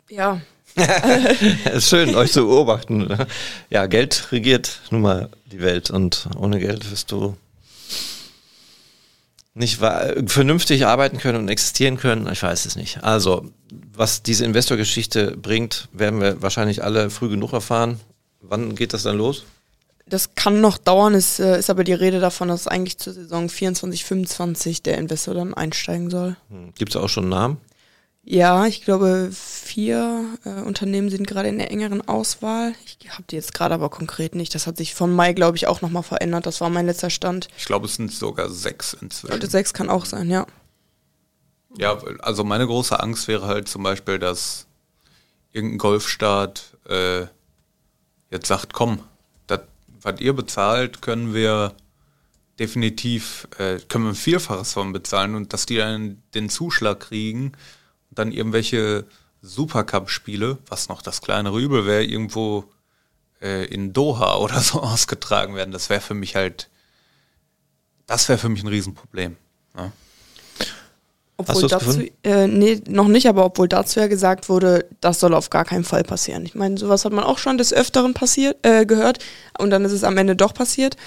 Ja. 0.09 0.39
es 0.75 1.73
ist 1.73 1.89
schön, 1.89 2.15
euch 2.15 2.31
zu 2.31 2.47
beobachten. 2.47 3.13
Ja, 3.69 3.87
Geld 3.87 4.31
regiert 4.31 4.79
nun 4.89 5.01
mal 5.01 5.29
die 5.51 5.61
Welt 5.61 5.89
und 5.91 6.29
ohne 6.37 6.59
Geld 6.59 6.89
wirst 6.91 7.11
du 7.11 7.35
nicht 9.53 9.79
vernünftig 10.27 10.85
arbeiten 10.85 11.17
können 11.17 11.39
und 11.39 11.49
existieren 11.49 11.97
können. 11.97 12.27
Ich 12.31 12.41
weiß 12.41 12.65
es 12.65 12.75
nicht. 12.75 13.03
Also, 13.03 13.51
was 13.93 14.23
diese 14.23 14.45
Investorgeschichte 14.45 15.35
bringt, 15.35 15.89
werden 15.91 16.21
wir 16.21 16.41
wahrscheinlich 16.41 16.83
alle 16.83 17.09
früh 17.09 17.29
genug 17.29 17.51
erfahren. 17.53 17.99
Wann 18.41 18.75
geht 18.75 18.93
das 18.93 19.03
dann 19.03 19.17
los? 19.17 19.43
Das 20.07 20.35
kann 20.35 20.61
noch 20.61 20.77
dauern, 20.77 21.13
es 21.13 21.39
äh, 21.39 21.59
ist 21.59 21.69
aber 21.69 21.83
die 21.83 21.93
Rede 21.93 22.19
davon, 22.19 22.47
dass 22.47 22.67
eigentlich 22.67 22.97
zur 22.97 23.13
Saison 23.13 23.49
24, 23.49 24.03
25 24.03 24.83
der 24.83 24.97
Investor 24.97 25.33
dann 25.33 25.53
einsteigen 25.53 26.09
soll. 26.09 26.35
Hm. 26.49 26.73
Gibt 26.75 26.95
es 26.95 27.01
auch 27.01 27.07
schon 27.07 27.25
einen 27.25 27.29
Namen? 27.29 27.57
Ja, 28.23 28.67
ich 28.67 28.83
glaube, 28.83 29.31
vier 29.31 30.25
äh, 30.45 30.61
Unternehmen 30.61 31.09
sind 31.09 31.25
gerade 31.25 31.49
in 31.49 31.57
der 31.57 31.71
engeren 31.71 32.07
Auswahl. 32.07 32.73
Ich 32.85 33.09
habe 33.09 33.23
die 33.29 33.35
jetzt 33.35 33.53
gerade 33.53 33.73
aber 33.73 33.89
konkret 33.89 34.35
nicht. 34.35 34.53
Das 34.53 34.67
hat 34.67 34.77
sich 34.77 34.93
von 34.93 35.11
Mai, 35.11 35.33
glaube 35.33 35.57
ich, 35.57 35.67
auch 35.67 35.81
nochmal 35.81 36.03
verändert. 36.03 36.45
Das 36.45 36.61
war 36.61 36.69
mein 36.69 36.85
letzter 36.85 37.09
Stand. 37.09 37.47
Ich 37.57 37.65
glaube, 37.65 37.87
es 37.87 37.95
sind 37.95 38.11
sogar 38.11 38.49
sechs 38.49 38.93
inzwischen. 38.93 39.33
Und 39.33 39.49
sechs 39.49 39.73
kann 39.73 39.89
auch 39.89 40.05
sein, 40.05 40.29
ja. 40.29 40.45
Ja, 41.77 41.97
also 42.19 42.43
meine 42.43 42.67
große 42.67 42.99
Angst 42.99 43.27
wäre 43.27 43.47
halt 43.47 43.67
zum 43.67 43.81
Beispiel, 43.81 44.19
dass 44.19 44.67
irgendein 45.51 45.79
Golfstaat 45.79 46.77
äh, 46.87 47.21
jetzt 48.29 48.47
sagt, 48.47 48.73
komm, 48.73 49.01
das, 49.47 49.61
was 50.01 50.19
ihr 50.19 50.33
bezahlt, 50.33 51.01
können 51.01 51.33
wir 51.33 51.73
definitiv, 52.59 53.47
äh, 53.57 53.79
können 53.87 54.03
wir 54.03 54.11
ein 54.11 54.15
Vielfaches 54.15 54.73
von 54.73 54.93
bezahlen 54.93 55.33
und 55.33 55.53
dass 55.53 55.65
die 55.65 55.77
dann 55.77 56.21
den 56.35 56.49
Zuschlag 56.49 56.99
kriegen 56.99 57.53
dann 58.11 58.31
irgendwelche 58.31 59.05
Supercup-Spiele, 59.41 60.57
was 60.67 60.89
noch 60.89 61.01
das 61.01 61.21
kleinere 61.21 61.59
Übel 61.59 61.85
wäre, 61.85 62.03
irgendwo 62.03 62.65
äh, 63.41 63.65
in 63.65 63.93
Doha 63.93 64.37
oder 64.39 64.59
so 64.59 64.81
ausgetragen 64.81 65.55
werden. 65.55 65.71
Das 65.71 65.89
wäre 65.89 66.01
für 66.01 66.13
mich 66.13 66.35
halt, 66.35 66.69
das 68.05 68.29
wäre 68.29 68.37
für 68.37 68.49
mich 68.49 68.63
ein 68.63 68.67
Riesenproblem. 68.67 69.37
Ja. 69.75 69.91
Obwohl 71.37 71.67
dazu, 71.67 72.03
äh, 72.23 72.47
nee, 72.47 72.81
noch 72.87 73.07
nicht, 73.07 73.27
aber 73.27 73.45
obwohl 73.45 73.67
dazu 73.67 73.99
ja 73.99 74.05
gesagt 74.05 74.47
wurde, 74.47 74.85
das 74.99 75.19
soll 75.19 75.33
auf 75.33 75.49
gar 75.49 75.65
keinen 75.65 75.83
Fall 75.83 76.03
passieren. 76.03 76.45
Ich 76.45 76.53
meine, 76.53 76.77
sowas 76.77 77.03
hat 77.03 77.13
man 77.13 77.23
auch 77.23 77.39
schon 77.39 77.57
des 77.57 77.73
Öfteren 77.73 78.13
passiert, 78.13 78.57
äh, 78.61 78.85
gehört 78.85 79.17
und 79.57 79.71
dann 79.71 79.83
ist 79.83 79.91
es 79.91 80.03
am 80.03 80.17
Ende 80.17 80.35
doch 80.35 80.53
passiert. 80.53 80.97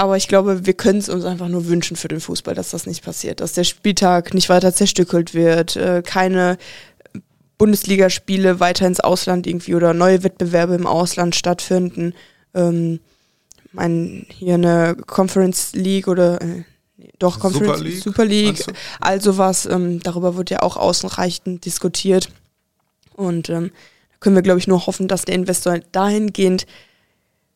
Aber 0.00 0.16
ich 0.16 0.28
glaube, 0.28 0.64
wir 0.64 0.72
können 0.72 0.98
es 0.98 1.10
uns 1.10 1.26
einfach 1.26 1.48
nur 1.48 1.66
wünschen 1.66 1.94
für 1.94 2.08
den 2.08 2.22
Fußball, 2.22 2.54
dass 2.54 2.70
das 2.70 2.86
nicht 2.86 3.04
passiert, 3.04 3.40
dass 3.40 3.52
der 3.52 3.64
Spieltag 3.64 4.32
nicht 4.32 4.48
weiter 4.48 4.72
zerstückelt 4.72 5.34
wird, 5.34 5.76
äh, 5.76 6.00
keine 6.02 6.56
Bundesligaspiele 7.58 8.60
weiter 8.60 8.86
ins 8.86 9.00
Ausland 9.00 9.46
irgendwie 9.46 9.74
oder 9.74 9.92
neue 9.92 10.22
Wettbewerbe 10.22 10.74
im 10.74 10.86
Ausland 10.86 11.34
stattfinden. 11.34 12.14
Ähm, 12.54 13.00
mein, 13.72 14.24
hier 14.30 14.54
eine 14.54 14.96
Conference 15.06 15.74
League 15.74 16.08
oder 16.08 16.40
äh, 16.40 16.64
doch 17.18 17.38
Conference 17.38 17.76
Super 17.76 17.84
League, 17.84 18.02
Super 18.02 18.24
League 18.24 18.64
all 19.02 19.20
sowas, 19.20 19.66
ähm, 19.66 20.02
darüber 20.02 20.34
wird 20.34 20.48
ja 20.48 20.62
auch 20.62 20.78
ausreichend 20.78 21.66
diskutiert. 21.66 22.30
Und 23.16 23.50
ähm, 23.50 23.70
da 24.12 24.16
können 24.20 24.34
wir, 24.34 24.42
glaube 24.42 24.60
ich, 24.60 24.66
nur 24.66 24.86
hoffen, 24.86 25.08
dass 25.08 25.26
der 25.26 25.34
Investor 25.34 25.78
dahingehend 25.92 26.64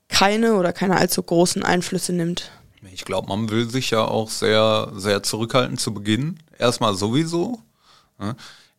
keine 0.08 0.54
oder 0.54 0.72
keine 0.72 0.96
allzu 0.96 1.22
großen 1.22 1.62
Einflüsse 1.62 2.12
nimmt. 2.12 2.50
Ich 2.92 3.04
glaube, 3.04 3.28
man 3.28 3.50
will 3.50 3.68
sich 3.68 3.90
ja 3.90 4.04
auch 4.04 4.30
sehr, 4.30 4.92
sehr 4.94 5.22
zurückhalten 5.22 5.78
zu 5.78 5.94
Beginn. 5.94 6.38
Erstmal 6.58 6.94
sowieso. 6.94 7.60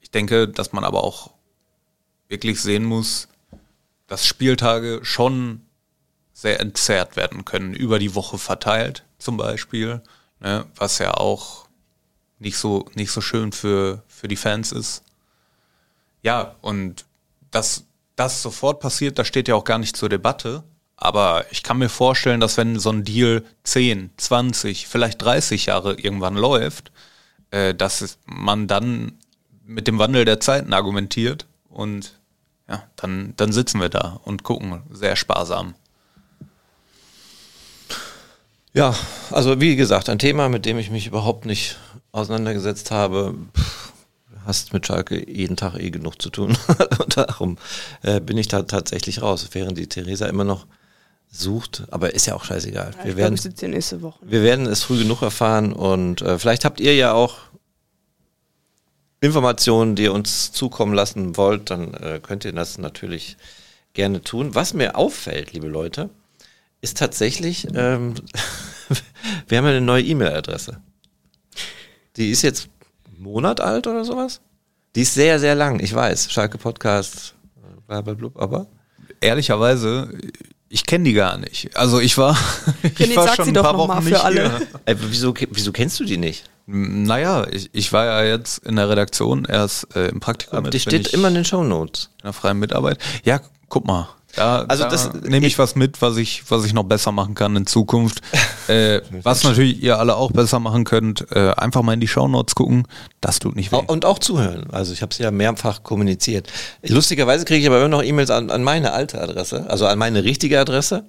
Ich 0.01 0.11
denke, 0.11 0.47
dass 0.47 0.71
man 0.71 0.84
aber 0.84 1.03
auch 1.03 1.32
wirklich 2.30 2.61
sehen 2.61 2.86
muss, 2.86 3.28
dass 4.07 4.26
Spieltage 4.26 4.99
schon 5.03 5.61
sehr 6.34 6.59
entzerrt 6.59 7.15
werden 7.15 7.45
können, 7.45 7.73
über 7.73 7.97
die 7.97 8.13
Woche 8.15 8.38
verteilt 8.38 9.03
zum 9.17 9.38
Beispiel, 9.38 10.01
ne, 10.39 10.65
was 10.76 10.99
ja 10.99 11.13
auch 11.13 11.67
nicht 12.39 12.57
so, 12.57 12.86
nicht 12.93 13.11
so 13.11 13.21
schön 13.21 13.51
für, 13.51 14.03
für 14.07 14.28
die 14.28 14.36
Fans 14.36 14.71
ist. 14.71 15.03
Ja, 16.21 16.55
und 16.61 17.05
dass 17.51 17.86
das 18.15 18.41
sofort 18.41 18.80
passiert, 18.80 19.17
das 19.17 19.28
steht 19.28 19.47
ja 19.47 19.55
auch 19.55 19.63
gar 19.63 19.78
nicht 19.78 19.95
zur 19.95 20.09
Debatte. 20.09 20.63
Aber 20.98 21.46
ich 21.52 21.64
kann 21.64 21.78
mir 21.78 21.89
vorstellen, 21.89 22.39
dass 22.39 22.58
wenn 22.58 22.80
so 22.80 22.89
ein 22.89 23.04
Deal 23.04 23.43
10, 23.64 24.12
20, 24.18 24.88
vielleicht 24.88 25.22
30 25.22 25.68
Jahre 25.68 25.96
irgendwann 25.96 26.36
läuft, 26.36 26.91
äh, 27.52 27.74
dass 27.74 28.18
man 28.26 28.68
dann 28.68 29.14
mit 29.66 29.88
dem 29.88 30.00
Wandel 30.00 30.26
der 30.26 30.39
Zeiten 30.39 30.74
argumentiert 30.74 31.46
und 31.70 32.20
ja, 32.68 32.84
dann, 32.96 33.34
dann 33.38 33.52
sitzen 33.52 33.80
wir 33.80 33.89
da 33.89 34.20
und 34.24 34.43
gucken 34.43 34.82
sehr 34.89 35.16
sparsam. 35.16 35.76
Ja, 38.74 38.93
also 39.32 39.62
wie 39.62 39.76
gesagt, 39.76 40.10
ein 40.10 40.20
Thema, 40.20 40.50
mit 40.50 40.66
dem 40.66 40.78
ich 40.78 40.91
mich 40.91 41.08
überhaupt 41.08 41.46
nicht 41.46 41.78
auseinandergesetzt 42.12 42.91
habe. 42.91 43.36
Hast 44.46 44.74
mit 44.74 44.86
Schalke 44.86 45.30
jeden 45.30 45.56
Tag 45.56 45.76
eh 45.76 45.91
genug 45.91 46.22
zu 46.22 46.30
tun. 46.30 46.58
und 47.00 47.18
darum 47.18 47.58
äh, 48.04 48.20
bin 48.20 48.38
ich 48.38 48.48
da 48.48 48.64
tatsächlich 48.64 49.22
raus, 49.22 49.48
während 49.54 49.78
die 49.78 49.88
Theresa 49.88 50.26
immer 50.26 50.43
noch 50.43 50.68
sucht, 51.40 51.84
aber 51.92 52.14
ist 52.14 52.26
ja 52.26 52.36
auch 52.36 52.44
scheißegal. 52.44 52.92
Ja, 52.98 53.06
wir, 53.06 53.18
werden, 53.18 53.36
glaub, 53.36 53.70
nächste 53.70 54.02
Woche. 54.02 54.20
wir 54.22 54.44
werden 54.44 54.66
es 54.66 54.84
früh 54.84 54.98
genug 55.00 55.22
erfahren 55.22 55.74
und 55.74 56.22
äh, 56.22 56.40
vielleicht 56.40 56.66
habt 56.66 56.80
ihr 56.80 56.96
ja 56.96 57.14
auch 57.14 57.38
Informationen, 59.22 59.96
die 59.96 60.04
ihr 60.04 60.14
uns 60.14 60.52
zukommen 60.52 60.94
lassen 60.94 61.38
wollt, 61.38 61.70
dann 61.70 61.94
äh, 61.96 62.20
könnt 62.22 62.46
ihr 62.46 62.54
das 62.54 62.78
natürlich 62.78 63.38
gerne 63.94 64.22
tun. 64.22 64.54
Was 64.54 64.74
mir 64.74 64.96
auffällt, 64.96 65.54
liebe 65.54 65.68
Leute, 65.68 66.10
ist 66.82 66.98
tatsächlich, 66.98 67.68
ähm, 67.74 68.14
wir 69.48 69.58
haben 69.58 69.66
eine 69.66 69.82
neue 69.82 70.04
E-Mail-Adresse. 70.04 70.80
Die 72.18 72.30
ist 72.30 72.44
jetzt 72.44 72.70
einen 73.08 73.24
Monat 73.24 73.62
alt 73.62 73.88
oder 73.88 74.06
sowas. 74.06 74.42
Die 74.96 75.02
ist 75.02 75.14
sehr, 75.14 75.40
sehr 75.40 75.56
lang, 75.56 75.80
ich 75.80 75.94
weiß. 75.94 76.32
Schalke 76.32 76.58
Podcast, 76.58 77.36
blablabla, 77.88 78.30
aber 78.36 78.68
ehrlicherweise, 79.20 80.16
ich 80.76 80.86
kenne 80.86 81.05
die 81.05 81.13
gar 81.13 81.38
nicht. 81.38 81.73
Also 81.78 82.01
ich 82.01 82.17
war, 82.17 82.38
ich 82.99 83.15
war 83.15 83.34
schon 83.34 83.47
ein 83.47 83.53
paar 83.53 83.78
Wochen 83.78 84.03
nicht 84.03 84.21
alle. 84.21 84.57
hier. 84.57 84.67
Ey, 84.84 84.95
wieso, 84.99 85.34
wieso 85.49 85.71
kennst 85.71 86.01
du 86.01 86.03
die 86.03 86.17
nicht? 86.17 86.43
Naja, 86.67 87.47
ich, 87.49 87.69
ich 87.71 87.93
war 87.93 88.05
ja 88.05 88.23
jetzt 88.23 88.57
in 88.65 88.76
der 88.76 88.89
Redaktion 88.89 89.45
erst 89.45 89.95
äh, 89.95 90.09
im 90.09 90.19
Praktikum. 90.19 90.57
Aber 90.57 90.69
die 90.71 90.82
steht 90.82 91.07
immer 91.13 91.30
in 91.30 91.36
den 91.36 91.45
Show 91.45 91.63
Notes. 91.63 92.09
In 92.17 92.23
der 92.26 92.34
freien 92.34 92.59
Mitarbeit. 92.59 92.97
Ja, 93.23 93.39
guck 93.69 93.88
mal. 93.88 94.10
Da, 94.36 94.66
also 94.68 94.84
da 94.84 94.90
das 94.90 95.14
nehme 95.14 95.48
ich 95.48 95.57
was 95.57 95.76
mit, 95.76 96.02
was 96.02 96.18
ich, 96.18 96.44
was 96.49 96.66
ich 96.66 96.74
noch 96.74 96.84
besser 96.84 97.12
machen 97.12 97.36
kann 97.36 97.56
in 97.56 97.66
Zukunft. 97.66 98.22
äh, 98.68 99.02
was 99.24 99.44
natürlich 99.44 99.82
ihr 99.82 99.98
alle 99.99 100.16
auch 100.16 100.32
besser 100.32 100.60
machen 100.60 100.84
könnt, 100.84 101.26
äh, 101.32 101.52
einfach 101.52 101.82
mal 101.82 101.94
in 101.94 101.99
die 101.99 102.07
Shownotes 102.07 102.56
gucken. 102.56 102.88
Das 103.22 103.40
tut 103.40 103.56
nicht 103.56 103.72
weh. 103.72 103.82
Und 103.88 104.06
auch 104.06 104.20
zuhören. 104.20 104.68
Also 104.72 104.94
ich 104.94 105.02
habe 105.02 105.12
es 105.12 105.18
ja 105.18 105.32
mehrfach 105.32 105.84
kommuniziert. 105.84 106.52
Lustigerweise 106.84 107.45
kriege 107.45 107.62
ich 107.62 107.68
aber 107.68 107.80
immer 107.80 107.88
noch 107.88 108.03
E-Mails 108.03 108.30
an, 108.30 108.49
an 108.52 108.64
meine 108.64 108.91
alte 108.91 109.22
Adresse, 109.22 109.70
also 109.70 109.86
an 109.88 109.98
meine 109.98 110.24
richtige 110.24 110.60
Adresse. 110.60 111.06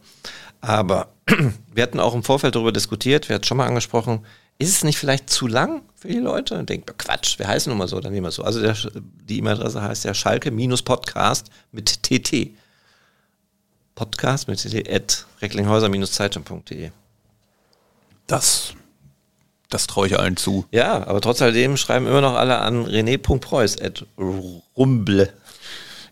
Aber 0.60 1.08
wir 1.74 1.82
hatten 1.82 2.00
auch 2.00 2.14
im 2.14 2.22
Vorfeld 2.22 2.54
darüber 2.54 2.72
diskutiert, 2.72 3.28
wir 3.28 3.34
hatten 3.34 3.44
schon 3.44 3.56
mal 3.56 3.66
angesprochen, 3.66 4.24
ist 4.58 4.70
es 4.70 4.84
nicht 4.84 4.98
vielleicht 4.98 5.28
zu 5.28 5.46
lang 5.46 5.82
für 5.94 6.08
die 6.08 6.18
Leute? 6.18 6.58
Und 6.58 6.70
denkt, 6.70 6.96
Quatsch, 6.98 7.38
wir 7.38 7.46
heißen 7.46 7.68
nun 7.70 7.78
mal 7.78 7.88
so, 7.88 8.00
dann 8.00 8.12
nehmen 8.12 8.24
wir 8.24 8.30
es 8.30 8.36
so. 8.36 8.42
Also 8.42 8.60
der, 8.60 8.74
die 9.28 9.38
E-Mail-Adresse 9.38 9.82
heißt 9.82 10.04
ja 10.04 10.14
Schalke-Podcast 10.14 11.50
mit 11.72 12.02
TT. 12.02 12.56
Podcast 13.96 14.46
mit 14.46 14.62
at 14.90 15.26
recklinghäuser-zeitung.de. 15.40 16.90
Das, 18.26 18.74
das 19.70 19.86
traue 19.86 20.06
ich 20.06 20.18
allen 20.18 20.36
zu. 20.36 20.66
Ja, 20.70 21.06
aber 21.06 21.20
trotz 21.22 21.40
alledem 21.40 21.78
schreiben 21.78 22.06
immer 22.06 22.20
noch 22.20 22.34
alle 22.34 22.58
an 22.58 22.84
rené.preuß 22.84 23.80
at 23.80 24.04
rumble. 24.18 25.32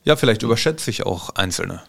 Ja, 0.02 0.16
vielleicht 0.16 0.42
überschätze 0.42 0.90
ich 0.90 1.04
auch 1.04 1.30
Einzelne. 1.36 1.82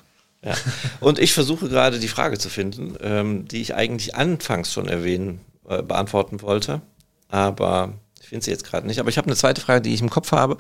Ja. 0.44 0.54
Und 1.00 1.18
ich 1.18 1.34
versuche 1.34 1.70
gerade 1.70 1.98
die 2.00 2.10
Frage 2.10 2.38
zu 2.38 2.50
finden, 2.50 2.98
ähm, 3.02 3.48
die 3.48 3.62
ich 3.62 3.74
eigentlich 3.74 4.16
anfangs 4.16 4.74
schon 4.74 4.90
erwähnen, 4.90 5.40
äh, 5.68 5.82
beantworten 5.82 6.42
wollte. 6.42 6.82
Aber 7.30 7.94
ich 8.22 8.28
finde 8.28 8.44
sie 8.44 8.52
jetzt 8.52 8.66
gerade 8.66 8.86
nicht. 8.86 9.00
Aber 9.00 9.10
ich 9.10 9.18
habe 9.18 9.28
eine 9.28 9.38
zweite 9.38 9.62
Frage, 9.62 9.82
die 9.82 9.94
ich 9.94 10.02
im 10.02 10.10
Kopf 10.10 10.34
habe. 10.34 10.58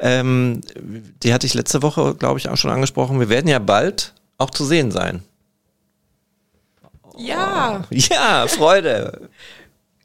Ähm, 0.00 0.60
die 1.22 1.32
hatte 1.32 1.46
ich 1.46 1.54
letzte 1.54 1.82
Woche, 1.82 2.16
glaube 2.16 2.40
ich, 2.40 2.48
auch 2.48 2.56
schon 2.56 2.72
angesprochen. 2.72 3.20
Wir 3.20 3.28
werden 3.28 3.48
ja 3.48 3.60
bald 3.60 4.12
auch 4.42 4.50
zu 4.50 4.64
sehen 4.64 4.90
sein. 4.90 5.22
Ja. 7.16 7.84
Oh. 7.90 7.94
Ja, 7.94 8.46
Freude. 8.48 9.30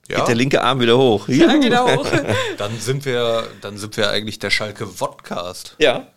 Ja. 0.07 0.19
Geht 0.19 0.27
der 0.29 0.35
linke 0.35 0.61
Arm 0.61 0.79
wieder 0.79 0.97
hoch. 0.97 1.27
Ja, 1.27 1.49
auch 1.81 1.97
hoch. 1.97 2.07
dann 2.57 2.79
sind 2.79 3.03
wir, 3.03 3.47
dann 3.61 3.77
sind 3.77 3.97
wir 3.97 4.09
eigentlich 4.09 4.39
der 4.39 4.51
Schalke 4.51 4.85
Podcast. 4.85 5.75
Ja. 5.79 6.07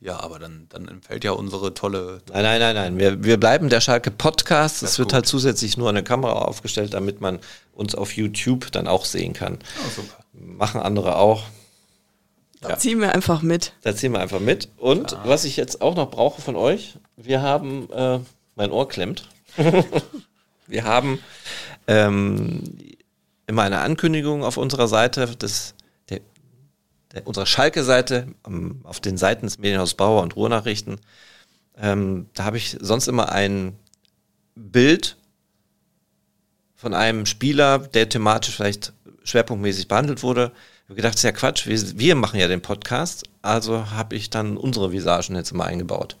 Ja, 0.00 0.20
aber 0.20 0.38
dann, 0.38 0.66
dann 0.68 0.86
entfällt 0.86 1.24
ja 1.24 1.32
unsere 1.32 1.74
tolle. 1.74 2.20
Nein, 2.32 2.44
nein, 2.44 2.60
nein, 2.60 2.74
nein. 2.74 2.98
Wir, 2.98 3.24
wir 3.24 3.36
bleiben 3.36 3.68
der 3.68 3.80
Schalke 3.80 4.12
Podcast. 4.12 4.84
Es 4.84 4.98
wird 5.00 5.08
gut. 5.08 5.14
halt 5.14 5.26
zusätzlich 5.26 5.76
nur 5.76 5.88
eine 5.88 6.04
Kamera 6.04 6.42
aufgestellt, 6.42 6.94
damit 6.94 7.20
man 7.20 7.40
uns 7.72 7.96
auf 7.96 8.12
YouTube 8.12 8.70
dann 8.70 8.86
auch 8.86 9.04
sehen 9.04 9.32
kann. 9.32 9.58
Oh, 9.84 9.90
super. 9.96 10.24
Machen 10.32 10.80
andere 10.80 11.16
auch. 11.16 11.42
Da 12.60 12.70
ja. 12.70 12.78
ziehen 12.78 13.00
wir 13.00 13.12
einfach 13.12 13.42
mit. 13.42 13.72
Da 13.82 13.94
ziehen 13.96 14.12
wir 14.12 14.20
einfach 14.20 14.40
mit. 14.40 14.68
Und 14.76 15.14
ah. 15.14 15.22
was 15.24 15.44
ich 15.44 15.56
jetzt 15.56 15.80
auch 15.82 15.96
noch 15.96 16.10
brauche 16.12 16.40
von 16.40 16.54
euch, 16.54 16.96
wir 17.18 17.42
haben, 17.42 17.90
äh, 17.90 18.20
mein 18.54 18.70
Ohr 18.70 18.88
klemmt. 18.88 19.28
wir 20.66 20.84
haben 20.84 21.18
ähm, 21.86 22.62
immer 23.46 23.62
eine 23.62 23.80
Ankündigung 23.80 24.44
auf 24.44 24.56
unserer 24.56 24.88
Seite 24.88 25.26
des, 25.36 25.74
der, 26.08 26.20
der, 27.12 27.26
unserer 27.26 27.46
Schalke-Seite, 27.46 28.28
ähm, 28.46 28.80
auf 28.84 29.00
den 29.00 29.16
Seiten 29.16 29.46
des 29.46 29.58
Medienhaus 29.58 29.94
Bauer 29.94 30.22
und 30.22 30.36
Ruhrnachrichten. 30.36 31.00
Ähm, 31.76 32.26
da 32.34 32.44
habe 32.44 32.56
ich 32.56 32.76
sonst 32.80 33.08
immer 33.08 33.32
ein 33.32 33.76
Bild 34.54 35.16
von 36.76 36.94
einem 36.94 37.26
Spieler, 37.26 37.78
der 37.78 38.08
thematisch 38.08 38.54
vielleicht 38.54 38.92
schwerpunktmäßig 39.24 39.88
behandelt 39.88 40.22
wurde. 40.22 40.52
Ich 40.84 40.90
habe 40.90 40.94
gedacht, 40.96 41.14
das 41.14 41.20
ist 41.20 41.24
ja 41.24 41.32
Quatsch, 41.32 41.66
wir, 41.66 41.98
wir 41.98 42.14
machen 42.14 42.38
ja 42.38 42.46
den 42.46 42.62
Podcast, 42.62 43.24
also 43.42 43.90
habe 43.90 44.14
ich 44.14 44.30
dann 44.30 44.56
unsere 44.56 44.92
Visagen 44.92 45.34
jetzt 45.34 45.50
immer 45.50 45.64
eingebaut. 45.64 46.16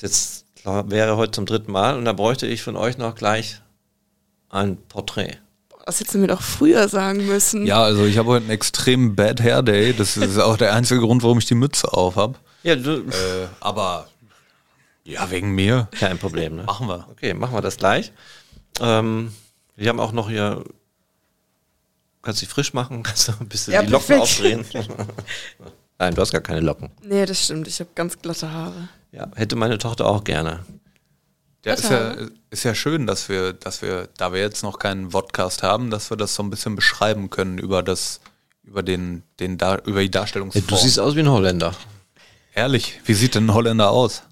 jetzt 0.02 0.44
wäre 0.64 1.16
heute 1.16 1.32
zum 1.32 1.46
dritten 1.46 1.72
Mal 1.72 1.96
und 1.96 2.04
da 2.04 2.12
bräuchte 2.12 2.46
ich 2.46 2.62
von 2.62 2.76
euch 2.76 2.98
noch 2.98 3.14
gleich 3.14 3.60
ein 4.48 4.76
Porträt. 4.88 5.38
Das 5.84 5.98
hättest 5.98 6.14
du 6.14 6.18
mir 6.18 6.28
doch 6.28 6.42
früher 6.42 6.88
sagen 6.88 7.26
müssen. 7.26 7.66
Ja, 7.66 7.82
also 7.82 8.04
ich 8.04 8.16
habe 8.16 8.28
heute 8.28 8.44
einen 8.44 8.50
extrem 8.52 9.16
Bad 9.16 9.40
Hair 9.40 9.62
Day. 9.62 9.92
Das 9.92 10.16
ist 10.16 10.38
auch 10.38 10.56
der 10.56 10.72
einzige 10.74 11.00
Grund, 11.00 11.22
warum 11.24 11.38
ich 11.38 11.46
die 11.46 11.56
Mütze 11.56 11.92
auf 11.92 12.14
habe. 12.16 12.38
Ja, 12.62 12.76
du, 12.76 12.98
Äh, 13.00 13.48
aber 13.60 14.08
ja, 15.04 15.28
wegen 15.30 15.50
mir. 15.50 15.88
kein 15.98 16.18
Problem. 16.18 16.54
Ne? 16.56 16.62
Machen 16.62 16.86
wir. 16.86 17.08
Okay, 17.10 17.34
machen 17.34 17.54
wir 17.54 17.60
das 17.62 17.76
gleich. 17.76 18.12
Ähm, 18.80 19.32
wir 19.74 19.88
haben 19.88 19.98
auch 19.98 20.12
noch 20.12 20.28
hier. 20.30 20.62
Kannst 22.22 22.40
du 22.40 22.46
dich 22.46 22.54
frisch 22.54 22.72
machen? 22.72 23.02
Kannst 23.02 23.26
du 23.28 23.32
ein 23.40 23.48
bisschen 23.48 23.72
Ja, 23.74 23.82
die 23.82 23.90
Locken 23.90 24.20
aufdrehen? 24.20 24.64
perfekt. 24.64 24.94
Nein, 25.98 26.14
du 26.14 26.20
hast 26.20 26.30
gar 26.30 26.40
keine 26.40 26.60
Locken. 26.60 26.90
Nee, 27.02 27.26
das 27.26 27.42
stimmt. 27.44 27.66
Ich 27.66 27.80
habe 27.80 27.90
ganz 27.96 28.16
glatte 28.20 28.52
Haare. 28.52 28.88
Ja, 29.12 29.28
hätte 29.34 29.56
meine 29.56 29.78
Tochter 29.78 30.06
auch 30.06 30.24
gerne. 30.24 30.60
Ja, 31.64 31.74
ist 31.74 31.90
ja, 31.90 32.16
ist 32.50 32.64
ja 32.64 32.74
schön, 32.74 33.06
dass 33.06 33.28
wir, 33.28 33.52
dass 33.52 33.82
wir, 33.82 34.08
da 34.16 34.32
wir 34.32 34.40
jetzt 34.40 34.62
noch 34.62 34.78
keinen 34.78 35.10
Podcast 35.10 35.62
haben, 35.62 35.90
dass 35.90 36.10
wir 36.10 36.16
das 36.16 36.34
so 36.34 36.42
ein 36.42 36.50
bisschen 36.50 36.74
beschreiben 36.74 37.30
können 37.30 37.58
über 37.58 37.82
das, 37.82 38.20
über 38.64 38.82
den, 38.82 39.22
den 39.38 39.58
da, 39.58 39.76
über 39.84 40.00
die 40.00 40.10
Darstellungsform. 40.10 40.66
du 40.66 40.76
siehst 40.76 40.98
aus 40.98 41.14
wie 41.14 41.20
ein 41.20 41.30
Holländer. 41.30 41.74
Ehrlich, 42.54 43.00
wie 43.04 43.14
sieht 43.14 43.36
denn 43.36 43.46
ein 43.46 43.54
Holländer 43.54 43.90
aus? 43.90 44.22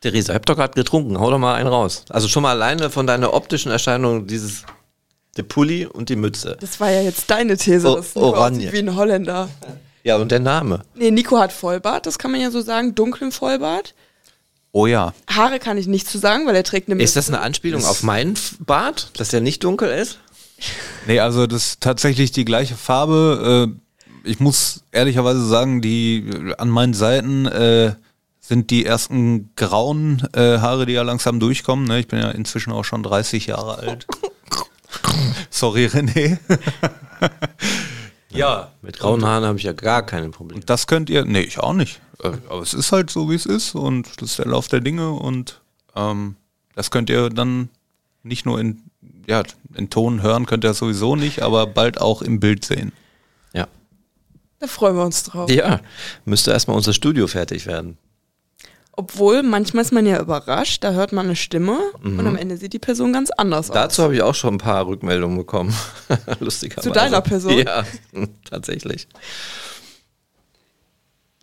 Theresa, 0.00 0.32
ich 0.32 0.36
hab 0.36 0.46
doch 0.46 0.56
gerade 0.56 0.74
getrunken. 0.74 1.18
Hau 1.18 1.30
doch 1.30 1.38
mal 1.38 1.54
einen 1.54 1.68
raus. 1.68 2.04
Also 2.10 2.28
schon 2.28 2.42
mal 2.42 2.50
alleine 2.50 2.90
von 2.90 3.06
deiner 3.06 3.32
optischen 3.34 3.72
Erscheinung 3.72 4.26
dieses 4.26 4.64
der 5.36 5.44
Pulli 5.44 5.86
und 5.86 6.08
die 6.08 6.16
Mütze. 6.16 6.56
Das 6.60 6.78
war 6.78 6.90
ja 6.90 7.00
jetzt 7.00 7.30
deine 7.30 7.56
These, 7.56 7.94
dass 7.94 8.16
Oranje. 8.16 8.70
wie 8.72 8.78
ein 8.78 8.94
Holländer. 8.94 9.48
Ja, 10.04 10.16
und 10.16 10.32
der 10.32 10.40
Name. 10.40 10.82
Nee, 10.94 11.10
Nico 11.10 11.38
hat 11.38 11.52
Vollbart, 11.52 12.06
das 12.06 12.18
kann 12.18 12.30
man 12.32 12.40
ja 12.40 12.50
so 12.50 12.60
sagen, 12.60 12.94
dunklen 12.94 13.32
Vollbart. 13.32 13.94
Oh 14.72 14.86
ja. 14.86 15.12
Haare 15.28 15.58
kann 15.58 15.76
ich 15.76 15.86
nicht 15.86 16.08
zu 16.08 16.18
sagen, 16.18 16.46
weil 16.46 16.56
er 16.56 16.64
trägt 16.64 16.90
eine 16.90 17.00
Ist 17.02 17.14
das 17.14 17.28
Mütze. 17.28 17.38
eine 17.38 17.46
Anspielung 17.46 17.84
auf 17.84 18.02
meinen 18.02 18.34
Bart, 18.60 19.10
dass 19.18 19.28
der 19.28 19.40
nicht 19.40 19.62
dunkel 19.64 19.90
ist? 19.90 20.18
Nee, 21.08 21.18
also 21.18 21.48
das 21.48 21.66
ist 21.66 21.80
tatsächlich 21.80 22.30
die 22.30 22.44
gleiche 22.44 22.76
Farbe. 22.76 23.68
Äh, 24.24 24.28
ich 24.30 24.38
muss 24.38 24.84
ehrlicherweise 24.92 25.44
sagen, 25.44 25.82
die 25.82 26.18
äh, 26.18 26.54
an 26.56 26.68
meinen 26.68 26.94
Seiten 26.94 27.46
äh, 27.46 27.96
sind 28.38 28.70
die 28.70 28.86
ersten 28.86 29.50
grauen 29.56 30.22
äh, 30.34 30.58
Haare, 30.58 30.86
die 30.86 30.92
ja 30.92 31.02
langsam 31.02 31.40
durchkommen. 31.40 31.86
Ne? 31.86 31.98
Ich 31.98 32.06
bin 32.06 32.20
ja 32.20 32.30
inzwischen 32.30 32.72
auch 32.72 32.84
schon 32.84 33.02
30 33.02 33.46
Jahre 33.46 33.78
alt. 33.78 34.06
Sorry, 35.50 35.86
René. 35.86 36.38
ja, 38.38 38.72
Mit 38.82 38.98
grauen 38.98 39.24
Haaren 39.24 39.44
habe 39.44 39.58
ich 39.58 39.64
ja 39.64 39.72
gar 39.72 40.04
keine 40.04 40.30
Probleme. 40.30 40.62
das 40.64 40.86
könnt 40.86 41.10
ihr. 41.10 41.24
Nee, 41.24 41.40
ich 41.42 41.58
auch 41.58 41.72
nicht. 41.74 42.00
Äh, 42.22 42.32
Aber 42.48 42.62
es 42.62 42.74
ist 42.74 42.92
halt 42.92 43.10
so, 43.10 43.30
wie 43.30 43.34
es 43.34 43.46
ist 43.46 43.74
und 43.74 44.08
das 44.20 44.30
ist 44.30 44.38
der 44.38 44.46
Lauf 44.46 44.68
der 44.68 44.80
Dinge 44.80 45.10
und 45.12 45.60
ähm, 45.94 46.36
das 46.74 46.90
könnt 46.90 47.10
ihr 47.10 47.28
dann 47.30 47.68
nicht 48.22 48.46
nur 48.46 48.60
in, 48.60 48.82
ja, 49.26 49.42
in 49.74 49.90
Ton 49.90 50.22
hören, 50.22 50.46
könnt 50.46 50.64
ihr 50.64 50.74
sowieso 50.74 51.16
nicht, 51.16 51.42
aber 51.42 51.66
bald 51.66 52.00
auch 52.00 52.22
im 52.22 52.40
Bild 52.40 52.64
sehen. 52.64 52.92
Ja. 53.52 53.66
Da 54.60 54.66
freuen 54.68 54.96
wir 54.96 55.04
uns 55.04 55.24
drauf. 55.24 55.50
Ja, 55.50 55.80
müsste 56.24 56.52
erstmal 56.52 56.76
unser 56.76 56.92
Studio 56.92 57.26
fertig 57.26 57.66
werden. 57.66 57.98
Obwohl, 58.94 59.42
manchmal 59.42 59.84
ist 59.84 59.92
man 59.92 60.04
ja 60.04 60.20
überrascht, 60.20 60.84
da 60.84 60.92
hört 60.92 61.12
man 61.12 61.24
eine 61.26 61.36
Stimme 61.36 61.78
und 62.02 62.26
am 62.26 62.36
Ende 62.36 62.58
sieht 62.58 62.74
die 62.74 62.78
Person 62.78 63.12
ganz 63.14 63.30
anders 63.30 63.70
aus. 63.70 63.74
Dazu 63.74 64.02
habe 64.02 64.14
ich 64.14 64.20
auch 64.22 64.34
schon 64.34 64.56
ein 64.56 64.58
paar 64.58 64.86
Rückmeldungen 64.86 65.38
bekommen. 65.38 65.74
Lustigerweise. 66.40 66.88
Zu 66.88 66.92
deiner 66.92 67.22
Person? 67.22 67.56
Ja, 67.58 67.84
tatsächlich. 68.50 69.08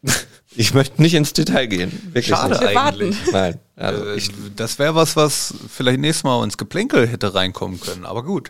Ich 0.55 0.73
möchte 0.73 0.99
nicht 1.01 1.13
ins 1.13 1.31
Detail 1.33 1.67
gehen. 1.67 1.91
Wirklich 2.07 2.27
Schade 2.27 2.49
nicht. 2.49 2.61
Wir 2.61 2.69
eigentlich. 2.81 3.15
warten. 3.27 3.31
Nein. 3.31 3.59
Also 3.75 4.05
Äh, 4.05 4.15
ich, 4.15 4.31
das 4.55 4.79
wäre 4.79 4.95
was, 4.95 5.15
was 5.15 5.53
vielleicht 5.69 5.99
nächstes 5.99 6.23
Mal 6.23 6.43
ins 6.43 6.57
Geplänkel 6.57 7.07
hätte 7.07 7.33
reinkommen 7.35 7.79
können, 7.79 8.03
aber 8.03 8.23
gut. 8.23 8.49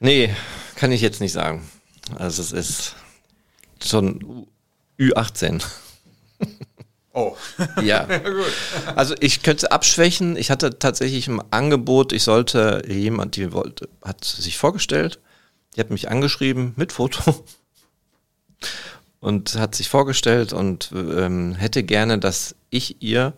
nee, 0.00 0.32
kann 0.76 0.92
ich 0.92 1.00
jetzt 1.00 1.20
nicht 1.20 1.32
sagen. 1.32 1.68
Also 2.16 2.42
es 2.42 2.52
ist 2.52 2.94
schon 3.82 4.22
U- 4.22 4.46
Ü18. 5.00 5.62
Oh. 7.14 7.36
Ja. 7.82 8.06
Also 8.96 9.14
ich 9.20 9.42
könnte 9.42 9.72
abschwächen. 9.72 10.36
Ich 10.36 10.50
hatte 10.50 10.78
tatsächlich 10.78 11.28
im 11.28 11.42
Angebot, 11.50 12.12
ich 12.12 12.22
sollte 12.22 12.82
jemand, 12.86 13.36
die 13.36 13.52
wollte, 13.52 13.88
hat 14.02 14.24
sich 14.24 14.58
vorgestellt, 14.58 15.20
die 15.74 15.80
hat 15.80 15.90
mich 15.90 16.10
angeschrieben 16.10 16.74
mit 16.76 16.92
Foto 16.92 17.44
und 19.20 19.54
hat 19.56 19.74
sich 19.74 19.88
vorgestellt 19.88 20.52
und 20.52 20.90
ähm, 20.92 21.54
hätte 21.54 21.82
gerne, 21.82 22.18
dass 22.18 22.56
ich 22.70 23.02
ihr 23.02 23.32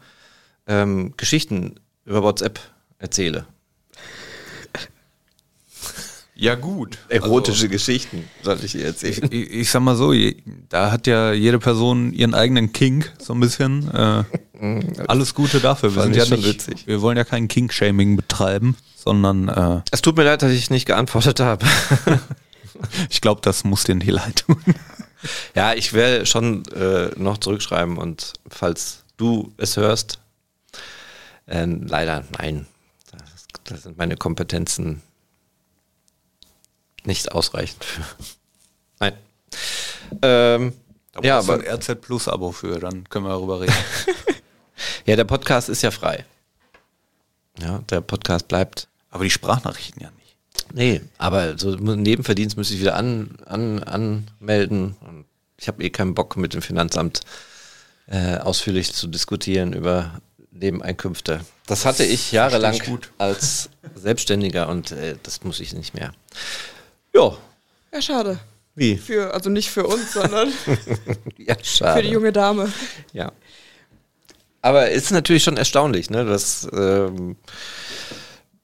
ähm, 0.66 1.14
Geschichten 1.16 1.78
über 2.04 2.22
WhatsApp 2.22 2.58
erzähle. 2.98 3.46
Ja, 6.38 6.54
gut. 6.54 6.98
Erotische 7.08 7.68
Geschichten 7.70 8.24
soll 8.42 8.58
ich 8.62 8.74
ihr 8.74 8.84
erzählen. 8.86 9.22
Also, 9.22 9.32
ich, 9.34 9.50
ich 9.50 9.70
sag 9.70 9.80
mal 9.80 9.96
so, 9.96 10.12
je- 10.12 10.36
da 10.68 10.90
hat 10.92 11.06
ja 11.06 11.32
jede 11.32 11.58
Person 11.58 12.12
ihren 12.12 12.34
eigenen 12.34 12.72
Kink, 12.72 13.10
so 13.18 13.32
ein 13.32 13.40
bisschen. 13.40 13.90
Äh, 13.94 14.24
alles 15.08 15.34
Gute 15.34 15.60
dafür. 15.60 15.94
Wir, 15.94 16.02
sind 16.02 16.16
ja 16.16 16.24
nicht, 16.26 16.44
witzig. 16.46 16.86
wir 16.86 17.00
wollen 17.00 17.16
ja 17.16 17.24
kein 17.24 17.48
Kink-Shaming 17.48 18.16
betreiben, 18.16 18.76
sondern 18.96 19.48
äh, 19.48 19.80
Es 19.92 20.02
tut 20.02 20.16
mir 20.18 20.24
leid, 20.24 20.42
dass 20.42 20.52
ich 20.52 20.68
nicht 20.68 20.84
geantwortet 20.84 21.40
habe. 21.40 21.64
ich 23.10 23.20
glaube, 23.22 23.40
das 23.42 23.64
muss 23.64 23.84
dir 23.84 23.94
nicht 23.94 24.10
leid 24.10 24.44
tun. 24.46 24.56
Ja, 25.54 25.72
ich 25.72 25.94
werde 25.94 26.26
schon 26.26 26.64
äh, 26.72 27.08
noch 27.16 27.38
zurückschreiben 27.38 27.96
und 27.96 28.34
falls 28.48 29.04
du 29.16 29.52
es 29.56 29.76
hörst, 29.78 30.18
äh, 31.46 31.64
leider 31.64 32.24
nein. 32.38 32.66
Das, 33.10 33.46
das 33.64 33.82
sind 33.84 33.96
meine 33.96 34.16
Kompetenzen 34.16 35.00
nicht 37.06 37.32
ausreichend 37.32 37.84
für. 37.84 38.02
Nein. 39.00 39.14
Ähm, 40.22 40.72
Da 41.16 41.20
ja, 41.22 41.38
aber 41.38 41.54
ein 41.54 41.66
RZ 41.66 42.00
Plus 42.00 42.28
Abo 42.28 42.52
für, 42.52 42.78
dann 42.78 43.08
können 43.08 43.24
wir 43.24 43.30
darüber 43.30 43.60
reden. 43.60 43.74
ja, 45.06 45.16
der 45.16 45.24
Podcast 45.24 45.68
ist 45.68 45.82
ja 45.82 45.90
frei. 45.90 46.24
Ja, 47.58 47.78
der 47.90 48.02
Podcast 48.02 48.48
bleibt. 48.48 48.88
aber 49.10 49.24
die 49.24 49.30
Sprachnachrichten 49.30 50.02
ja 50.02 50.10
nicht. 50.10 50.36
Nee, 50.74 51.00
aber 51.16 51.58
so 51.58 51.74
Nebenverdienst 51.74 52.56
müsste 52.56 52.74
ich 52.74 52.80
wieder 52.80 52.96
an, 52.96 53.38
an, 53.46 53.82
anmelden. 53.82 54.96
Und 55.00 55.24
ich 55.56 55.68
habe 55.68 55.82
eh 55.82 55.90
keinen 55.90 56.14
Bock 56.14 56.36
mit 56.36 56.52
dem 56.52 56.60
Finanzamt 56.60 57.22
äh, 58.08 58.36
ausführlich 58.36 58.92
zu 58.92 59.06
diskutieren 59.06 59.72
über 59.72 60.20
Nebeneinkünfte. 60.50 61.40
Das 61.66 61.86
hatte 61.86 62.04
ich 62.04 62.32
jahrelang 62.32 62.74
ich 62.74 62.84
gut. 62.84 63.10
als 63.18 63.70
Selbstständiger 63.94 64.68
und 64.68 64.92
äh, 64.92 65.16
das 65.22 65.44
muss 65.44 65.60
ich 65.60 65.72
nicht 65.72 65.94
mehr. 65.94 66.12
Ja, 67.16 67.36
Ja, 67.92 68.02
schade. 68.02 68.38
wie? 68.74 68.96
Für, 68.96 69.32
also 69.34 69.50
nicht 69.50 69.70
für 69.70 69.86
uns, 69.86 70.12
sondern 70.12 70.52
Ja, 71.38 71.56
für 71.94 72.02
die 72.02 72.10
junge 72.10 72.32
Dame. 72.32 72.72
Ja. 73.12 73.32
Aber 74.62 74.90
es 74.90 75.04
ist 75.04 75.10
natürlich 75.12 75.44
schon 75.44 75.56
erstaunlich, 75.56 76.10
ne, 76.10 76.24
dass 76.24 76.68
ähm, 76.72 77.36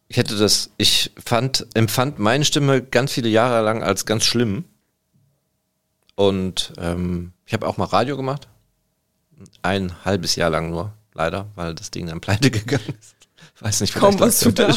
ich 0.09 0.17
hätte 0.17 0.37
das, 0.37 0.71
ich 0.77 1.11
fand, 1.25 1.67
empfand 1.75 2.19
meine 2.19 2.45
Stimme 2.45 2.83
ganz 2.83 3.13
viele 3.13 3.29
Jahre 3.29 3.65
lang 3.65 3.83
als 3.83 4.05
ganz 4.05 4.25
schlimm. 4.25 4.65
Und 6.17 6.75
ähm, 6.77 7.33
ich 7.47 7.55
habe 7.55 7.67
auch 7.67 7.79
mal 7.79 7.87
Radio 7.87 8.17
gemacht. 8.17 8.49
Ein 9.63 10.05
halbes 10.05 10.37
Jahr 10.37 10.51
lang 10.51 10.71
nur, 10.71 10.93
leider, 11.15 11.47
weil 11.55 11.75
das 11.75 11.91
Ding 11.91 12.07
dann 12.09 12.21
pleite 12.21 12.51
gegangen 12.59 12.95
ist. 13.01 13.15
Weiß 13.63 13.81
nicht, 13.81 13.95
Kaum 13.95 14.21
an 14.21 14.31
meiner 14.31 14.53
da. 14.53 14.75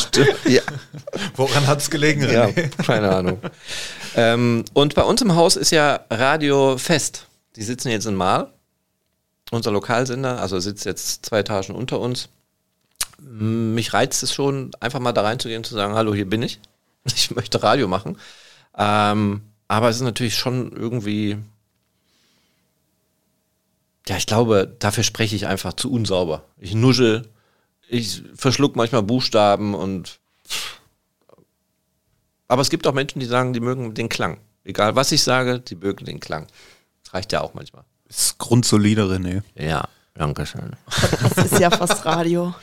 Ja. 0.48 0.62
Woran 1.36 1.66
hat 1.68 1.80
es 1.80 1.90
gelegen, 1.90 2.22
Ja, 2.22 2.46
René? 2.46 2.70
keine 2.86 3.16
Ahnung. 3.16 3.40
ähm, 4.16 4.64
und 4.74 4.94
bei 4.96 5.02
uns 5.04 5.22
im 5.22 5.36
Haus 5.36 5.56
ist 5.56 5.72
ja 5.72 6.02
Radio 6.10 6.78
fest. 6.78 7.26
Die 7.56 7.64
sitzen 7.64 7.90
jetzt 7.90 8.06
in 8.06 8.16
Mahl. 8.16 8.52
Unser 9.52 9.72
Lokalsender, 9.72 10.40
also 10.40 10.60
sitzt 10.60 10.86
jetzt 10.86 11.26
zwei 11.26 11.40
Etagen 11.40 11.74
unter 11.76 12.00
uns. 12.00 12.30
Mich 13.20 13.94
reizt 13.94 14.22
es 14.24 14.34
schon, 14.34 14.72
einfach 14.80 15.00
mal 15.00 15.14
da 15.14 15.22
reinzugehen 15.22 15.60
und 15.60 15.66
zu 15.66 15.74
sagen, 15.76 15.94
hallo, 15.96 16.14
hier 16.14 16.30
bin 16.30 16.42
ich. 16.42 16.60
Ich 17.16 17.30
möchte 17.32 17.62
Radio 17.62 17.88
machen. 17.88 18.18
Ähm, 18.78 19.42
aber 19.68 19.90
es 19.90 19.98
ist 19.98 20.02
natürlich 20.02 20.36
schon 20.36 20.72
irgendwie, 20.76 21.38
ja, 24.08 24.18
ich 24.18 24.26
glaube, 24.26 24.76
dafür 24.80 25.04
spreche 25.04 25.36
ich 25.36 25.46
einfach 25.48 25.74
zu 25.74 25.92
unsauber. 25.92 26.44
Ich 26.60 26.74
nuschel, 26.74 27.28
ich 27.88 28.24
verschluck 28.36 28.76
manchmal 28.76 29.04
Buchstaben 29.04 29.76
und 29.76 30.20
Aber 32.48 32.62
es 32.62 32.70
gibt 32.70 32.86
auch 32.88 32.94
Menschen, 32.94 33.20
die 33.20 33.26
sagen, 33.26 33.54
die 33.54 33.60
mögen 33.60 33.94
den 33.94 34.10
Klang. 34.10 34.40
Egal 34.64 34.96
was 34.96 35.12
ich 35.12 35.24
sage, 35.24 35.60
die 35.60 35.76
mögen 35.76 36.06
den 36.06 36.20
Klang. 36.20 36.48
Das 37.04 37.14
reicht 37.14 37.32
ja 37.32 37.42
auch 37.42 37.54
manchmal. 37.54 37.84
Ist 38.08 38.38
grundsolide, 38.38 39.04
René. 39.04 39.42
Ja, 39.56 39.88
danke 40.14 40.46
schön. 40.46 40.76
Das 41.22 41.52
ist 41.52 41.60
ja 41.60 41.72
fast 41.72 42.06
Radio. 42.06 42.54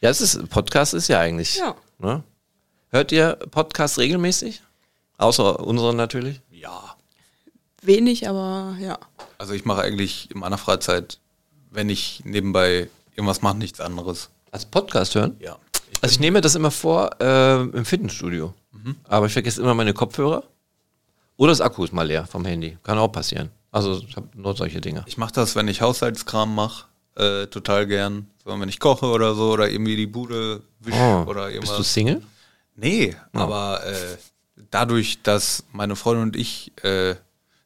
Ja, 0.00 0.10
es 0.10 0.20
ist, 0.20 0.48
Podcast 0.50 0.94
ist 0.94 1.08
ja 1.08 1.20
eigentlich. 1.20 1.56
Ja. 1.56 1.74
Ne? 1.98 2.22
Hört 2.90 3.12
ihr 3.12 3.34
Podcasts 3.50 3.98
regelmäßig? 3.98 4.62
Außer 5.18 5.60
unseren 5.60 5.96
natürlich. 5.96 6.40
Ja. 6.50 6.96
Wenig, 7.82 8.28
aber 8.28 8.76
ja. 8.80 8.98
Also 9.38 9.54
ich 9.54 9.64
mache 9.64 9.82
eigentlich 9.82 10.30
in 10.30 10.40
meiner 10.40 10.58
Freizeit, 10.58 11.18
wenn 11.70 11.88
ich 11.88 12.22
nebenbei 12.24 12.88
irgendwas 13.14 13.42
mache, 13.42 13.56
nichts 13.56 13.80
anderes. 13.80 14.30
Als 14.56 14.64
Podcast 14.64 15.14
hören? 15.14 15.36
Ja. 15.38 15.58
Also 16.00 16.14
ich 16.14 16.18
nehme 16.18 16.38
mir 16.38 16.40
das 16.40 16.54
immer 16.54 16.70
vor 16.70 17.10
äh, 17.20 17.60
im 17.60 17.84
Fitnessstudio. 17.84 18.54
Aber 19.04 19.26
ich 19.26 19.34
vergesse 19.34 19.60
immer 19.60 19.74
meine 19.74 19.92
Kopfhörer. 19.92 20.44
Oder 21.36 21.52
das 21.52 21.60
Akku 21.60 21.84
ist 21.84 21.92
mal 21.92 22.06
leer 22.06 22.24
vom 22.24 22.42
Handy. 22.46 22.78
Kann 22.82 22.96
auch 22.96 23.08
passieren. 23.12 23.50
Also 23.70 24.00
ich 24.08 24.16
habe 24.16 24.28
nur 24.34 24.56
solche 24.56 24.80
Dinge. 24.80 25.04
Ich 25.06 25.18
mache 25.18 25.34
das, 25.34 25.56
wenn 25.56 25.68
ich 25.68 25.82
Haushaltskram 25.82 26.54
mache, 26.54 26.86
äh, 27.16 27.48
total 27.48 27.86
gern. 27.86 28.28
So, 28.42 28.58
wenn 28.58 28.68
ich 28.70 28.80
koche 28.80 29.04
oder 29.04 29.34
so 29.34 29.50
oder 29.50 29.68
irgendwie 29.68 29.94
die 29.96 30.06
Bude 30.06 30.62
wische 30.80 30.96
Oh, 30.98 31.24
oder 31.28 31.44
bist 31.48 31.54
irgendwas. 31.56 31.76
du 31.76 31.82
Single? 31.82 32.22
Nee, 32.76 33.14
aber 33.34 33.84
äh, 33.84 34.16
dadurch, 34.70 35.20
dass 35.22 35.64
meine 35.70 35.96
Freundin 35.96 36.28
und 36.28 36.36
ich 36.36 36.72
äh, 36.82 37.16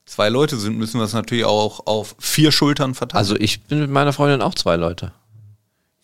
zwei 0.07 0.29
Leute 0.29 0.57
sind, 0.57 0.77
müssen 0.77 0.99
wir 0.99 1.05
es 1.05 1.13
natürlich 1.13 1.45
auch 1.45 1.87
auf 1.87 2.17
vier 2.19 2.51
Schultern 2.51 2.97
verteilen. 2.97 3.19
Also 3.21 3.37
ich 3.37 3.63
bin 3.63 3.79
mit 3.79 3.91
meiner 3.91 4.13
Freundin 4.13 4.43
auch 4.43 4.57
zwei 4.57 4.75
Leute. 4.75 5.13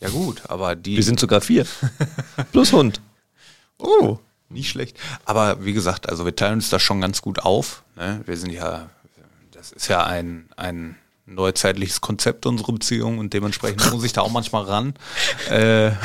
Ja 0.01 0.09
gut, 0.09 0.43
aber 0.49 0.77
die 0.77 0.97
Wir 0.97 1.03
sind 1.03 1.21
sogar 1.21 1.41
vier. 1.41 1.67
Plus 2.53 2.73
Hund. 2.73 3.01
oh 3.79 4.19
nicht 4.49 4.71
schlecht. 4.71 4.99
Aber 5.25 5.65
wie 5.65 5.73
gesagt, 5.73 6.09
also 6.09 6.25
wir 6.25 6.37
teilen 6.37 6.55
uns 6.55 6.71
das 6.71 6.83
schon 6.83 7.01
ganz 7.01 7.23
gut 7.23 7.41
auf. 7.41 7.83
Ne? 7.97 8.21
Wir 8.27 8.37
sind 8.37 8.53
ja, 8.53 8.89
das 9.53 9.73
ist 9.73 9.89
ja 9.89 10.05
ein 10.05 10.49
ein 10.57 10.97
neuzeitliches 11.27 12.01
Konzept 12.01 12.47
unsere 12.47 12.73
Beziehung 12.73 13.19
und 13.19 13.35
dementsprechend 13.35 13.91
muss 13.93 14.05
ich 14.05 14.13
da 14.13 14.21
auch 14.21 14.31
manchmal 14.31 14.65
ran. 14.65 14.95
Äh, 15.51 15.93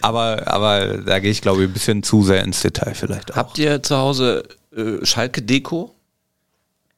aber 0.00 0.46
aber 0.46 0.98
da 0.98 1.18
gehe 1.18 1.30
ich 1.30 1.42
glaube 1.42 1.62
ich 1.62 1.68
ein 1.68 1.72
bisschen 1.72 2.02
zu 2.02 2.22
sehr 2.22 2.42
ins 2.42 2.62
Detail 2.62 2.94
vielleicht 2.94 3.32
auch. 3.32 3.36
Habt 3.36 3.58
ihr 3.58 3.82
zu 3.82 3.96
Hause 3.96 4.44
äh, 4.76 5.04
Schalke-Deko? 5.04 5.94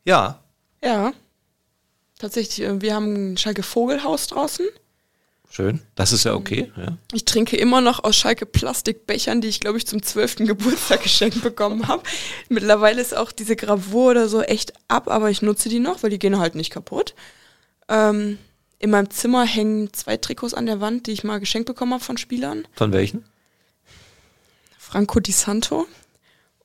ja, 0.04 0.40
Ja. 0.82 1.12
Tatsächlich, 2.18 2.66
äh, 2.66 2.80
wir 2.80 2.94
haben 2.94 3.32
ein 3.32 3.36
Schalke 3.36 3.62
Vogelhaus 3.62 4.26
draußen. 4.26 4.66
Schön. 5.51 5.80
Das 5.94 6.12
ist 6.12 6.24
ja 6.24 6.34
okay. 6.34 6.72
Ja. 6.76 6.98
Ich 7.12 7.24
trinke 7.24 7.56
immer 7.56 7.80
noch 7.80 8.05
aus 8.05 8.16
Schalke 8.16 8.47
Plastikbechern, 8.47 9.40
die 9.40 9.48
ich, 9.48 9.60
glaube 9.60 9.78
ich, 9.78 9.86
zum 9.86 10.02
12. 10.02 10.36
Geburtstag 10.47 11.02
geschenkt 11.02 11.43
bekommen 11.43 11.88
habe. 11.88 12.02
Mittlerweile 12.48 13.01
ist 13.01 13.16
auch 13.16 13.32
diese 13.32 13.56
Gravur 13.56 14.10
oder 14.10 14.28
so 14.28 14.43
echt 14.43 14.72
ab, 14.88 15.09
aber 15.09 15.30
ich 15.30 15.43
nutze 15.43 15.68
die 15.68 15.78
noch, 15.78 16.02
weil 16.02 16.10
die 16.10 16.18
gehen 16.18 16.38
halt 16.38 16.56
nicht 16.56 16.70
kaputt. 16.70 17.14
Ähm, 17.88 18.38
in 18.78 18.90
meinem 18.90 19.10
Zimmer 19.10 19.47
hängen 19.47 19.93
zwei 19.93 20.16
Trikots 20.16 20.52
an 20.52 20.66
der 20.66 20.80
Wand, 20.80 21.06
die 21.06 21.12
ich 21.12 21.24
mal 21.24 21.38
geschenkt 21.38 21.66
bekommen 21.66 21.94
habe 21.94 22.05
von 22.05 22.18
Spielern. 22.18 22.66
Von 22.74 22.93
welchen? 22.93 23.24
Franco 24.78 25.20
Di 25.20 25.32
Santo 25.32 25.86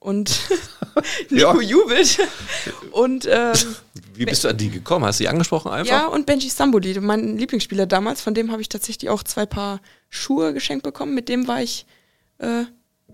und 0.01 0.41
Nico 1.29 1.61
jubelt. 1.61 2.17
Und 2.91 3.25
ähm, 3.31 3.53
Wie 4.15 4.25
bist 4.25 4.43
du 4.43 4.49
an 4.49 4.57
die 4.57 4.69
gekommen? 4.69 5.05
Hast 5.05 5.19
du 5.19 5.23
die 5.23 5.29
angesprochen 5.29 5.71
einfach? 5.71 5.89
ja, 5.91 6.07
und 6.07 6.25
Benji 6.25 6.49
Stamboli, 6.49 6.99
mein 6.99 7.37
Lieblingsspieler 7.37 7.85
damals, 7.85 8.19
von 8.19 8.33
dem 8.33 8.51
habe 8.51 8.61
ich 8.61 8.67
tatsächlich 8.67 9.09
auch 9.09 9.23
zwei 9.23 9.45
Paar 9.45 9.79
Schuhe 10.09 10.53
geschenkt 10.53 10.83
bekommen. 10.83 11.13
Mit 11.13 11.29
dem 11.29 11.47
war 11.47 11.61
ich 11.61 11.85
äh, 12.39 12.63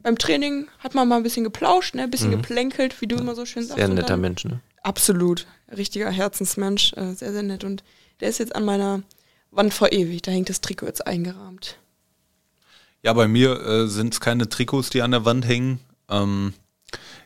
beim 0.01 0.17
Training, 0.17 0.67
hat 0.79 0.95
man 0.95 1.07
mal 1.07 1.17
ein 1.17 1.23
bisschen 1.23 1.43
geplauscht, 1.43 1.93
ne, 1.93 2.03
ein 2.03 2.09
bisschen 2.09 2.31
geplänkelt, 2.31 2.99
wie 3.01 3.07
du 3.07 3.17
immer 3.17 3.35
so 3.35 3.45
schön 3.45 3.63
sagst. 3.63 3.77
Mhm. 3.77 3.85
Sehr 3.85 3.87
netter 3.89 4.07
dann- 4.07 4.21
Mensch, 4.21 4.45
ne? 4.45 4.61
Absolut. 4.81 5.45
Richtiger 5.75 6.09
Herzensmensch, 6.09 6.93
äh, 6.93 7.13
sehr, 7.13 7.33
sehr 7.33 7.43
nett. 7.43 7.65
Und 7.65 7.83
der 8.21 8.29
ist 8.29 8.37
jetzt 8.37 8.55
an 8.55 8.63
meiner 8.63 9.03
Wand 9.51 9.73
verewigt. 9.73 10.25
Da 10.25 10.31
hängt 10.31 10.47
das 10.47 10.61
Trikot 10.61 10.85
jetzt 10.85 11.05
eingerahmt. 11.05 11.77
Ja, 13.03 13.11
bei 13.11 13.27
mir 13.27 13.59
äh, 13.61 13.87
sind 13.87 14.13
es 14.13 14.21
keine 14.21 14.47
Trikots, 14.47 14.89
die 14.89 15.01
an 15.01 15.11
der 15.11 15.25
Wand 15.25 15.45
hängen. 15.45 15.79
Ähm, 16.09 16.53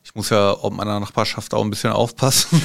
ich 0.04 0.16
muss 0.16 0.30
ja 0.30 0.52
auf 0.52 0.72
meiner 0.74 1.00
Nachbarschaft 1.00 1.54
auch 1.54 1.64
ein 1.64 1.70
bisschen 1.70 1.92
aufpassen. 1.92 2.62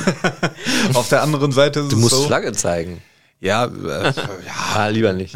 auf 0.94 1.08
der 1.08 1.22
anderen 1.22 1.52
Seite 1.52 1.80
ist 1.80 1.92
Du 1.92 1.96
es 1.96 2.02
musst 2.02 2.14
so. 2.14 2.22
Flagge 2.26 2.52
zeigen. 2.52 3.02
Ja, 3.40 3.66
äh, 3.66 4.12
Ah, 4.74 4.88
lieber 4.88 5.12
nicht. 5.12 5.34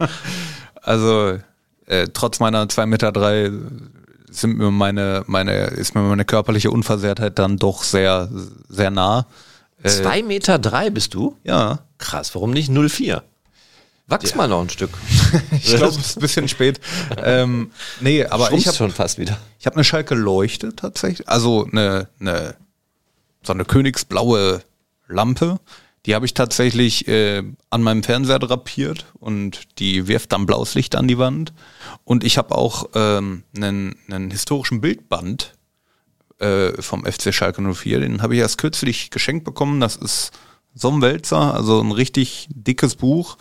also 0.82 1.38
äh, 1.86 2.06
trotz 2.12 2.40
meiner 2.40 2.64
2,3 2.66 2.86
Meter 2.86 3.12
drei 3.12 3.50
sind 4.30 4.58
mir 4.58 4.70
meine, 4.70 5.24
meine, 5.26 5.52
ist 5.64 5.94
mir 5.94 6.02
meine 6.02 6.24
körperliche 6.24 6.70
Unversehrtheit 6.70 7.38
dann 7.38 7.56
doch 7.56 7.82
sehr, 7.82 8.28
sehr 8.68 8.90
nah. 8.92 9.26
Äh, 9.82 9.88
Zwei 9.88 10.22
Meter 10.22 10.58
drei 10.60 10.90
bist 10.90 11.14
du? 11.14 11.36
Ja, 11.42 11.80
Krass, 11.98 12.34
warum 12.34 12.52
nicht 12.52 12.70
0,4? 12.70 13.22
Wachs 14.10 14.34
mal 14.34 14.48
noch 14.48 14.60
ein 14.60 14.70
Stück. 14.70 14.90
ich 15.52 15.76
glaube, 15.76 15.94
es 15.94 15.98
ist 15.98 16.16
ein 16.16 16.20
bisschen 16.20 16.48
spät. 16.48 16.80
Ähm, 17.16 17.70
nee, 18.00 18.24
aber 18.24 18.44
ich 18.44 18.48
Schrumpfst 18.48 18.66
habe 18.66 18.76
schon 18.76 18.90
fast 18.90 19.18
wieder. 19.18 19.38
Ich 19.58 19.66
habe 19.66 19.76
eine 19.76 19.84
Schalke 19.84 20.14
Leuchte 20.14 20.74
tatsächlich, 20.74 21.28
also 21.28 21.66
eine, 21.70 22.08
eine 22.18 22.56
so 23.42 23.52
eine 23.52 23.64
königsblaue 23.64 24.62
Lampe. 25.08 25.60
Die 26.06 26.14
habe 26.14 26.24
ich 26.24 26.34
tatsächlich 26.34 27.08
äh, 27.08 27.42
an 27.68 27.82
meinem 27.82 28.02
Fernseher 28.02 28.38
drapiert 28.38 29.06
und 29.18 29.78
die 29.78 30.08
wirft 30.08 30.32
dann 30.32 30.46
blaues 30.46 30.74
Licht 30.74 30.96
an 30.96 31.08
die 31.08 31.18
Wand. 31.18 31.52
Und 32.04 32.24
ich 32.24 32.38
habe 32.38 32.54
auch 32.54 32.86
ähm, 32.94 33.44
einen, 33.54 33.96
einen 34.08 34.30
historischen 34.30 34.80
Bildband 34.80 35.54
äh, 36.38 36.80
vom 36.80 37.04
FC 37.04 37.34
Schalke 37.34 37.60
04. 37.60 38.00
Den 38.00 38.22
habe 38.22 38.34
ich 38.34 38.40
erst 38.40 38.58
kürzlich 38.58 39.10
geschenkt 39.10 39.44
bekommen. 39.44 39.78
Das 39.80 39.96
ist 39.96 40.30
so 40.74 40.88
ein 40.90 41.02
Wälzer, 41.02 41.54
also 41.54 41.80
ein 41.80 41.92
richtig 41.92 42.48
dickes 42.50 42.94
Buch. 42.94 43.36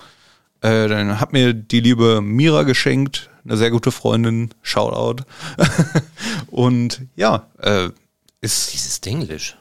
Äh, 0.62 0.88
dann 0.88 1.20
hat 1.20 1.32
mir 1.32 1.54
die 1.54 1.80
liebe 1.80 2.22
Mira 2.22 2.64
geschenkt, 2.64 3.30
eine 3.46 3.56
sehr 3.56 3.72
gute 3.72 3.92
Freundin, 3.92 4.54
Shoutout. 4.62 5.24
und 6.48 7.02
ja, 7.16 7.48
äh, 7.60 7.90
ist 8.42 8.74
Dieses 8.74 9.00
Denglisch. 9.02 9.58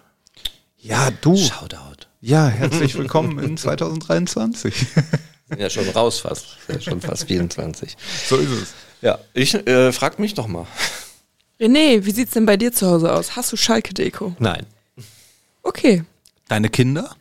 ja 0.78 1.10
du. 1.20 1.36
Shoutout. 1.36 2.06
Ja, 2.20 2.48
herzlich 2.48 2.96
willkommen 2.96 3.38
in 3.38 3.56
2023. 3.56 4.74
Sind 5.48 5.60
ja 5.60 5.70
schon 5.70 5.88
raus 5.90 6.20
fast. 6.20 6.58
Ja, 6.66 6.80
schon 6.80 7.00
fast 7.00 7.28
24. 7.28 7.96
so 8.28 8.36
ist 8.36 8.50
es. 8.50 8.74
Ja, 9.00 9.18
ich 9.34 9.54
äh, 9.54 9.92
frag 9.92 10.18
mich 10.18 10.34
doch 10.34 10.48
mal. 10.48 10.66
René, 11.60 12.04
wie 12.04 12.10
sieht's 12.10 12.32
denn 12.32 12.44
bei 12.44 12.56
dir 12.56 12.72
zu 12.72 12.88
Hause 12.88 13.12
aus? 13.12 13.36
Hast 13.36 13.52
du 13.52 13.56
Schalke-Deko? 13.56 14.34
Nein. 14.40 14.66
Okay. 15.62 16.04
Deine 16.48 16.68
Kinder? 16.70 17.14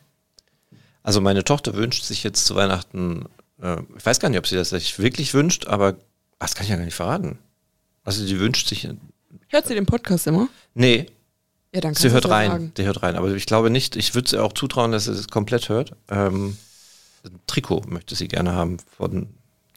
Also 1.04 1.20
meine 1.20 1.44
Tochter 1.44 1.74
wünscht 1.74 2.04
sich 2.04 2.24
jetzt 2.24 2.44
zu 2.44 2.56
Weihnachten, 2.56 3.26
äh, 3.62 3.76
ich 3.96 4.04
weiß 4.06 4.20
gar 4.20 4.28
nicht, 4.28 4.38
ob 4.38 4.46
sie 4.46 4.56
das 4.56 4.70
sich 4.70 4.98
wirklich 4.98 5.34
wünscht, 5.34 5.66
aber 5.66 5.96
ach, 6.38 6.46
das 6.46 6.54
kann 6.54 6.64
ich 6.64 6.70
ja 6.70 6.76
gar 6.76 6.84
nicht 6.84 6.94
verraten. 6.94 7.38
Also 8.04 8.24
die 8.26 8.38
wünscht 8.40 8.68
sich, 8.68 8.88
Hört 9.48 9.66
sie 9.66 9.74
den 9.74 9.86
Podcast 9.86 10.26
immer? 10.26 10.48
nee, 10.74 11.06
Ja, 11.74 11.80
dann 11.80 11.94
sie 11.94 12.10
hört 12.10 12.24
das 12.24 12.30
ja 12.30 12.36
rein, 12.36 12.50
sagen. 12.50 12.72
die 12.76 12.84
hört 12.84 13.02
rein. 13.02 13.16
Aber 13.16 13.30
ich 13.34 13.46
glaube 13.46 13.70
nicht, 13.70 13.96
ich 13.96 14.14
würde 14.14 14.28
sie 14.28 14.38
auch 14.42 14.52
zutrauen, 14.52 14.92
dass 14.92 15.04
sie 15.04 15.12
es 15.12 15.28
komplett 15.28 15.68
hört. 15.68 15.94
Ähm, 16.08 16.56
ein 17.24 17.40
Trikot 17.46 17.82
möchte 17.88 18.14
sie 18.14 18.28
gerne 18.28 18.52
haben 18.52 18.78
von, 18.96 19.28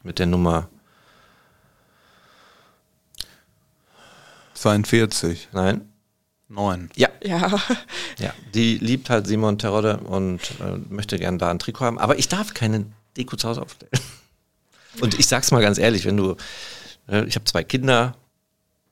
mit 0.02 0.18
der 0.18 0.26
Nummer, 0.26 0.68
42. 4.54 5.48
nein? 5.52 5.88
9. 6.48 6.90
Ja, 6.96 7.08
Ja, 7.22 7.58
Ja, 8.18 8.32
die 8.54 8.76
liebt 8.76 9.08
halt 9.10 9.26
Simon 9.26 9.58
Terodde 9.58 9.98
und 9.98 10.40
äh, 10.60 10.76
möchte 10.90 11.18
gerne 11.18 11.38
da 11.38 11.50
ein 11.50 11.58
Trikot 11.58 11.84
haben. 11.86 11.98
Aber 11.98 12.18
ich 12.18 12.28
darf 12.28 12.52
keine 12.52 12.84
Deko 13.16 13.36
zu 13.36 13.48
Hause 13.48 13.62
aufstellen. 13.62 13.92
Und 15.00 15.18
ich 15.18 15.26
sag's 15.26 15.50
mal 15.50 15.62
ganz 15.62 15.78
ehrlich, 15.78 16.04
wenn 16.04 16.16
du, 16.16 16.36
äh, 17.08 17.24
ich 17.24 17.34
habe 17.34 17.44
zwei 17.44 17.64
Kinder 17.64 18.16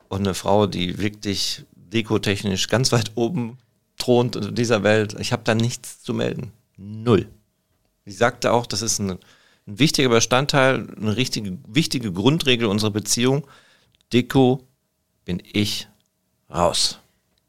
und 0.09 0.21
eine 0.21 0.35
Frau, 0.35 0.67
die 0.67 0.99
wirklich 0.99 1.65
dekotechnisch 1.75 2.69
ganz 2.69 2.93
weit 2.93 3.13
oben 3.15 3.59
thront 3.99 4.37
in 4.37 4.55
dieser 4.55 4.83
Welt. 4.83 5.17
Ich 5.21 5.33
habe 5.33 5.43
da 5.45 5.55
nichts 5.55 6.03
zu 6.03 6.15
melden. 6.15 6.53
Null. 6.77 7.29
Sie 8.07 8.13
sagte 8.13 8.53
auch, 8.53 8.67
das 8.67 8.83
ist 8.83 8.99
ein, 8.99 9.11
ein 9.11 9.19
wichtiger 9.79 10.09
Bestandteil, 10.09 10.89
eine 10.97 11.17
richtige, 11.17 11.59
wichtige 11.67 12.13
Grundregel 12.13 12.67
unserer 12.67 12.91
Beziehung. 12.91 13.47
Deko 14.13 14.67
bin 15.25 15.43
ich 15.53 15.89
raus. 16.49 16.99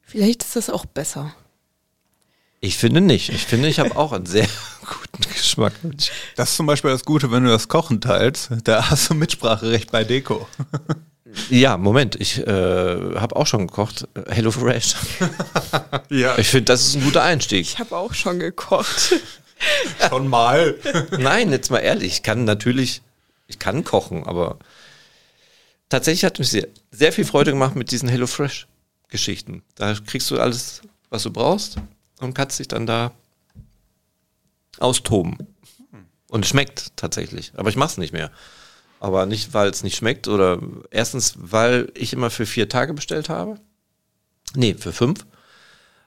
vielleicht 0.01 0.43
ist 0.43 0.55
das 0.55 0.69
auch 0.69 0.85
besser. 0.85 1.33
Ich 2.63 2.77
finde 2.77 3.01
nicht. 3.01 3.29
Ich 3.29 3.43
finde, 3.47 3.67
ich 3.67 3.79
habe 3.79 3.97
auch 3.97 4.11
einen 4.11 4.27
sehr 4.27 4.47
guten 4.81 5.33
Geschmack. 5.33 5.73
Das 6.35 6.51
ist 6.51 6.57
zum 6.57 6.67
Beispiel 6.67 6.91
das 6.91 7.03
Gute, 7.03 7.31
wenn 7.31 7.43
du 7.43 7.49
das 7.49 7.67
Kochen 7.67 8.01
teilst. 8.01 8.51
Da 8.63 8.91
hast 8.91 9.09
du 9.09 9.15
Mitspracherecht 9.15 9.91
bei 9.91 10.03
Deko. 10.03 10.47
Ja, 11.49 11.77
Moment, 11.77 12.15
ich 12.21 12.37
äh, 12.45 13.15
habe 13.15 13.35
auch 13.35 13.47
schon 13.47 13.65
gekocht. 13.65 14.07
Hello 14.29 14.51
Fresh. 14.51 14.95
Ja. 16.09 16.37
Ich 16.37 16.49
finde, 16.49 16.65
das 16.65 16.85
ist 16.85 16.95
ein 16.95 17.03
guter 17.03 17.23
Einstieg. 17.23 17.61
Ich 17.61 17.79
habe 17.79 17.95
auch 17.97 18.13
schon 18.13 18.37
gekocht. 18.39 19.15
Schon 20.09 20.27
mal. 20.27 20.75
Nein, 21.19 21.51
jetzt 21.51 21.69
mal 21.69 21.77
ehrlich, 21.77 22.13
ich 22.13 22.23
kann 22.23 22.45
natürlich, 22.45 23.03
ich 23.47 23.59
kann 23.59 23.83
kochen, 23.83 24.25
aber 24.25 24.57
tatsächlich 25.87 26.25
hat 26.25 26.39
mich 26.39 26.49
sehr, 26.49 26.67
sehr 26.89 27.13
viel 27.13 27.25
Freude 27.25 27.51
gemacht 27.51 27.75
mit 27.75 27.91
diesen 27.91 28.09
HelloFresh-Geschichten. 28.09 29.61
Da 29.75 29.93
kriegst 29.93 30.31
du 30.31 30.39
alles, 30.39 30.81
was 31.11 31.23
du 31.23 31.31
brauchst 31.31 31.77
und 32.21 32.33
kannst 32.33 32.59
dich 32.59 32.67
dann 32.67 32.85
da 32.85 33.11
austoben. 34.79 35.37
Und 36.29 36.45
schmeckt 36.45 36.95
tatsächlich. 36.95 37.51
Aber 37.57 37.69
ich 37.69 37.75
mache 37.75 37.91
es 37.91 37.97
nicht 37.97 38.13
mehr. 38.13 38.31
Aber 39.01 39.25
nicht, 39.25 39.53
weil 39.53 39.69
es 39.69 39.83
nicht 39.83 39.97
schmeckt 39.97 40.27
oder 40.29 40.59
erstens, 40.91 41.33
weil 41.37 41.91
ich 41.93 42.13
immer 42.13 42.29
für 42.29 42.45
vier 42.45 42.69
Tage 42.69 42.93
bestellt 42.93 43.27
habe. 43.27 43.59
Nee, 44.55 44.75
für 44.75 44.93
fünf. 44.93 45.25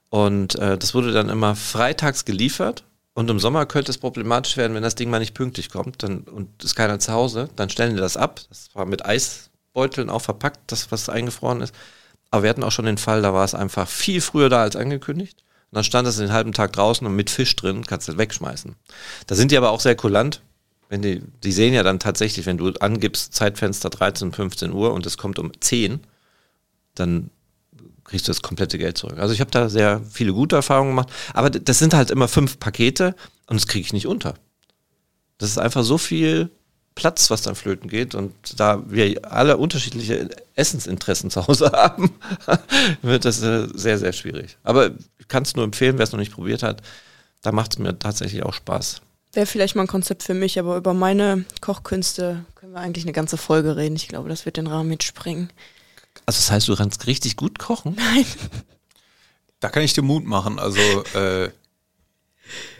Und 0.08 0.54
äh, 0.58 0.78
das 0.78 0.94
wurde 0.94 1.12
dann 1.12 1.28
immer 1.28 1.56
freitags 1.56 2.24
geliefert. 2.24 2.84
Und 3.14 3.30
im 3.30 3.38
Sommer 3.38 3.66
könnte 3.66 3.90
es 3.90 3.98
problematisch 3.98 4.56
werden, 4.56 4.74
wenn 4.74 4.82
das 4.82 4.94
Ding 4.94 5.10
mal 5.10 5.18
nicht 5.18 5.34
pünktlich 5.34 5.70
kommt 5.70 6.02
dann, 6.02 6.20
und 6.20 6.64
ist 6.64 6.74
keiner 6.74 6.98
zu 6.98 7.12
Hause. 7.12 7.48
Dann 7.56 7.68
stellen 7.68 7.94
die 7.94 8.00
das 8.00 8.16
ab. 8.16 8.40
Das 8.48 8.70
war 8.74 8.86
mit 8.86 9.04
Eisbeuteln 9.04 10.08
auch 10.08 10.22
verpackt, 10.22 10.72
das, 10.72 10.90
was 10.90 11.08
eingefroren 11.08 11.60
ist. 11.60 11.74
Aber 12.30 12.44
wir 12.44 12.50
hatten 12.50 12.64
auch 12.64 12.72
schon 12.72 12.86
den 12.86 12.98
Fall, 12.98 13.22
da 13.22 13.34
war 13.34 13.44
es 13.44 13.54
einfach 13.54 13.88
viel 13.88 14.20
früher 14.20 14.48
da 14.48 14.62
als 14.62 14.74
angekündigt. 14.74 15.44
Und 15.74 15.78
dann 15.78 15.84
stand 15.84 16.06
es 16.06 16.18
den 16.18 16.32
halben 16.32 16.52
Tag 16.52 16.72
draußen 16.72 17.04
und 17.04 17.16
mit 17.16 17.30
Fisch 17.30 17.56
drin, 17.56 17.82
kannst 17.84 18.06
du 18.06 18.12
das 18.12 18.18
wegschmeißen. 18.20 18.76
Da 19.26 19.34
sind 19.34 19.50
die 19.50 19.56
aber 19.56 19.72
auch 19.72 19.80
sehr 19.80 19.96
kulant. 19.96 20.40
Wenn 20.88 21.02
die, 21.02 21.20
die 21.42 21.50
sehen 21.50 21.74
ja 21.74 21.82
dann 21.82 21.98
tatsächlich, 21.98 22.46
wenn 22.46 22.58
du 22.58 22.68
angibst 22.78 23.34
Zeitfenster 23.34 23.90
13, 23.90 24.30
15 24.30 24.72
Uhr 24.72 24.92
und 24.92 25.04
es 25.04 25.16
kommt 25.16 25.40
um 25.40 25.50
10, 25.58 25.98
dann 26.94 27.30
kriegst 28.04 28.28
du 28.28 28.30
das 28.30 28.40
komplette 28.40 28.78
Geld 28.78 28.96
zurück. 28.96 29.18
Also 29.18 29.34
ich 29.34 29.40
habe 29.40 29.50
da 29.50 29.68
sehr 29.68 30.00
viele 30.08 30.32
gute 30.32 30.54
Erfahrungen 30.54 30.90
gemacht. 30.90 31.08
Aber 31.32 31.50
das 31.50 31.80
sind 31.80 31.92
halt 31.92 32.12
immer 32.12 32.28
fünf 32.28 32.60
Pakete 32.60 33.16
und 33.48 33.56
das 33.56 33.66
kriege 33.66 33.84
ich 33.84 33.92
nicht 33.92 34.06
unter. 34.06 34.34
Das 35.38 35.50
ist 35.50 35.58
einfach 35.58 35.82
so 35.82 35.98
viel 35.98 36.52
Platz, 36.94 37.30
was 37.30 37.42
dann 37.42 37.54
flöten 37.54 37.88
geht. 37.88 38.14
Und 38.14 38.32
da 38.58 38.82
wir 38.86 39.32
alle 39.32 39.56
unterschiedliche 39.56 40.28
Essensinteressen 40.54 41.30
zu 41.30 41.46
Hause 41.46 41.72
haben, 41.72 42.12
wird 43.02 43.24
das 43.24 43.42
äh, 43.42 43.68
sehr, 43.74 43.98
sehr 43.98 44.12
schwierig. 44.12 44.56
Aber 44.62 44.90
ich 45.18 45.28
kann 45.28 45.42
es 45.42 45.56
nur 45.56 45.64
empfehlen, 45.64 45.98
wer 45.98 46.04
es 46.04 46.12
noch 46.12 46.18
nicht 46.18 46.32
probiert 46.32 46.62
hat. 46.62 46.82
Da 47.42 47.52
macht 47.52 47.72
es 47.74 47.78
mir 47.78 47.98
tatsächlich 47.98 48.42
auch 48.42 48.54
Spaß. 48.54 49.02
Wäre 49.32 49.46
vielleicht 49.46 49.74
mal 49.74 49.82
ein 49.82 49.88
Konzept 49.88 50.22
für 50.22 50.34
mich, 50.34 50.58
aber 50.58 50.76
über 50.76 50.94
meine 50.94 51.44
Kochkünste 51.60 52.44
können 52.54 52.72
wir 52.72 52.80
eigentlich 52.80 53.04
eine 53.04 53.12
ganze 53.12 53.36
Folge 53.36 53.76
reden. 53.76 53.96
Ich 53.96 54.08
glaube, 54.08 54.28
das 54.28 54.46
wird 54.46 54.56
den 54.56 54.68
Rahmen 54.68 54.88
mitspringen. 54.88 55.50
Also 56.26 56.38
das 56.38 56.50
heißt, 56.50 56.68
du 56.68 56.76
kannst 56.76 57.06
richtig 57.08 57.36
gut 57.36 57.58
kochen? 57.58 57.96
Nein. 57.96 58.24
Da 59.58 59.68
kann 59.68 59.82
ich 59.82 59.92
dir 59.92 60.02
Mut 60.02 60.24
machen. 60.24 60.58
Also 60.58 60.78
äh, 61.14 61.50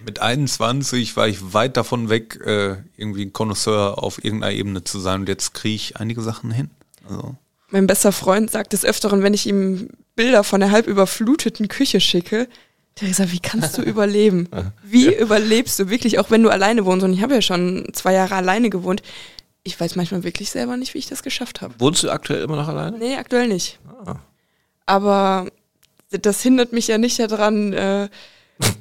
mit 0.04 0.20
21 0.20 1.16
war 1.16 1.28
ich 1.28 1.52
weit 1.52 1.76
davon 1.76 2.08
weg, 2.08 2.40
äh, 2.44 2.76
irgendwie 2.96 3.24
ein 3.24 3.32
Connoisseur 3.32 4.02
auf 4.02 4.22
irgendeiner 4.22 4.52
Ebene 4.52 4.84
zu 4.84 4.98
sein. 4.98 5.20
Und 5.20 5.28
jetzt 5.28 5.54
kriege 5.54 5.74
ich 5.74 5.96
einige 5.96 6.22
Sachen 6.22 6.50
hin. 6.50 6.70
Also. 7.08 7.34
Mein 7.70 7.86
bester 7.86 8.12
Freund 8.12 8.50
sagt 8.50 8.72
des 8.72 8.84
Öfteren, 8.84 9.22
wenn 9.22 9.34
ich 9.34 9.46
ihm 9.46 9.88
Bilder 10.16 10.44
von 10.44 10.60
der 10.60 10.70
halb 10.70 10.86
überfluteten 10.86 11.68
Küche 11.68 12.00
schicke, 12.00 12.48
der 13.00 13.12
sagt, 13.12 13.32
wie 13.32 13.40
kannst 13.40 13.76
du 13.78 13.82
überleben? 13.82 14.48
Wie 14.82 15.06
ja. 15.06 15.18
überlebst 15.18 15.78
du 15.78 15.90
wirklich, 15.90 16.18
auch 16.18 16.30
wenn 16.30 16.42
du 16.42 16.50
alleine 16.50 16.84
wohnst? 16.84 17.04
Und 17.04 17.12
ich 17.12 17.22
habe 17.22 17.34
ja 17.34 17.42
schon 17.42 17.88
zwei 17.92 18.12
Jahre 18.12 18.36
alleine 18.36 18.70
gewohnt. 18.70 19.02
Ich 19.62 19.78
weiß 19.80 19.96
manchmal 19.96 20.22
wirklich 20.22 20.50
selber 20.50 20.76
nicht, 20.76 20.94
wie 20.94 20.98
ich 20.98 21.08
das 21.08 21.22
geschafft 21.22 21.62
habe. 21.62 21.74
Wohnst 21.78 22.02
du 22.02 22.10
aktuell 22.10 22.42
immer 22.42 22.56
noch 22.56 22.68
alleine? 22.68 22.98
Nee, 22.98 23.16
aktuell 23.16 23.48
nicht. 23.48 23.78
Ah. 24.04 24.16
Aber 24.86 25.48
das 26.10 26.42
hindert 26.42 26.72
mich 26.72 26.88
ja 26.88 26.98
nicht 26.98 27.18
daran, 27.18 27.72
äh, 27.72 28.08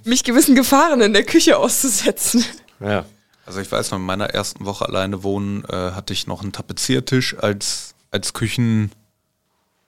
mich 0.03 0.23
gewissen 0.23 0.55
Gefahren 0.55 1.01
in 1.01 1.13
der 1.13 1.23
Küche 1.23 1.57
auszusetzen. 1.57 2.45
Ja. 2.79 3.05
Also 3.45 3.59
ich 3.59 3.71
weiß 3.71 3.91
noch, 3.91 3.97
in 3.97 4.05
meiner 4.05 4.29
ersten 4.29 4.65
Woche 4.65 4.87
alleine 4.87 5.23
wohnen 5.23 5.65
äh, 5.65 5.91
hatte 5.91 6.13
ich 6.13 6.27
noch 6.27 6.41
einen 6.41 6.53
Tapeziertisch 6.53 7.37
als, 7.37 7.93
als 8.11 8.33
Küchen... 8.33 8.91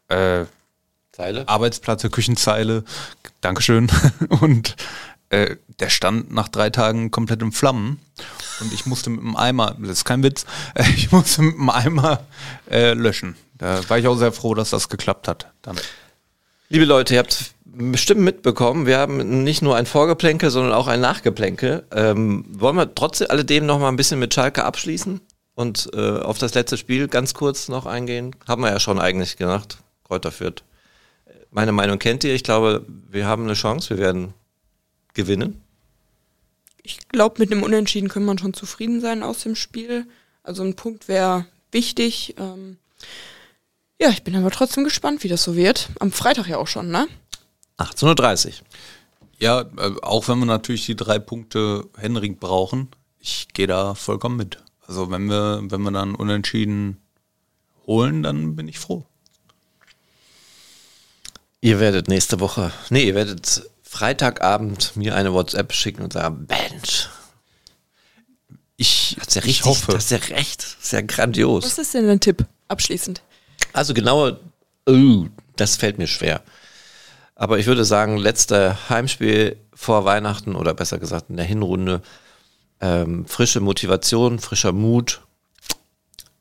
Äh, 0.10 0.46
Zeile? 1.14 1.48
Arbeitsplatte, 1.48 2.10
Küchenzeile. 2.10 2.84
Dankeschön. 3.40 3.90
Und 4.42 4.76
äh, 5.30 5.56
der 5.80 5.90
stand 5.90 6.32
nach 6.32 6.50
drei 6.50 6.70
Tagen 6.70 7.12
komplett 7.12 7.42
in 7.42 7.54
Flammen. 7.54 8.00
Und 8.60 8.74
ich 8.74 8.86
musste 8.86 9.10
mit 9.10 9.22
dem 9.22 9.36
Eimer, 9.36 9.76
das 9.80 9.90
ist 9.90 10.06
kein 10.06 10.24
Witz, 10.24 10.46
äh, 10.74 10.84
ich 10.96 11.12
musste 11.12 11.42
mit 11.42 11.56
dem 11.56 11.70
Eimer 11.70 12.26
äh, 12.70 12.94
löschen. 12.94 13.36
Da 13.58 13.88
war 13.90 13.98
ich 13.98 14.08
auch 14.08 14.18
sehr 14.18 14.34
froh, 14.34 14.54
dass 14.54 14.72
das 14.72 14.90
geklappt 14.90 15.28
hat. 15.28 15.52
Dann. 15.62 15.78
Liebe 16.68 16.86
Leute, 16.86 17.14
ihr 17.14 17.20
habt 17.20 17.54
bestimmt 17.64 18.22
mitbekommen, 18.22 18.88
wir 18.88 18.98
haben 18.98 19.44
nicht 19.44 19.62
nur 19.62 19.76
ein 19.76 19.86
Vorgeplänkel, 19.86 20.50
sondern 20.50 20.74
auch 20.74 20.88
ein 20.88 21.00
Nachgeplänkel. 21.00 21.86
Ähm, 21.92 22.44
wollen 22.50 22.76
wir 22.76 22.96
trotz 22.96 23.22
alledem 23.22 23.68
noch 23.68 23.80
mal 23.80 23.90
ein 23.90 23.98
bisschen 23.98 24.18
mit 24.18 24.34
Schalke 24.34 24.64
abschließen 24.64 25.22
und 25.54 25.90
äh, 25.94 26.20
auf 26.20 26.40
das 26.40 26.56
letzte 26.56 26.78
Spiel 26.78 27.08
ganz 27.08 27.36
kurz 27.36 27.68
noch 27.68 27.86
eingehen? 27.86 28.36
Haben 28.48 28.64
wir 28.64 28.72
ja 28.72 28.80
schon 28.80 29.00
eigentlich 29.00 29.38
gemacht. 29.38 29.78
Kräuter 30.06 30.32
führt. 30.32 30.64
Meine 31.52 31.72
Meinung 31.72 32.00
kennt 32.00 32.24
ihr. 32.24 32.34
Ich 32.34 32.44
glaube, 32.44 32.84
wir 33.10 33.28
haben 33.28 33.44
eine 33.44 33.54
Chance. 33.54 33.92
Wir 33.92 33.98
werden 34.00 34.34
gewinnen. 35.14 35.62
Ich 36.82 37.08
glaube, 37.10 37.40
mit 37.40 37.52
einem 37.52 37.62
Unentschieden 37.62 38.10
kann 38.10 38.26
man 38.26 38.40
schon 38.40 38.54
zufrieden 38.54 39.02
sein 39.02 39.22
aus 39.22 39.44
dem 39.44 39.56
Spiel. 39.56 40.08
Also 40.42 40.64
ein 40.64 40.76
Punkt 40.76 41.08
wäre 41.08 41.46
wichtig. 41.72 42.36
Ähm 42.40 42.78
ja, 44.00 44.10
ich 44.10 44.24
bin 44.24 44.36
aber 44.36 44.52
trotzdem 44.52 44.84
gespannt, 44.84 45.24
wie 45.24 45.28
das 45.28 45.44
so 45.44 45.56
wird. 45.56 45.90
Am 46.00 46.12
Freitag 46.12 46.48
ja 46.48 46.58
auch 46.58 46.68
schon, 46.68 46.90
ne? 46.90 47.08
18.30 47.78 48.48
Uhr. 48.48 48.54
Ja, 49.40 49.62
äh, 49.62 49.96
auch 50.02 50.28
wenn 50.28 50.40
wir 50.40 50.46
natürlich 50.46 50.86
die 50.86 50.96
drei 50.96 51.20
Punkte 51.20 51.88
Henrik 51.98 52.40
brauchen, 52.40 52.90
ich 53.20 53.48
gehe 53.54 53.68
da 53.68 53.96
vollkommen 53.96 54.38
mit. 54.38 54.60
Also 54.88 55.10
wenn 55.12 55.30
wir, 55.30 55.62
wenn 55.64 55.82
wir 55.82 55.92
dann 55.92 56.16
unentschieden 56.16 57.02
holen, 57.86 58.24
dann 58.24 58.56
bin 58.56 58.68
ich 58.68 58.80
froh. 58.80 59.06
Ihr 61.62 61.80
werdet 61.80 62.08
nächste 62.08 62.40
Woche, 62.40 62.72
nee, 62.90 63.06
ihr 63.08 63.16
werdet 63.16 63.64
Freitagabend 63.82 64.96
mir 64.96 65.16
eine 65.16 65.34
WhatsApp 65.34 65.74
schicken 65.74 66.04
und 66.04 66.14
sagen, 66.14 66.46
Mensch, 66.48 67.10
ich, 68.78 69.18
ja 69.18 69.24
richtig, 69.24 69.46
ich 69.46 69.66
hoffe. 69.66 69.94
Das 69.94 70.06
ist 70.06 70.12
ja 70.12 70.36
recht, 70.36 70.64
das 70.64 70.84
ist 70.84 70.92
ja 70.92 71.02
grandios. 71.02 71.64
Was 71.64 71.78
ist 71.78 71.94
denn 71.94 72.06
dein 72.06 72.20
Tipp 72.20 72.46
abschließend? 72.68 73.22
Also 73.76 73.94
genau, 73.94 74.32
uh, 74.88 75.28
das 75.58 75.76
fällt 75.76 75.98
mir 75.98 76.08
schwer. 76.08 76.42
Aber 77.36 77.60
ich 77.60 77.66
würde 77.66 77.84
sagen, 77.84 78.16
letzte 78.16 78.90
Heimspiel 78.90 79.58
vor 79.74 80.06
Weihnachten 80.06 80.56
oder 80.56 80.74
besser 80.74 80.98
gesagt 80.98 81.30
in 81.30 81.36
der 81.36 81.46
Hinrunde, 81.46 82.02
ähm, 82.80 83.26
frische 83.26 83.60
Motivation, 83.60 84.40
frischer 84.40 84.72
Mut. 84.72 85.22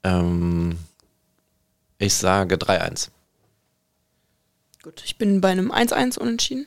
Ähm, 0.05 0.78
ich 1.98 2.15
sage 2.15 2.55
3-1. 2.55 3.09
Gut, 4.85 5.02
ich 5.05 5.19
bin 5.19 5.40
bei 5.40 5.51
einem 5.51 5.73
1-1 5.73 6.16
unentschieden. 6.19 6.66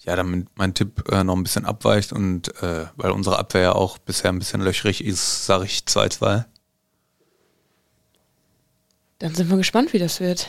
Ja, 0.00 0.14
damit 0.14 0.48
mein 0.56 0.74
Tipp 0.74 1.10
äh, 1.10 1.24
noch 1.24 1.36
ein 1.36 1.42
bisschen 1.42 1.64
abweicht 1.64 2.12
und 2.12 2.48
äh, 2.62 2.84
weil 2.96 3.12
unsere 3.12 3.38
Abwehr 3.38 3.62
ja 3.62 3.72
auch 3.72 3.96
bisher 3.96 4.30
ein 4.30 4.38
bisschen 4.38 4.60
löchrig 4.60 5.02
ist, 5.02 5.46
sage 5.46 5.64
ich 5.64 5.84
2-2. 5.86 6.44
Dann 9.18 9.34
sind 9.34 9.50
wir 9.50 9.56
gespannt, 9.56 9.92
wie 9.92 9.98
das 9.98 10.20
wird. 10.20 10.48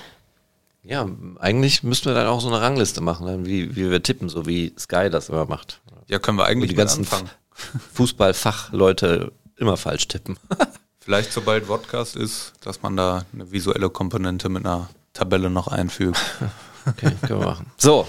Ja, 0.83 1.07
eigentlich 1.39 1.83
müssten 1.83 2.05
wir 2.05 2.13
dann 2.13 2.27
auch 2.27 2.41
so 2.41 2.47
eine 2.47 2.61
Rangliste 2.61 3.01
machen, 3.01 3.45
wie, 3.45 3.75
wie 3.75 3.89
wir 3.89 4.03
tippen, 4.03 4.29
so 4.29 4.45
wie 4.45 4.73
Sky 4.77 5.09
das 5.09 5.29
immer 5.29 5.45
macht. 5.45 5.81
Ja, 6.07 6.19
können 6.19 6.37
wir 6.37 6.45
eigentlich 6.45 6.69
die 6.69 6.75
ganzen 6.75 7.01
anfangen. 7.01 7.29
Fußballfachleute 7.93 9.31
immer 9.57 9.77
falsch 9.77 10.07
tippen. 10.07 10.37
Vielleicht 10.99 11.33
sobald 11.33 11.67
Podcast 11.67 12.15
ist, 12.15 12.53
dass 12.61 12.81
man 12.81 12.97
da 12.97 13.25
eine 13.33 13.51
visuelle 13.51 13.89
Komponente 13.89 14.49
mit 14.49 14.65
einer 14.65 14.89
Tabelle 15.13 15.49
noch 15.49 15.67
einfügt. 15.67 16.17
okay, 16.85 17.11
können 17.25 17.39
wir 17.39 17.47
machen. 17.47 17.65
So, 17.77 18.07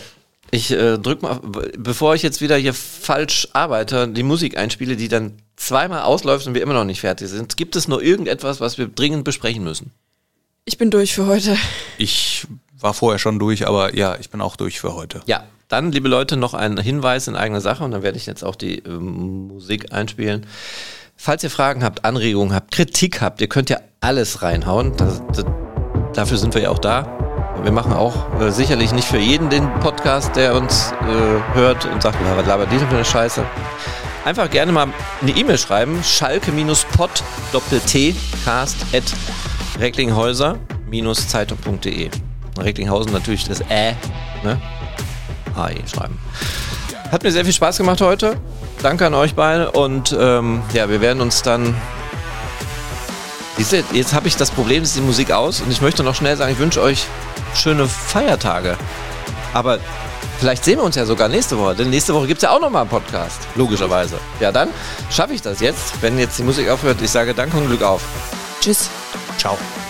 ich 0.50 0.70
äh, 0.70 0.98
drück 0.98 1.22
mal, 1.22 1.40
bevor 1.76 2.14
ich 2.14 2.22
jetzt 2.22 2.40
wieder 2.40 2.56
hier 2.56 2.74
falsch 2.74 3.48
arbeite, 3.52 4.08
die 4.08 4.22
Musik 4.22 4.56
einspiele, 4.56 4.96
die 4.96 5.08
dann 5.08 5.34
zweimal 5.56 6.02
ausläuft 6.02 6.46
und 6.46 6.54
wir 6.54 6.62
immer 6.62 6.74
noch 6.74 6.84
nicht 6.84 7.00
fertig 7.00 7.28
sind. 7.28 7.56
Gibt 7.56 7.76
es 7.76 7.88
nur 7.88 8.02
irgendetwas, 8.02 8.60
was 8.60 8.78
wir 8.78 8.88
dringend 8.88 9.24
besprechen 9.24 9.64
müssen? 9.64 9.92
Ich 10.68 10.76
bin 10.76 10.90
durch 10.90 11.14
für 11.14 11.24
heute. 11.24 11.56
Ich 11.96 12.46
war 12.78 12.92
vorher 12.92 13.18
schon 13.18 13.38
durch, 13.38 13.66
aber 13.66 13.96
ja, 13.96 14.16
ich 14.20 14.28
bin 14.28 14.42
auch 14.42 14.54
durch 14.54 14.80
für 14.80 14.94
heute. 14.94 15.22
Ja, 15.24 15.44
dann, 15.68 15.92
liebe 15.92 16.10
Leute, 16.10 16.36
noch 16.36 16.52
ein 16.52 16.76
Hinweis 16.76 17.26
in 17.26 17.36
eigener 17.36 17.62
Sache 17.62 17.84
und 17.84 17.92
dann 17.92 18.02
werde 18.02 18.18
ich 18.18 18.26
jetzt 18.26 18.44
auch 18.44 18.54
die 18.54 18.80
äh, 18.80 18.90
Musik 18.90 19.94
einspielen. 19.94 20.44
Falls 21.16 21.42
ihr 21.42 21.48
Fragen 21.48 21.82
habt, 21.82 22.04
Anregungen 22.04 22.54
habt, 22.54 22.70
Kritik 22.70 23.22
habt, 23.22 23.40
ihr 23.40 23.48
könnt 23.48 23.70
ja 23.70 23.78
alles 24.00 24.42
reinhauen. 24.42 24.94
Das, 24.98 25.22
das, 25.32 25.46
dafür 26.12 26.36
sind 26.36 26.52
wir 26.52 26.60
ja 26.60 26.68
auch 26.68 26.78
da. 26.78 27.56
Wir 27.62 27.72
machen 27.72 27.94
auch 27.94 28.38
äh, 28.38 28.50
sicherlich 28.50 28.92
nicht 28.92 29.08
für 29.08 29.16
jeden 29.16 29.48
den 29.48 29.72
Podcast, 29.80 30.36
der 30.36 30.54
uns 30.54 30.92
äh, 31.00 31.54
hört 31.54 31.86
und 31.86 32.02
sagt, 32.02 32.18
was 32.22 32.46
labert 32.46 32.70
die 32.70 32.76
denn 32.76 32.88
für 32.88 32.96
eine 32.96 33.06
Scheiße. 33.06 33.42
Einfach 34.26 34.50
gerne 34.50 34.72
mal 34.72 34.88
eine 35.22 35.30
E-Mail 35.30 35.56
schreiben, 35.56 36.04
schalke-pod, 36.04 37.24
doppel-t, 37.52 38.14
cast, 38.44 38.76
at 38.92 39.14
recklinghäuser-zeitung.de. 39.78 42.10
Recklinghausen 42.58 43.12
natürlich 43.12 43.44
das 43.44 43.60
Ä, 43.70 43.94
ne? 44.42 44.60
HE 45.54 45.88
schreiben. 45.88 46.18
Hat 47.10 47.22
mir 47.22 47.32
sehr 47.32 47.44
viel 47.44 47.54
Spaß 47.54 47.78
gemacht 47.78 48.00
heute. 48.00 48.36
Danke 48.82 49.06
an 49.06 49.14
euch 49.14 49.34
beide 49.34 49.70
und 49.72 50.16
ähm, 50.18 50.62
ja, 50.72 50.88
wir 50.88 51.00
werden 51.00 51.20
uns 51.20 51.42
dann 51.42 51.74
Siehst 53.58 53.72
du, 53.72 53.82
jetzt 53.92 54.14
habe 54.14 54.28
ich 54.28 54.36
das 54.36 54.52
Problem, 54.52 54.84
ist 54.84 54.94
die 54.94 55.00
Musik 55.00 55.32
aus 55.32 55.60
und 55.60 55.72
ich 55.72 55.80
möchte 55.80 56.04
noch 56.04 56.14
schnell 56.14 56.36
sagen, 56.36 56.52
ich 56.52 56.60
wünsche 56.60 56.80
euch 56.80 57.06
schöne 57.56 57.88
Feiertage. 57.88 58.76
Aber 59.52 59.80
vielleicht 60.38 60.64
sehen 60.64 60.78
wir 60.78 60.84
uns 60.84 60.94
ja 60.94 61.04
sogar 61.04 61.28
nächste 61.28 61.58
Woche, 61.58 61.74
denn 61.74 61.90
nächste 61.90 62.14
Woche 62.14 62.28
gibt 62.28 62.38
es 62.38 62.42
ja 62.42 62.54
auch 62.54 62.60
nochmal 62.60 62.82
einen 62.82 62.90
Podcast, 62.90 63.40
logischerweise. 63.56 64.16
Ja, 64.38 64.52
dann 64.52 64.68
schaffe 65.10 65.34
ich 65.34 65.42
das 65.42 65.58
jetzt, 65.58 66.00
wenn 66.02 66.20
jetzt 66.20 66.38
die 66.38 66.44
Musik 66.44 66.68
aufhört. 66.68 67.02
Ich 67.02 67.10
sage 67.10 67.34
Danke 67.34 67.56
und 67.56 67.66
Glück 67.66 67.82
auf. 67.82 68.02
Tschüss. 68.60 68.90
Tchau. 69.38 69.87